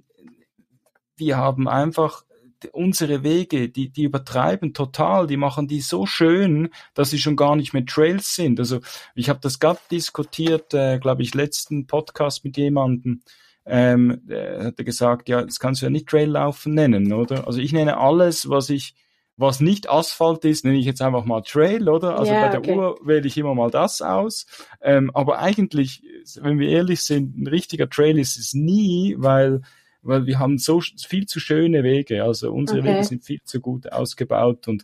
wir 1.18 1.38
haben 1.38 1.68
einfach 1.68 2.24
unsere 2.72 3.24
Wege, 3.24 3.70
die, 3.70 3.90
die 3.90 4.04
übertreiben 4.04 4.74
total, 4.74 5.28
die 5.28 5.38
machen 5.38 5.68
die 5.68 5.82
so 5.82 6.06
schön, 6.06 6.70
dass 6.94 7.10
sie 7.10 7.20
schon 7.20 7.36
gar 7.36 7.56
nicht 7.56 7.74
mehr 7.74 7.86
Trails 7.86 8.36
sind. 8.36 8.60
Also 8.60 8.80
ich 9.16 9.30
habe 9.30 9.40
das 9.42 9.60
gerade 9.60 9.80
diskutiert, 9.92 10.74
äh, 10.74 11.00
glaube 11.00 11.22
ich, 11.22 11.34
letzten 11.34 11.88
Podcast 11.88 12.44
mit 12.44 12.58
jemandem, 12.58 13.22
ähm, 13.66 14.22
der 14.24 14.66
hat 14.66 14.78
gesagt, 14.78 15.30
ja, 15.30 15.44
das 15.44 15.60
kannst 15.60 15.82
du 15.82 15.86
ja 15.86 15.90
nicht 15.90 16.08
Traillaufen 16.08 16.74
nennen, 16.74 17.14
oder? 17.14 17.48
Also 17.48 17.60
ich 17.60 17.72
nenne 17.72 17.98
alles, 17.98 18.50
was 18.50 18.70
ich 18.70 18.96
was 19.40 19.62
nicht 19.62 19.90
Asphalt 19.90 20.44
ist, 20.44 20.66
nenne 20.66 20.78
ich 20.78 20.86
jetzt 20.86 21.02
einfach 21.02 21.24
mal 21.24 21.42
Trail, 21.42 21.88
oder? 21.88 22.20
Also 22.20 22.34
yeah, 22.34 22.46
bei 22.46 22.50
der 22.50 22.60
okay. 22.60 22.76
Uhr 22.76 23.00
wähle 23.06 23.26
ich 23.26 23.38
immer 23.38 23.56
mal 23.56 23.72
das 23.72 24.02
aus. 24.02 24.46
Ähm, 24.82 25.12
aber 25.14 25.40
eigentlich, 25.40 26.04
wenn 26.42 26.60
wir 26.60 26.68
ehrlich 26.68 27.02
sind, 27.02 27.38
ein 27.38 27.48
richtiger 27.48 27.90
Trail 27.90 28.20
ist 28.20 28.38
es 28.38 28.54
nie, 28.54 29.16
weil 29.18 29.62
weil 30.02 30.26
wir 30.26 30.40
haben 30.40 30.58
so 30.58 30.82
viel 30.82 31.26
zu 31.26 31.40
schöne 31.40 31.84
Wege. 31.84 32.24
Also 32.24 32.52
unsere 32.52 32.80
okay. 32.80 32.90
Wege 32.90 33.04
sind 33.04 33.24
viel 33.24 33.42
zu 33.44 33.60
gut 33.60 33.92
ausgebaut 33.92 34.68
und 34.68 34.84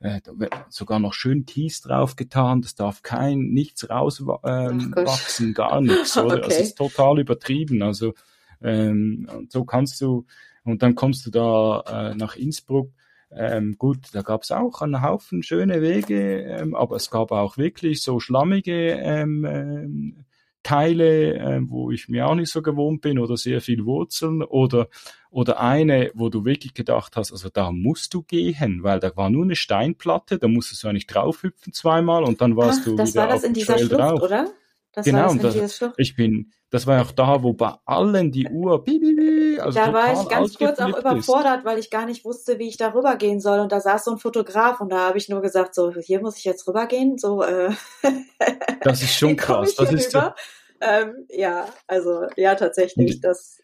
äh, 0.00 0.20
sogar 0.68 0.98
noch 0.98 1.14
schön 1.14 1.46
Kies 1.46 1.80
draufgetan. 1.80 2.62
Das 2.62 2.74
darf 2.74 3.02
kein 3.02 3.38
nichts 3.38 3.88
rauswachsen, 3.88 5.48
ähm, 5.48 5.54
gar 5.54 5.80
nichts. 5.80 6.16
Oder? 6.18 6.36
Okay. 6.36 6.44
Das 6.48 6.60
ist 6.60 6.78
total 6.78 7.20
übertrieben. 7.20 7.82
Also 7.82 8.14
ähm, 8.62 9.46
so 9.48 9.64
kannst 9.64 10.00
du 10.00 10.26
und 10.64 10.82
dann 10.82 10.94
kommst 10.94 11.26
du 11.26 11.30
da 11.30 12.10
äh, 12.10 12.14
nach 12.14 12.36
Innsbruck 12.36 12.90
ähm, 13.36 13.76
gut, 13.78 13.98
da 14.12 14.22
gab 14.22 14.42
es 14.42 14.52
auch 14.52 14.80
einen 14.80 15.02
Haufen 15.02 15.42
schöne 15.42 15.82
Wege, 15.82 16.42
ähm, 16.42 16.74
aber 16.74 16.96
es 16.96 17.10
gab 17.10 17.32
auch 17.32 17.56
wirklich 17.56 18.02
so 18.02 18.20
schlammige 18.20 18.90
ähm, 18.92 19.44
ähm, 19.44 20.24
Teile, 20.64 21.34
äh, 21.34 21.60
wo 21.62 21.92
ich 21.92 22.08
mir 22.08 22.26
auch 22.26 22.34
nicht 22.34 22.50
so 22.50 22.62
gewohnt 22.62 23.00
bin 23.02 23.20
oder 23.20 23.36
sehr 23.36 23.60
viel 23.60 23.84
Wurzeln 23.84 24.42
oder 24.42 24.88
oder 25.30 25.60
eine, 25.60 26.10
wo 26.14 26.28
du 26.28 26.44
wirklich 26.44 26.74
gedacht 26.74 27.16
hast, 27.16 27.32
also 27.32 27.48
da 27.48 27.70
musst 27.72 28.14
du 28.14 28.22
gehen, 28.22 28.82
weil 28.82 29.00
da 29.00 29.16
war 29.16 29.30
nur 29.30 29.44
eine 29.44 29.56
Steinplatte, 29.56 30.38
da 30.38 30.48
musstest 30.48 30.82
du 30.82 30.88
eigentlich 30.88 31.06
draufhüpfen 31.06 31.72
zweimal 31.72 32.24
und 32.24 32.40
dann 32.40 32.56
warst 32.56 32.80
Ach, 32.82 32.84
du 32.86 32.96
das 32.96 33.14
wieder 33.14 33.22
war 33.22 33.28
das 33.28 33.42
auf 33.42 33.48
in 33.48 33.54
dieser 33.54 33.78
Schlucht, 33.78 33.92
drauf. 33.92 34.22
oder? 34.22 34.46
Das 34.94 35.04
genau, 35.04 35.28
war 35.28 35.36
das 35.36 35.78
das, 35.78 35.92
ich 35.96 36.16
bin 36.16 36.52
das 36.74 36.88
war 36.88 37.00
auch 37.00 37.12
da, 37.12 37.40
wo 37.44 37.52
bei 37.52 37.72
allen 37.84 38.32
die 38.32 38.48
Uhr, 38.48 38.82
bi, 38.82 38.98
bi, 38.98 39.14
bi, 39.14 39.60
also 39.60 39.78
da 39.78 39.92
war 39.92 40.12
ich 40.12 40.28
ganz 40.28 40.58
kurz 40.58 40.80
auch 40.80 40.98
überfordert, 40.98 41.58
ist. 41.58 41.64
weil 41.64 41.78
ich 41.78 41.88
gar 41.88 42.04
nicht 42.04 42.24
wusste, 42.24 42.58
wie 42.58 42.66
ich 42.66 42.76
da 42.76 42.92
rübergehen 42.92 43.38
soll. 43.38 43.60
Und 43.60 43.70
da 43.70 43.78
saß 43.78 44.06
so 44.06 44.10
ein 44.10 44.18
Fotograf 44.18 44.80
und 44.80 44.90
da 44.90 45.06
habe 45.06 45.16
ich 45.16 45.28
nur 45.28 45.40
gesagt, 45.40 45.76
so 45.76 45.92
hier 45.94 46.20
muss 46.20 46.36
ich 46.36 46.44
jetzt 46.44 46.66
rübergehen. 46.66 47.16
So, 47.16 47.44
äh, 47.44 47.70
das 48.80 49.02
ist 49.02 49.14
schon 49.14 49.36
krass. 49.36 49.76
Das 49.76 49.92
ist 49.92 50.12
ja, 50.14 50.34
ähm, 50.80 51.26
ja, 51.28 51.68
also 51.86 52.26
ja 52.36 52.56
tatsächlich. 52.56 53.14
Und, 53.14 53.24
das 53.24 53.62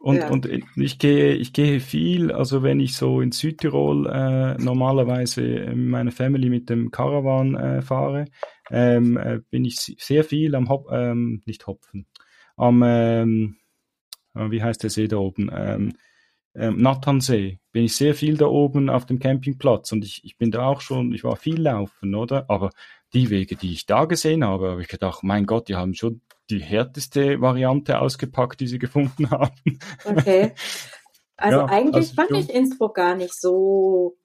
und, 0.00 0.16
ja. 0.16 0.28
und 0.28 0.46
ich 0.76 0.98
gehe, 0.98 1.32
ich 1.32 1.54
gehe 1.54 1.80
viel, 1.80 2.30
also 2.30 2.62
wenn 2.62 2.78
ich 2.78 2.94
so 2.94 3.22
in 3.22 3.32
Südtirol 3.32 4.06
äh, 4.06 4.62
normalerweise 4.62 5.40
mit 5.40 5.76
meiner 5.76 6.12
Family 6.12 6.50
mit 6.50 6.68
dem 6.68 6.90
Caravan 6.90 7.54
äh, 7.54 7.80
fahre, 7.80 8.26
ähm, 8.70 9.16
äh, 9.16 9.40
bin 9.50 9.64
ich 9.64 9.76
sehr 9.76 10.24
viel 10.24 10.54
am 10.54 10.68
Hop, 10.68 10.88
ähm, 10.90 11.42
nicht 11.46 11.66
Hopfen, 11.66 12.06
am, 12.56 12.82
ähm, 12.84 13.56
äh, 14.34 14.50
wie 14.50 14.62
heißt 14.62 14.82
der 14.82 14.90
See 14.90 15.08
da 15.08 15.16
oben? 15.16 15.50
Ähm, 15.52 15.94
ähm, 16.56 16.80
Nathansee 16.80 17.58
bin 17.72 17.84
ich 17.84 17.96
sehr 17.96 18.14
viel 18.14 18.36
da 18.36 18.46
oben 18.46 18.88
auf 18.88 19.06
dem 19.06 19.18
Campingplatz 19.18 19.90
und 19.92 20.04
ich, 20.04 20.24
ich 20.24 20.38
bin 20.38 20.52
da 20.52 20.66
auch 20.66 20.80
schon, 20.80 21.12
ich 21.12 21.24
war 21.24 21.36
viel 21.36 21.60
laufen, 21.60 22.14
oder? 22.14 22.48
Aber 22.48 22.70
die 23.12 23.30
Wege, 23.30 23.56
die 23.56 23.72
ich 23.72 23.86
da 23.86 24.04
gesehen 24.04 24.44
habe, 24.44 24.70
habe 24.70 24.82
ich 24.82 24.88
gedacht, 24.88 25.24
mein 25.24 25.46
Gott, 25.46 25.68
die 25.68 25.74
haben 25.74 25.94
schon 25.94 26.20
die 26.50 26.60
härteste 26.60 27.40
Variante 27.40 27.98
ausgepackt, 27.98 28.60
die 28.60 28.66
sie 28.68 28.78
gefunden 28.80 29.30
haben. 29.30 29.78
Okay. 30.04 30.52
Also 31.36 31.58
ja, 31.58 31.64
eigentlich 31.66 32.10
also 32.10 32.14
fand 32.14 32.30
ich 32.30 32.48
Innsbruck 32.48 32.94
gar 32.94 33.16
nicht 33.16 33.34
so 33.34 34.16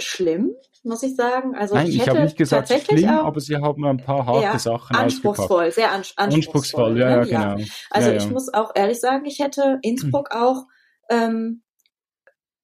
schlimm, 0.00 0.50
muss 0.84 1.02
ich 1.02 1.16
sagen. 1.16 1.54
Also 1.54 1.74
Nein, 1.74 1.88
ich, 1.88 1.96
ich 1.96 2.08
habe 2.08 2.22
nicht 2.22 2.36
gesagt 2.36 2.68
schlimm, 2.68 3.08
auch, 3.08 3.24
aber 3.24 3.40
sie 3.40 3.56
haben 3.56 3.84
ein 3.84 3.98
paar 3.98 4.26
harte 4.26 4.42
ja, 4.42 4.58
Sachen 4.58 4.96
anspruchsvoll, 4.96 5.72
sehr 5.72 5.92
anspruchsvoll. 5.92 6.34
Anspruchsvoll, 6.34 6.98
ja, 6.98 7.16
ne? 7.16 7.30
ja, 7.30 7.54
genau. 7.54 7.68
Also 7.90 8.10
ja, 8.10 8.16
ich 8.16 8.30
muss 8.30 8.52
auch 8.52 8.72
ehrlich 8.74 9.00
sagen, 9.00 9.24
ich 9.24 9.38
hätte 9.38 9.78
Innsbruck 9.82 10.32
hm. 10.32 10.40
auch 10.40 10.66
ähm, 11.08 11.62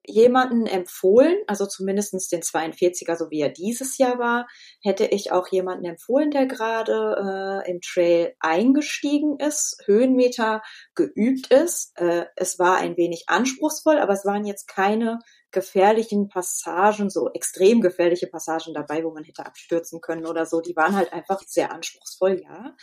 jemanden 0.06 0.66
empfohlen, 0.66 1.36
also 1.46 1.66
zumindestens 1.66 2.28
den 2.28 2.40
42er, 2.40 3.16
so 3.16 3.30
wie 3.30 3.40
er 3.40 3.50
dieses 3.50 3.98
Jahr 3.98 4.18
war, 4.18 4.46
hätte 4.82 5.06
ich 5.06 5.32
auch 5.32 5.48
jemanden 5.48 5.84
empfohlen, 5.84 6.30
der 6.30 6.46
gerade 6.46 7.62
äh, 7.66 7.70
im 7.70 7.80
Trail 7.80 8.34
eingestiegen 8.40 9.38
ist, 9.38 9.82
Höhenmeter 9.86 10.62
geübt 10.94 11.48
ist. 11.48 11.92
Äh, 11.96 12.26
es 12.36 12.58
war 12.58 12.78
ein 12.78 12.96
wenig 12.96 13.24
anspruchsvoll, 13.28 13.98
aber 13.98 14.14
es 14.14 14.24
waren 14.24 14.44
jetzt 14.44 14.66
keine 14.66 15.18
gefährlichen 15.52 16.28
Passagen, 16.28 17.10
so 17.10 17.30
extrem 17.32 17.80
gefährliche 17.80 18.26
Passagen 18.26 18.74
dabei, 18.74 19.04
wo 19.04 19.10
man 19.10 19.24
hätte 19.24 19.46
abstürzen 19.46 20.00
können 20.00 20.26
oder 20.26 20.46
so. 20.46 20.60
Die 20.60 20.76
waren 20.76 20.94
halt 20.94 21.12
einfach 21.12 21.40
sehr 21.46 21.72
anspruchsvoll, 21.72 22.42
ja. 22.42 22.76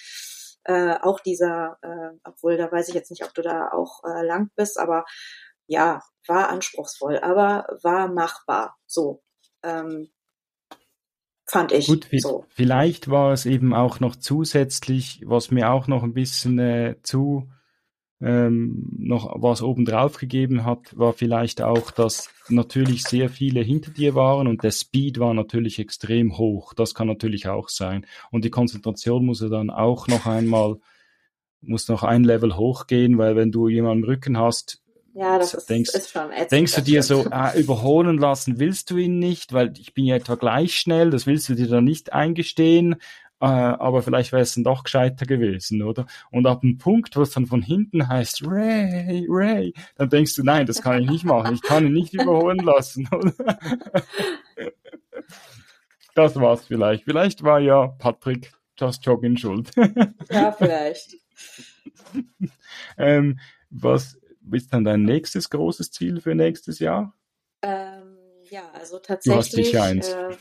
Äh, 0.64 0.98
auch 1.02 1.22
dieser, 1.22 1.78
äh, 1.82 2.18
obwohl 2.26 2.58
da 2.58 2.72
weiß 2.72 2.90
ich 2.90 2.96
jetzt 2.96 3.10
nicht, 3.10 3.24
ob 3.24 3.34
du 3.34 3.42
da 3.42 3.70
auch 3.72 4.04
äh, 4.04 4.26
lang 4.26 4.50
bist, 4.56 4.78
aber 4.80 5.06
ja, 5.66 6.02
war 6.28 6.50
anspruchsvoll, 6.50 7.20
aber 7.20 7.68
war 7.84 8.08
machbar. 8.08 8.76
So. 8.86 9.24
Ähm, 9.64 10.10
fand 11.46 11.72
ich. 11.72 11.88
Gut, 11.88 12.08
so. 12.18 12.46
vielleicht 12.50 13.10
war 13.10 13.32
es 13.32 13.46
eben 13.46 13.74
auch 13.74 14.00
noch 14.00 14.16
zusätzlich, 14.16 15.22
was 15.26 15.52
mir 15.52 15.72
auch 15.72 15.88
noch 15.88 16.04
ein 16.04 16.14
bisschen 16.14 16.60
äh, 16.60 16.96
zu 17.04 17.50
ähm, 18.20 18.90
noch 18.98 19.42
was 19.42 19.62
obendrauf 19.62 20.18
gegeben 20.18 20.66
hat, 20.66 20.98
war 20.98 21.14
vielleicht 21.14 21.62
auch, 21.62 21.92
dass 21.92 22.30
natürlich 22.50 23.04
sehr 23.04 23.30
viele 23.30 23.62
hinter 23.62 23.92
dir 23.92 24.16
waren 24.16 24.48
und 24.48 24.64
der 24.64 24.72
Speed 24.72 25.20
war 25.20 25.34
natürlich 25.34 25.80
extrem 25.80 26.38
hoch. 26.38 26.74
Das 26.74 26.96
kann 26.96 27.08
natürlich 27.08 27.48
auch 27.48 27.70
sein. 27.70 28.06
Und 28.32 28.44
die 28.44 28.50
Konzentration 28.50 29.26
muss 29.26 29.42
ja 29.42 29.50
dann 29.50 29.70
auch 29.70 30.08
noch 30.08 30.26
einmal, 30.26 30.78
muss 31.62 31.88
noch 31.90 32.04
ein 32.04 32.24
Level 32.24 32.56
hochgehen, 32.56 33.18
weil 33.18 33.36
wenn 33.36 33.52
du 33.52 33.68
jemanden 33.68 34.04
im 34.04 34.10
Rücken 34.10 34.38
hast, 34.38 34.82
ja, 35.14 35.40
das 35.40 35.56
ist, 35.56 35.68
denkst, 35.68 35.96
ist 35.96 36.12
schon 36.12 36.32
ätzend, 36.32 36.52
Denkst 36.52 36.76
du 36.76 36.82
dir 36.82 37.02
so, 37.02 37.26
ah, 37.32 37.52
überholen 37.56 38.20
lassen 38.20 38.60
willst 38.60 38.92
du 38.92 38.98
ihn 38.98 39.18
nicht, 39.18 39.52
weil 39.52 39.74
ich 39.80 39.96
bin 39.96 40.06
ja 40.06 40.16
etwa 40.16 40.36
gleich 40.36 40.76
schnell, 40.78 41.10
das 41.10 41.26
willst 41.26 41.50
du 41.50 41.56
dir 41.56 41.68
dann 41.68 41.86
nicht 41.86 42.14
eingestehen, 42.14 42.98
äh, 43.40 43.46
aber 43.46 44.02
vielleicht 44.02 44.32
wäre 44.32 44.42
es 44.42 44.56
dann 44.56 44.64
doch 44.64 44.84
gescheiter 44.84 45.26
gewesen, 45.26 45.84
oder? 45.84 46.08
Und 46.32 46.48
ab 46.48 46.62
dem 46.62 46.78
Punkt, 46.78 47.16
wo 47.16 47.22
es 47.22 47.32
dann 47.32 47.46
von 47.46 47.62
hinten 47.62 48.08
heißt, 48.08 48.44
Ray, 48.48 49.28
Ray, 49.30 49.74
dann 49.96 50.10
denkst 50.10 50.36
du, 50.36 50.44
nein, 50.44 50.66
das 50.66 50.82
kann 50.82 51.04
ich 51.04 51.10
nicht 51.10 51.24
machen, 51.24 51.54
ich 51.54 51.62
kann 51.62 51.86
ihn 51.86 51.94
nicht 51.94 52.14
überholen 52.14 52.60
lassen, 52.60 53.08
oder? 53.12 53.60
das 56.16 56.36
war's 56.36 56.66
vielleicht. 56.66 57.04
Vielleicht 57.04 57.44
war 57.44 57.60
ja 57.60 57.88
Patrick 57.88 58.52
Just 58.80 59.06
Jogging 59.06 59.38
schuld. 59.38 59.72
ja, 60.32 60.52
vielleicht. 60.52 61.18
ähm, 62.98 63.40
was 63.70 64.20
ist 64.52 64.74
dann 64.74 64.84
dein 64.84 65.04
nächstes 65.04 65.50
großes 65.50 65.92
Ziel 65.92 66.22
für 66.22 66.34
nächstes 66.36 66.80
Jahr? 66.80 67.14
Ähm, 67.62 68.18
ja, 68.50 68.70
also 68.74 69.00
tatsächlich. 69.00 69.34
Du 69.34 69.38
hast 69.38 69.52
sicher 69.52 69.84
eins. 69.84 70.10
Äh, 70.10 70.36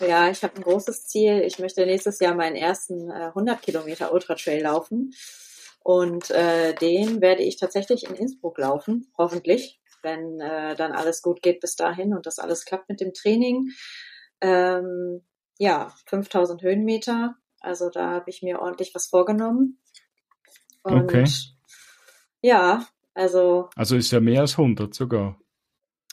ja, 0.00 0.30
ich 0.30 0.42
habe 0.42 0.56
ein 0.56 0.62
großes 0.62 1.06
Ziel. 1.06 1.42
Ich 1.42 1.58
möchte 1.58 1.84
nächstes 1.86 2.18
Jahr 2.20 2.34
meinen 2.34 2.56
ersten 2.56 3.10
äh, 3.10 3.26
100 3.26 3.62
Kilometer 3.62 4.12
Ultra 4.12 4.34
Trail 4.34 4.62
laufen. 4.62 5.14
Und 5.80 6.30
äh, 6.30 6.74
den 6.74 7.20
werde 7.20 7.42
ich 7.42 7.56
tatsächlich 7.56 8.04
in 8.08 8.14
Innsbruck 8.14 8.58
laufen, 8.58 9.12
hoffentlich, 9.18 9.80
wenn 10.02 10.40
äh, 10.40 10.76
dann 10.76 10.92
alles 10.92 11.22
gut 11.22 11.42
geht 11.42 11.60
bis 11.60 11.74
dahin 11.74 12.14
und 12.14 12.26
das 12.26 12.38
alles 12.38 12.64
klappt 12.64 12.88
mit 12.88 13.00
dem 13.00 13.12
Training. 13.12 13.70
Ähm, 14.40 15.22
ja, 15.58 15.92
5000 16.06 16.62
Höhenmeter. 16.62 17.36
Also 17.60 17.90
da 17.90 18.10
habe 18.10 18.30
ich 18.30 18.42
mir 18.42 18.60
ordentlich 18.60 18.94
was 18.94 19.06
vorgenommen. 19.06 19.78
Und 20.82 21.04
okay. 21.04 21.24
ja, 22.40 22.86
also. 23.14 23.68
Also 23.76 23.96
ist 23.96 24.10
ja 24.10 24.20
mehr 24.20 24.40
als 24.40 24.52
100 24.52 24.94
sogar. 24.94 25.38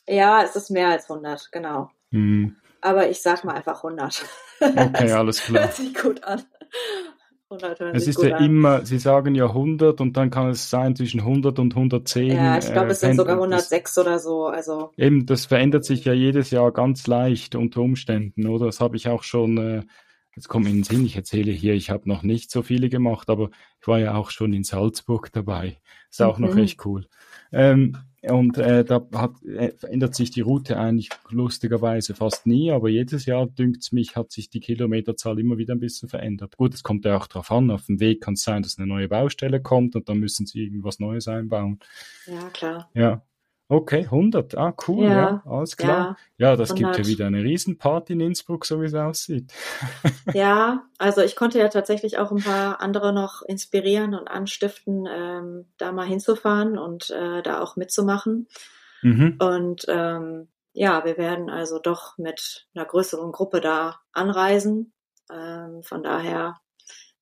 Ja, 0.07 0.43
es 0.43 0.55
ist 0.55 0.69
mehr 0.71 0.89
als 0.89 1.09
100, 1.09 1.51
genau. 1.51 1.89
Hm. 2.11 2.55
Aber 2.82 3.09
ich 3.09 3.21
sag 3.21 3.43
mal 3.43 3.55
einfach 3.55 3.84
100. 3.84 4.25
Okay, 4.59 5.11
alles 5.11 5.41
klar. 5.41 5.63
Hört 5.63 5.75
sich 5.75 5.93
gut 5.93 6.23
an. 6.23 6.43
100 7.51 7.95
es 7.95 8.07
ist 8.07 8.21
ja 8.21 8.36
an. 8.36 8.45
immer, 8.45 8.86
Sie 8.86 8.99
sagen 8.99 9.34
ja 9.34 9.47
100 9.47 10.01
und 10.01 10.15
dann 10.15 10.30
kann 10.30 10.49
es 10.49 10.69
sein 10.69 10.95
zwischen 10.95 11.21
100 11.21 11.57
und 11.57 11.75
110. 11.75 12.32
Ja, 12.32 12.57
ich 12.59 12.71
glaube, 12.71 12.89
äh, 12.89 12.91
es 12.91 12.99
sind 12.99 13.15
sogar 13.15 13.36
106 13.36 13.93
das, 13.93 14.05
oder 14.05 14.19
so. 14.19 14.47
Also 14.47 14.91
eben, 14.97 15.25
das 15.25 15.47
verändert 15.47 15.84
sich 15.84 16.05
ja 16.05 16.13
jedes 16.13 16.51
Jahr 16.51 16.71
ganz 16.71 17.07
leicht 17.07 17.55
unter 17.55 17.82
Umständen, 17.82 18.47
oder? 18.47 18.67
Das 18.67 18.80
habe 18.80 18.97
ich 18.97 19.07
auch 19.07 19.23
schon. 19.23 19.57
Äh, 19.57 19.84
jetzt 20.36 20.47
kommt 20.47 20.65
mir 20.65 20.71
in 20.71 20.77
den 20.77 20.84
Sinn, 20.84 21.05
ich 21.05 21.15
erzähle 21.15 21.51
hier, 21.51 21.73
ich 21.73 21.89
habe 21.89 22.07
noch 22.07 22.21
nicht 22.21 22.51
so 22.51 22.61
viele 22.61 22.88
gemacht, 22.88 23.30
aber 23.30 23.49
ich 23.82 23.88
war 23.88 23.99
ja 23.99 24.13
auch 24.13 24.30
schon 24.30 24.53
in 24.53 24.63
Salzburg 24.63 25.32
dabei. 25.34 25.77
Ist 26.11 26.21
auch 26.21 26.38
mhm. 26.38 26.45
noch 26.45 26.55
recht 26.55 26.86
cool. 26.86 27.07
Ähm, 27.52 27.97
und 28.22 28.58
äh, 28.58 28.84
da 28.84 29.08
hat, 29.14 29.41
äh, 29.43 29.72
verändert 29.72 30.14
sich 30.14 30.30
die 30.30 30.41
Route 30.41 30.78
eigentlich 30.78 31.10
lustigerweise 31.30 32.16
fast 32.16 32.45
nie, 32.45 32.70
aber 32.72 32.89
jedes 32.89 33.26
Jahr, 33.26 33.47
dünkt's 33.47 33.93
mich, 33.93 34.18
hat 34.18 34.32
sich 34.32 34.50
die 34.50 34.60
Kilometerzahl 34.60 35.39
immer 35.39 35.58
wieder 35.58 35.74
ein 35.74 35.80
bisschen 35.80 36.10
verändert. 36.10 36.58
Gut, 36.58 36.74
es 36.74 36.84
kommt 36.84 37.06
ja 37.06 37.16
auch 37.16 37.28
drauf 37.28 37.50
an, 37.52 37.72
auf 37.72 37.86
dem 37.86 38.02
Weg 38.02 38.22
kann 38.22 38.34
es 38.34 38.41
sein, 38.41 38.62
dass 38.62 38.78
eine 38.78 38.88
neue 38.88 39.08
Baustelle 39.08 39.62
kommt 39.62 39.95
und 39.95 40.10
dann 40.10 40.20
müssen 40.20 40.45
sie 40.45 40.64
irgendwas 40.64 41.00
Neues 41.00 41.30
einbauen. 41.30 41.80
Ja, 42.26 42.50
klar. 42.50 42.89
Ja, 42.93 43.22
Okay, 43.72 44.05
100. 44.05 44.57
Ah, 44.57 44.74
cool, 44.88 45.05
ja, 45.05 45.11
ja 45.11 45.43
alles 45.45 45.78
klar. 45.78 46.17
Ja, 46.38 46.49
ja 46.49 46.55
das 46.55 46.72
100. 46.72 46.95
gibt 46.95 47.05
ja 47.05 47.11
wieder 47.11 47.28
eine 47.28 47.43
Riesenparty 47.43 48.13
in 48.13 48.20
Innsbruck, 48.20 48.65
so 48.65 48.82
wie 48.82 48.86
es 48.86 48.95
aussieht. 48.95 49.53
ja, 50.34 50.88
also 50.97 51.22
ich 51.22 51.36
konnte 51.36 51.59
ja 51.59 51.67
tatsächlich 51.67 52.17
auch 52.17 52.32
ein 52.32 52.41
paar 52.41 52.82
andere 52.82 53.13
noch 53.13 53.43
inspirieren 53.43 54.15
und 54.15 54.28
anstiften, 54.28 55.07
ähm, 55.07 55.67
da 55.78 55.91
mal 55.91 56.07
hinzufahren 56.07 56.80
und 56.80 57.11
äh, 57.11 57.43
da 57.43 57.61
auch 57.61 57.76
mitzumachen. 57.76 58.47
Mhm. 59.03 59.38
Und 59.39 59.86
ähm, 59.88 60.47
ja, 60.74 61.05
wir 61.05 61.20
werden 61.20 61.51
also 61.51 61.78
doch 61.78 62.17
mit 62.17 62.67
einer 62.74 62.86
größeren 62.86 63.32
Gruppe 63.32 63.61
da 63.61 63.99
anreisen. 64.13 64.93
Ähm, 65.32 65.84
von 65.84 66.01
daher 66.01 66.59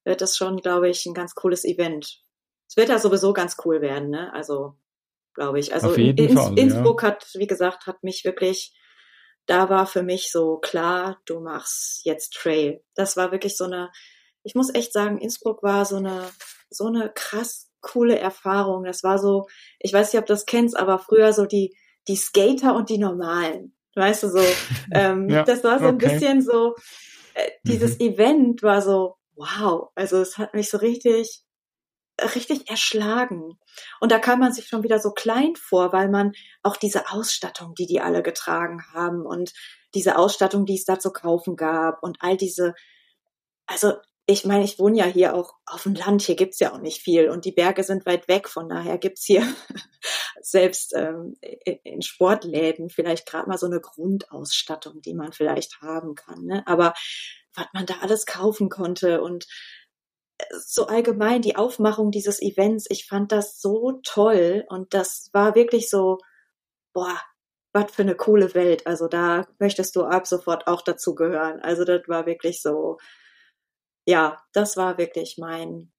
wird 0.06 0.22
das 0.22 0.38
schon, 0.38 0.62
glaube 0.62 0.88
ich, 0.88 1.06
ein 1.06 1.14
ganz 1.14 1.36
cooles 1.36 1.66
Event. 1.66 2.22
Es 2.70 2.78
wird 2.78 2.88
ja 2.88 3.00
sowieso 3.00 3.34
ganz 3.34 3.58
cool 3.66 3.82
werden, 3.82 4.10
ne? 4.10 4.32
Also 4.34 4.76
glaube 5.38 5.60
ich. 5.60 5.74
Also 5.74 5.94
in, 5.94 6.36
Fall, 6.36 6.58
Innsbruck 6.58 7.04
ja. 7.04 7.10
hat, 7.10 7.30
wie 7.36 7.48
gesagt, 7.48 7.86
hat 7.86 8.04
mich 8.04 8.26
wirklich, 8.26 8.74
da 9.46 9.70
war 9.70 9.86
für 9.86 10.04
mich 10.04 10.32
so 10.32 10.58
klar, 10.58 11.22
du 11.26 11.40
machst 11.40 12.02
jetzt 12.04 12.34
Trail. 12.34 12.84
Das 12.96 13.16
war 13.16 13.32
wirklich 13.32 13.56
so 13.56 13.66
eine, 13.66 13.92
ich 14.44 14.56
muss 14.56 14.74
echt 14.74 14.92
sagen, 14.92 15.20
Innsbruck 15.20 15.62
war 15.62 15.86
so 15.86 15.98
eine, 15.98 16.24
so 16.70 16.88
eine 16.88 17.12
krass 17.14 17.70
coole 17.82 18.18
Erfahrung. 18.18 18.84
Das 18.84 19.04
war 19.04 19.20
so, 19.20 19.46
ich 19.80 19.94
weiß 19.94 20.12
nicht, 20.12 20.20
ob 20.20 20.26
du 20.26 20.34
das 20.34 20.46
kennst, 20.46 20.76
aber 20.76 20.98
früher 20.98 21.32
so 21.34 21.46
die, 21.46 21.78
die 22.08 22.16
Skater 22.16 22.76
und 22.76 22.90
die 22.90 22.98
Normalen. 22.98 23.76
Weißt 23.96 24.24
du 24.24 24.30
so, 24.30 24.42
ähm, 24.94 25.30
ja, 25.30 25.44
das 25.44 25.64
war 25.64 25.80
so 25.80 25.86
ein 25.86 26.00
bisschen 26.00 26.42
so, 26.42 26.76
äh, 27.36 27.52
dieses 27.64 28.00
mhm. 28.00 28.08
Event 28.08 28.64
war 28.64 28.82
so, 28.82 29.18
wow, 29.36 29.90
also 29.94 30.20
es 30.20 30.40
hat 30.40 30.56
mich 30.56 30.70
so 30.72 30.78
richtig 30.78 31.44
richtig 32.36 32.70
erschlagen. 32.70 33.60
Und 34.00 34.12
da 34.12 34.20
kam 34.20 34.40
man 34.40 34.54
sich 34.54 34.68
schon 34.68 34.84
wieder 34.84 35.00
so 35.00 35.12
klein 35.12 35.56
vor, 35.56 35.94
weil 35.94 36.10
man 36.10 36.34
auch 36.64 36.78
diese 36.78 37.10
Ausstattung, 37.12 37.76
die 37.76 37.86
die 37.86 38.02
alle 38.02 38.24
getragen 38.24 38.84
haben 38.94 39.26
und 39.26 39.54
diese 39.94 40.18
Ausstattung, 40.18 40.66
die 40.66 40.76
es 40.76 40.86
da 40.86 41.00
zu 41.00 41.12
kaufen 41.12 41.56
gab 41.56 42.04
und 42.04 42.18
all 42.20 42.38
diese, 42.38 42.74
also 43.66 43.94
ich 44.30 44.44
meine, 44.44 44.66
ich 44.66 44.78
wohne 44.78 44.98
ja 44.98 45.06
hier 45.06 45.34
auch 45.34 45.54
auf 45.66 45.84
dem 45.84 45.96
Land, 45.96 46.22
hier 46.22 46.36
gibt's 46.36 46.60
ja 46.60 46.74
auch 46.74 46.80
nicht 46.80 47.02
viel 47.02 47.30
und 47.30 47.46
die 47.46 47.54
Berge 47.54 47.84
sind 47.84 48.06
weit 48.06 48.28
weg, 48.28 48.50
von 48.50 48.68
daher 48.68 48.98
gibt's 48.98 49.24
hier 49.24 49.42
selbst 50.42 50.94
ähm, 50.96 51.38
in 51.42 52.02
Sportläden 52.02 52.90
vielleicht 52.90 53.26
gerade 53.26 53.48
mal 53.48 53.58
so 53.58 53.68
eine 53.68 53.80
Grundausstattung, 53.80 55.02
die 55.02 55.14
man 55.14 55.32
vielleicht 55.32 55.82
haben 55.82 56.14
kann. 56.16 56.44
Ne? 56.44 56.64
Aber 56.68 56.94
was 57.56 57.68
man 57.74 57.86
da 57.86 57.96
alles 58.02 58.26
kaufen 58.26 58.68
konnte 58.68 59.22
und 59.22 59.48
so 60.66 60.88
allgemein 60.88 61.42
die 61.42 61.56
Aufmachung 61.56 62.12
dieses 62.12 62.42
Events, 62.42 62.86
ich 62.90 63.08
fand 63.08 63.32
das 63.32 63.60
so 63.62 64.00
toll 64.04 64.66
und 64.70 64.94
das 64.94 65.30
war 65.34 65.56
wirklich 65.56 65.90
so, 65.90 66.20
boah, 66.94 67.20
was 67.74 67.92
für 67.92 68.04
eine 68.04 68.16
coole 68.16 68.54
Welt. 68.56 68.88
Also 68.88 69.08
da 69.08 69.48
möchtest 69.60 69.96
du 69.96 70.04
ab 70.04 70.28
sofort 70.28 70.68
auch 70.68 70.82
dazu 70.82 71.16
gehören. 71.16 71.60
Also 71.62 71.86
das 71.86 72.08
war 72.08 72.26
wirklich 72.26 72.62
so, 72.62 72.98
ja, 74.06 74.42
das 74.54 74.78
war 74.78 74.98
wirklich 74.98 75.38
mein, 75.38 75.92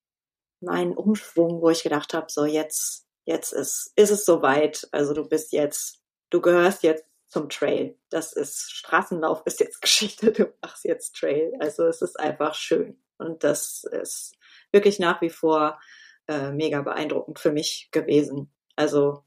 mein 0.61 0.97
Umschwung, 0.97 1.61
wo 1.61 1.71
ich 1.71 1.83
gedacht 1.83 2.15
habe, 2.15 2.27
so 2.31 2.45
jetzt, 2.45 3.07
jetzt 3.27 3.53
ist, 3.53 3.93
ist 3.97 4.11
es 4.11 4.25
soweit. 4.25 4.89
Also 4.93 5.15
du 5.15 5.29
bist 5.29 5.53
jetzt, 5.53 6.01
du 6.31 6.41
gehörst 6.41 6.83
jetzt 6.83 7.05
zum 7.29 7.49
Trail. 7.49 7.99
Das 8.11 8.33
ist 8.33 8.73
Straßenlauf 8.73 9.43
ist 9.45 9.61
jetzt 9.61 9.83
Geschichte, 9.83 10.33
du 10.33 10.53
machst 10.63 10.85
jetzt 10.85 11.17
Trail. 11.17 11.53
Also 11.61 11.85
es 11.87 12.03
ist 12.03 12.19
einfach 12.19 12.55
schön. 12.55 13.01
Und 13.19 13.45
das 13.45 13.85
ist 13.85 14.35
wirklich 14.73 14.99
nach 14.99 15.21
wie 15.21 15.31
vor 15.31 15.79
äh, 16.27 16.51
mega 16.51 16.83
beeindruckend 16.83 17.39
für 17.39 17.53
mich 17.53 17.89
gewesen. 17.91 18.51
Also, 18.77 19.25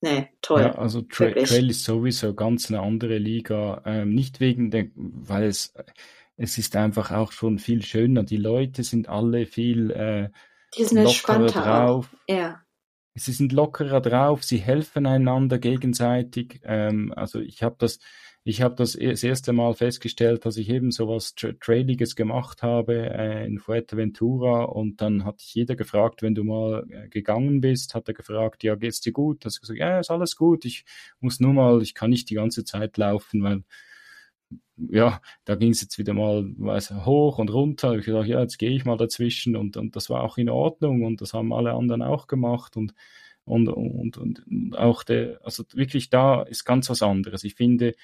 nee, 0.00 0.28
toll. 0.42 0.62
Ja, 0.62 0.74
also 0.76 1.02
Tra 1.02 1.26
wirklich. 1.26 1.48
Trail 1.48 1.70
ist 1.70 1.84
sowieso 1.84 2.34
ganz 2.34 2.70
eine 2.70 2.80
andere 2.80 3.18
Liga. 3.18 3.82
Ähm, 3.84 4.14
nicht 4.14 4.40
wegen 4.40 4.70
der, 4.70 4.88
weil 4.94 5.44
es, 5.44 5.74
es 6.36 6.58
ist 6.58 6.76
einfach 6.76 7.10
auch 7.10 7.32
schon 7.32 7.58
viel 7.58 7.84
schöner. 7.84 8.22
Die 8.22 8.36
Leute 8.36 8.82
sind 8.82 9.08
alle 9.08 9.46
viel 9.46 9.90
äh, 9.90 10.28
die 10.76 10.84
sind 10.84 11.02
lockerer 11.02 11.46
drauf. 11.46 12.16
Ja. 12.28 12.62
sie 13.14 13.32
sind 13.32 13.52
lockerer 13.52 14.00
drauf, 14.00 14.44
sie 14.44 14.58
helfen 14.58 15.06
einander 15.06 15.58
gegenseitig. 15.58 16.60
Ähm, 16.64 17.12
also 17.16 17.40
ich 17.40 17.62
habe 17.62 17.76
das, 17.78 17.98
ich 18.48 18.62
habe 18.62 18.74
das 18.76 18.94
e-, 18.96 19.10
das 19.10 19.22
erste 19.22 19.52
Mal 19.52 19.74
festgestellt, 19.74 20.46
dass 20.46 20.56
ich 20.56 20.70
eben 20.70 20.90
sowas 20.90 21.34
Tra 21.34 21.52
Trailiges 21.60 22.16
gemacht 22.16 22.62
habe 22.62 23.10
äh, 23.10 23.46
in 23.46 23.58
Fuerteventura 23.58 24.64
und 24.64 25.02
dann 25.02 25.26
hat 25.26 25.42
jeder 25.42 25.76
gefragt, 25.76 26.22
wenn 26.22 26.34
du 26.34 26.44
mal 26.44 26.86
äh, 26.90 27.08
gegangen 27.08 27.60
bist, 27.60 27.94
hat 27.94 28.08
er 28.08 28.14
gefragt, 28.14 28.64
ja, 28.64 28.74
geht's 28.74 29.02
dir 29.02 29.12
gut? 29.12 29.44
Hast 29.44 29.58
du 29.58 29.60
gesagt, 29.60 29.78
ja, 29.78 30.00
ist 30.00 30.10
alles 30.10 30.34
gut, 30.34 30.64
ich 30.64 30.86
muss 31.20 31.40
nur 31.40 31.52
mal, 31.52 31.82
ich 31.82 31.94
kann 31.94 32.08
nicht 32.08 32.30
die 32.30 32.36
ganze 32.36 32.64
Zeit 32.64 32.96
laufen, 32.96 33.42
weil 33.42 33.64
ja, 34.78 35.20
da 35.44 35.54
ging 35.54 35.72
es 35.72 35.82
jetzt 35.82 35.98
wieder 35.98 36.14
mal 36.14 36.48
weiß, 36.56 37.04
hoch 37.04 37.38
und 37.38 37.52
runter. 37.52 37.96
Ich 37.98 38.06
dachte, 38.06 38.28
ja, 38.30 38.40
jetzt 38.40 38.58
gehe 38.58 38.70
ich 38.70 38.86
mal 38.86 38.96
dazwischen 38.96 39.56
und, 39.56 39.76
und 39.76 39.94
das 39.94 40.08
war 40.08 40.22
auch 40.22 40.38
in 40.38 40.48
Ordnung 40.48 41.04
und 41.04 41.20
das 41.20 41.34
haben 41.34 41.52
alle 41.52 41.72
anderen 41.72 42.00
auch 42.00 42.28
gemacht 42.28 42.76
und, 42.78 42.94
und, 43.44 43.68
und, 43.68 44.16
und 44.16 44.78
auch 44.78 45.02
der, 45.02 45.40
also 45.44 45.64
wirklich 45.74 46.08
da 46.08 46.42
ist 46.42 46.64
ganz 46.64 46.88
was 46.88 47.02
anderes. 47.02 47.44
Ich 47.44 47.54
finde, 47.56 47.94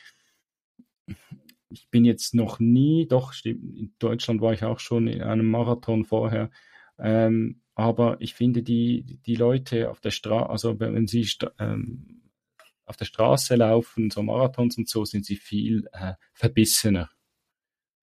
ich 1.69 1.89
bin 1.91 2.05
jetzt 2.05 2.35
noch 2.35 2.61
nie, 2.61 3.07
doch, 3.09 3.33
stimmt, 3.33 3.77
in 3.77 3.95
Deutschland 3.99 4.41
war 4.41 4.53
ich 4.53 4.65
auch 4.65 4.79
schon 4.79 5.07
in 5.07 5.23
einem 5.23 5.51
Marathon 5.51 6.05
vorher, 6.05 6.51
ähm, 6.99 7.62
aber 7.75 8.17
ich 8.21 8.35
finde 8.35 8.62
die, 8.62 9.21
die 9.27 9.35
Leute 9.35 9.91
auf 9.91 10.01
der 10.01 10.11
Straße, 10.11 10.49
also 10.49 10.79
wenn 10.79 11.07
sie 11.07 11.29
ähm, 11.59 12.23
auf 12.87 12.97
der 12.97 13.07
Straße 13.07 13.57
laufen, 13.57 14.11
so 14.11 14.23
Marathons 14.23 14.79
und 14.79 14.89
so, 14.89 15.05
sind 15.05 15.25
sie 15.25 15.37
viel 15.37 15.89
äh, 15.93 16.15
verbissener. 16.33 17.11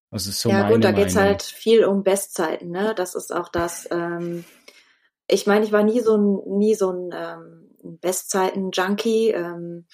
Also 0.09 0.31
so 0.31 0.49
ja 0.49 0.69
gut, 0.69 0.83
da 0.83 0.91
geht 0.91 1.07
es 1.07 1.15
halt 1.15 1.41
viel 1.41 1.85
um 1.85 2.03
Bestzeiten, 2.03 2.69
ne? 2.69 2.93
Das 2.95 3.15
ist 3.15 3.33
auch 3.33 3.47
das. 3.47 3.87
Ähm, 3.91 4.43
ich 5.27 5.47
meine, 5.47 5.63
ich 5.63 5.71
war 5.71 5.83
nie 5.83 6.01
so 6.01 6.17
ein, 6.17 6.57
nie 6.57 6.75
so 6.75 6.91
ein 6.91 7.11
ähm, 7.13 7.97
Bestzeiten-Junkie. 8.01 9.29
Ähm, 9.29 9.85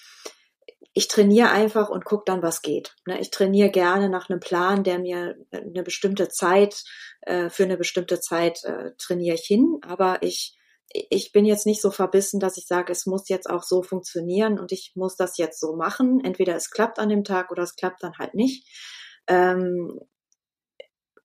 ich 0.97 1.07
trainiere 1.07 1.51
einfach 1.51 1.89
und 1.89 2.05
gucke 2.05 2.23
dann, 2.25 2.41
was 2.41 2.63
geht. 2.63 2.95
Ne? 3.05 3.19
Ich 3.21 3.29
trainiere 3.29 3.69
gerne 3.69 4.09
nach 4.09 4.31
einem 4.31 4.39
Plan, 4.39 4.83
der 4.83 4.97
mir 4.97 5.35
eine 5.51 5.83
bestimmte 5.83 6.27
Zeit, 6.27 6.83
äh, 7.21 7.51
für 7.51 7.65
eine 7.65 7.77
bestimmte 7.77 8.19
Zeit 8.19 8.63
äh, 8.63 8.93
trainiere 8.97 9.35
ich 9.35 9.45
hin, 9.45 9.79
aber 9.83 10.23
ich 10.23 10.57
ich 10.89 11.33
bin 11.33 11.43
jetzt 11.45 11.65
nicht 11.65 11.81
so 11.81 11.91
verbissen, 11.91 12.39
dass 12.39 12.57
ich 12.57 12.65
sage, 12.65 12.93
es 12.93 13.05
muss 13.05 13.27
jetzt 13.27 13.49
auch 13.49 13.61
so 13.61 13.83
funktionieren 13.83 14.57
und 14.57 14.71
ich 14.71 14.93
muss 14.95 15.17
das 15.17 15.37
jetzt 15.37 15.59
so 15.59 15.75
machen. 15.75 16.21
Entweder 16.23 16.55
es 16.55 16.71
klappt 16.71 16.97
an 16.97 17.09
dem 17.09 17.25
Tag 17.25 17.51
oder 17.51 17.61
es 17.61 17.75
klappt 17.75 18.01
dann 18.01 18.17
halt 18.17 18.33
nicht. 18.33 18.65
Ähm, 19.27 19.99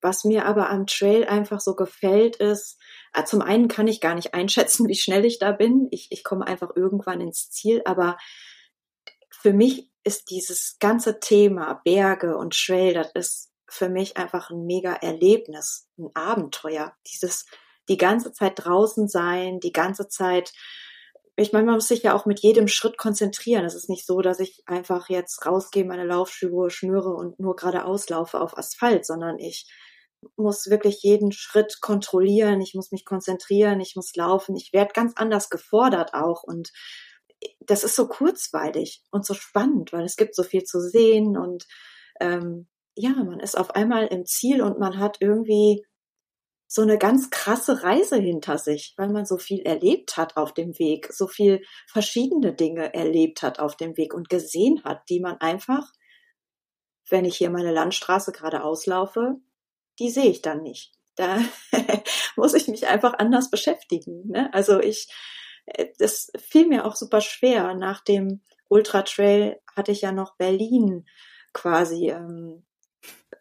was 0.03 0.25
mir 0.25 0.47
aber 0.47 0.69
am 0.69 0.87
Trail 0.87 1.25
einfach 1.27 1.61
so 1.61 1.77
gefällt, 1.77 2.37
ist, 2.37 2.79
äh, 3.15 3.23
zum 3.25 3.41
einen 3.41 3.69
kann 3.69 3.87
ich 3.87 4.01
gar 4.01 4.17
nicht 4.17 4.35
einschätzen, 4.35 4.87
wie 4.89 4.97
schnell 4.97 5.25
ich 5.25 5.39
da 5.39 5.53
bin. 5.53 5.87
Ich, 5.93 6.09
ich 6.11 6.25
komme 6.25 6.47
einfach 6.47 6.71
irgendwann 6.75 7.21
ins 7.21 7.49
Ziel, 7.51 7.83
aber 7.85 8.19
für 9.43 9.53
mich 9.53 9.91
ist 10.05 10.31
dieses 10.31 10.77
ganze 10.79 11.21
Thema 11.21 11.81
Berge 11.85 12.37
und 12.37 12.55
Trail, 12.55 12.95
das 12.95 13.11
ist 13.15 13.53
für 13.69 13.89
mich 13.89 14.17
einfach 14.17 14.51
ein 14.51 14.67
mega 14.67 14.95
Erlebnis, 14.95 15.89
ein 15.99 16.11
Abenteuer. 16.15 16.95
Dieses 17.07 17.47
die 17.89 17.97
ganze 17.97 18.33
Zeit 18.33 18.53
draußen 18.57 19.09
sein, 19.09 19.59
die 19.61 19.73
ganze 19.73 20.09
Zeit 20.09 20.53
ich 21.37 21.53
meine, 21.53 21.65
man 21.65 21.77
muss 21.77 21.89
sich 21.89 22.03
ja 22.03 22.15
auch 22.15 22.27
mit 22.27 22.41
jedem 22.41 22.69
Schritt 22.69 22.99
konzentrieren. 22.99 23.65
Es 23.65 23.75
ist 23.75 23.89
nicht 23.89 24.07
so, 24.07 24.21
dass 24.21 24.39
ich 24.39 24.63
einfach 24.67 25.09
jetzt 25.09 25.47
rausgehe, 25.47 25.85
meine 25.85 26.05
Laufschuhe 26.05 26.69
schnüre 26.71 27.15
und 27.15 27.41
nur 27.41 27.57
geradeaus 27.57 28.09
laufe 28.11 28.39
auf 28.39 28.59
Asphalt, 28.59 29.07
sondern 29.07 29.39
ich 29.39 29.67
muss 30.37 30.69
wirklich 30.69 31.03
jeden 31.03 31.33
Schritt 31.33 31.81
kontrollieren. 31.81 32.61
Ich 32.61 32.75
muss 32.75 32.93
mich 32.93 33.07
konzentrieren. 33.07 33.81
Ich 33.81 33.97
muss 33.97 34.15
laufen. 34.15 34.55
Ich 34.57 34.73
werde 34.75 34.93
ganz 34.93 35.15
anders 35.17 35.49
gefordert 35.49 36.13
auch. 36.13 36.43
Und 36.43 36.71
das 37.67 37.85
ist 37.85 37.97
so 37.97 38.09
kurzweilig 38.09 39.03
und 39.11 39.27
so 39.27 39.35
spannend, 39.35 39.93
weil 39.93 40.05
es 40.05 40.17
gibt 40.17 40.35
so 40.35 40.43
viel 40.43 40.65
zu 40.65 40.81
sehen 40.81 41.37
und 41.37 41.67
ähm, 42.21 42.69
ja, 42.95 43.11
man 43.11 43.41
ist 43.41 43.57
auf 43.57 43.71
einmal 43.71 44.07
im 44.07 44.27
Ziel 44.27 44.63
und 44.63 44.79
man 44.79 44.99
hat 44.99 45.17
irgendwie 45.21 45.85
so 46.73 46.81
eine 46.81 46.97
ganz 46.97 47.29
krasse 47.29 47.83
Reise 47.83 48.17
hinter 48.17 48.57
sich, 48.57 48.95
weil 48.97 49.11
man 49.11 49.27
so 49.27 49.37
viel 49.37 49.61
erlebt 49.61 50.17
hat 50.17 50.39
auf 50.39 50.55
dem 50.55 50.79
Weg, 50.79 51.13
so 51.13 51.27
viel 51.27 51.63
verschiedene 51.87 52.55
Dinge 52.55 52.95
erlebt 52.95 53.43
hat 53.43 53.59
auf 53.59 53.77
dem 53.77 53.97
Weg 53.99 54.15
und 54.15 54.31
gesehen 54.31 54.83
hat, 54.83 55.03
die 55.11 55.21
man 55.21 55.37
einfach, 55.39 55.93
wenn 57.11 57.27
ich 57.27 57.37
hier 57.37 57.51
meine 57.51 57.73
Landstraße 57.73 58.33
gerade 58.33 58.65
auslaufe, 58.65 59.37
die 59.99 60.11
sehe 60.11 60.31
ich 60.31 60.41
dann 60.41 60.63
nicht. 60.63 60.95
Da 61.15 61.41
muss 62.37 62.55
ich 62.55 62.69
mich 62.69 62.87
einfach 62.87 63.15
anders 63.19 63.51
beschäftigen. 63.51 64.29
Ne? 64.29 64.49
Also 64.55 64.81
ich, 64.81 65.09
das 65.99 66.31
fiel 66.39 66.67
mir 66.67 66.85
auch 66.85 66.97
super 66.97 67.21
schwer. 67.21 67.75
Nach 67.75 68.01
dem 68.01 68.43
Ultra 68.69 69.03
Trail 69.03 69.61
hatte 69.75 69.93
ich 69.93 70.03
ja 70.03 70.13
noch 70.13 70.37
Berlin 70.37 71.07
quasi 71.53 72.11
ähm, 72.11 72.65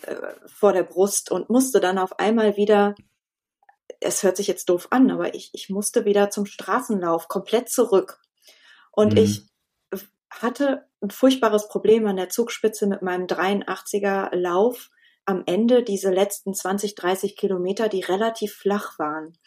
äh, 0.01 0.15
vor 0.45 0.73
der 0.73 0.83
Brust 0.83 1.31
und 1.31 1.49
musste 1.49 1.79
dann 1.79 1.97
auf 1.97 2.19
einmal 2.19 2.57
wieder 2.57 2.95
es 3.99 4.23
hört 4.23 4.37
sich 4.37 4.47
jetzt 4.47 4.69
doof 4.69 4.87
an, 4.89 5.11
aber 5.11 5.35
ich, 5.35 5.51
ich 5.53 5.69
musste 5.69 6.05
wieder 6.05 6.29
zum 6.29 6.45
Straßenlauf 6.45 7.27
komplett 7.27 7.69
zurück. 7.69 8.19
Und 8.91 9.13
mhm. 9.13 9.19
ich 9.19 9.45
hatte 10.29 10.87
ein 11.01 11.11
furchtbares 11.11 11.67
Problem 11.67 12.05
an 12.07 12.15
der 12.15 12.29
Zugspitze 12.29 12.87
mit 12.87 13.01
meinem 13.01 13.27
83er 13.27 14.35
Lauf 14.35 14.89
am 15.25 15.43
Ende 15.45 15.83
diese 15.83 16.09
letzten 16.09 16.53
20, 16.53 16.95
30 16.95 17.37
Kilometer, 17.37 17.89
die 17.89 18.01
relativ 18.01 18.53
flach 18.53 18.97
waren. 18.97 19.37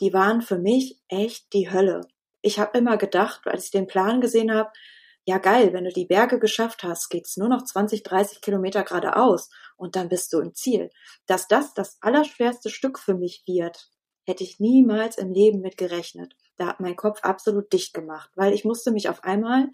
Die 0.00 0.12
waren 0.12 0.42
für 0.42 0.58
mich 0.58 1.00
echt 1.08 1.52
die 1.52 1.70
Hölle. 1.70 2.02
Ich 2.42 2.58
habe 2.58 2.76
immer 2.76 2.96
gedacht, 2.96 3.46
als 3.46 3.66
ich 3.66 3.70
den 3.70 3.86
Plan 3.86 4.20
gesehen 4.20 4.52
habe, 4.52 4.70
ja 5.24 5.38
geil, 5.38 5.72
wenn 5.72 5.84
du 5.84 5.92
die 5.92 6.06
Berge 6.06 6.38
geschafft 6.38 6.82
hast, 6.82 7.08
geht's 7.08 7.36
nur 7.36 7.48
noch 7.48 7.64
20, 7.64 8.02
30 8.02 8.40
Kilometer 8.40 8.82
geradeaus 8.82 9.50
und 9.76 9.96
dann 9.96 10.08
bist 10.08 10.32
du 10.32 10.40
im 10.40 10.54
Ziel. 10.54 10.90
Dass 11.26 11.46
das 11.46 11.74
das 11.74 11.98
allerschwerste 12.00 12.70
Stück 12.70 12.98
für 12.98 13.14
mich 13.14 13.44
wird, 13.46 13.88
hätte 14.24 14.44
ich 14.44 14.60
niemals 14.60 15.18
im 15.18 15.32
Leben 15.32 15.60
mit 15.60 15.76
gerechnet. 15.76 16.34
Da 16.56 16.66
hat 16.66 16.80
mein 16.80 16.96
Kopf 16.96 17.20
absolut 17.22 17.72
dicht 17.72 17.94
gemacht, 17.94 18.30
weil 18.34 18.52
ich 18.52 18.64
musste 18.64 18.90
mich 18.90 19.08
auf 19.08 19.24
einmal 19.24 19.68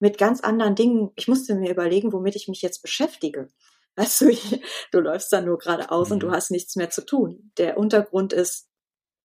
mit 0.00 0.18
ganz 0.18 0.40
anderen 0.40 0.74
Dingen, 0.74 1.10
ich 1.16 1.28
musste 1.28 1.54
mir 1.54 1.70
überlegen, 1.70 2.12
womit 2.12 2.36
ich 2.36 2.48
mich 2.48 2.62
jetzt 2.62 2.82
beschäftige. 2.82 3.48
Weißt 3.96 4.20
du, 4.20 4.28
ich, 4.28 4.62
du 4.92 5.00
läufst 5.00 5.32
dann 5.32 5.44
nur 5.44 5.58
geradeaus 5.58 6.08
mhm. 6.08 6.14
und 6.14 6.20
du 6.20 6.28
mhm. 6.28 6.32
hast 6.32 6.50
nichts 6.50 6.76
mehr 6.76 6.90
zu 6.90 7.04
tun. 7.04 7.52
Der 7.58 7.76
Untergrund 7.76 8.32
ist 8.32 8.67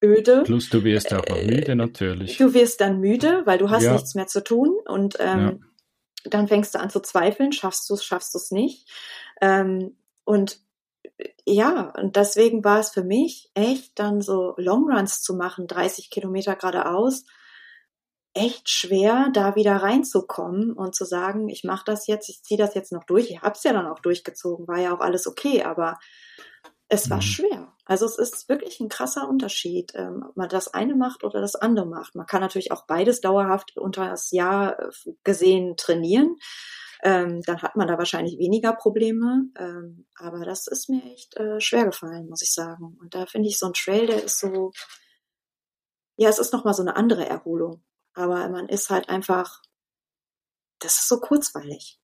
öde. 0.04 0.44
Plus 0.44 0.70
du 0.70 0.84
wirst 0.84 1.14
auch 1.14 1.26
äh, 1.26 1.46
müde 1.46 1.76
natürlich. 1.76 2.38
Du 2.38 2.54
wirst 2.54 2.82
dann 2.82 3.00
müde, 3.00 3.42
weil 3.46 3.58
du 3.58 3.70
hast 3.70 3.84
ja. 3.84 3.94
nichts 3.94 4.16
mehr 4.16 4.28
zu 4.28 4.44
tun 4.44 4.78
und 4.86 5.18
ähm, 5.20 5.40
ja. 6.24 6.30
dann 6.30 6.48
fängst 6.48 6.76
du 6.76 6.80
an 6.80 6.90
zu 6.90 7.02
zweifeln, 7.02 7.54
schaffst 7.54 7.90
du 7.90 7.94
es, 7.94 8.04
schaffst 8.04 8.34
du 8.34 8.38
es 8.38 8.52
nicht. 8.52 8.90
Ähm, 9.42 9.98
und 10.26 10.60
ja, 11.46 11.94
und 11.98 12.16
deswegen 12.16 12.64
war 12.64 12.80
es 12.80 12.92
für 12.92 13.04
mich 13.04 13.52
echt 13.54 14.00
dann 14.00 14.22
so 14.22 14.54
Longruns 14.58 15.22
zu 15.22 15.36
machen, 15.36 15.68
30 15.68 16.10
Kilometer 16.10 16.56
geradeaus, 16.56 17.26
echt 18.34 18.70
schwer, 18.70 19.30
da 19.34 19.56
wieder 19.56 19.76
reinzukommen 19.76 20.74
und 20.74 20.96
zu 20.96 21.06
sagen, 21.06 21.50
ich 21.50 21.64
mache 21.64 21.84
das 21.86 22.08
jetzt, 22.08 22.30
ich 22.30 22.42
ziehe 22.44 22.58
das 22.58 22.74
jetzt 22.74 22.92
noch 22.92 23.04
durch. 23.04 23.30
Ich 23.30 23.42
habe 23.42 23.56
es 23.56 23.64
ja 23.64 23.74
dann 23.74 23.86
auch 23.86 24.00
durchgezogen, 24.00 24.68
war 24.68 24.80
ja 24.80 24.96
auch 24.96 25.02
alles 25.02 25.28
okay, 25.28 25.64
aber 25.64 26.00
es 26.94 27.10
war 27.10 27.18
mhm. 27.18 27.22
schwer. 27.22 27.74
Also 27.86 28.06
es 28.06 28.18
ist 28.18 28.48
wirklich 28.48 28.80
ein 28.80 28.90
krasser 28.90 29.28
Unterschied, 29.28 29.92
ähm, 29.96 30.26
ob 30.28 30.38
man 30.38 30.50
das 30.50 30.74
eine 30.74 30.96
macht 30.96 31.24
oder 31.24 31.42
das 31.42 31.56
andere 31.56 31.86
macht. 31.86 32.16
Man 32.16 32.26
kann 32.26 32.42
natürlich 32.42 32.72
auch 32.72 32.86
beides 32.86 33.20
dauerhaft 33.22 33.78
unter 33.78 34.08
das 34.08 34.32
Jahr 34.32 34.80
äh, 34.80 34.92
gesehen 35.24 35.76
trainieren 35.76 36.38
ähm, 37.04 37.42
dann 37.42 37.62
hat 37.62 37.76
man 37.76 37.88
da 37.88 37.98
wahrscheinlich 37.98 38.40
weniger 38.40 38.74
Probleme. 38.74 39.44
Ähm, 39.58 40.08
aber 40.16 40.46
das 40.46 40.68
ist 40.68 40.90
mir 40.90 41.04
echt 41.04 41.36
äh, 41.36 41.60
schwer 41.60 41.86
gefallen, 41.86 42.30
muss 42.30 42.42
ich 42.42 42.54
sagen. 42.54 42.98
Und 43.00 43.14
da 43.14 43.26
finde 43.26 43.50
ich 43.50 43.60
so 43.60 43.68
ein 43.68 43.74
Trail, 43.74 44.08
der 44.08 44.24
ist 44.24 44.40
so, 44.40 44.72
ja, 46.16 46.30
es 46.30 46.40
ist 46.40 46.54
nochmal 46.54 46.74
so 46.74 46.82
eine 46.82 46.96
andere 46.96 47.28
Erholung. 47.28 47.84
Aber 48.14 48.48
man 48.50 48.70
ist 48.70 48.90
halt 48.90 49.10
einfach, 49.10 49.62
das 50.80 51.00
ist 51.00 51.10
so 51.10 51.20
kurzweilig. 51.20 52.00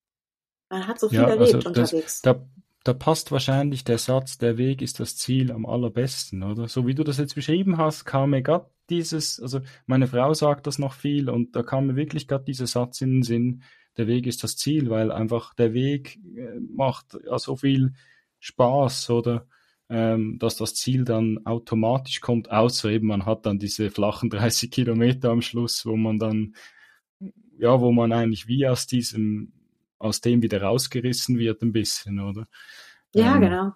Man 0.70 0.86
hat 0.86 1.00
so 1.00 1.08
viel 1.08 1.20
ja, 1.20 1.30
erlebt 1.30 1.56
also 1.56 1.70
das, 1.70 1.94
unterwegs. 1.94 2.22
Da, 2.22 2.46
da 2.90 2.94
passt 2.96 3.32
wahrscheinlich 3.32 3.84
der 3.84 4.00
Satz, 4.00 4.40
der 4.40 4.58
Weg 4.58 4.82
ist 4.82 5.00
das 5.00 5.16
Ziel 5.16 5.52
am 5.52 5.68
allerbesten, 5.68 6.42
oder? 6.42 6.68
So 6.68 6.88
wie 6.88 6.96
du 6.96 7.04
das 7.04 7.20
jetzt 7.20 7.36
beschrieben 7.36 7.78
hast, 7.78 8.04
kam 8.04 8.32
mir 8.32 8.42
gerade 8.42 8.66
dieses, 8.90 9.40
also 9.40 9.62
meine 9.86 10.08
Frau 10.08 10.34
sagt 10.34 10.66
das 10.66 10.80
noch 10.80 10.94
viel 10.94 11.30
und 11.30 11.56
da 11.56 11.62
kam 11.62 11.86
mir 11.86 11.96
wirklich 11.96 12.28
gerade 12.28 12.46
dieser 12.46 12.66
Satz 12.66 13.02
in 13.02 13.18
den 13.18 13.22
Sinn, 13.24 13.62
der 13.98 14.08
Weg 14.08 14.26
ist 14.26 14.44
das 14.44 14.58
Ziel, 14.58 14.90
weil 14.90 15.12
einfach 15.12 15.54
der 15.54 15.76
Weg 15.76 16.18
äh, 16.36 16.60
macht 16.76 17.16
ja 17.24 17.38
so 17.38 17.56
viel 17.56 17.94
Spaß 18.40 19.12
oder 19.12 19.46
ähm, 19.88 20.40
dass 20.40 20.56
das 20.56 20.74
Ziel 20.74 21.04
dann 21.04 21.46
automatisch 21.46 22.22
kommt, 22.22 22.50
außer 22.50 22.90
eben 22.90 23.06
man 23.06 23.28
hat 23.28 23.46
dann 23.46 23.60
diese 23.60 23.92
flachen 23.92 24.30
30 24.32 24.72
Kilometer 24.72 25.30
am 25.30 25.44
Schluss, 25.44 25.86
wo 25.86 25.96
man 25.96 26.18
dann, 26.18 26.56
ja, 27.60 27.80
wo 27.80 27.92
man 27.92 28.12
eigentlich 28.14 28.48
wie 28.48 28.68
aus 28.68 28.88
diesem, 28.88 29.54
aus 30.00 30.22
dem 30.22 30.42
wieder 30.42 30.62
rausgerissen 30.62 31.38
wird 31.38 31.62
ein 31.62 31.72
bisschen, 31.72 32.20
oder? 32.20 32.48
Ja, 33.14 33.36
ähm, 33.36 33.42
genau. 33.42 33.74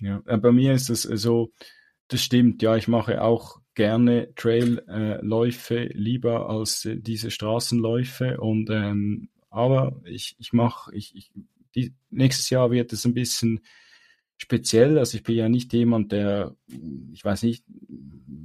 Ja, 0.00 0.22
äh, 0.26 0.38
bei 0.38 0.52
mir 0.52 0.74
ist 0.74 0.90
es 0.90 1.02
so, 1.02 1.52
das 2.08 2.22
stimmt, 2.22 2.62
ja, 2.62 2.76
ich 2.76 2.88
mache 2.88 3.22
auch 3.22 3.60
gerne 3.74 4.34
Trailläufe 4.34 5.76
äh, 5.76 5.92
lieber 5.92 6.48
als 6.48 6.84
äh, 6.84 6.96
diese 6.96 7.30
Straßenläufe 7.30 8.40
und 8.40 8.68
ähm, 8.70 9.28
aber 9.50 10.00
ich 10.04 10.36
ich 10.38 10.52
mache 10.52 10.94
ich, 10.94 11.14
ich 11.14 11.32
die, 11.74 11.94
nächstes 12.10 12.50
Jahr 12.50 12.70
wird 12.70 12.92
es 12.92 13.04
ein 13.04 13.14
bisschen 13.14 13.60
speziell. 14.40 14.98
Also 14.98 15.18
ich 15.18 15.22
bin 15.22 15.36
ja 15.36 15.48
nicht 15.48 15.72
jemand, 15.72 16.12
der, 16.12 16.56
ich 17.12 17.24
weiß 17.24 17.42
nicht, 17.42 17.64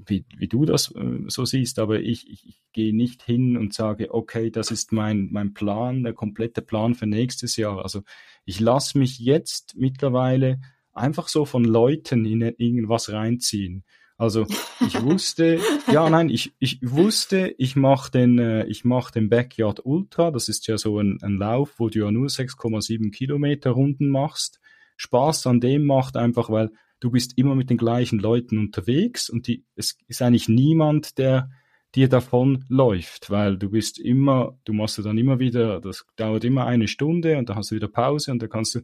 wie, 0.07 0.25
wie 0.37 0.47
du 0.47 0.65
das 0.65 0.91
äh, 0.91 1.23
so 1.27 1.45
siehst, 1.45 1.79
aber 1.79 1.99
ich, 2.01 2.29
ich, 2.29 2.47
ich 2.47 2.61
gehe 2.73 2.95
nicht 2.95 3.23
hin 3.23 3.57
und 3.57 3.73
sage, 3.73 4.13
okay, 4.13 4.51
das 4.51 4.71
ist 4.71 4.91
mein, 4.91 5.29
mein 5.31 5.53
Plan, 5.53 6.03
der 6.03 6.13
komplette 6.13 6.61
Plan 6.61 6.95
für 6.95 7.07
nächstes 7.07 7.55
Jahr. 7.55 7.81
Also 7.81 8.03
ich 8.43 8.59
lasse 8.59 8.97
mich 8.97 9.19
jetzt 9.19 9.75
mittlerweile 9.77 10.59
einfach 10.91 11.29
so 11.29 11.45
von 11.45 11.63
Leuten 11.63 12.25
in 12.25 12.41
irgendwas 12.41 13.11
reinziehen. 13.11 13.85
Also 14.17 14.45
ich 14.85 15.01
wusste, 15.01 15.59
ja 15.91 16.09
nein, 16.09 16.29
ich, 16.29 16.53
ich 16.59 16.79
wusste, 16.81 17.55
ich 17.57 17.77
mache 17.77 18.11
den, 18.11 18.37
äh, 18.37 18.65
ich 18.67 18.83
mach 18.83 19.11
den 19.11 19.29
Backyard 19.29 19.85
Ultra. 19.85 20.29
Das 20.31 20.49
ist 20.49 20.67
ja 20.67 20.77
so 20.77 20.99
ein, 20.99 21.19
ein 21.21 21.37
Lauf, 21.37 21.75
wo 21.77 21.89
du 21.89 21.99
ja 21.99 22.11
nur 22.11 22.27
6,7 22.27 23.11
Kilometer 23.11 23.71
Runden 23.71 24.09
machst. 24.09 24.59
Spaß 24.97 25.47
an 25.47 25.59
dem 25.59 25.85
macht 25.85 26.17
einfach, 26.17 26.49
weil 26.49 26.71
du 26.99 27.11
bist 27.11 27.37
immer 27.37 27.55
mit 27.55 27.69
den 27.69 27.77
gleichen 27.77 28.19
Leuten 28.19 28.57
unterwegs 28.57 29.29
und 29.29 29.47
die, 29.47 29.63
es 29.75 29.97
ist 30.07 30.21
eigentlich 30.21 30.49
niemand, 30.49 31.17
der 31.17 31.49
dir 31.93 32.09
davon 32.09 32.65
läuft, 32.67 33.29
weil 33.29 33.57
du 33.57 33.69
bist 33.69 33.99
immer, 33.99 34.57
du 34.65 34.73
machst 34.73 35.03
dann 35.03 35.17
immer 35.17 35.39
wieder, 35.39 35.79
das 35.79 36.05
dauert 36.17 36.43
immer 36.43 36.65
eine 36.65 36.87
Stunde 36.87 37.37
und 37.37 37.49
dann 37.49 37.55
hast 37.57 37.71
du 37.71 37.75
wieder 37.75 37.87
Pause 37.87 38.31
und 38.31 38.41
da 38.41 38.47
kannst 38.47 38.75
du 38.75 38.81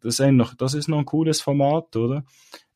das 0.00 0.20
ist, 0.20 0.32
noch, 0.32 0.54
das 0.54 0.74
ist 0.74 0.88
noch 0.88 0.98
ein 0.98 1.06
cooles 1.06 1.40
Format, 1.40 1.96
oder? 1.96 2.24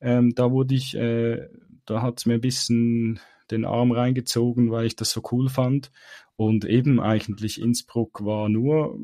Ähm, 0.01 0.35
da 0.35 0.51
wurde 0.51 0.75
ich, 0.75 0.97
äh, 0.97 1.49
da 1.85 2.03
hat 2.03 2.19
es 2.19 2.27
mir 2.27 2.35
ein 2.35 2.41
bisschen 2.41 3.21
den 3.51 3.65
Arm 3.65 3.93
reingezogen, 3.93 4.71
weil 4.71 4.87
ich 4.87 4.97
das 4.97 5.11
so 5.11 5.23
cool 5.31 5.49
fand. 5.49 5.91
Und 6.37 6.65
eben 6.65 7.01
eigentlich 7.01 7.61
Innsbruck 7.61 8.25
war 8.25 8.49
nur, 8.49 8.99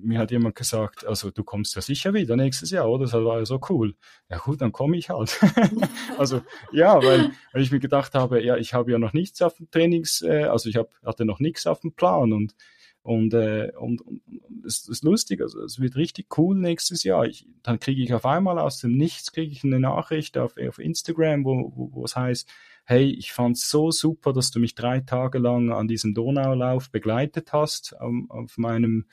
mir 0.00 0.18
hat 0.18 0.30
jemand 0.30 0.54
gesagt, 0.54 1.06
also 1.06 1.30
du 1.30 1.44
kommst 1.44 1.74
ja 1.74 1.82
sicher 1.82 2.14
wieder 2.14 2.36
nächstes 2.36 2.70
Jahr, 2.70 2.88
oder? 2.88 3.04
Das 3.04 3.12
war 3.12 3.38
ja 3.38 3.44
so 3.44 3.60
cool. 3.68 3.94
Ja 4.30 4.38
gut, 4.38 4.60
dann 4.60 4.72
komme 4.72 4.96
ich 4.96 5.10
halt. 5.10 5.38
also 6.18 6.42
ja, 6.72 7.02
weil, 7.02 7.32
weil 7.52 7.62
ich 7.62 7.72
mir 7.72 7.80
gedacht 7.80 8.14
habe, 8.14 8.42
ja, 8.42 8.56
ich 8.56 8.74
habe 8.74 8.92
ja 8.92 8.98
noch 8.98 9.12
nichts 9.12 9.42
auf 9.42 9.56
dem 9.56 9.70
Trainings, 9.70 10.22
äh, 10.22 10.44
also 10.44 10.68
ich 10.68 10.76
hab, 10.76 10.90
hatte 11.04 11.24
noch 11.24 11.40
nichts 11.40 11.66
auf 11.66 11.80
dem 11.80 11.92
Plan 11.92 12.32
und 12.32 12.54
und, 13.02 13.32
äh, 13.32 13.72
und, 13.78 14.02
und 14.02 14.20
es 14.66 14.86
ist 14.86 15.02
lustig, 15.02 15.40
also 15.40 15.62
es 15.62 15.80
wird 15.80 15.96
richtig 15.96 16.36
cool 16.36 16.58
nächstes 16.58 17.04
Jahr. 17.04 17.24
Ich, 17.24 17.46
dann 17.62 17.80
kriege 17.80 18.02
ich 18.02 18.12
auf 18.12 18.26
einmal 18.26 18.58
aus 18.58 18.80
dem 18.80 18.98
Nichts 18.98 19.32
kriege 19.32 19.50
ich 19.50 19.64
eine 19.64 19.80
Nachricht 19.80 20.36
auf, 20.36 20.56
auf 20.58 20.78
Instagram, 20.78 21.42
wo, 21.46 21.72
wo, 21.74 21.90
wo 21.94 22.04
es 22.04 22.16
heißt, 22.16 22.46
hey, 22.84 23.04
ich 23.10 23.32
fand's 23.32 23.70
so 23.70 23.90
super, 23.90 24.34
dass 24.34 24.50
du 24.50 24.60
mich 24.60 24.74
drei 24.74 25.00
Tage 25.00 25.38
lang 25.38 25.72
an 25.72 25.88
diesem 25.88 26.12
Donaulauf 26.12 26.90
begleitet 26.90 27.52
hast, 27.54 27.94
um, 27.98 28.30
auf 28.30 28.58
meinem 28.58 29.06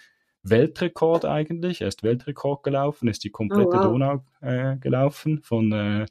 Weltrekord 0.50 1.26
eigentlich. 1.26 1.82
Er 1.82 1.88
ist 1.88 2.04
Weltrekord 2.04 2.64
gelaufen, 2.64 3.08
ist 3.08 3.24
die 3.24 3.32
komplette 3.32 3.70
oh, 3.70 3.74
wow. 3.74 3.84
Donau 3.84 4.24
äh, 4.42 4.78
gelaufen, 4.78 5.42
von 5.42 5.72
äh, 5.72 6.06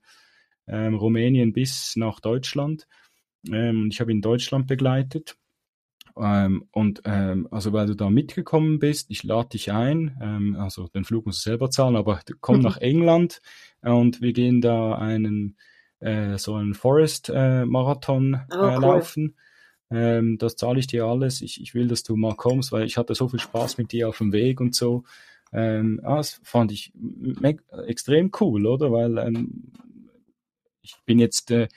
äh, 0.66 0.86
Rumänien 0.86 1.52
bis 1.52 1.96
nach 1.96 2.20
Deutschland. 2.20 2.86
Ähm, 3.50 3.88
ich 3.90 4.00
habe 4.00 4.10
ihn 4.10 4.18
in 4.18 4.22
Deutschland 4.22 4.66
begleitet. 4.66 5.36
Ähm, 6.16 6.68
und 6.70 7.02
ähm, 7.04 7.48
also 7.50 7.72
weil 7.72 7.86
du 7.86 7.94
da 7.94 8.08
mitgekommen 8.08 8.78
bist, 8.78 9.10
ich 9.10 9.24
lade 9.24 9.48
dich 9.50 9.72
ein, 9.72 10.16
ähm, 10.22 10.56
also 10.56 10.86
den 10.86 11.04
Flug 11.04 11.26
musst 11.26 11.44
du 11.44 11.50
selber 11.50 11.70
zahlen, 11.70 11.96
aber 11.96 12.20
komm 12.40 12.60
nach 12.60 12.76
England 12.76 13.40
und 13.80 14.20
wir 14.20 14.32
gehen 14.32 14.60
da 14.60 14.94
einen 14.94 15.56
äh, 15.98 16.38
so 16.38 16.54
einen 16.54 16.74
Forest 16.74 17.30
äh, 17.34 17.64
Marathon 17.64 18.40
oh, 18.52 18.64
äh, 18.64 18.76
laufen. 18.76 19.36
Ähm, 19.90 20.38
das 20.38 20.56
zahle 20.56 20.78
ich 20.78 20.86
dir 20.86 21.04
alles. 21.04 21.40
Ich, 21.40 21.60
ich 21.60 21.74
will, 21.74 21.88
dass 21.88 22.02
du 22.02 22.16
mal 22.16 22.34
kommst, 22.34 22.72
weil 22.72 22.84
ich 22.84 22.96
hatte 22.96 23.14
so 23.14 23.28
viel 23.28 23.40
Spaß 23.40 23.78
mit 23.78 23.92
dir 23.92 24.08
auf 24.08 24.18
dem 24.18 24.32
Weg 24.32 24.60
und 24.60 24.74
so. 24.74 25.04
Ähm, 25.52 26.00
ah, 26.02 26.16
das 26.16 26.40
fand 26.42 26.72
ich 26.72 26.92
extrem 27.86 28.30
cool, 28.40 28.66
oder? 28.66 28.90
Weil 28.90 29.18
ähm, 29.18 29.72
ich 30.82 30.96
bin 31.06 31.18
jetzt 31.18 31.50
äh, 31.50 31.68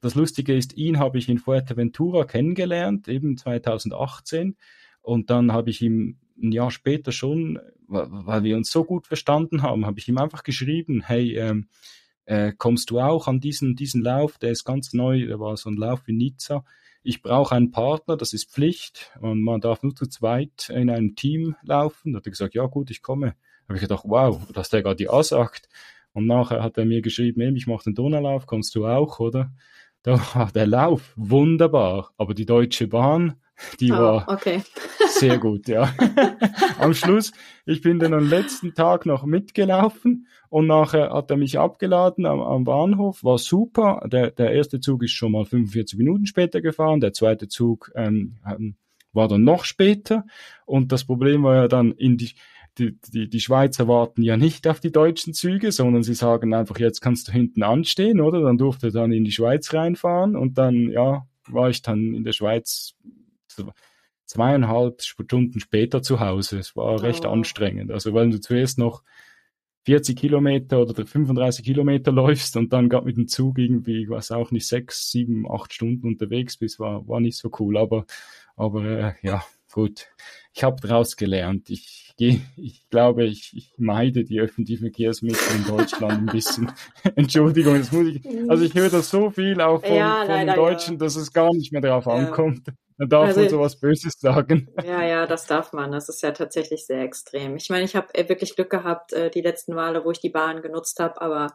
das 0.00 0.14
Lustige 0.14 0.56
ist, 0.56 0.76
ihn 0.76 0.98
habe 0.98 1.18
ich 1.18 1.28
in 1.28 1.38
Fuerteventura 1.38 2.24
kennengelernt, 2.24 3.08
eben 3.08 3.36
2018. 3.36 4.56
Und 5.00 5.30
dann 5.30 5.52
habe 5.52 5.70
ich 5.70 5.82
ihm 5.82 6.18
ein 6.40 6.52
Jahr 6.52 6.70
später 6.70 7.12
schon, 7.12 7.58
weil 7.86 8.42
wir 8.42 8.56
uns 8.56 8.70
so 8.70 8.84
gut 8.84 9.06
verstanden 9.06 9.62
haben, 9.62 9.86
habe 9.86 9.98
ich 9.98 10.08
ihm 10.08 10.18
einfach 10.18 10.42
geschrieben, 10.42 11.02
hey, 11.04 11.36
ähm, 11.36 11.68
äh, 12.26 12.52
kommst 12.56 12.90
du 12.90 13.00
auch 13.00 13.26
an 13.26 13.40
diesen, 13.40 13.74
diesen 13.74 14.02
Lauf, 14.02 14.38
der 14.38 14.50
ist 14.50 14.64
ganz 14.64 14.92
neu, 14.92 15.26
der 15.26 15.40
war 15.40 15.56
so 15.56 15.70
ein 15.70 15.76
Lauf 15.76 16.06
in 16.06 16.18
Nizza. 16.18 16.64
Ich 17.02 17.22
brauche 17.22 17.54
einen 17.54 17.70
Partner, 17.70 18.16
das 18.16 18.32
ist 18.32 18.50
Pflicht 18.50 19.12
und 19.20 19.42
man 19.42 19.60
darf 19.60 19.82
nur 19.82 19.94
zu 19.94 20.06
zweit 20.06 20.70
in 20.70 20.90
einem 20.90 21.14
Team 21.14 21.56
laufen. 21.62 22.12
Da 22.12 22.18
hat 22.18 22.26
er 22.26 22.30
gesagt, 22.30 22.54
ja 22.54 22.66
gut, 22.66 22.90
ich 22.90 23.02
komme. 23.02 23.34
Da 23.62 23.68
habe 23.68 23.76
ich 23.76 23.82
gedacht, 23.82 24.04
wow, 24.06 24.40
dass 24.52 24.68
der 24.68 24.82
gerade 24.82 25.02
ja 25.02 25.22
sagt. 25.22 25.68
Und 26.12 26.26
nachher 26.26 26.62
hat 26.62 26.78
er 26.78 26.84
mir 26.84 27.00
geschrieben, 27.00 27.56
ich 27.56 27.66
mache 27.66 27.84
den 27.84 27.94
Donaulauf, 27.94 28.46
kommst 28.46 28.74
du 28.74 28.86
auch, 28.86 29.20
oder? 29.20 29.52
Da 30.02 30.18
war 30.34 30.50
der 30.52 30.66
Lauf 30.66 31.12
wunderbar, 31.16 32.12
aber 32.16 32.34
die 32.34 32.46
Deutsche 32.46 32.88
Bahn, 32.88 33.34
die 33.80 33.92
oh, 33.92 33.96
war 33.96 34.28
okay. 34.28 34.62
sehr 35.08 35.38
gut, 35.38 35.68
ja. 35.68 35.92
am 36.78 36.94
Schluss, 36.94 37.32
ich 37.66 37.80
bin 37.82 37.98
dann 37.98 38.14
am 38.14 38.28
letzten 38.28 38.74
Tag 38.74 39.06
noch 39.06 39.24
mitgelaufen 39.24 40.26
und 40.48 40.66
nachher 40.66 41.10
hat 41.10 41.30
er 41.30 41.36
mich 41.36 41.58
abgeladen 41.58 42.26
am, 42.26 42.40
am 42.40 42.64
Bahnhof, 42.64 43.24
war 43.24 43.38
super. 43.38 44.06
Der, 44.06 44.30
der 44.30 44.52
erste 44.52 44.80
Zug 44.80 45.02
ist 45.02 45.12
schon 45.12 45.32
mal 45.32 45.44
45 45.44 45.98
Minuten 45.98 46.26
später 46.26 46.60
gefahren, 46.60 47.00
der 47.00 47.12
zweite 47.12 47.48
Zug 47.48 47.90
ähm, 47.94 48.38
war 49.12 49.28
dann 49.28 49.44
noch 49.44 49.64
später 49.64 50.24
und 50.66 50.92
das 50.92 51.04
Problem 51.04 51.42
war 51.42 51.56
ja 51.56 51.68
dann 51.68 51.92
in 51.92 52.16
die 52.16 52.34
die, 52.78 52.96
die, 53.12 53.28
die 53.28 53.40
Schweizer 53.40 53.88
warten 53.88 54.22
ja 54.22 54.36
nicht 54.36 54.68
auf 54.68 54.78
die 54.78 54.92
deutschen 54.92 55.34
Züge, 55.34 55.72
sondern 55.72 56.02
sie 56.02 56.14
sagen 56.14 56.54
einfach, 56.54 56.78
jetzt 56.78 57.00
kannst 57.00 57.26
du 57.26 57.32
hinten 57.32 57.64
anstehen, 57.64 58.20
oder? 58.20 58.40
Dann 58.40 58.56
durfte 58.56 58.92
dann 58.92 59.10
in 59.10 59.24
die 59.24 59.32
Schweiz 59.32 59.74
reinfahren 59.74 60.36
und 60.36 60.58
dann, 60.58 60.88
ja, 60.90 61.26
war 61.48 61.70
ich 61.70 61.82
dann 61.82 62.14
in 62.14 62.24
der 62.24 62.32
Schweiz 62.32 62.94
zweieinhalb 64.26 65.02
Stunden 65.02 65.60
später 65.60 66.02
zu 66.02 66.20
Hause. 66.20 66.58
Es 66.58 66.76
war 66.76 67.02
recht 67.02 67.24
oh. 67.24 67.30
anstrengend. 67.30 67.90
Also, 67.90 68.14
weil 68.14 68.30
du 68.30 68.40
zuerst 68.40 68.78
noch 68.78 69.02
40 69.84 70.18
Kilometer 70.18 70.80
oder 70.82 70.94
35 70.94 71.64
Kilometer 71.64 72.12
läufst 72.12 72.56
und 72.56 72.72
dann 72.72 72.88
gerade 72.88 73.06
mit 73.06 73.16
dem 73.16 73.26
Zug 73.28 73.58
irgendwie, 73.58 74.02
ich 74.02 74.10
weiß 74.10 74.32
auch 74.32 74.50
nicht, 74.50 74.68
sechs, 74.68 75.10
sieben, 75.10 75.50
acht 75.50 75.72
Stunden 75.72 76.06
unterwegs 76.06 76.58
bist, 76.58 76.78
war, 76.78 77.08
war 77.08 77.20
nicht 77.20 77.38
so 77.38 77.50
cool. 77.58 77.78
Aber, 77.78 78.04
aber 78.54 78.84
äh, 78.84 79.14
ja, 79.22 79.42
gut. 79.72 80.08
Ich 80.52 80.64
habe 80.64 80.76
daraus 80.80 81.16
gelernt. 81.16 81.70
Ich 81.70 82.14
gehe, 82.16 82.40
ich 82.56 82.88
glaube, 82.90 83.24
ich, 83.24 83.52
ich 83.56 83.72
meide 83.78 84.24
die 84.24 84.40
öffentlichen 84.40 84.82
Verkehrsmittel 84.82 85.56
in 85.56 85.64
Deutschland 85.64 86.12
ein 86.12 86.26
bisschen. 86.26 86.72
Entschuldigung, 87.14 87.78
das 87.78 87.92
muss 87.92 88.08
ich, 88.08 88.50
also 88.50 88.64
ich 88.64 88.74
höre 88.74 88.90
das 88.90 89.08
so 89.08 89.30
viel 89.30 89.60
auch 89.60 89.82
von, 89.82 89.94
ja, 89.94 90.24
von 90.26 90.46
den 90.46 90.54
Deutschen, 90.54 90.94
ja. 90.94 90.98
dass 90.98 91.16
es 91.16 91.32
gar 91.32 91.54
nicht 91.54 91.72
mehr 91.72 91.80
darauf 91.80 92.06
ja. 92.06 92.12
ankommt. 92.12 92.68
Man 92.98 93.08
darf 93.08 93.28
also, 93.28 93.40
man 93.40 93.48
sowas 93.48 93.78
Böses 93.78 94.14
sagen. 94.18 94.68
Ja, 94.84 95.04
ja, 95.04 95.26
das 95.26 95.46
darf 95.46 95.72
man. 95.72 95.92
Das 95.92 96.08
ist 96.08 96.20
ja 96.22 96.32
tatsächlich 96.32 96.84
sehr 96.84 97.02
extrem. 97.02 97.56
Ich 97.56 97.70
meine, 97.70 97.84
ich 97.84 97.94
habe 97.94 98.12
äh, 98.14 98.28
wirklich 98.28 98.56
Glück 98.56 98.70
gehabt, 98.70 99.12
äh, 99.12 99.30
die 99.30 99.40
letzten 99.40 99.74
Male, 99.74 100.04
wo 100.04 100.10
ich 100.10 100.20
die 100.20 100.30
Bahn 100.30 100.60
genutzt 100.62 100.98
habe, 100.98 101.20
aber 101.20 101.54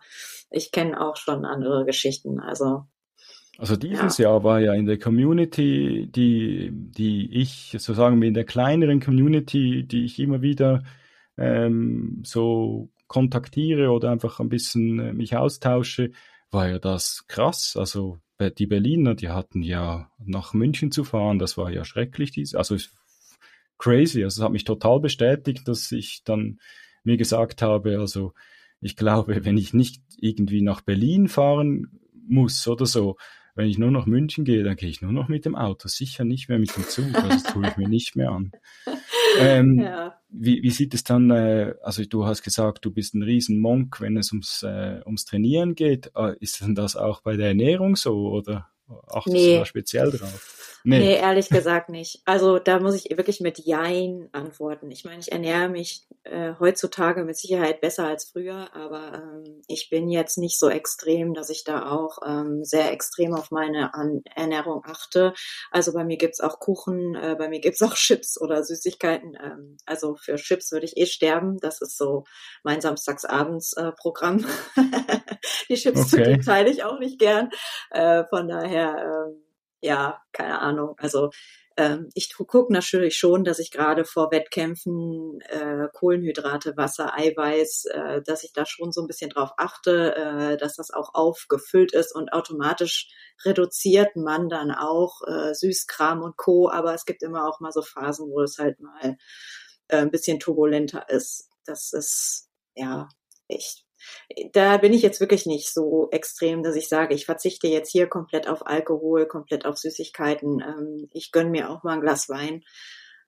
ich 0.50 0.72
kenne 0.72 1.02
auch 1.02 1.18
schon 1.18 1.44
andere 1.44 1.84
Geschichten. 1.84 2.40
Also 2.40 2.86
also 3.58 3.76
dieses 3.76 4.18
ja. 4.18 4.30
Jahr 4.30 4.44
war 4.44 4.60
ja 4.60 4.74
in 4.74 4.86
der 4.86 4.98
Community, 4.98 6.10
die, 6.10 6.70
die 6.72 7.32
ich, 7.32 7.76
so 7.80 7.94
sagen 7.94 8.20
wir, 8.20 8.28
in 8.28 8.34
der 8.34 8.46
kleineren 8.46 9.00
Community, 9.00 9.84
die 9.84 10.06
ich 10.06 10.20
immer 10.20 10.42
wieder 10.42 10.84
ähm, 11.38 12.22
so 12.26 12.90
kontaktiere 13.08 13.92
oder 13.92 14.12
einfach 14.12 14.40
ein 14.40 14.50
bisschen 14.50 15.00
äh, 15.00 15.14
mich 15.14 15.36
austausche, 15.36 16.12
war 16.52 16.68
ja 16.68 16.80
das 16.80 17.26
krass. 17.28 17.76
Also 17.78 18.20
die 18.58 18.68
Berliner, 18.68 19.16
die 19.16 19.30
hatten 19.30 19.62
ja 19.62 20.12
nach 20.24 20.54
München 20.54 20.92
zu 20.92 21.04
fahren, 21.04 21.40
das 21.40 21.58
war 21.58 21.72
ja 21.72 21.86
schrecklich. 21.86 22.32
Dies, 22.32 22.56
also 22.56 22.76
crazy. 23.78 24.24
Also 24.24 24.42
es 24.42 24.46
hat 24.46 24.52
mich 24.52 24.64
total 24.64 25.00
bestätigt, 25.00 25.68
dass 25.68 25.92
ich 25.92 26.24
dann 26.24 26.60
mir 27.04 27.18
gesagt 27.18 27.62
habe, 27.62 28.00
also 28.00 28.34
ich 28.82 28.96
glaube, 28.96 29.46
wenn 29.46 29.58
ich 29.58 29.74
nicht 29.74 30.02
irgendwie 30.18 30.62
nach 30.62 30.82
Berlin 30.82 31.28
fahren 31.28 32.00
muss 32.28 32.68
oder 32.68 32.86
so, 32.86 33.18
wenn 33.56 33.68
ich 33.68 33.78
nur 33.78 33.92
nach 33.92 34.06
München 34.06 34.46
gehe, 34.46 34.64
dann 34.64 34.76
gehe 34.76 34.90
ich 34.90 35.02
nur 35.02 35.12
noch 35.12 35.28
mit 35.28 35.46
dem 35.46 35.56
Auto, 35.56 35.88
sicher 35.88 36.26
nicht 36.26 36.50
mehr 36.50 36.60
mit 36.60 36.76
dem 36.76 36.84
Zug, 36.84 37.14
also 37.14 37.28
das 37.28 37.44
tue 37.44 37.68
ich 37.68 37.78
mir 37.78 37.88
nicht 37.88 38.16
mehr 38.16 38.32
an. 38.32 38.52
Ähm, 39.40 39.80
ja. 39.80 40.16
wie, 40.30 40.62
wie 40.62 40.70
sieht 40.70 40.94
es 40.94 41.04
dann, 41.04 41.32
äh, 41.32 41.74
also 41.82 42.04
du 42.06 42.28
hast 42.28 42.44
gesagt, 42.44 42.86
du 42.86 42.92
bist 42.92 43.16
ein 43.16 43.24
Riesenmonk, 43.24 44.00
wenn 44.00 44.16
es 44.16 44.32
ums, 44.32 44.62
äh, 44.62 45.02
ums 45.08 45.26
Trainieren 45.26 45.74
geht. 45.74 46.12
Äh, 46.16 46.36
ist 46.40 46.62
denn 46.62 46.76
das 46.76 46.96
auch 46.96 47.22
bei 47.22 47.36
der 47.36 47.48
Ernährung 47.48 47.96
so 47.96 48.30
oder 48.30 48.70
achtest 49.08 49.36
nee. 49.36 49.54
du 49.54 49.60
da 49.60 49.66
speziell 49.66 50.12
drauf? 50.12 50.63
Nee. 50.84 51.00
nee. 51.00 51.16
ehrlich 51.16 51.50
gesagt 51.50 51.90
nicht. 51.90 52.22
Also 52.26 52.60
da 52.60 52.80
muss 52.80 52.96
ich 52.96 53.16
wirklich 53.16 53.40
mit 53.40 53.60
Jein 53.60 54.30
antworten. 54.34 54.92
Ich 54.92 55.06
meine, 55.06 55.20
ich 55.20 55.32
ernähre 55.32 55.70
mich 55.70 56.06
äh, 56.24 56.54
heutzutage 56.60 57.24
mit 57.24 57.38
Sicherheit 57.38 57.80
besser 57.80 58.06
als 58.06 58.30
früher, 58.32 58.74
aber 58.74 59.14
ähm, 59.14 59.62
ich 59.68 59.90
bin 59.90 60.10
jetzt 60.10 60.38
nicht 60.38 60.60
so 60.60 60.70
extrem, 60.70 61.34
dass 61.34 61.50
ich 61.50 61.64
da 61.64 61.90
auch 61.90 62.18
ähm, 62.26 62.64
sehr 62.64 62.92
extrem 62.92 63.34
auf 63.34 63.52
meine 63.52 63.94
An 63.94 64.22
Ernährung 64.36 64.84
achte. 64.86 65.34
Also 65.72 65.94
bei 65.94 66.04
mir 66.04 66.18
gibt's 66.18 66.42
auch 66.42 66.60
Kuchen, 66.60 67.16
äh, 67.16 67.36
bei 67.38 67.48
mir 67.48 67.60
gibt's 67.60 67.82
auch 67.82 67.96
Chips 67.96 68.40
oder 68.40 68.64
Süßigkeiten. 68.64 69.38
Ähm, 69.42 69.78
also 69.86 70.16
für 70.16 70.36
Chips 70.36 70.72
würde 70.72 70.86
ich 70.86 70.98
eh 70.98 71.06
sterben. 71.06 71.58
Das 71.60 71.82
ist 71.82 71.98
so 71.98 72.26
mein 72.64 72.82
Samstagsabends-Programm. 72.82 74.46
Äh, 74.76 74.84
Die 75.70 75.76
Chips 75.76 76.14
okay. 76.14 76.40
teile 76.40 76.70
ich 76.70 76.84
auch 76.84 77.00
nicht 77.00 77.20
gern. 77.20 77.50
Äh, 77.90 78.24
von 78.30 78.48
daher, 78.48 79.28
ähm, 79.28 79.43
ja, 79.84 80.22
keine 80.32 80.60
Ahnung. 80.60 80.96
Also 80.98 81.30
ähm, 81.76 82.10
ich 82.14 82.34
gucke 82.34 82.72
natürlich 82.72 83.18
schon, 83.18 83.44
dass 83.44 83.60
ich 83.60 83.70
gerade 83.72 84.06
vor 84.06 84.32
Wettkämpfen 84.32 85.42
äh, 85.42 85.88
Kohlenhydrate, 85.92 86.78
Wasser, 86.78 87.18
Eiweiß, 87.18 87.86
äh, 87.86 88.22
dass 88.22 88.44
ich 88.44 88.54
da 88.54 88.66
schon 88.66 88.92
so 88.94 89.02
ein 89.02 89.08
bisschen 89.08 89.30
drauf 89.32 89.52
achte, 89.58 90.16
äh, 90.16 90.58
dass 90.58 90.76
das 90.76 90.92
auch 90.92 91.14
aufgefüllt 91.16 91.94
ist 91.94 92.16
und 92.16 92.32
automatisch 92.32 93.10
reduziert 93.44 94.16
man 94.16 94.50
dann 94.50 94.72
auch 94.72 95.22
äh, 95.28 95.54
Süßkram 95.54 96.22
und 96.22 96.38
Co. 96.38 96.70
Aber 96.70 96.94
es 96.94 97.06
gibt 97.06 97.24
immer 97.24 97.48
auch 97.48 97.60
mal 97.60 97.72
so 97.72 97.82
Phasen, 97.82 98.30
wo 98.32 98.42
es 98.42 98.58
halt 98.60 98.80
mal 98.80 99.18
äh, 99.90 99.98
ein 99.98 100.12
bisschen 100.12 100.40
turbulenter 100.40 101.10
ist. 101.10 101.50
Das 101.66 101.92
ist 101.92 102.50
ja 102.76 103.10
echt 103.50 103.84
da 104.54 104.78
bin 104.78 104.94
ich 104.94 105.02
jetzt 105.02 105.20
wirklich 105.20 105.46
nicht 105.46 105.72
so 105.74 106.10
extrem, 106.12 106.64
dass 106.64 106.76
ich 106.76 106.88
sage, 106.88 107.14
ich 107.14 107.26
verzichte 107.26 107.68
jetzt 107.68 107.92
hier 107.92 108.08
komplett 108.08 108.48
auf 108.48 108.66
Alkohol, 108.66 109.28
komplett 109.28 109.66
auf 109.66 109.78
Süßigkeiten. 109.78 110.62
Ähm, 110.62 111.10
ich 111.12 111.32
gönne 111.32 111.50
mir 111.50 111.70
auch 111.70 111.84
mal 111.84 111.94
ein 111.94 112.02
Glas 112.02 112.30
Wein. 112.30 112.64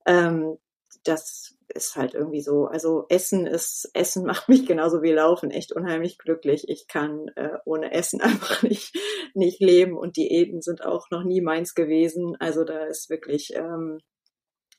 Ähm, 0.06 0.58
das 1.04 1.56
ist 1.68 1.96
halt 1.96 2.14
irgendwie 2.14 2.42
so. 2.42 2.66
Also 2.66 3.06
Essen 3.08 3.46
ist, 3.46 3.90
Essen 3.94 4.24
macht 4.26 4.48
mich 4.48 4.66
genauso 4.66 5.02
wie 5.02 5.12
Laufen 5.12 5.50
echt 5.50 5.72
unheimlich 5.72 6.18
glücklich. 6.18 6.68
Ich 6.68 6.88
kann 6.88 7.28
äh, 7.36 7.58
ohne 7.64 7.92
Essen 7.92 8.20
einfach 8.22 8.62
nicht, 8.62 8.96
nicht 9.34 9.60
leben 9.60 9.96
und 9.96 10.16
Diäten 10.16 10.62
sind 10.62 10.84
auch 10.84 11.10
noch 11.10 11.24
nie 11.24 11.40
meins 11.40 11.74
gewesen. 11.74 12.36
Also 12.38 12.64
da 12.64 12.84
ist 12.84 13.10
wirklich, 13.10 13.54
ähm, 13.54 13.98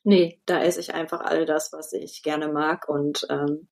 nee, 0.04 0.42
da 0.46 0.62
esse 0.64 0.80
ich 0.80 0.94
einfach 0.94 1.22
all 1.22 1.46
das, 1.46 1.72
was 1.74 1.94
ich 1.94 2.24
gerne 2.24 2.50
mag 2.50 2.88
und 2.90 3.26
ähm, 3.30 3.68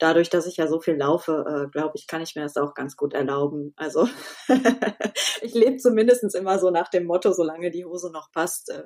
dadurch, 0.00 0.30
dass 0.30 0.46
ich 0.46 0.56
ja 0.56 0.66
so 0.66 0.80
viel 0.80 0.96
laufe, 0.96 1.44
äh, 1.46 1.70
glaube 1.70 1.92
ich, 1.94 2.06
kann 2.06 2.22
ich 2.22 2.34
mir 2.34 2.42
das 2.42 2.56
auch 2.56 2.74
ganz 2.74 2.96
gut 2.96 3.14
erlauben. 3.14 3.72
Also 3.76 4.08
ich 5.42 5.54
lebe 5.54 5.76
zumindest 5.76 6.34
immer 6.34 6.58
so 6.58 6.70
nach 6.70 6.88
dem 6.88 7.04
Motto, 7.04 7.32
solange 7.32 7.70
die 7.70 7.84
Hose 7.84 8.10
noch 8.10 8.32
passt, 8.32 8.70
äh, 8.70 8.82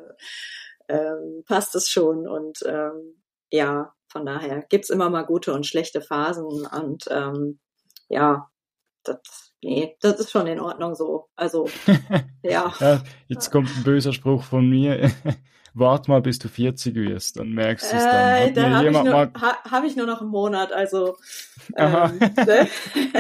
ähm, 0.89 1.45
passt 1.47 1.75
es 1.75 1.89
schon. 1.89 2.29
Und 2.29 2.59
ähm, 2.67 3.23
ja, 3.51 3.95
von 4.09 4.27
daher 4.27 4.63
gibt's 4.69 4.91
immer 4.91 5.09
mal 5.09 5.23
gute 5.23 5.55
und 5.55 5.67
schlechte 5.67 6.01
Phasen. 6.03 6.67
Und 6.67 7.05
ähm, 7.11 7.61
ja, 8.09 8.51
das, 9.05 9.19
nee, 9.63 9.97
das 10.01 10.21
ist 10.21 10.31
schon 10.31 10.47
in 10.47 10.61
Ordnung 10.61 10.95
so. 10.95 11.29
Also, 11.37 11.69
ja. 12.43 12.75
ja. 12.81 13.03
Jetzt 13.29 13.51
kommt 13.51 13.71
ein 13.77 13.85
böser 13.85 14.13
Spruch 14.13 14.43
von 14.43 14.69
mir 14.69 15.11
wart 15.75 16.09
mal, 16.09 16.23
bis 16.23 16.39
du 16.39 16.49
40 16.49 16.95
wirst, 16.95 17.39
dann 17.39 17.53
merkst 17.53 17.93
du 17.93 17.97
es 17.97 18.05
dann. 18.05 18.43
Äh, 18.43 18.53
da 18.53 18.71
habe 18.71 18.87
ich, 18.87 18.93
nur, 18.93 19.15
ha, 19.15 19.59
hab 19.71 19.85
ich 19.85 19.97
nur 19.97 20.07
noch 20.07 20.21
einen 20.21 20.31
Monat, 20.31 20.73
also. 20.73 21.17
Ähm, 21.77 22.19
ne? 22.19 22.69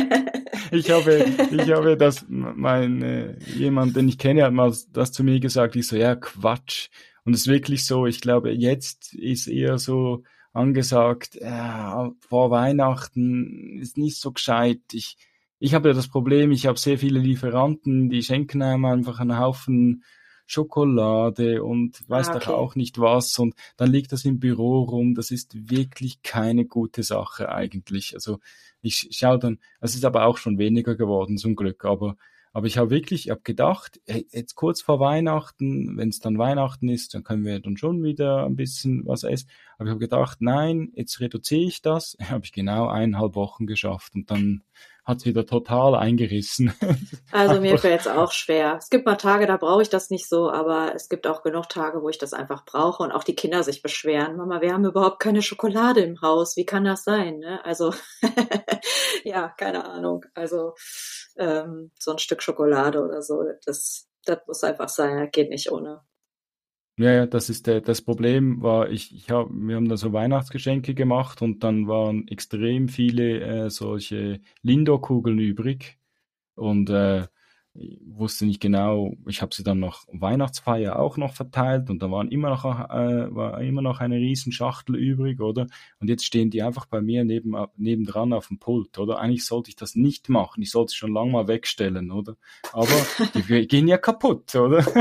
ich 0.70 0.90
habe, 0.90 1.24
ich 1.50 1.72
habe 1.72 1.96
das, 1.96 2.26
mein, 2.28 3.00
äh, 3.00 3.38
jemand, 3.57 3.96
den 3.96 4.07
ich 4.07 4.18
kenne, 4.18 4.44
hat 4.44 4.52
mal 4.52 4.70
das 4.92 5.12
zu 5.12 5.24
mir 5.24 5.40
gesagt, 5.40 5.76
ich 5.76 5.86
so, 5.86 5.96
ja, 5.96 6.14
Quatsch. 6.14 6.90
Und 7.24 7.32
es 7.32 7.42
ist 7.42 7.46
wirklich 7.46 7.86
so, 7.86 8.07
ich 8.07 8.20
glaube, 8.20 8.50
jetzt 8.50 9.14
ist 9.14 9.46
eher 9.46 9.78
so 9.78 10.24
angesagt, 10.52 11.36
ja, 11.40 12.12
vor 12.28 12.50
Weihnachten 12.50 13.78
ist 13.80 13.96
nicht 13.96 14.20
so 14.20 14.32
gescheit. 14.32 14.80
Ich, 14.92 15.16
ich 15.59 15.72
habe 15.72 15.88
ja 15.88 15.94
das 15.94 16.09
Problem, 16.09 16.52
ich 16.52 16.66
habe 16.66 16.78
sehr 16.78 16.98
viele 16.98 17.18
Lieferanten, 17.18 18.11
die 18.11 18.22
schenken 18.22 18.61
einem 18.61 18.84
einfach 18.84 19.20
einen 19.20 19.38
Haufen 19.38 20.05
Schokolade 20.47 21.62
und 21.62 22.09
weiß 22.09 22.28
ah, 22.28 22.36
okay. 22.36 22.45
doch 22.47 22.55
auch 22.55 22.74
nicht 22.74 22.99
was 22.99 23.38
und 23.38 23.55
dann 23.76 23.90
liegt 23.90 24.12
das 24.12 24.24
im 24.24 24.40
Büro 24.40 24.82
rum. 24.82 25.14
Das 25.14 25.30
ist 25.30 25.70
wirklich 25.70 26.22
keine 26.22 26.66
gute 26.66 27.03
Sache 27.03 27.51
eigentlich. 27.51 28.14
Also 28.14 28.40
ich 28.82 29.09
schaue 29.12 29.38
dann, 29.38 29.59
es 29.80 29.95
ist 29.95 30.05
aber 30.05 30.26
auch 30.26 30.36
schon 30.36 30.59
weniger 30.59 30.95
geworden 30.95 31.38
zum 31.38 31.57
Glück, 31.57 31.84
aber 31.84 32.16
aber 32.57 32.68
ich 32.68 32.78
habe 32.78 32.90
wirklich, 32.90 33.26
ich 33.26 33.30
habe 33.32 33.40
gedacht, 33.42 34.01
jetzt 34.07 34.55
kurz 34.55 34.80
vor 34.80 35.01
Weihnachten, 35.01 35.97
wenn 35.97 36.11
es 36.11 36.20
dann 36.20 36.38
Weihnachten 36.38 36.88
ist, 36.88 37.12
dann 37.12 37.24
können 37.24 37.45
wir 37.45 37.59
dann 37.59 37.76
schon 37.76 38.05
wieder 38.05 38.47
ein 38.47 38.55
bisschen 38.55 39.05
was 39.07 39.24
essen. 39.24 39.49
Aber 39.76 39.86
ich 39.86 39.90
habe 39.90 40.00
gedacht, 40.00 40.38
nein, 40.40 40.92
jetzt 40.94 41.20
reduziere 41.20 41.62
ich 41.62 41.82
das. 41.82 42.16
Habe 42.30 42.44
ich 42.44 42.52
genau 42.52 42.88
eineinhalb 42.88 43.34
Wochen 43.34 43.66
geschafft 43.66 44.14
und 44.14 44.30
dann 44.30 44.62
hat 45.04 45.18
es 45.18 45.26
wieder 45.26 45.44
total 45.44 45.94
eingerissen. 45.94 46.72
Also 47.30 47.60
mir 47.60 47.78
fällt 47.78 48.02
es 48.02 48.06
auch 48.06 48.30
schwer. 48.30 48.76
Es 48.78 48.88
gibt 48.90 49.06
mal 49.06 49.16
Tage, 49.16 49.46
da 49.46 49.56
brauche 49.56 49.82
ich 49.82 49.88
das 49.88 50.08
nicht 50.08 50.28
so, 50.28 50.50
aber 50.50 50.94
es 50.94 51.08
gibt 51.08 51.26
auch 51.26 51.42
genug 51.42 51.68
Tage, 51.68 52.00
wo 52.00 52.08
ich 52.08 52.16
das 52.16 52.32
einfach 52.32 52.64
brauche 52.64 53.02
und 53.02 53.10
auch 53.10 53.24
die 53.24 53.34
Kinder 53.34 53.64
sich 53.64 53.82
beschweren. 53.82 54.36
Mama, 54.36 54.60
wir 54.60 54.72
haben 54.72 54.84
überhaupt 54.84 55.18
keine 55.18 55.42
Schokolade 55.42 56.00
im 56.00 56.22
Haus. 56.22 56.56
Wie 56.56 56.64
kann 56.64 56.84
das 56.84 57.02
sein? 57.02 57.38
Ne? 57.38 57.62
Also 57.64 57.92
ja, 59.24 59.48
keine 59.48 59.84
Ahnung. 59.84 60.24
Also 60.34 60.74
ähm, 61.36 61.90
so 61.98 62.12
ein 62.12 62.18
Stück 62.18 62.42
Schokolade 62.42 63.02
oder 63.02 63.20
so, 63.20 63.42
das, 63.66 64.08
das 64.24 64.38
muss 64.46 64.62
einfach 64.62 64.88
sein. 64.88 65.18
Das 65.18 65.32
geht 65.32 65.50
nicht 65.50 65.72
ohne. 65.72 66.02
Ja, 66.97 67.11
ja, 67.12 67.26
das 67.26 67.51
ist 67.51 67.66
der, 67.66 67.80
das 67.80 68.03
Problem 68.03 68.62
war, 68.62 68.88
ich, 68.88 69.12
ich 69.12 69.28
hab, 69.28 69.49
wir 69.51 69.74
haben 69.74 69.88
da 69.88 69.97
so 69.97 70.12
Weihnachtsgeschenke 70.12 70.95
gemacht 70.95 71.42
und 71.42 71.64
dann 71.64 71.88
waren 71.88 72.28
extrem 72.28 72.88
viele 72.88 73.40
äh, 73.40 73.70
solche 73.70 74.40
Lindor-Kugeln 74.62 75.40
übrig 75.40 75.99
und 76.55 76.90
äh, 76.90 77.26
ich 77.76 77.99
wusste 78.07 78.47
nicht 78.47 78.61
genau, 78.61 79.14
ich 79.26 79.42
habe 79.42 79.53
sie 79.53 79.64
dann 79.64 79.80
noch 79.80 80.05
Weihnachtsfeier 80.12 80.97
auch 80.97 81.16
noch 81.16 81.34
verteilt 81.34 81.90
und 81.90 82.01
da 82.01 82.09
waren 82.12 82.28
immer 82.28 82.51
noch 82.51 82.64
äh, 82.64 83.34
war 83.34 83.61
immer 83.61 83.82
noch 83.82 83.99
eine 83.99 84.14
riesen 84.14 84.53
Schachtel 84.53 84.95
übrig, 84.95 85.40
oder? 85.40 85.66
Und 85.99 86.09
jetzt 86.09 86.24
stehen 86.24 86.51
die 86.51 86.62
einfach 86.62 86.86
bei 86.86 87.01
mir 87.01 87.24
neben 87.24 87.57
nebendran 87.76 88.32
auf 88.32 88.47
dem 88.47 88.61
Pult, 88.61 89.01
oder? 89.01 89.18
Eigentlich 89.18 89.45
sollte 89.45 89.70
ich 89.70 89.76
das 89.76 89.97
nicht 89.97 90.28
machen, 90.28 90.62
ich 90.62 90.70
sollte 90.70 90.92
sie 90.92 90.99
schon 90.99 91.12
lang 91.12 91.32
mal 91.32 91.49
wegstellen, 91.49 92.12
oder? 92.12 92.36
Aber 92.72 92.95
die 93.34 93.42
gehen 93.66 93.88
ja 93.88 93.99
kaputt, 93.99 94.55
oder? 94.55 94.84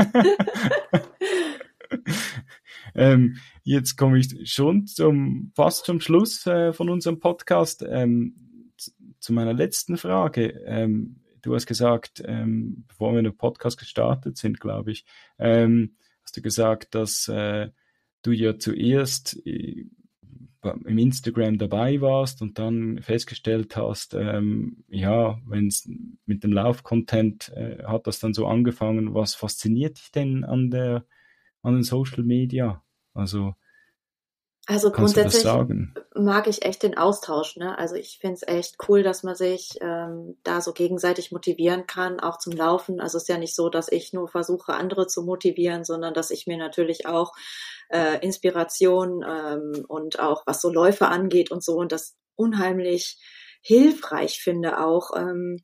ähm, 2.94 3.36
jetzt 3.62 3.96
komme 3.96 4.18
ich 4.18 4.52
schon 4.52 4.86
zum 4.86 5.52
fast 5.54 5.84
zum 5.84 6.00
Schluss 6.00 6.46
äh, 6.46 6.72
von 6.72 6.90
unserem 6.90 7.20
Podcast. 7.20 7.84
Ähm, 7.88 8.34
zu 9.24 9.32
meiner 9.32 9.54
letzten 9.54 9.96
Frage. 9.96 10.62
Ähm, 10.66 11.20
du 11.40 11.54
hast 11.54 11.66
gesagt, 11.66 12.22
ähm, 12.26 12.84
bevor 12.88 13.14
wir 13.14 13.22
den 13.22 13.36
Podcast 13.36 13.78
gestartet 13.78 14.36
sind, 14.36 14.60
glaube 14.60 14.92
ich, 14.92 15.06
ähm, 15.38 15.96
hast 16.22 16.36
du 16.36 16.42
gesagt, 16.42 16.94
dass 16.94 17.28
äh, 17.28 17.70
du 18.22 18.32
ja 18.32 18.58
zuerst 18.58 19.40
äh, 19.46 19.86
im 20.62 20.98
Instagram 20.98 21.58
dabei 21.58 22.00
warst 22.00 22.42
und 22.42 22.58
dann 22.58 23.00
festgestellt 23.02 23.76
hast, 23.76 24.14
ähm, 24.14 24.84
ja, 24.88 25.38
wenn 25.46 25.68
es 25.68 25.88
mit 26.26 26.44
dem 26.44 26.52
Lauf-Content 26.52 27.50
äh, 27.54 27.82
hat 27.84 28.06
das 28.06 28.18
dann 28.18 28.34
so 28.34 28.46
angefangen. 28.46 29.14
Was 29.14 29.34
fasziniert 29.34 29.98
dich 29.98 30.10
denn 30.10 30.44
an 30.44 30.70
der 30.70 31.06
an 31.64 31.74
den 31.74 31.82
Social 31.82 32.22
Media? 32.22 32.82
Also, 33.14 33.54
also 34.66 34.90
grundsätzlich 34.90 35.44
mag 36.14 36.46
ich 36.46 36.64
echt 36.64 36.82
den 36.82 36.96
Austausch. 36.96 37.56
Ne? 37.56 37.76
Also 37.76 37.96
ich 37.96 38.18
finde 38.18 38.34
es 38.36 38.48
echt 38.48 38.76
cool, 38.88 39.02
dass 39.02 39.22
man 39.22 39.34
sich 39.34 39.72
ähm, 39.82 40.38
da 40.42 40.62
so 40.62 40.72
gegenseitig 40.72 41.32
motivieren 41.32 41.86
kann, 41.86 42.18
auch 42.18 42.38
zum 42.38 42.54
Laufen. 42.54 42.98
Also 42.98 43.18
es 43.18 43.24
ist 43.24 43.28
ja 43.28 43.36
nicht 43.36 43.54
so, 43.54 43.68
dass 43.68 43.92
ich 43.92 44.14
nur 44.14 44.28
versuche, 44.28 44.72
andere 44.72 45.06
zu 45.06 45.22
motivieren, 45.22 45.84
sondern 45.84 46.14
dass 46.14 46.30
ich 46.30 46.46
mir 46.46 46.56
natürlich 46.56 47.06
auch 47.06 47.32
äh, 47.90 48.24
Inspiration 48.24 49.22
ähm, 49.28 49.84
und 49.86 50.18
auch 50.18 50.44
was 50.46 50.62
so 50.62 50.70
Läufe 50.70 51.08
angeht 51.08 51.50
und 51.50 51.62
so 51.62 51.74
und 51.74 51.92
das 51.92 52.16
unheimlich 52.34 53.18
hilfreich 53.60 54.40
finde 54.40 54.80
auch. 54.82 55.10
Ähm, 55.14 55.58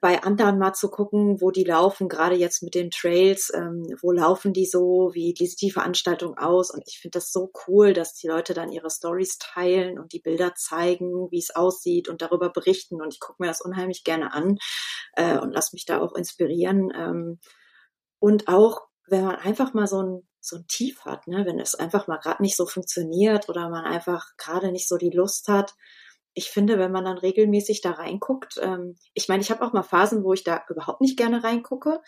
bei 0.00 0.22
anderen 0.22 0.58
mal 0.58 0.72
zu 0.72 0.88
gucken, 0.88 1.40
wo 1.40 1.50
die 1.50 1.64
laufen, 1.64 2.08
gerade 2.08 2.34
jetzt 2.34 2.62
mit 2.62 2.74
den 2.74 2.90
Trails, 2.90 3.52
ähm, 3.54 3.86
wo 4.00 4.10
laufen 4.10 4.54
die 4.54 4.64
so, 4.64 5.10
wie 5.12 5.34
sieht 5.36 5.60
die 5.60 5.70
Veranstaltung 5.70 6.38
aus? 6.38 6.70
Und 6.70 6.82
ich 6.86 6.98
finde 6.98 7.18
das 7.18 7.30
so 7.30 7.52
cool, 7.66 7.92
dass 7.92 8.14
die 8.14 8.26
Leute 8.26 8.54
dann 8.54 8.72
ihre 8.72 8.90
Stories 8.90 9.38
teilen 9.38 9.98
und 9.98 10.12
die 10.14 10.20
Bilder 10.20 10.54
zeigen, 10.54 11.30
wie 11.30 11.38
es 11.38 11.54
aussieht 11.54 12.08
und 12.08 12.22
darüber 12.22 12.48
berichten. 12.50 13.02
Und 13.02 13.12
ich 13.12 13.20
gucke 13.20 13.42
mir 13.42 13.48
das 13.48 13.60
unheimlich 13.60 14.02
gerne 14.02 14.32
an 14.32 14.56
äh, 15.14 15.38
und 15.38 15.52
lass 15.52 15.74
mich 15.74 15.84
da 15.84 16.00
auch 16.00 16.14
inspirieren. 16.14 16.90
Ähm, 16.96 17.38
und 18.18 18.48
auch, 18.48 18.80
wenn 19.08 19.24
man 19.24 19.36
einfach 19.36 19.74
mal 19.74 19.86
so 19.86 20.02
ein 20.02 20.28
so 20.40 20.56
ein 20.56 20.66
Tief 20.68 21.04
hat, 21.04 21.26
ne? 21.26 21.44
wenn 21.44 21.58
es 21.58 21.74
einfach 21.74 22.06
mal 22.06 22.18
gerade 22.18 22.40
nicht 22.40 22.56
so 22.56 22.66
funktioniert 22.66 23.48
oder 23.48 23.68
man 23.68 23.84
einfach 23.84 24.36
gerade 24.36 24.70
nicht 24.70 24.86
so 24.86 24.96
die 24.96 25.10
Lust 25.10 25.48
hat, 25.48 25.74
ich 26.36 26.50
finde, 26.50 26.78
wenn 26.78 26.92
man 26.92 27.06
dann 27.06 27.16
regelmäßig 27.16 27.80
da 27.80 27.92
reinguckt, 27.92 28.60
ähm, 28.62 28.96
ich 29.14 29.26
meine, 29.28 29.42
ich 29.42 29.50
habe 29.50 29.64
auch 29.64 29.72
mal 29.72 29.82
Phasen, 29.82 30.22
wo 30.22 30.34
ich 30.34 30.44
da 30.44 30.62
überhaupt 30.68 31.00
nicht 31.00 31.16
gerne 31.16 31.42
reingucke, 31.42 32.02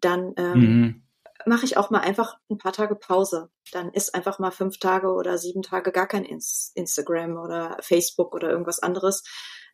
dann 0.00 0.32
ähm, 0.36 0.60
mhm. 0.60 1.02
mache 1.46 1.64
ich 1.64 1.76
auch 1.76 1.90
mal 1.90 1.98
einfach 1.98 2.38
ein 2.48 2.58
paar 2.58 2.72
Tage 2.72 2.94
Pause. 2.94 3.50
Dann 3.72 3.90
ist 3.90 4.14
einfach 4.14 4.38
mal 4.38 4.52
fünf 4.52 4.78
Tage 4.78 5.08
oder 5.08 5.36
sieben 5.36 5.62
Tage 5.62 5.90
gar 5.90 6.06
kein 6.06 6.24
Instagram 6.24 7.36
oder 7.36 7.76
Facebook 7.80 8.36
oder 8.36 8.50
irgendwas 8.50 8.78
anderes. 8.78 9.24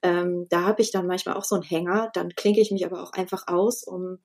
Ähm, 0.02 0.46
da 0.48 0.62
habe 0.62 0.80
ich 0.80 0.90
dann 0.90 1.06
manchmal 1.06 1.36
auch 1.36 1.44
so 1.44 1.56
einen 1.56 1.64
Hänger. 1.64 2.10
Dann 2.14 2.30
klinke 2.30 2.62
ich 2.62 2.70
mich 2.70 2.86
aber 2.86 3.02
auch 3.02 3.12
einfach 3.12 3.46
aus, 3.46 3.84
um 3.84 4.20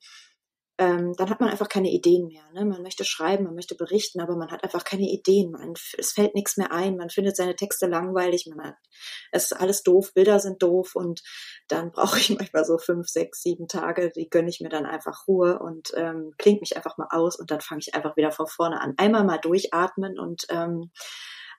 ähm, 0.80 1.14
dann 1.18 1.30
hat 1.30 1.40
man 1.40 1.50
einfach 1.50 1.70
keine 1.70 1.92
Ideen 1.92 2.28
mehr. 2.28 2.44
Ne? 2.54 2.66
Man 2.66 2.82
möchte 2.82 3.06
schreiben, 3.06 3.44
man 3.44 3.54
möchte 3.54 3.76
berichten, 3.76 4.20
aber 4.22 4.36
man 4.36 4.50
hat 4.50 4.64
einfach 4.64 4.84
keine 4.84 5.04
Ideen. 5.04 5.52
Man, 5.52 5.74
es 5.98 6.14
fällt 6.14 6.34
nichts 6.34 6.58
mehr 6.58 6.72
ein, 6.72 6.98
man 6.98 7.12
findet 7.12 7.36
seine 7.36 7.56
Texte 7.56 7.86
langweilig, 7.86 8.48
man 8.48 8.68
hat, 8.68 8.76
es 9.32 9.46
ist 9.46 9.54
alles 9.54 9.84
doof, 9.84 10.14
Bilder 10.14 10.40
sind 10.40 10.64
doof 10.64 10.96
und 10.96 11.22
dann 11.68 11.92
brauche 11.92 12.18
ich 12.18 12.30
manchmal 12.38 12.66
so 12.66 12.78
fünf, 12.78 13.08
sechs, 13.08 13.44
sieben 13.44 13.68
Tage, 13.68 14.12
die 14.16 14.30
gönne 14.30 14.50
ich 14.50 14.62
mir 14.62 14.70
dann 14.70 14.86
einfach 14.86 15.28
Ruhe 15.28 15.60
und 15.60 15.92
ähm, 15.96 16.32
klingt 16.38 16.62
mich 16.62 16.76
einfach 16.76 16.98
mal 16.98 17.08
aus 17.12 17.38
und 17.38 17.52
dann 17.52 17.62
fange 17.62 17.82
ich 17.86 17.94
einfach 17.94 18.18
wieder 18.18 18.32
von 18.32 18.48
vorne 18.48 18.82
an. 18.82 18.96
Einmal 18.98 19.26
mal 19.26 19.38
durchatmen 19.38 20.18
und 20.18 20.46
ähm, 20.50 20.92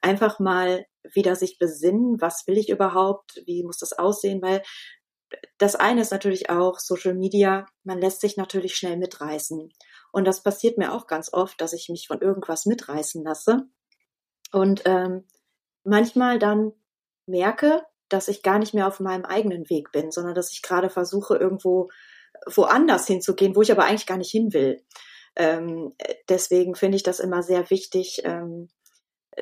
einfach 0.01 0.41
mal 0.41 0.87
wieder 1.13 1.37
sich 1.37 1.59
besinnen, 1.59 2.21
was 2.21 2.47
will 2.47 2.59
ich 2.59 2.69
überhaupt, 2.69 3.43
wie 3.47 3.63
muss 3.63 3.79
das 3.79 3.93
aussehen, 3.93 4.43
weil 4.43 4.63
das 5.59 5.77
eine 5.77 6.01
ist 6.01 6.13
natürlich 6.13 6.51
auch 6.51 6.79
Social 6.79 7.15
Media. 7.15 7.67
Man 7.83 8.01
lässt 8.01 8.21
sich 8.21 8.37
natürlich 8.37 8.77
schnell 8.77 8.97
mitreißen. 8.97 9.73
Und 10.13 10.25
das 10.25 10.43
passiert 10.43 10.79
mir 10.79 10.93
auch 10.93 11.07
ganz 11.07 11.33
oft, 11.33 11.61
dass 11.61 11.73
ich 11.73 11.89
mich 11.89 12.07
von 12.07 12.21
irgendwas 12.21 12.67
mitreißen 12.67 13.25
lasse. 13.25 13.69
Und 14.53 14.83
ähm, 14.85 15.27
manchmal 15.83 16.39
dann 16.39 16.73
merke, 17.27 17.83
dass 18.09 18.29
ich 18.29 18.43
gar 18.43 18.59
nicht 18.59 18.75
mehr 18.75 18.87
auf 18.87 19.01
meinem 19.01 19.25
eigenen 19.25 19.69
Weg 19.71 19.91
bin, 19.93 20.11
sondern 20.11 20.35
dass 20.35 20.53
ich 20.53 20.63
gerade 20.63 20.91
versuche, 20.91 21.37
irgendwo 21.37 21.91
woanders 22.47 23.07
hinzugehen, 23.07 23.57
wo 23.57 23.63
ich 23.63 23.73
aber 23.73 23.85
eigentlich 23.85 24.07
gar 24.07 24.19
nicht 24.19 24.31
hin 24.31 24.53
will. 24.53 24.85
Ähm, 25.37 25.95
deswegen 26.29 26.75
finde 26.75 26.97
ich 26.97 27.03
das 27.03 27.19
immer 27.19 27.43
sehr 27.43 27.71
wichtig, 27.71 28.23
ähm, 28.25 28.69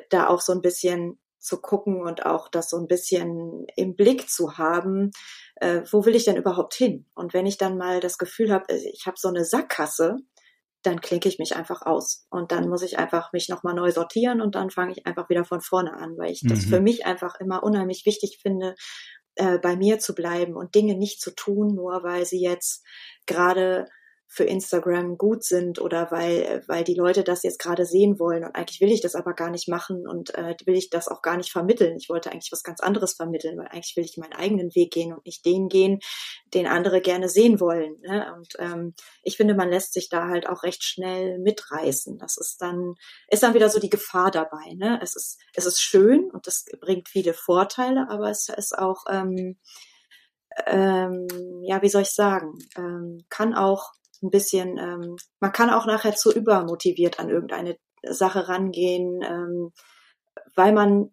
da 0.09 0.27
auch 0.27 0.41
so 0.41 0.53
ein 0.53 0.61
bisschen 0.61 1.19
zu 1.43 1.59
gucken 1.59 2.01
und 2.01 2.25
auch 2.25 2.47
das 2.47 2.69
so 2.69 2.77
ein 2.77 2.87
bisschen 2.87 3.65
im 3.75 3.95
Blick 3.95 4.29
zu 4.29 4.57
haben, 4.57 5.11
äh, 5.57 5.81
wo 5.91 6.05
will 6.05 6.15
ich 6.15 6.23
denn 6.23 6.37
überhaupt 6.37 6.73
hin? 6.73 7.05
Und 7.13 7.33
wenn 7.33 7.45
ich 7.45 7.57
dann 7.57 7.77
mal 7.77 7.99
das 7.99 8.17
Gefühl 8.17 8.51
habe, 8.51 8.69
äh, 8.69 8.89
ich 8.93 9.05
habe 9.05 9.17
so 9.19 9.27
eine 9.27 9.43
Sackgasse, 9.43 10.17
dann 10.83 11.01
klinke 11.01 11.27
ich 11.29 11.39
mich 11.39 11.55
einfach 11.55 11.81
aus. 11.81 12.25
Und 12.29 12.51
dann 12.51 12.69
muss 12.69 12.81
ich 12.81 12.97
einfach 12.97 13.33
mich 13.33 13.49
nochmal 13.49 13.73
neu 13.73 13.91
sortieren 13.91 14.41
und 14.41 14.55
dann 14.55 14.69
fange 14.69 14.93
ich 14.93 15.05
einfach 15.05 15.29
wieder 15.29 15.45
von 15.45 15.61
vorne 15.61 15.93
an, 15.93 16.17
weil 16.17 16.31
ich 16.31 16.43
mhm. 16.43 16.49
das 16.49 16.65
für 16.65 16.79
mich 16.79 17.05
einfach 17.05 17.39
immer 17.39 17.63
unheimlich 17.63 18.05
wichtig 18.05 18.39
finde, 18.41 18.75
äh, 19.35 19.59
bei 19.59 19.75
mir 19.75 19.99
zu 19.99 20.15
bleiben 20.15 20.55
und 20.55 20.75
Dinge 20.75 20.95
nicht 20.95 21.21
zu 21.21 21.35
tun, 21.35 21.75
nur 21.75 22.03
weil 22.03 22.25
sie 22.25 22.41
jetzt 22.41 22.85
gerade 23.25 23.87
für 24.33 24.45
Instagram 24.45 25.19
gut 25.19 25.43
sind 25.43 25.79
oder 25.79 26.09
weil, 26.09 26.63
weil 26.67 26.83
die 26.83 26.95
Leute 26.95 27.23
das 27.23 27.43
jetzt 27.43 27.59
gerade 27.59 27.85
sehen 27.85 28.17
wollen. 28.17 28.43
Und 28.43 28.55
eigentlich 28.55 28.81
will 28.81 28.91
ich 28.91 28.99
das 28.99 29.13
aber 29.13 29.35
gar 29.35 29.51
nicht 29.51 29.67
machen 29.67 30.07
und 30.07 30.33
äh, 30.33 30.55
will 30.65 30.75
ich 30.75 30.89
das 30.89 31.07
auch 31.07 31.21
gar 31.21 31.37
nicht 31.37 31.51
vermitteln. 31.51 31.97
Ich 31.97 32.09
wollte 32.09 32.31
eigentlich 32.31 32.51
was 32.51 32.63
ganz 32.63 32.79
anderes 32.79 33.13
vermitteln, 33.13 33.59
weil 33.59 33.67
eigentlich 33.67 33.95
will 33.95 34.03
ich 34.03 34.17
meinen 34.17 34.33
eigenen 34.33 34.73
Weg 34.73 34.91
gehen 34.91 35.13
und 35.13 35.23
nicht 35.27 35.45
den 35.45 35.69
gehen, 35.69 35.99
den 36.51 36.65
andere 36.65 36.99
gerne 36.99 37.29
sehen 37.29 37.59
wollen. 37.59 37.99
Ne? 38.01 38.33
Und 38.35 38.53
ähm, 38.57 38.95
ich 39.21 39.37
finde, 39.37 39.53
man 39.53 39.69
lässt 39.69 39.93
sich 39.93 40.09
da 40.09 40.27
halt 40.27 40.49
auch 40.49 40.63
recht 40.63 40.83
schnell 40.83 41.37
mitreißen. 41.37 42.17
Das 42.17 42.37
ist 42.37 42.59
dann, 42.59 42.95
ist 43.27 43.43
dann 43.43 43.53
wieder 43.53 43.69
so 43.69 43.79
die 43.79 43.91
Gefahr 43.91 44.31
dabei. 44.31 44.73
Ne? 44.73 44.99
Es 45.03 45.15
ist, 45.15 45.39
es 45.53 45.67
ist 45.67 45.79
schön 45.79 46.31
und 46.31 46.47
es 46.47 46.65
bringt 46.81 47.07
viele 47.07 47.35
Vorteile, 47.35 48.07
aber 48.09 48.31
es 48.31 48.49
ist 48.49 48.75
auch, 48.75 49.03
ähm, 49.07 49.59
ähm, 50.65 51.27
ja, 51.61 51.83
wie 51.83 51.89
soll 51.89 52.01
ich 52.01 52.11
sagen, 52.11 52.57
ähm, 52.75 53.19
kann 53.29 53.53
auch 53.53 53.91
ein 54.23 54.31
bisschen, 54.31 54.77
ähm, 54.77 55.17
man 55.39 55.51
kann 55.51 55.69
auch 55.69 55.85
nachher 55.85 56.15
zu 56.15 56.33
übermotiviert 56.33 57.19
an 57.19 57.29
irgendeine 57.29 57.77
Sache 58.03 58.47
rangehen, 58.47 59.21
ähm, 59.23 59.71
weil 60.55 60.73
man 60.73 61.11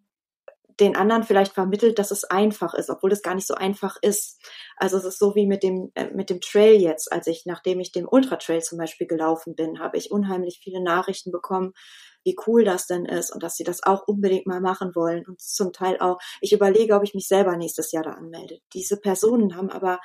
den 0.80 0.96
anderen 0.96 1.24
vielleicht 1.24 1.52
vermittelt, 1.52 1.98
dass 1.98 2.10
es 2.10 2.24
einfach 2.24 2.74
ist, 2.74 2.88
obwohl 2.88 3.12
es 3.12 3.22
gar 3.22 3.34
nicht 3.34 3.46
so 3.46 3.54
einfach 3.54 3.96
ist. 4.00 4.40
Also 4.76 4.96
es 4.96 5.04
ist 5.04 5.18
so 5.18 5.34
wie 5.34 5.46
mit 5.46 5.62
dem 5.62 5.90
äh, 5.94 6.10
mit 6.14 6.30
dem 6.30 6.40
Trail 6.40 6.80
jetzt, 6.80 7.12
als 7.12 7.26
ich 7.26 7.42
nachdem 7.44 7.80
ich 7.80 7.92
dem 7.92 8.08
Ultra 8.10 8.36
Trail 8.36 8.62
zum 8.62 8.78
Beispiel 8.78 9.06
gelaufen 9.06 9.54
bin, 9.54 9.78
habe 9.78 9.98
ich 9.98 10.10
unheimlich 10.10 10.60
viele 10.62 10.82
Nachrichten 10.82 11.30
bekommen, 11.32 11.72
wie 12.24 12.36
cool 12.46 12.64
das 12.64 12.86
denn 12.86 13.04
ist 13.04 13.32
und 13.32 13.42
dass 13.42 13.56
sie 13.56 13.64
das 13.64 13.82
auch 13.82 14.06
unbedingt 14.06 14.46
mal 14.46 14.60
machen 14.60 14.94
wollen 14.94 15.24
und 15.26 15.40
zum 15.40 15.72
Teil 15.72 15.98
auch. 16.00 16.18
Ich 16.40 16.52
überlege, 16.52 16.94
ob 16.94 17.02
ich 17.04 17.14
mich 17.14 17.28
selber 17.28 17.56
nächstes 17.56 17.92
Jahr 17.92 18.04
da 18.04 18.12
anmelde. 18.12 18.58
Diese 18.72 18.98
Personen 18.98 19.56
haben 19.56 19.70
aber 19.70 20.00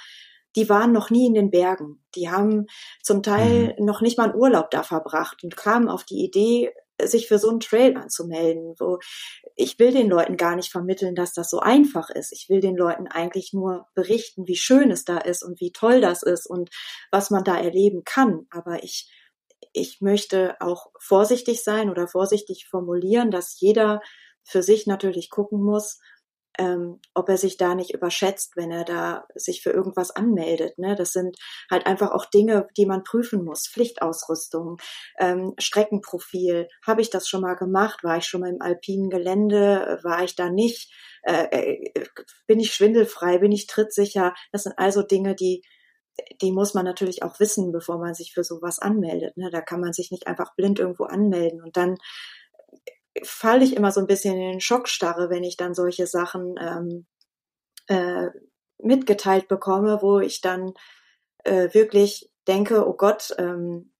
die 0.55 0.69
waren 0.69 0.91
noch 0.91 1.09
nie 1.09 1.27
in 1.27 1.33
den 1.33 1.51
Bergen. 1.51 2.03
Die 2.15 2.29
haben 2.29 2.67
zum 3.01 3.23
Teil 3.23 3.75
mhm. 3.77 3.85
noch 3.85 4.01
nicht 4.01 4.17
mal 4.17 4.29
einen 4.29 4.39
Urlaub 4.39 4.71
da 4.71 4.83
verbracht 4.83 5.43
und 5.43 5.57
kamen 5.57 5.89
auf 5.89 6.03
die 6.03 6.23
Idee, 6.23 6.71
sich 7.01 7.27
für 7.27 7.39
so 7.39 7.49
einen 7.49 7.59
Trail 7.59 7.97
anzumelden, 7.97 8.75
wo 8.79 8.99
ich 9.55 9.77
will 9.79 9.91
den 9.91 10.09
Leuten 10.09 10.37
gar 10.37 10.55
nicht 10.55 10.71
vermitteln, 10.71 11.15
dass 11.15 11.33
das 11.33 11.49
so 11.49 11.59
einfach 11.59 12.09
ist. 12.09 12.31
Ich 12.31 12.47
will 12.49 12.61
den 12.61 12.77
Leuten 12.77 13.07
eigentlich 13.07 13.51
nur 13.53 13.87
berichten, 13.95 14.47
wie 14.47 14.55
schön 14.55 14.91
es 14.91 15.03
da 15.03 15.17
ist 15.17 15.43
und 15.43 15.59
wie 15.59 15.71
toll 15.71 16.01
das 16.01 16.23
ist 16.23 16.47
und 16.47 16.69
was 17.11 17.31
man 17.31 17.43
da 17.43 17.57
erleben 17.57 18.03
kann. 18.05 18.47
Aber 18.49 18.83
ich, 18.83 19.11
ich 19.73 19.99
möchte 19.99 20.55
auch 20.61 20.87
vorsichtig 20.99 21.63
sein 21.63 21.89
oder 21.89 22.07
vorsichtig 22.07 22.67
formulieren, 22.69 23.29
dass 23.29 23.59
jeder 23.59 24.01
für 24.43 24.63
sich 24.63 24.87
natürlich 24.87 25.29
gucken 25.29 25.61
muss, 25.61 25.99
ähm, 26.57 26.99
ob 27.13 27.29
er 27.29 27.37
sich 27.37 27.57
da 27.57 27.75
nicht 27.75 27.93
überschätzt, 27.93 28.55
wenn 28.55 28.71
er 28.71 28.83
da 28.83 29.25
sich 29.35 29.61
für 29.61 29.71
irgendwas 29.71 30.11
anmeldet. 30.11 30.77
Ne? 30.77 30.95
Das 30.95 31.11
sind 31.11 31.37
halt 31.69 31.85
einfach 31.85 32.11
auch 32.11 32.25
Dinge, 32.25 32.67
die 32.77 32.85
man 32.85 33.03
prüfen 33.03 33.43
muss. 33.43 33.67
Pflichtausrüstung, 33.67 34.77
ähm, 35.19 35.53
Streckenprofil. 35.57 36.67
Habe 36.85 37.01
ich 37.01 37.09
das 37.09 37.27
schon 37.27 37.41
mal 37.41 37.55
gemacht? 37.55 38.03
War 38.03 38.17
ich 38.17 38.25
schon 38.25 38.41
mal 38.41 38.51
im 38.51 38.61
alpinen 38.61 39.09
Gelände? 39.09 39.99
War 40.03 40.23
ich 40.23 40.35
da 40.35 40.49
nicht? 40.49 40.93
Äh, 41.23 41.47
äh, 41.51 42.05
bin 42.47 42.59
ich 42.59 42.73
schwindelfrei? 42.73 43.39
Bin 43.39 43.51
ich 43.51 43.67
trittsicher? 43.67 44.33
Das 44.51 44.63
sind 44.63 44.77
also 44.77 45.01
Dinge, 45.01 45.35
die 45.35 45.63
die 46.41 46.51
muss 46.51 46.73
man 46.73 46.85
natürlich 46.85 47.23
auch 47.23 47.39
wissen, 47.39 47.71
bevor 47.71 47.97
man 47.97 48.13
sich 48.13 48.33
für 48.33 48.43
sowas 48.43 48.79
anmeldet. 48.79 49.35
Ne? 49.37 49.49
Da 49.51 49.61
kann 49.61 49.81
man 49.81 49.93
sich 49.93 50.11
nicht 50.11 50.27
einfach 50.27 50.55
blind 50.55 50.79
irgendwo 50.79 51.03
anmelden 51.05 51.61
und 51.61 51.75
dann 51.77 51.97
falle 53.23 53.63
ich 53.63 53.75
immer 53.75 53.91
so 53.91 54.01
ein 54.01 54.07
bisschen 54.07 54.35
in 54.35 54.51
den 54.51 54.61
Schockstarre, 54.61 55.29
wenn 55.29 55.43
ich 55.43 55.57
dann 55.57 55.73
solche 55.73 56.07
Sachen 56.07 56.55
ähm, 56.59 57.05
äh, 57.87 58.29
mitgeteilt 58.77 59.47
bekomme, 59.47 59.99
wo 60.01 60.19
ich 60.19 60.41
dann 60.41 60.73
äh, 61.43 61.73
wirklich 61.73 62.29
denke, 62.47 62.87
oh 62.87 62.93
Gott, 62.93 63.33
ähm, 63.37 63.93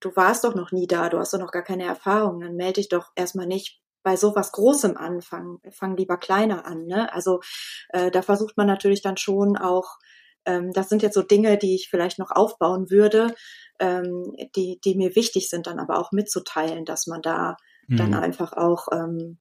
du 0.00 0.14
warst 0.14 0.44
doch 0.44 0.54
noch 0.54 0.72
nie 0.72 0.86
da, 0.86 1.08
du 1.08 1.18
hast 1.18 1.34
doch 1.34 1.38
noch 1.38 1.50
gar 1.50 1.64
keine 1.64 1.84
Erfahrung, 1.84 2.40
dann 2.40 2.56
melde 2.56 2.74
dich 2.74 2.88
doch 2.88 3.10
erstmal 3.16 3.46
nicht 3.46 3.80
bei 4.02 4.16
sowas 4.16 4.52
Großem 4.52 4.96
an, 4.96 5.20
fang, 5.20 5.58
fang 5.72 5.96
lieber 5.96 6.16
kleiner 6.16 6.64
an. 6.64 6.86
Ne? 6.86 7.12
Also 7.12 7.40
äh, 7.88 8.10
da 8.12 8.22
versucht 8.22 8.56
man 8.56 8.68
natürlich 8.68 9.02
dann 9.02 9.16
schon 9.16 9.56
auch, 9.56 9.96
ähm, 10.44 10.72
das 10.72 10.88
sind 10.88 11.02
jetzt 11.02 11.14
so 11.14 11.22
Dinge, 11.22 11.58
die 11.58 11.74
ich 11.74 11.88
vielleicht 11.90 12.20
noch 12.20 12.30
aufbauen 12.30 12.88
würde, 12.88 13.34
ähm, 13.80 14.32
die, 14.54 14.78
die 14.84 14.94
mir 14.94 15.16
wichtig 15.16 15.50
sind, 15.50 15.66
dann 15.66 15.80
aber 15.80 15.98
auch 15.98 16.12
mitzuteilen, 16.12 16.84
dass 16.84 17.08
man 17.08 17.20
da 17.20 17.56
mhm. 17.86 17.96
dann 17.96 18.14
einfach 18.14 18.52
auch, 18.52 18.88
ähm, 18.92 19.38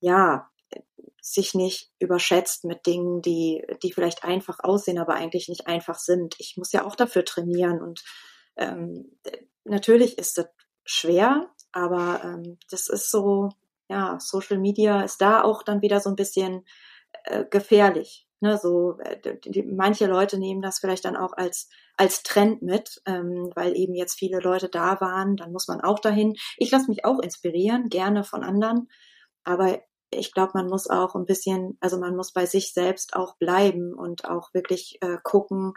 ja, 0.00 0.50
sich 1.22 1.54
nicht 1.54 1.92
überschätzt 1.98 2.64
mit 2.64 2.86
Dingen, 2.86 3.20
die, 3.22 3.64
die 3.82 3.92
vielleicht 3.92 4.24
einfach 4.24 4.60
aussehen, 4.60 4.98
aber 4.98 5.14
eigentlich 5.14 5.48
nicht 5.48 5.66
einfach 5.66 5.98
sind. 5.98 6.34
Ich 6.38 6.56
muss 6.56 6.72
ja 6.72 6.84
auch 6.84 6.96
dafür 6.96 7.24
trainieren 7.24 7.82
und 7.82 8.02
ähm, 8.56 9.18
natürlich 9.64 10.18
ist 10.18 10.38
das 10.38 10.46
schwer, 10.84 11.50
aber 11.72 12.22
ähm, 12.24 12.58
das 12.70 12.88
ist 12.88 13.10
so, 13.10 13.50
ja, 13.88 14.18
Social 14.20 14.58
Media 14.58 15.02
ist 15.02 15.20
da 15.20 15.42
auch 15.42 15.62
dann 15.62 15.82
wieder 15.82 16.00
so 16.00 16.10
ein 16.10 16.16
bisschen 16.16 16.64
äh, 17.24 17.44
gefährlich. 17.44 18.26
Ne, 18.42 18.58
so 18.58 18.98
äh, 19.00 19.38
die, 19.44 19.62
manche 19.62 20.06
Leute 20.06 20.38
nehmen 20.38 20.62
das 20.62 20.78
vielleicht 20.78 21.04
dann 21.04 21.16
auch 21.16 21.34
als 21.34 21.68
als 21.96 22.22
Trend 22.22 22.62
mit, 22.62 23.02
ähm, 23.04 23.50
weil 23.54 23.76
eben 23.76 23.94
jetzt 23.94 24.18
viele 24.18 24.40
Leute 24.40 24.70
da 24.70 25.00
waren. 25.00 25.36
Dann 25.36 25.52
muss 25.52 25.68
man 25.68 25.82
auch 25.82 25.98
dahin. 25.98 26.34
Ich 26.56 26.70
lasse 26.70 26.88
mich 26.88 27.04
auch 27.04 27.18
inspirieren, 27.18 27.90
gerne 27.90 28.24
von 28.24 28.42
anderen, 28.42 28.88
aber 29.44 29.80
ich 30.10 30.32
glaube, 30.32 30.52
man 30.54 30.66
muss 30.68 30.88
auch 30.88 31.14
ein 31.14 31.26
bisschen, 31.26 31.76
also 31.80 31.98
man 31.98 32.16
muss 32.16 32.32
bei 32.32 32.46
sich 32.46 32.72
selbst 32.72 33.14
auch 33.14 33.36
bleiben 33.36 33.94
und 33.94 34.24
auch 34.24 34.52
wirklich 34.54 34.98
äh, 35.02 35.18
gucken, 35.22 35.74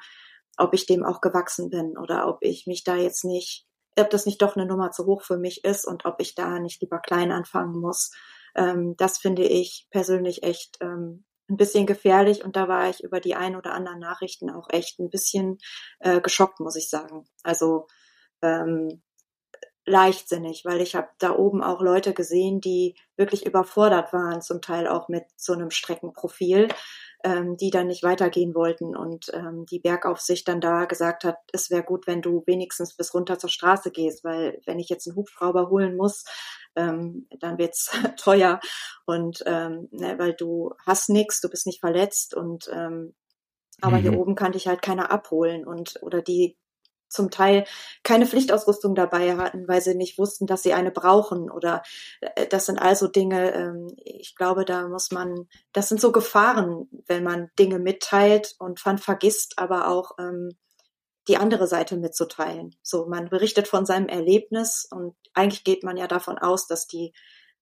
ob 0.57 0.74
ich 0.74 0.86
dem 0.86 1.03
auch 1.03 1.22
gewachsen 1.22 1.70
bin 1.70 1.97
oder 1.97 2.28
ob 2.28 2.38
ich 2.41 2.68
mich 2.68 2.84
da 2.84 2.95
jetzt 2.95 3.26
nicht, 3.26 3.66
ob 3.97 4.09
das 4.09 4.26
nicht 4.26 4.41
doch 4.41 4.55
eine 4.55 4.66
Nummer 4.66 4.91
zu 4.91 5.05
hoch 5.05 5.22
für 5.24 5.38
mich 5.38 5.64
ist 5.64 5.86
und 5.86 6.05
ob 6.05 6.20
ich 6.20 6.36
da 6.36 6.59
nicht 6.59 6.82
lieber 6.82 6.99
klein 6.99 7.32
anfangen 7.32 7.80
muss. 7.80 8.11
Ähm, 8.55 8.95
das 8.97 9.18
finde 9.18 9.43
ich 9.43 9.88
persönlich 9.91 10.43
echt 10.43 10.78
ähm, 10.82 11.26
ein 11.53 11.57
bisschen 11.57 11.85
gefährlich 11.85 12.43
und 12.43 12.55
da 12.55 12.67
war 12.67 12.89
ich 12.89 13.03
über 13.03 13.19
die 13.19 13.35
ein 13.35 13.55
oder 13.55 13.73
anderen 13.73 13.99
Nachrichten 13.99 14.49
auch 14.49 14.69
echt 14.69 14.99
ein 14.99 15.09
bisschen 15.09 15.57
äh, 15.99 16.21
geschockt, 16.21 16.59
muss 16.59 16.75
ich 16.75 16.89
sagen. 16.89 17.25
Also 17.43 17.87
ähm, 18.41 19.01
leichtsinnig, 19.85 20.63
weil 20.65 20.81
ich 20.81 20.95
habe 20.95 21.09
da 21.19 21.35
oben 21.35 21.61
auch 21.61 21.81
Leute 21.81 22.13
gesehen, 22.13 22.61
die 22.61 22.95
wirklich 23.17 23.45
überfordert 23.45 24.13
waren, 24.13 24.41
zum 24.41 24.61
Teil 24.61 24.87
auch 24.87 25.09
mit 25.09 25.25
so 25.35 25.53
einem 25.53 25.71
Streckenprofil. 25.71 26.69
Ähm, 27.24 27.57
die 27.57 27.69
dann 27.69 27.88
nicht 27.88 28.03
weitergehen 28.03 28.53
wollten 28.53 28.95
und 28.95 29.32
ähm, 29.34 29.65
die 29.65 29.80
Bergaufsicht 29.80 30.47
dann 30.47 30.61
da 30.61 30.86
gesagt 30.86 31.24
hat, 31.24 31.38
es 31.51 31.69
wäre 31.69 31.84
gut, 31.84 32.05
wenn 32.05 32.21
du 32.21 32.43
wenigstens 32.45 32.95
bis 32.95 33.13
runter 33.13 33.39
zur 33.39 33.49
Straße 33.49 33.91
gehst, 33.91 34.24
weil 34.24 34.61
wenn 34.65 34.80
ich 34.80 34.89
jetzt 34.89 35.07
einen 35.07 35.15
Hubschrauber 35.15 35.69
holen 35.69 35.95
muss, 35.95 36.26
ähm, 36.76 37.28
dann 37.39 37.57
wird's 37.57 37.91
teuer 38.17 38.59
und 39.05 39.43
ähm, 39.45 39.88
ne, 39.91 40.19
weil 40.19 40.34
du 40.34 40.74
hast 40.86 41.09
nichts, 41.09 41.39
du 41.39 41.49
bist 41.49 41.65
nicht 41.65 41.80
verletzt 41.80 42.36
und 42.36 42.69
ähm, 42.74 43.13
aber 43.82 43.97
mhm. 43.97 44.01
hier 44.01 44.19
oben 44.19 44.36
kann 44.36 44.51
dich 44.51 44.67
halt 44.67 44.82
keiner 44.82 45.11
abholen 45.11 45.65
und 45.65 45.99
oder 46.01 46.21
die 46.21 46.57
zum 47.14 47.32
Teil 47.32 47.66
keine 48.03 48.26
Pflichtausrüstung 48.26 48.95
dabei 48.95 49.38
hatten, 49.38 49.68
weil 49.68 49.82
sie 49.82 49.95
nicht 49.95 50.18
wussten, 50.18 50.47
dass 50.47 50.64
sie 50.64 50.74
eine 50.74 50.91
brauchen 50.91 51.49
oder 51.49 51.84
äh, 52.22 52.47
das 52.47 52.66
sind 52.66 52.80
also 52.80 53.07
Dinge, 53.07 53.53
ähm, 53.53 53.95
ich 54.03 54.36
glaube, 54.36 54.66
da 54.66 54.88
muss 54.88 55.11
man, 55.11 55.47
das 55.72 55.89
sind 55.89 56.01
so 56.01 56.11
Gefahren, 56.11 56.89
wenn 57.07 57.24
man 57.24 57.49
Dinge 57.57 57.80
mitteilt 57.80 58.55
und 58.59 58.86
man 58.86 58.97
vergisst 58.97 59.53
aber 59.57 59.88
auch 59.88 60.11
ähm, 60.20 60.51
die 61.28 61.38
andere 61.38 61.68
Seite 61.68 61.97
mitzuteilen. 61.97 62.76
So, 62.82 63.05
man 63.05 63.30
berichtet 63.30 63.68
von 63.68 63.86
seinem 63.86 64.07
Erlebnis 64.07 64.88
und 64.89 65.16
eigentlich 65.34 65.64
geht 65.64 65.84
man 65.84 65.97
ja 65.97 66.07
davon 66.07 66.38
aus, 66.38 66.68
dass 66.68 66.88
die, 66.88 67.14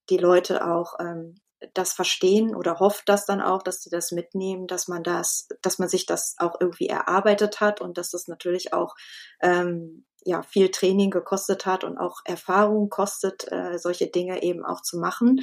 die 0.10 0.18
Leute 0.18 0.66
auch 0.66 0.96
ähm, 1.00 1.41
das 1.74 1.94
verstehen 1.94 2.56
oder 2.56 2.80
hofft 2.80 3.08
das 3.08 3.26
dann 3.26 3.42
auch, 3.42 3.62
dass 3.62 3.82
sie 3.82 3.90
das 3.90 4.12
mitnehmen, 4.12 4.68
dass 4.68 4.88
man 4.88 5.04
das, 5.04 5.48
dass 5.62 5.80
man 5.80 5.90
sich 5.90 6.06
das 6.06 6.36
auch 6.38 6.60
irgendwie 6.60 6.88
erarbeitet 6.88 7.62
hat 7.62 7.82
und 7.82 7.98
dass 7.98 8.12
das 8.12 8.28
natürlich 8.28 8.74
auch 8.74 8.96
ähm, 9.42 10.06
ja 10.24 10.44
viel 10.44 10.70
Training 10.70 11.12
gekostet 11.12 11.66
hat 11.66 11.84
und 11.84 11.98
auch 11.98 12.22
Erfahrung 12.26 12.90
kostet, 12.90 13.52
äh, 13.52 13.78
solche 13.78 14.08
Dinge 14.08 14.44
eben 14.44 14.66
auch 14.66 14.82
zu 14.82 14.98
machen. 15.00 15.42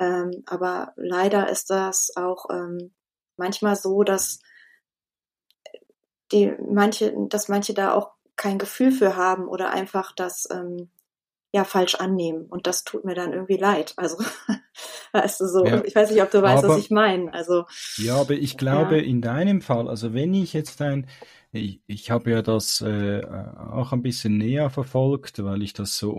Ähm, 0.00 0.42
aber 0.46 0.92
leider 0.96 1.48
ist 1.48 1.70
das 1.70 2.12
auch 2.16 2.46
ähm, 2.50 2.94
manchmal 3.36 3.76
so, 3.76 4.02
dass 4.04 4.40
die 6.32 6.52
manche, 6.70 7.14
dass 7.28 7.48
manche 7.48 7.74
da 7.74 7.94
auch 7.94 8.12
kein 8.36 8.58
Gefühl 8.58 8.92
für 8.92 9.16
haben 9.16 9.48
oder 9.48 9.70
einfach 9.70 10.12
das 10.14 10.46
ähm, 10.50 10.90
ja 11.52 11.64
falsch 11.64 11.94
annehmen 11.94 12.46
und 12.46 12.66
das 12.66 12.84
tut 12.84 13.04
mir 13.04 13.14
dann 13.14 13.32
irgendwie 13.32 13.56
leid. 13.56 13.94
Also 13.96 14.18
weißt 15.12 15.40
du 15.40 15.46
so, 15.46 15.66
ja, 15.66 15.82
ich 15.84 15.94
weiß 15.94 16.10
nicht, 16.10 16.22
ob 16.22 16.30
du 16.30 16.42
weißt, 16.42 16.64
aber, 16.64 16.74
was 16.74 16.80
ich 16.80 16.90
meine. 16.90 17.32
Also 17.32 17.64
ja, 17.96 18.16
aber 18.16 18.34
ich 18.34 18.56
glaube 18.56 18.96
ja. 18.96 19.02
in 19.02 19.20
deinem 19.20 19.60
Fall, 19.60 19.88
also 19.88 20.14
wenn 20.14 20.34
ich 20.34 20.52
jetzt 20.52 20.80
ein 20.82 21.06
ich, 21.50 21.80
ich 21.86 22.10
habe 22.10 22.30
ja 22.30 22.42
das 22.42 22.82
äh, 22.82 23.22
auch 23.24 23.92
ein 23.92 24.02
bisschen 24.02 24.36
näher 24.36 24.68
verfolgt, 24.68 25.42
weil 25.42 25.62
ich 25.62 25.72
das 25.72 25.96
so, 25.96 26.14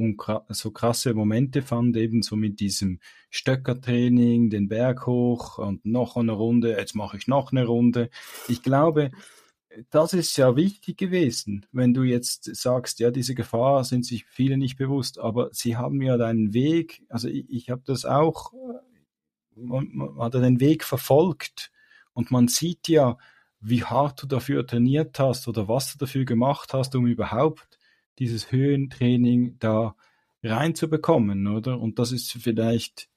so 0.50 0.72
krasse 0.72 1.14
Momente 1.14 1.62
fand, 1.62 1.96
eben 1.98 2.24
so 2.24 2.36
mit 2.36 2.60
diesem 2.60 3.00
Stöckertraining, 3.30 4.50
den 4.50 4.70
Berg 4.70 5.06
hoch 5.06 5.60
und 5.60 5.86
noch 5.86 6.18
eine 6.18 6.32
Runde, 6.32 6.72
jetzt 6.72 6.96
mache 6.96 7.18
ich 7.18 7.28
noch 7.28 7.52
eine 7.52 7.66
Runde. 7.66 8.10
Ich 8.48 8.64
glaube, 8.64 9.12
das 9.89 10.13
ist 10.13 10.36
ja 10.38 10.55
wichtig 10.55 10.97
gewesen, 10.97 11.65
wenn 11.72 11.93
du 11.93 12.03
jetzt 12.03 12.55
sagst, 12.55 12.99
ja, 12.99 13.11
diese 13.11 13.36
Gefahr 13.36 13.84
sind 13.84 14.05
sich 14.05 14.26
viele 14.26 14.57
nicht 14.57 14.78
bewusst, 14.78 15.20
aber 15.20 15.49
sie 15.51 15.78
haben 15.78 16.01
ja 16.01 16.17
deinen 16.17 16.53
Weg, 16.53 17.03
also 17.09 17.28
ich, 17.28 17.49
ich 17.49 17.70
habe 17.70 17.82
das 17.86 18.05
auch, 18.05 18.51
man, 19.55 19.89
man 19.91 20.17
hat 20.20 20.34
den 20.34 20.59
Weg 20.59 20.84
verfolgt 20.84 21.72
und 22.13 22.32
man 22.32 22.47
sieht 22.47 22.88
ja, 22.88 23.17
wie 23.59 23.84
hart 23.84 24.24
du 24.24 24.28
dafür 24.28 24.65
trainiert 24.65 25.20
hast 25.20 25.47
oder 25.47 25.67
was 25.67 25.91
du 25.91 25.97
dafür 25.97 26.26
gemacht 26.26 26.74
hast, 26.74 26.95
um 26.95 27.05
überhaupt 27.05 27.78
dieses 28.17 28.51
Höhentraining 28.51 29.57
da 29.59 29.95
reinzubekommen, 30.43 31.47
oder? 31.47 31.80
Und 31.80 31.99
das 31.99 32.11
ist 32.11 32.32
vielleicht 32.32 33.09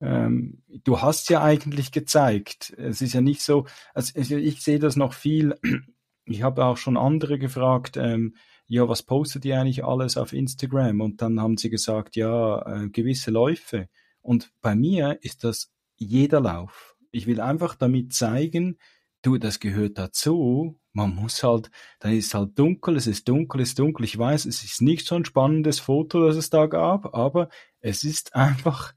ähm, 0.00 0.62
du 0.84 1.00
hast 1.00 1.28
ja 1.30 1.42
eigentlich 1.42 1.92
gezeigt. 1.92 2.74
Es 2.76 3.00
ist 3.00 3.14
ja 3.14 3.20
nicht 3.20 3.42
so, 3.42 3.66
also 3.94 4.18
ich 4.18 4.62
sehe 4.62 4.78
das 4.78 4.96
noch 4.96 5.12
viel. 5.12 5.54
Ich 6.26 6.42
habe 6.44 6.64
auch 6.64 6.76
schon 6.76 6.96
andere 6.96 7.40
gefragt, 7.40 7.96
ähm, 7.96 8.36
ja, 8.68 8.88
was 8.88 9.02
postet 9.02 9.44
ihr 9.44 9.58
eigentlich 9.58 9.84
alles 9.84 10.16
auf 10.16 10.32
Instagram? 10.32 11.00
Und 11.00 11.22
dann 11.22 11.40
haben 11.40 11.56
sie 11.56 11.70
gesagt, 11.70 12.14
ja, 12.14 12.84
äh, 12.84 12.88
gewisse 12.88 13.32
Läufe. 13.32 13.88
Und 14.20 14.52
bei 14.60 14.76
mir 14.76 15.18
ist 15.22 15.42
das 15.42 15.72
jeder 15.96 16.40
Lauf. 16.40 16.94
Ich 17.10 17.26
will 17.26 17.40
einfach 17.40 17.74
damit 17.74 18.12
zeigen, 18.12 18.78
du, 19.22 19.38
das 19.38 19.58
gehört 19.58 19.98
dazu. 19.98 20.78
Man 20.92 21.14
muss 21.14 21.42
halt, 21.42 21.70
dann 21.98 22.12
ist 22.12 22.34
halt 22.34 22.56
dunkel, 22.56 22.96
es 22.96 23.08
ist 23.08 23.28
dunkel, 23.28 23.60
es 23.62 23.70
ist 23.70 23.78
dunkel. 23.80 24.04
Ich 24.04 24.16
weiß, 24.16 24.44
es 24.44 24.62
ist 24.62 24.82
nicht 24.82 25.06
so 25.06 25.16
ein 25.16 25.24
spannendes 25.24 25.80
Foto, 25.80 26.26
das 26.26 26.36
es 26.36 26.50
da 26.50 26.66
gab, 26.66 27.14
aber 27.14 27.48
es 27.80 28.04
ist 28.04 28.34
einfach, 28.34 28.94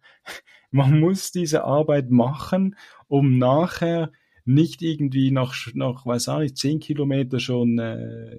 man 0.73 0.99
muss 0.99 1.31
diese 1.31 1.63
Arbeit 1.63 2.09
machen, 2.09 2.75
um 3.07 3.37
nachher 3.37 4.11
nicht 4.45 4.81
irgendwie 4.81 5.31
nach, 5.31 5.55
nach 5.73 6.05
weiß 6.05 6.29
auch 6.29 6.39
nicht, 6.39 6.57
zehn 6.57 6.79
Kilometer 6.79 7.39
schon 7.39 7.79
äh, 7.79 8.37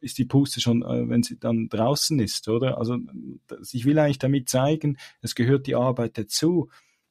ist 0.00 0.18
die 0.18 0.24
Puste 0.24 0.60
schon, 0.60 0.82
äh, 0.82 1.08
wenn 1.08 1.22
sie 1.22 1.38
dann 1.38 1.68
draußen 1.68 2.18
ist, 2.18 2.48
oder? 2.48 2.78
Also 2.78 2.98
das, 3.46 3.74
ich 3.74 3.84
will 3.84 3.98
eigentlich 3.98 4.18
damit 4.18 4.48
zeigen, 4.48 4.96
es 5.20 5.34
gehört 5.34 5.66
die 5.66 5.76
Arbeit 5.76 6.18
dazu. 6.18 6.70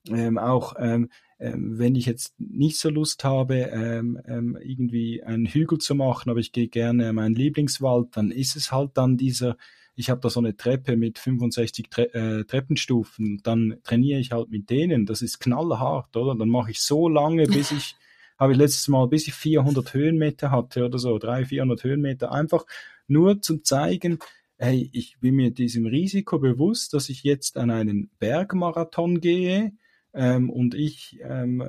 Ähm, 0.09 0.37
auch 0.37 0.73
ähm, 0.79 1.09
ähm, 1.39 1.77
wenn 1.77 1.95
ich 1.95 2.05
jetzt 2.05 2.39
nicht 2.39 2.79
so 2.79 2.89
Lust 2.89 3.23
habe, 3.23 3.55
ähm, 3.55 4.19
ähm, 4.25 4.57
irgendwie 4.61 5.23
einen 5.23 5.45
Hügel 5.45 5.77
zu 5.77 5.93
machen, 5.95 6.29
aber 6.29 6.39
ich 6.39 6.51
gehe 6.51 6.67
gerne 6.67 7.09
in 7.09 7.15
meinen 7.15 7.35
Lieblingswald, 7.35 8.17
dann 8.17 8.31
ist 8.31 8.55
es 8.55 8.71
halt 8.71 8.91
dann 8.95 9.15
dieser 9.15 9.55
ich 9.99 10.09
habe 10.09 10.21
da 10.21 10.29
so 10.29 10.39
eine 10.39 10.55
Treppe 10.55 10.95
mit 10.95 11.19
65 11.19 11.89
Tre 11.89 12.03
äh, 12.13 12.45
Treppenstufen, 12.45 13.41
dann 13.43 13.79
trainiere 13.83 14.21
ich 14.21 14.31
halt 14.31 14.49
mit 14.49 14.69
denen, 14.69 15.05
das 15.05 15.21
ist 15.21 15.39
knallhart, 15.39 16.15
oder? 16.15 16.35
Dann 16.35 16.47
mache 16.47 16.71
ich 16.71 16.79
so 16.79 17.09
lange, 17.09 17.47
bis 17.47 17.71
ich, 17.71 17.97
habe 18.39 18.53
ich 18.53 18.57
letztes 18.57 18.87
Mal, 18.87 19.09
bis 19.09 19.27
ich 19.27 19.33
400 19.33 19.93
Höhenmeter 19.93 20.51
hatte 20.51 20.85
oder 20.85 20.97
so, 20.99 21.17
300, 21.17 21.49
400 21.49 21.83
Höhenmeter, 21.83 22.31
einfach 22.31 22.65
nur 23.07 23.41
zum 23.41 23.65
zeigen, 23.65 24.19
hey, 24.55 24.89
ich 24.93 25.19
bin 25.19 25.35
mir 25.35 25.51
diesem 25.51 25.85
Risiko 25.85 26.39
bewusst, 26.39 26.93
dass 26.93 27.09
ich 27.09 27.23
jetzt 27.23 27.57
an 27.57 27.69
einen 27.69 28.09
Bergmarathon 28.19 29.19
gehe 29.19 29.73
ähm, 30.13 30.49
und 30.49 30.75
ich 30.75 31.19
ähm, 31.23 31.61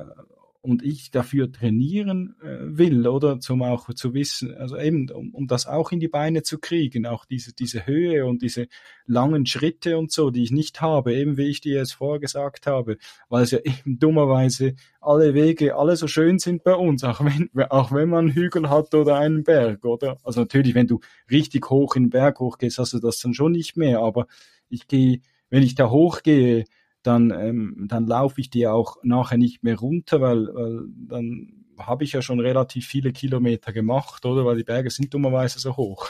und 0.62 0.82
ich 0.82 1.10
dafür 1.10 1.50
trainieren 1.50 2.36
äh, 2.42 2.58
will 2.60 3.08
oder 3.08 3.40
zum 3.40 3.62
auch 3.62 3.92
zu 3.94 4.12
wissen, 4.12 4.54
also 4.54 4.76
eben 4.76 5.10
um, 5.10 5.34
um 5.34 5.46
das 5.46 5.66
auch 5.66 5.90
in 5.90 6.00
die 6.00 6.08
Beine 6.08 6.42
zu 6.42 6.58
kriegen, 6.58 7.06
auch 7.06 7.24
diese 7.24 7.54
diese 7.54 7.86
Höhe 7.86 8.26
und 8.26 8.42
diese 8.42 8.68
langen 9.06 9.46
Schritte 9.46 9.96
und 9.96 10.12
so, 10.12 10.30
die 10.30 10.42
ich 10.42 10.50
nicht 10.50 10.80
habe, 10.80 11.14
eben 11.14 11.36
wie 11.36 11.48
ich 11.48 11.60
dir 11.60 11.76
jetzt 11.76 11.92
vorher 11.92 12.20
gesagt 12.20 12.66
habe, 12.66 12.98
weil 13.28 13.44
es 13.44 13.52
ja 13.52 13.58
eben 13.64 13.98
dummerweise 13.98 14.74
alle 15.00 15.34
Wege 15.34 15.76
alle 15.76 15.96
so 15.96 16.06
schön 16.06 16.38
sind 16.38 16.62
bei 16.62 16.74
uns, 16.74 17.04
auch 17.04 17.24
wenn 17.24 17.50
auch 17.70 17.92
wenn 17.92 18.10
man 18.10 18.26
einen 18.26 18.34
Hügel 18.34 18.68
hat 18.68 18.94
oder 18.94 19.16
einen 19.16 19.44
Berg, 19.44 19.84
oder? 19.84 20.18
Also 20.24 20.40
natürlich, 20.40 20.74
wenn 20.74 20.86
du 20.86 21.00
richtig 21.30 21.70
hoch 21.70 21.96
in 21.96 22.04
den 22.04 22.10
Berg 22.10 22.38
hochgehst, 22.40 22.78
hast 22.78 22.92
du 22.92 22.98
das 22.98 23.18
dann 23.20 23.34
schon 23.34 23.52
nicht 23.52 23.76
mehr, 23.76 24.00
aber 24.00 24.26
ich 24.68 24.88
gehe, 24.88 25.20
wenn 25.48 25.62
ich 25.62 25.74
da 25.74 25.90
hochgehe, 25.90 26.64
dann, 27.02 27.30
ähm, 27.30 27.86
dann 27.88 28.06
laufe 28.06 28.40
ich 28.40 28.50
die 28.50 28.66
auch 28.66 28.96
nachher 29.02 29.38
nicht 29.38 29.62
mehr 29.62 29.78
runter, 29.78 30.20
weil, 30.20 30.48
weil 30.52 30.82
dann 31.08 31.60
habe 31.86 32.04
ich 32.04 32.12
ja 32.12 32.22
schon 32.22 32.40
relativ 32.40 32.86
viele 32.86 33.12
Kilometer 33.12 33.72
gemacht, 33.72 34.24
oder? 34.26 34.44
Weil 34.44 34.56
die 34.56 34.64
Berge 34.64 34.90
sind 34.90 35.12
dummerweise 35.12 35.58
so 35.58 35.76
hoch. 35.76 36.08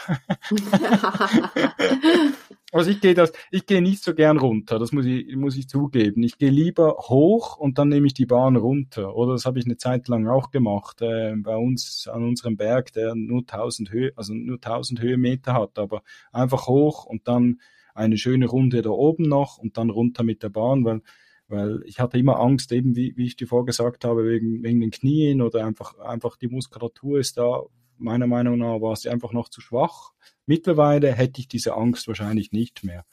also 2.72 2.90
ich 2.90 3.00
gehe 3.00 3.14
das, 3.14 3.32
ich 3.50 3.66
gehe 3.66 3.82
nicht 3.82 4.02
so 4.02 4.14
gern 4.14 4.38
runter, 4.38 4.78
das 4.78 4.92
muss 4.92 5.06
ich, 5.06 5.34
muss 5.36 5.56
ich 5.56 5.68
zugeben. 5.68 6.22
Ich 6.22 6.38
gehe 6.38 6.50
lieber 6.50 6.96
hoch 7.08 7.56
und 7.56 7.78
dann 7.78 7.88
nehme 7.88 8.06
ich 8.06 8.14
die 8.14 8.26
Bahn 8.26 8.56
runter. 8.56 9.14
Oder 9.14 9.32
das 9.32 9.46
habe 9.46 9.58
ich 9.58 9.64
eine 9.64 9.76
Zeit 9.76 10.08
lang 10.08 10.26
auch 10.26 10.50
gemacht, 10.50 11.02
äh, 11.02 11.34
bei 11.36 11.56
uns 11.56 12.08
an 12.08 12.24
unserem 12.24 12.56
Berg, 12.56 12.92
der 12.92 13.14
nur 13.14 13.40
1000 13.40 13.90
Höhe, 13.90 14.12
also 14.16 14.34
nur 14.34 14.56
1000 14.60 15.00
Höhenmeter 15.00 15.54
hat, 15.54 15.78
aber 15.78 16.02
einfach 16.32 16.66
hoch 16.66 17.04
und 17.04 17.28
dann 17.28 17.60
eine 17.94 18.18
schöne 18.18 18.46
Runde 18.46 18.82
da 18.82 18.90
oben 18.90 19.24
noch 19.24 19.58
und 19.58 19.76
dann 19.76 19.90
runter 19.90 20.22
mit 20.22 20.42
der 20.42 20.48
Bahn, 20.48 20.84
weil, 20.84 21.02
weil 21.48 21.82
ich 21.84 22.00
hatte 22.00 22.18
immer 22.18 22.38
Angst, 22.40 22.72
eben 22.72 22.96
wie, 22.96 23.16
wie 23.16 23.26
ich 23.26 23.36
dir 23.36 23.46
vorgesagt 23.46 24.04
habe, 24.04 24.24
wegen, 24.24 24.62
wegen 24.62 24.80
den 24.80 24.90
Knien 24.90 25.42
oder 25.42 25.64
einfach, 25.64 25.98
einfach 25.98 26.36
die 26.36 26.48
Muskulatur 26.48 27.18
ist 27.18 27.38
da, 27.38 27.62
meiner 28.00 28.26
Meinung 28.26 28.58
nach 28.58 28.80
war 28.80 28.96
sie 28.96 29.10
einfach 29.10 29.32
noch 29.32 29.48
zu 29.48 29.60
schwach. 29.60 30.12
Mittlerweile 30.46 31.12
hätte 31.12 31.40
ich 31.40 31.48
diese 31.48 31.74
Angst 31.74 32.08
wahrscheinlich 32.08 32.52
nicht 32.52 32.82
mehr. 32.82 33.04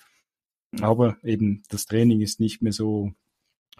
Aber 0.81 1.17
eben 1.23 1.63
das 1.69 1.85
Training 1.85 2.21
ist 2.21 2.39
nicht 2.39 2.61
mehr 2.61 2.73
so 2.73 3.13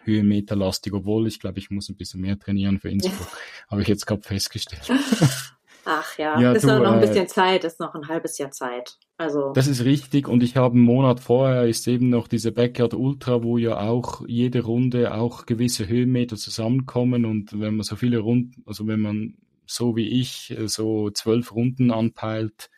höhenmeterlastig, 0.04 0.94
obwohl 0.94 1.28
ich 1.28 1.40
glaube, 1.40 1.60
ich 1.60 1.70
muss 1.70 1.90
ein 1.90 1.98
bisschen 1.98 2.22
mehr 2.22 2.40
trainieren 2.40 2.80
für 2.80 2.90
Innsbruck. 2.90 3.38
Habe 3.70 3.82
ich 3.82 3.88
jetzt 3.88 4.06
gerade 4.06 4.22
festgestellt. 4.22 4.90
Ach 5.90 6.18
ja, 6.18 6.38
ja 6.38 6.52
ist 6.52 6.66
du, 6.66 6.68
noch 6.68 6.92
ein 6.92 7.02
äh, 7.02 7.08
bisschen 7.08 7.30
Zeit, 7.30 7.64
ist 7.64 7.80
noch 7.80 7.96
ein 7.96 8.10
halbes 8.10 8.38
Jahr 8.38 8.52
Zeit. 8.52 8.98
Also. 9.16 9.54
Das 9.54 9.68
ist 9.68 9.86
richtig 9.86 10.28
und 10.28 10.44
ich 10.44 10.58
habe 10.58 10.76
einen 10.76 10.84
Monat 10.84 11.22
vorher 11.22 11.66
ist 11.66 11.88
eben 11.88 12.10
noch 12.10 12.28
diese 12.28 12.52
Backyard 12.52 12.94
Ultra, 12.94 13.42
wo 13.42 13.58
ja 13.58 13.80
auch 13.80 14.28
jede 14.28 14.64
Runde 14.64 15.14
auch 15.14 15.46
gewisse 15.46 15.88
Höhenmeter 15.88 16.36
zusammenkommen 16.36 17.24
und 17.24 17.58
wenn 17.58 17.78
man 17.78 17.86
so 17.86 17.96
viele 17.96 18.20
Runden, 18.20 18.64
also 18.66 18.86
wenn 18.86 19.00
man 19.00 19.38
so 19.66 19.96
wie 19.96 20.10
ich 20.10 20.52
äh, 20.52 20.68
so 20.68 21.10
zwölf 21.10 21.54
Runden 21.54 21.90
anpeilt, 21.92 22.70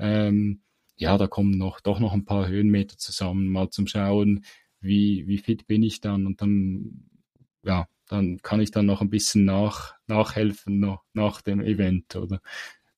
ähm, 0.00 0.62
ja, 0.96 1.16
da 1.16 1.28
kommen 1.28 1.56
noch 1.56 1.80
doch 1.80 2.00
noch 2.00 2.12
ein 2.12 2.24
paar 2.24 2.48
Höhenmeter 2.48 2.98
zusammen, 2.98 3.52
mal 3.52 3.70
zum 3.70 3.86
Schauen, 3.86 4.44
wie 4.80 5.28
wie 5.28 5.38
fit 5.38 5.68
bin 5.68 5.84
ich 5.84 6.00
dann 6.00 6.26
und 6.26 6.42
dann 6.42 7.08
ja 7.62 7.86
dann 8.08 8.38
kann 8.42 8.60
ich 8.60 8.70
dann 8.70 8.86
noch 8.86 9.00
ein 9.00 9.10
bisschen 9.10 9.44
nach, 9.44 9.94
nachhelfen 10.06 10.80
noch, 10.80 11.04
nach 11.12 11.40
dem 11.40 11.60
Event 11.60 12.16
oder 12.16 12.40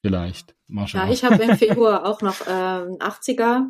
vielleicht. 0.01 0.55
Mal 0.67 0.87
schauen. 0.87 1.07
Ja, 1.07 1.13
ich 1.13 1.25
habe 1.25 1.43
im 1.43 1.57
Februar 1.59 2.07
auch 2.07 2.23
noch 2.23 2.41
ähm, 2.47 2.97
80er 2.99 3.67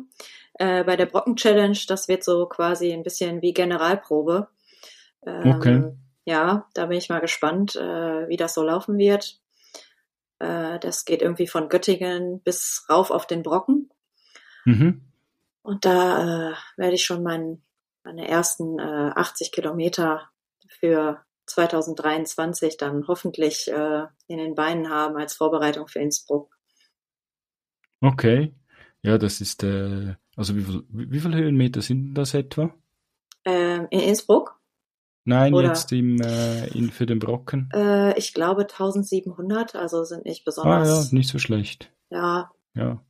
äh, 0.53 0.83
bei 0.83 0.95
der 0.95 1.07
Brocken 1.07 1.35
Challenge. 1.35 1.77
Das 1.87 2.07
wird 2.07 2.23
so 2.23 2.45
quasi 2.45 2.93
ein 2.93 3.03
bisschen 3.03 3.41
wie 3.41 3.53
Generalprobe. 3.53 4.47
Ähm, 5.25 5.51
okay. 5.51 5.83
Ja, 6.25 6.67
da 6.73 6.85
bin 6.85 6.97
ich 6.97 7.09
mal 7.09 7.19
gespannt, 7.19 7.75
äh, 7.75 8.27
wie 8.27 8.37
das 8.37 8.53
so 8.53 8.63
laufen 8.63 8.97
wird. 8.97 9.39
Äh, 10.39 10.79
das 10.79 11.05
geht 11.05 11.21
irgendwie 11.21 11.47
von 11.47 11.69
Göttingen 11.69 12.41
bis 12.41 12.85
rauf 12.89 13.11
auf 13.11 13.25
den 13.25 13.43
Brocken. 13.43 13.89
Mhm. 14.65 15.01
Und 15.63 15.85
da 15.85 16.51
äh, 16.51 16.53
werde 16.77 16.95
ich 16.95 17.05
schon 17.05 17.23
mein, 17.23 17.61
meine 18.03 18.27
ersten 18.27 18.79
äh, 18.79 19.11
80 19.15 19.51
Kilometer 19.51 20.29
für 20.67 21.23
2023 21.51 22.77
dann 22.77 23.07
hoffentlich 23.07 23.67
äh, 23.71 24.05
in 24.27 24.37
den 24.37 24.55
Beinen 24.55 24.89
haben 24.89 25.17
als 25.17 25.35
Vorbereitung 25.35 25.87
für 25.87 25.99
Innsbruck. 25.99 26.57
Okay. 28.01 28.53
Ja, 29.03 29.17
das 29.17 29.41
ist, 29.41 29.63
äh, 29.63 30.15
also 30.35 30.55
wie, 30.55 30.63
viel, 30.63 30.83
wie 30.89 31.19
viele 31.19 31.37
Höhenmeter 31.37 31.81
sind 31.81 32.13
das 32.13 32.33
etwa? 32.33 32.73
Ähm, 33.45 33.87
in 33.89 33.99
Innsbruck? 33.99 34.59
Nein, 35.23 35.53
Oder, 35.53 35.67
jetzt 35.67 35.91
im, 35.91 36.19
äh, 36.19 36.67
in, 36.69 36.89
für 36.89 37.05
den 37.05 37.19
Brocken. 37.19 37.69
Äh, 37.73 38.17
ich 38.17 38.33
glaube 38.33 38.63
1700, 38.63 39.75
also 39.75 40.03
sind 40.03 40.25
nicht 40.25 40.45
besonders. 40.45 40.89
Ah 40.89 41.03
ja, 41.03 41.07
nicht 41.11 41.29
so 41.29 41.37
schlecht. 41.37 41.91
Ja. 42.09 42.51
Ja. 42.73 43.03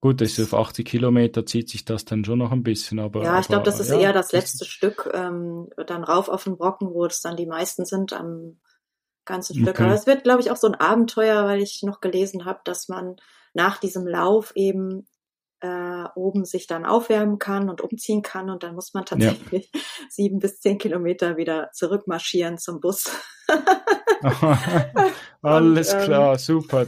Gut, 0.00 0.20
das 0.20 0.38
ist 0.38 0.54
auf 0.54 0.68
80 0.68 0.86
Kilometer 0.86 1.44
zieht 1.44 1.68
sich 1.68 1.84
das 1.84 2.04
dann 2.04 2.24
schon 2.24 2.38
noch 2.38 2.52
ein 2.52 2.62
bisschen, 2.62 3.00
aber. 3.00 3.24
Ja, 3.24 3.40
ich 3.40 3.48
glaube, 3.48 3.64
das 3.64 3.80
ist 3.80 3.90
ja, 3.90 3.98
eher 3.98 4.12
das 4.12 4.30
letzte 4.30 4.60
das 4.60 4.68
Stück, 4.68 5.10
ähm, 5.12 5.68
dann 5.86 6.04
rauf 6.04 6.28
auf 6.28 6.44
den 6.44 6.56
Brocken, 6.56 6.94
wo 6.94 7.04
es 7.04 7.20
dann 7.20 7.36
die 7.36 7.46
meisten 7.46 7.84
sind 7.84 8.12
am 8.12 8.60
ganzen 9.24 9.56
Stück. 9.56 9.70
Okay. 9.70 9.84
Aber 9.84 9.94
es 9.94 10.06
wird, 10.06 10.22
glaube 10.22 10.40
ich, 10.40 10.52
auch 10.52 10.56
so 10.56 10.68
ein 10.68 10.76
Abenteuer, 10.76 11.44
weil 11.44 11.60
ich 11.60 11.82
noch 11.82 12.00
gelesen 12.00 12.44
habe, 12.44 12.60
dass 12.64 12.88
man 12.88 13.16
nach 13.54 13.78
diesem 13.78 14.06
Lauf 14.06 14.52
eben 14.54 15.08
äh, 15.60 16.04
oben 16.14 16.44
sich 16.44 16.68
dann 16.68 16.86
aufwärmen 16.86 17.40
kann 17.40 17.68
und 17.68 17.80
umziehen 17.80 18.22
kann 18.22 18.50
und 18.50 18.62
dann 18.62 18.76
muss 18.76 18.94
man 18.94 19.04
tatsächlich 19.04 19.70
ja. 19.74 19.80
sieben 20.08 20.38
bis 20.38 20.60
zehn 20.60 20.78
Kilometer 20.78 21.36
wieder 21.36 21.70
zurückmarschieren 21.72 22.58
zum 22.58 22.80
Bus. 22.80 23.10
Alles 25.42 25.92
und, 25.92 26.00
ähm, 26.00 26.04
klar, 26.04 26.38
super. 26.38 26.86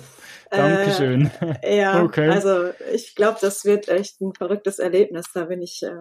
Dankeschön. 0.50 1.30
Äh, 1.62 1.78
ja, 1.78 2.02
okay. 2.04 2.28
also 2.28 2.70
ich 2.92 3.14
glaube, 3.14 3.38
das 3.40 3.64
wird 3.64 3.88
echt 3.88 4.20
ein 4.20 4.34
verrücktes 4.34 4.78
Erlebnis. 4.78 5.26
Da 5.32 5.44
bin 5.44 5.62
ich 5.62 5.82
äh, 5.82 5.92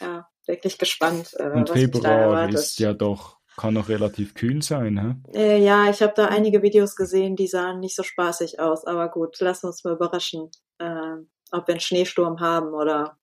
ja 0.00 0.28
wirklich 0.46 0.78
gespannt. 0.78 1.34
Äh, 1.38 1.50
und 1.50 1.70
Februar 1.70 2.48
ist 2.48 2.78
ja 2.78 2.94
doch 2.94 3.38
kann 3.58 3.74
noch 3.74 3.88
relativ 3.88 4.34
kühl 4.34 4.62
sein, 4.62 5.20
hä? 5.32 5.36
Äh, 5.36 5.62
ja, 5.62 5.90
ich 5.90 6.00
habe 6.00 6.12
da 6.14 6.26
einige 6.26 6.62
Videos 6.62 6.94
gesehen, 6.94 7.34
die 7.34 7.48
sahen 7.48 7.80
nicht 7.80 7.96
so 7.96 8.04
spaßig 8.04 8.60
aus. 8.60 8.86
Aber 8.86 9.08
gut, 9.08 9.36
lass 9.40 9.64
uns 9.64 9.82
mal 9.82 9.94
überraschen. 9.94 10.48
Äh, 10.78 11.16
ob 11.50 11.66
wir 11.66 11.74
einen 11.74 11.80
Schneesturm 11.80 12.40
haben 12.40 12.72
oder 12.72 13.18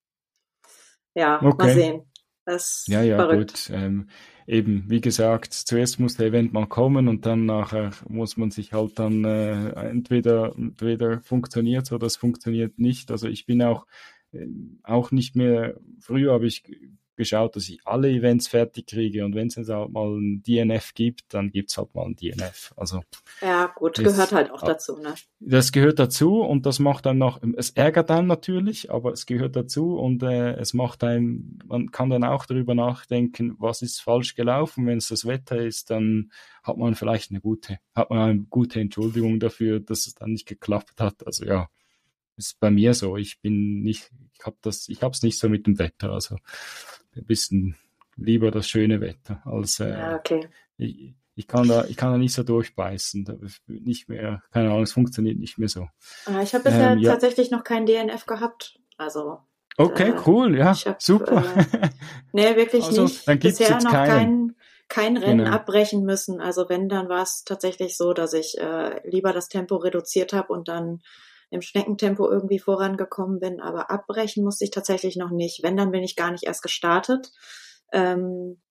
ja, 1.14 1.42
okay. 1.42 1.56
mal 1.58 1.74
sehen. 1.74 2.12
Das 2.46 2.82
ist 2.82 2.88
ja, 2.88 3.02
ja, 3.02 3.16
verrückt. 3.16 3.68
gut. 3.68 3.76
Ähm, 3.76 4.10
eben, 4.48 4.86
wie 4.88 5.02
gesagt, 5.02 5.54
zuerst 5.54 6.00
muss 6.00 6.18
der 6.18 6.28
Event 6.28 6.54
mal 6.54 6.68
kommen 6.68 7.08
und 7.08 7.26
dann 7.26 7.46
nachher 7.46 7.92
muss 8.08 8.38
man 8.38 8.52
sich 8.52 8.74
halt 8.74 9.00
dann 9.00 9.24
äh, 9.24 9.70
entweder, 9.90 10.56
entweder 10.56 11.22
funktioniert 11.22 11.92
oder 11.92 12.08
es 12.08 12.16
funktioniert 12.16 12.78
nicht. 12.78 13.12
Also 13.12 13.28
ich 13.28 13.46
bin 13.46 13.62
auch, 13.62 13.86
äh, 14.32 14.48
auch 14.84 15.12
nicht 15.12 15.36
mehr, 15.36 15.76
früher 16.00 16.34
habe 16.34 16.48
ich 16.48 16.64
geschaut, 17.16 17.56
dass 17.56 17.70
ich 17.70 17.80
alle 17.86 18.10
Events 18.10 18.48
fertig 18.48 18.88
kriege 18.88 19.26
und 19.26 19.36
wenn 19.36 19.48
es 19.48 19.56
jetzt 19.56 19.70
halt 19.70 19.92
mal 19.92 20.18
ein 20.18 20.44
DNF 20.44 20.94
gibt, 20.94 21.34
dann 21.34 21.52
gibt 21.52 21.72
es 21.72 21.78
halt 21.78 21.94
mal 21.96 22.06
ein 22.06 22.16
DNF. 22.16 22.74
Also 22.76 23.04
ja, 23.42 23.68
gut, 23.76 23.98
das, 23.98 24.06
gehört 24.06 24.32
halt 24.32 24.52
auch 24.52 24.62
dazu, 24.62 24.98
ne? 24.98 25.14
Das 25.40 25.72
gehört 25.72 26.00
dazu 26.00 26.42
und 26.42 26.66
das 26.66 26.80
macht 26.80 27.06
dann 27.06 27.18
noch, 27.18 27.42
es 27.56 27.72
ärgert 27.72 28.12
einem 28.12 28.28
natürlich, 28.28 28.92
aber 28.92 29.12
es 29.12 29.26
gehört 29.26 29.56
dazu 29.56 29.98
und 29.98 30.24
äh, 30.24 30.54
es 30.54 30.74
macht 30.74 31.04
einem, 31.04 31.60
man 31.66 31.92
kann 31.92 32.10
dann 32.10 32.24
auch 32.24 32.46
darüber 32.46 32.76
nachdenken, 32.76 33.56
was 33.60 33.82
ist 33.82 34.02
falsch 34.02 34.36
gelaufen. 34.36 34.86
Wenn 34.88 34.98
es 34.98 35.10
das 35.10 35.26
Wetter 35.26 35.58
ist, 35.58 35.90
dann 35.90 36.32
hat 36.64 36.78
man 36.78 36.96
vielleicht 36.96 37.32
eine 37.32 37.42
gute, 37.42 37.80
hat 37.94 38.10
man 38.10 38.20
eine 38.20 38.40
gute 38.40 38.80
Entschuldigung 38.80 39.40
dafür, 39.40 39.80
dass 39.80 40.08
es 40.08 40.16
dann 40.16 40.32
nicht 40.32 40.48
geklappt 40.48 41.00
hat. 41.00 41.26
Also 41.26 41.46
ja, 41.46 41.70
ist 42.38 42.60
bei 42.60 42.72
mir 42.72 42.94
so. 42.94 43.18
Ich 43.18 43.40
bin 43.42 43.82
nicht, 43.82 44.12
ich 44.34 44.46
habe 44.46 44.58
das, 44.62 44.90
ich 44.90 45.02
habe 45.02 45.14
es 45.14 45.22
nicht 45.22 45.40
so 45.40 45.50
mit 45.50 45.68
dem 45.68 45.80
Wetter. 45.80 46.12
Also 46.12 46.38
ein 47.16 47.26
bisschen 47.26 47.76
lieber 48.18 48.52
das 48.52 48.68
schöne 48.68 49.02
Wetter 49.02 49.42
als 49.46 49.80
äh, 49.80 49.90
ja, 49.90 50.16
okay. 50.16 50.48
ich, 50.78 51.16
ich 51.36 51.48
kann 51.48 51.68
da, 51.68 51.86
ich 51.86 51.98
kann 51.98 52.12
da 52.12 52.18
nicht 52.18 52.34
so 52.34 52.44
durchbeißen. 52.44 53.52
Nicht 53.68 54.08
mehr, 54.08 54.42
keine 54.52 54.70
Ahnung, 54.70 54.84
es 54.84 54.94
funktioniert 54.94 55.38
nicht 55.38 55.58
mehr 55.58 55.68
so. 55.68 55.90
Ah, 56.26 56.42
ich 56.42 56.54
habe 56.54 56.64
bisher 56.64 56.92
ähm, 56.92 57.00
ja. 57.00 57.12
tatsächlich 57.12 57.52
noch 57.52 57.64
kein 57.64 57.86
DNF 57.86 58.26
gehabt. 58.26 58.80
Also. 58.98 59.40
Okay, 59.78 60.12
äh, 60.12 60.22
cool, 60.26 60.58
ja, 60.58 60.74
hab, 60.74 61.02
super. 61.02 61.44
Äh, 61.58 61.90
nee, 62.32 62.56
wirklich 62.56 62.86
also, 62.86 63.04
nicht. 63.04 63.28
Dann 63.28 63.40
gibt's 63.40 63.58
bisher 63.60 63.76
jetzt 63.76 63.84
noch 63.84 63.92
kein, 63.92 64.56
kein 64.88 65.18
Rennen 65.18 65.40
genau. 65.40 65.52
abbrechen 65.52 66.06
müssen. 66.06 66.40
Also 66.40 66.70
wenn, 66.70 66.88
dann 66.88 67.10
war 67.10 67.24
es 67.24 67.44
tatsächlich 67.44 67.98
so, 67.98 68.14
dass 68.14 68.32
ich 68.34 68.58
äh, 68.58 69.06
lieber 69.08 69.34
das 69.34 69.50
Tempo 69.50 69.76
reduziert 69.76 70.32
habe 70.32 70.54
und 70.54 70.70
dann 70.70 71.02
im 71.50 71.62
Schneckentempo 71.62 72.30
irgendwie 72.30 72.60
vorangekommen 72.60 73.40
bin, 73.40 73.62
aber 73.62 73.92
abbrechen 73.92 74.44
musste 74.44 74.66
ich 74.66 74.72
tatsächlich 74.72 75.16
noch 75.16 75.32
nicht. 75.32 75.64
Wenn, 75.64 75.78
dann 75.78 75.92
bin 75.92 76.04
ich 76.04 76.16
gar 76.16 76.32
nicht 76.32 76.44
erst 76.44 76.64
gestartet. 76.64 77.32
Ähm, 77.92 78.62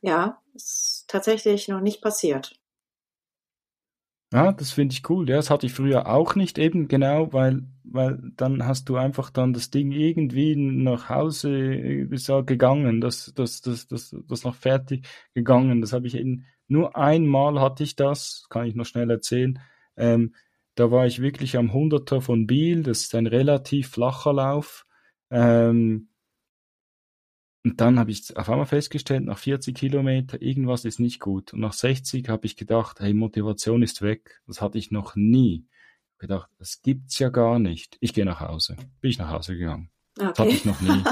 ja, 0.00 0.42
ist 0.54 1.06
tatsächlich 1.08 1.68
noch 1.68 1.80
nicht 1.80 2.02
passiert. 2.02 2.58
Ja, 4.34 4.50
das 4.52 4.72
finde 4.72 4.94
ich 4.94 5.08
cool. 5.08 5.28
Ja, 5.30 5.36
das 5.36 5.48
hatte 5.48 5.66
ich 5.66 5.72
früher 5.72 6.08
auch 6.08 6.34
nicht 6.34 6.58
eben 6.58 6.88
genau, 6.88 7.32
weil, 7.32 7.62
weil 7.84 8.18
dann 8.36 8.66
hast 8.66 8.88
du 8.88 8.96
einfach 8.96 9.30
dann 9.30 9.52
das 9.52 9.70
Ding 9.70 9.92
irgendwie 9.92 10.56
nach 10.56 11.08
Hause 11.08 11.56
ist 11.56 12.26
ja 12.28 12.40
gegangen, 12.40 13.00
das, 13.00 13.32
das, 13.36 13.60
das, 13.60 13.86
das, 13.86 14.16
das 14.28 14.42
noch 14.42 14.56
fertig 14.56 15.06
gegangen. 15.34 15.80
Das 15.80 15.92
habe 15.92 16.08
ich 16.08 16.16
eben, 16.16 16.46
nur 16.66 16.96
einmal 16.96 17.60
hatte 17.60 17.84
ich 17.84 17.94
das, 17.94 18.46
kann 18.50 18.66
ich 18.66 18.74
noch 18.74 18.86
schnell 18.86 19.08
erzählen. 19.08 19.60
Ähm, 19.96 20.34
da 20.74 20.90
war 20.90 21.06
ich 21.06 21.22
wirklich 21.22 21.56
am 21.56 21.72
Hunderter 21.72 22.20
von 22.20 22.46
Biel, 22.46 22.82
das 22.82 23.02
ist 23.02 23.14
ein 23.14 23.26
relativ 23.26 23.88
flacher 23.88 24.32
Lauf. 24.32 24.86
Ähm, 25.30 26.08
und 27.64 27.80
dann 27.80 27.98
habe 27.98 28.10
ich 28.10 28.36
auf 28.36 28.50
einmal 28.50 28.66
festgestellt, 28.66 29.24
nach 29.24 29.38
40 29.38 29.74
Kilometer, 29.74 30.40
irgendwas 30.42 30.84
ist 30.84 31.00
nicht 31.00 31.18
gut. 31.18 31.54
Und 31.54 31.60
nach 31.60 31.72
60 31.72 32.28
habe 32.28 32.44
ich 32.46 32.56
gedacht, 32.56 33.00
hey, 33.00 33.14
Motivation 33.14 33.82
ist 33.82 34.02
weg. 34.02 34.42
Das 34.46 34.60
hatte 34.60 34.76
ich 34.76 34.90
noch 34.90 35.16
nie. 35.16 35.66
Ich 36.12 36.18
gedacht, 36.18 36.50
das 36.58 36.82
gibt's 36.82 37.18
ja 37.18 37.30
gar 37.30 37.58
nicht. 37.58 37.96
Ich 38.00 38.12
gehe 38.12 38.26
nach 38.26 38.40
Hause. 38.40 38.76
Bin 39.00 39.10
ich 39.10 39.18
nach 39.18 39.30
Hause 39.30 39.56
gegangen. 39.56 39.90
Okay. 40.18 40.28
Das 40.28 40.38
hatte 40.38 40.50
ich 40.50 40.64
noch 40.66 40.80
nie. 40.82 41.02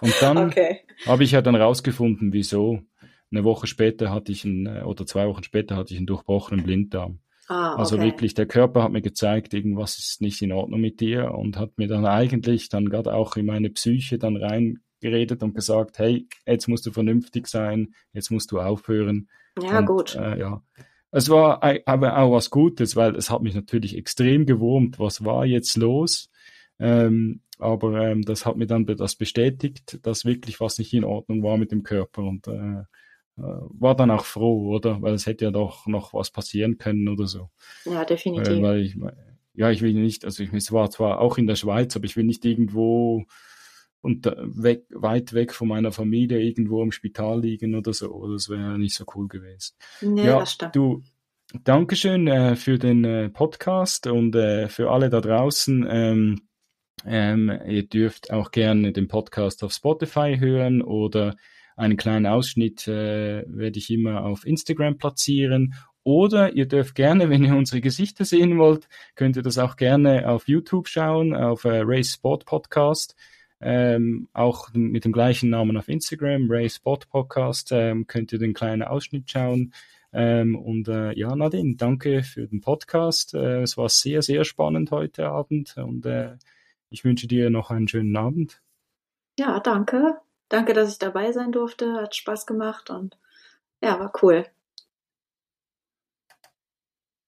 Und 0.00 0.14
dann 0.20 0.38
okay. 0.48 0.80
habe 1.06 1.22
ich 1.22 1.30
ja 1.30 1.42
dann 1.42 1.54
rausgefunden, 1.54 2.32
wieso. 2.32 2.82
Eine 3.30 3.44
Woche 3.44 3.66
später 3.66 4.10
hatte 4.10 4.32
ich 4.32 4.44
einen, 4.44 4.82
oder 4.82 5.06
zwei 5.06 5.28
Wochen 5.28 5.44
später 5.44 5.76
hatte 5.76 5.92
ich 5.92 5.98
einen 5.98 6.06
durchbrochenen 6.06 6.64
Blinddarm. 6.64 7.20
Ah, 7.48 7.74
also 7.76 7.96
okay. 7.96 8.06
wirklich, 8.06 8.34
der 8.34 8.46
Körper 8.46 8.82
hat 8.82 8.92
mir 8.92 9.02
gezeigt, 9.02 9.52
irgendwas 9.52 9.98
ist 9.98 10.20
nicht 10.20 10.40
in 10.40 10.52
Ordnung 10.52 10.80
mit 10.80 11.00
dir 11.00 11.32
und 11.32 11.58
hat 11.58 11.76
mir 11.76 11.88
dann 11.88 12.06
eigentlich 12.06 12.68
dann 12.68 12.88
gerade 12.88 13.14
auch 13.14 13.36
in 13.36 13.46
meine 13.46 13.70
Psyche 13.70 14.18
dann 14.18 14.36
reingeredet 14.36 15.42
und 15.42 15.54
gesagt, 15.54 15.98
hey, 15.98 16.26
jetzt 16.46 16.68
musst 16.68 16.86
du 16.86 16.90
vernünftig 16.90 17.46
sein, 17.46 17.94
jetzt 18.12 18.30
musst 18.30 18.50
du 18.50 18.60
aufhören. 18.60 19.28
Ja, 19.62 19.80
und, 19.80 19.86
gut. 19.86 20.14
Äh, 20.14 20.38
ja. 20.38 20.62
Es 21.10 21.28
war 21.28 21.62
aber 21.86 22.18
auch 22.18 22.32
was 22.32 22.50
Gutes, 22.50 22.96
weil 22.96 23.14
es 23.14 23.30
hat 23.30 23.42
mich 23.42 23.54
natürlich 23.54 23.96
extrem 23.96 24.46
gewurmt, 24.46 24.98
was 24.98 25.24
war 25.24 25.46
jetzt 25.46 25.76
los. 25.76 26.28
Ähm, 26.80 27.40
aber 27.58 28.00
ähm, 28.00 28.22
das 28.22 28.46
hat 28.46 28.56
mir 28.56 28.66
dann 28.66 28.84
das 28.84 29.14
bestätigt, 29.14 30.00
dass 30.02 30.24
wirklich 30.24 30.60
was 30.60 30.78
nicht 30.78 30.92
in 30.92 31.04
Ordnung 31.04 31.42
war 31.42 31.56
mit 31.56 31.70
dem 31.70 31.84
Körper 31.84 32.22
und 32.22 32.48
äh, 32.48 32.82
war 33.36 33.96
dann 33.96 34.10
auch 34.10 34.24
froh, 34.24 34.74
oder? 34.74 35.02
Weil 35.02 35.14
es 35.14 35.26
hätte 35.26 35.46
ja 35.46 35.50
doch 35.50 35.86
noch 35.86 36.14
was 36.14 36.30
passieren 36.30 36.78
können 36.78 37.08
oder 37.08 37.26
so. 37.26 37.50
Ja, 37.84 38.04
definitiv. 38.04 38.58
Äh, 38.58 38.62
weil 38.62 38.80
ich, 38.80 38.96
ja, 39.54 39.70
ich 39.70 39.82
will 39.82 39.94
nicht, 39.94 40.24
also 40.24 40.42
ich 40.42 40.72
war 40.72 40.90
zwar 40.90 41.20
auch 41.20 41.38
in 41.38 41.46
der 41.46 41.56
Schweiz, 41.56 41.96
aber 41.96 42.04
ich 42.04 42.16
will 42.16 42.24
nicht 42.24 42.44
irgendwo 42.44 43.24
und 44.00 44.26
weg, 44.26 44.84
weit 44.90 45.32
weg 45.32 45.52
von 45.52 45.68
meiner 45.68 45.90
Familie 45.90 46.40
irgendwo 46.40 46.82
im 46.82 46.92
Spital 46.92 47.40
liegen 47.40 47.74
oder 47.74 47.92
so. 47.92 48.30
Das 48.32 48.48
wäre 48.48 48.78
nicht 48.78 48.94
so 48.94 49.04
cool 49.14 49.28
gewesen. 49.28 49.74
Nee, 50.02 50.26
ja, 50.26 50.40
das 50.40 50.52
stimmt. 50.52 50.76
Du, 50.76 51.02
Dankeschön 51.62 52.26
äh, 52.26 52.56
für 52.56 52.78
den 52.78 53.04
äh, 53.04 53.28
Podcast 53.28 54.06
und 54.06 54.34
äh, 54.34 54.68
für 54.68 54.90
alle 54.90 55.08
da 55.08 55.20
draußen. 55.20 55.86
Ähm, 55.88 56.48
ähm, 57.06 57.52
ihr 57.66 57.86
dürft 57.86 58.30
auch 58.30 58.50
gerne 58.50 58.92
den 58.92 59.08
Podcast 59.08 59.62
auf 59.62 59.72
Spotify 59.72 60.36
hören 60.38 60.82
oder 60.82 61.36
einen 61.76 61.96
kleinen 61.96 62.26
Ausschnitt 62.26 62.86
äh, 62.88 63.44
werde 63.46 63.78
ich 63.78 63.90
immer 63.90 64.24
auf 64.24 64.46
Instagram 64.46 64.98
platzieren. 64.98 65.74
Oder 66.02 66.52
ihr 66.52 66.66
dürft 66.66 66.94
gerne, 66.94 67.28
wenn 67.30 67.44
ihr 67.44 67.56
unsere 67.56 67.80
Gesichter 67.80 68.24
sehen 68.24 68.58
wollt, 68.58 68.88
könnt 69.14 69.36
ihr 69.36 69.42
das 69.42 69.58
auch 69.58 69.76
gerne 69.76 70.28
auf 70.28 70.48
YouTube 70.48 70.88
schauen, 70.88 71.34
auf 71.34 71.64
äh, 71.64 71.80
Race 71.84 72.12
Sport 72.14 72.44
Podcast. 72.44 73.16
Ähm, 73.60 74.28
auch 74.34 74.68
mit 74.74 75.06
dem 75.06 75.12
gleichen 75.12 75.48
Namen 75.48 75.76
auf 75.78 75.88
Instagram, 75.88 76.50
Ray 76.50 76.68
Spot 76.68 76.98
Podcast, 77.08 77.70
ähm, 77.72 78.06
könnt 78.06 78.30
ihr 78.32 78.38
den 78.38 78.52
kleinen 78.52 78.82
Ausschnitt 78.82 79.30
schauen. 79.30 79.72
Ähm, 80.12 80.54
und 80.54 80.86
äh, 80.88 81.12
ja, 81.18 81.34
Nadine, 81.34 81.76
danke 81.76 82.22
für 82.22 82.46
den 82.46 82.60
Podcast. 82.60 83.32
Äh, 83.32 83.62
es 83.62 83.78
war 83.78 83.88
sehr, 83.88 84.20
sehr 84.20 84.44
spannend 84.44 84.90
heute 84.90 85.28
Abend 85.28 85.76
und 85.78 86.04
äh, 86.04 86.36
ich 86.90 87.04
wünsche 87.04 87.26
dir 87.26 87.48
noch 87.48 87.70
einen 87.70 87.88
schönen 87.88 88.14
Abend. 88.16 88.62
Ja, 89.38 89.58
danke. 89.60 90.18
Danke, 90.48 90.72
dass 90.74 90.90
ich 90.92 90.98
dabei 90.98 91.32
sein 91.32 91.52
durfte. 91.52 91.94
Hat 91.94 92.14
Spaß 92.16 92.46
gemacht 92.46 92.90
und 92.90 93.18
ja, 93.82 93.98
war 94.00 94.12
cool. 94.22 94.46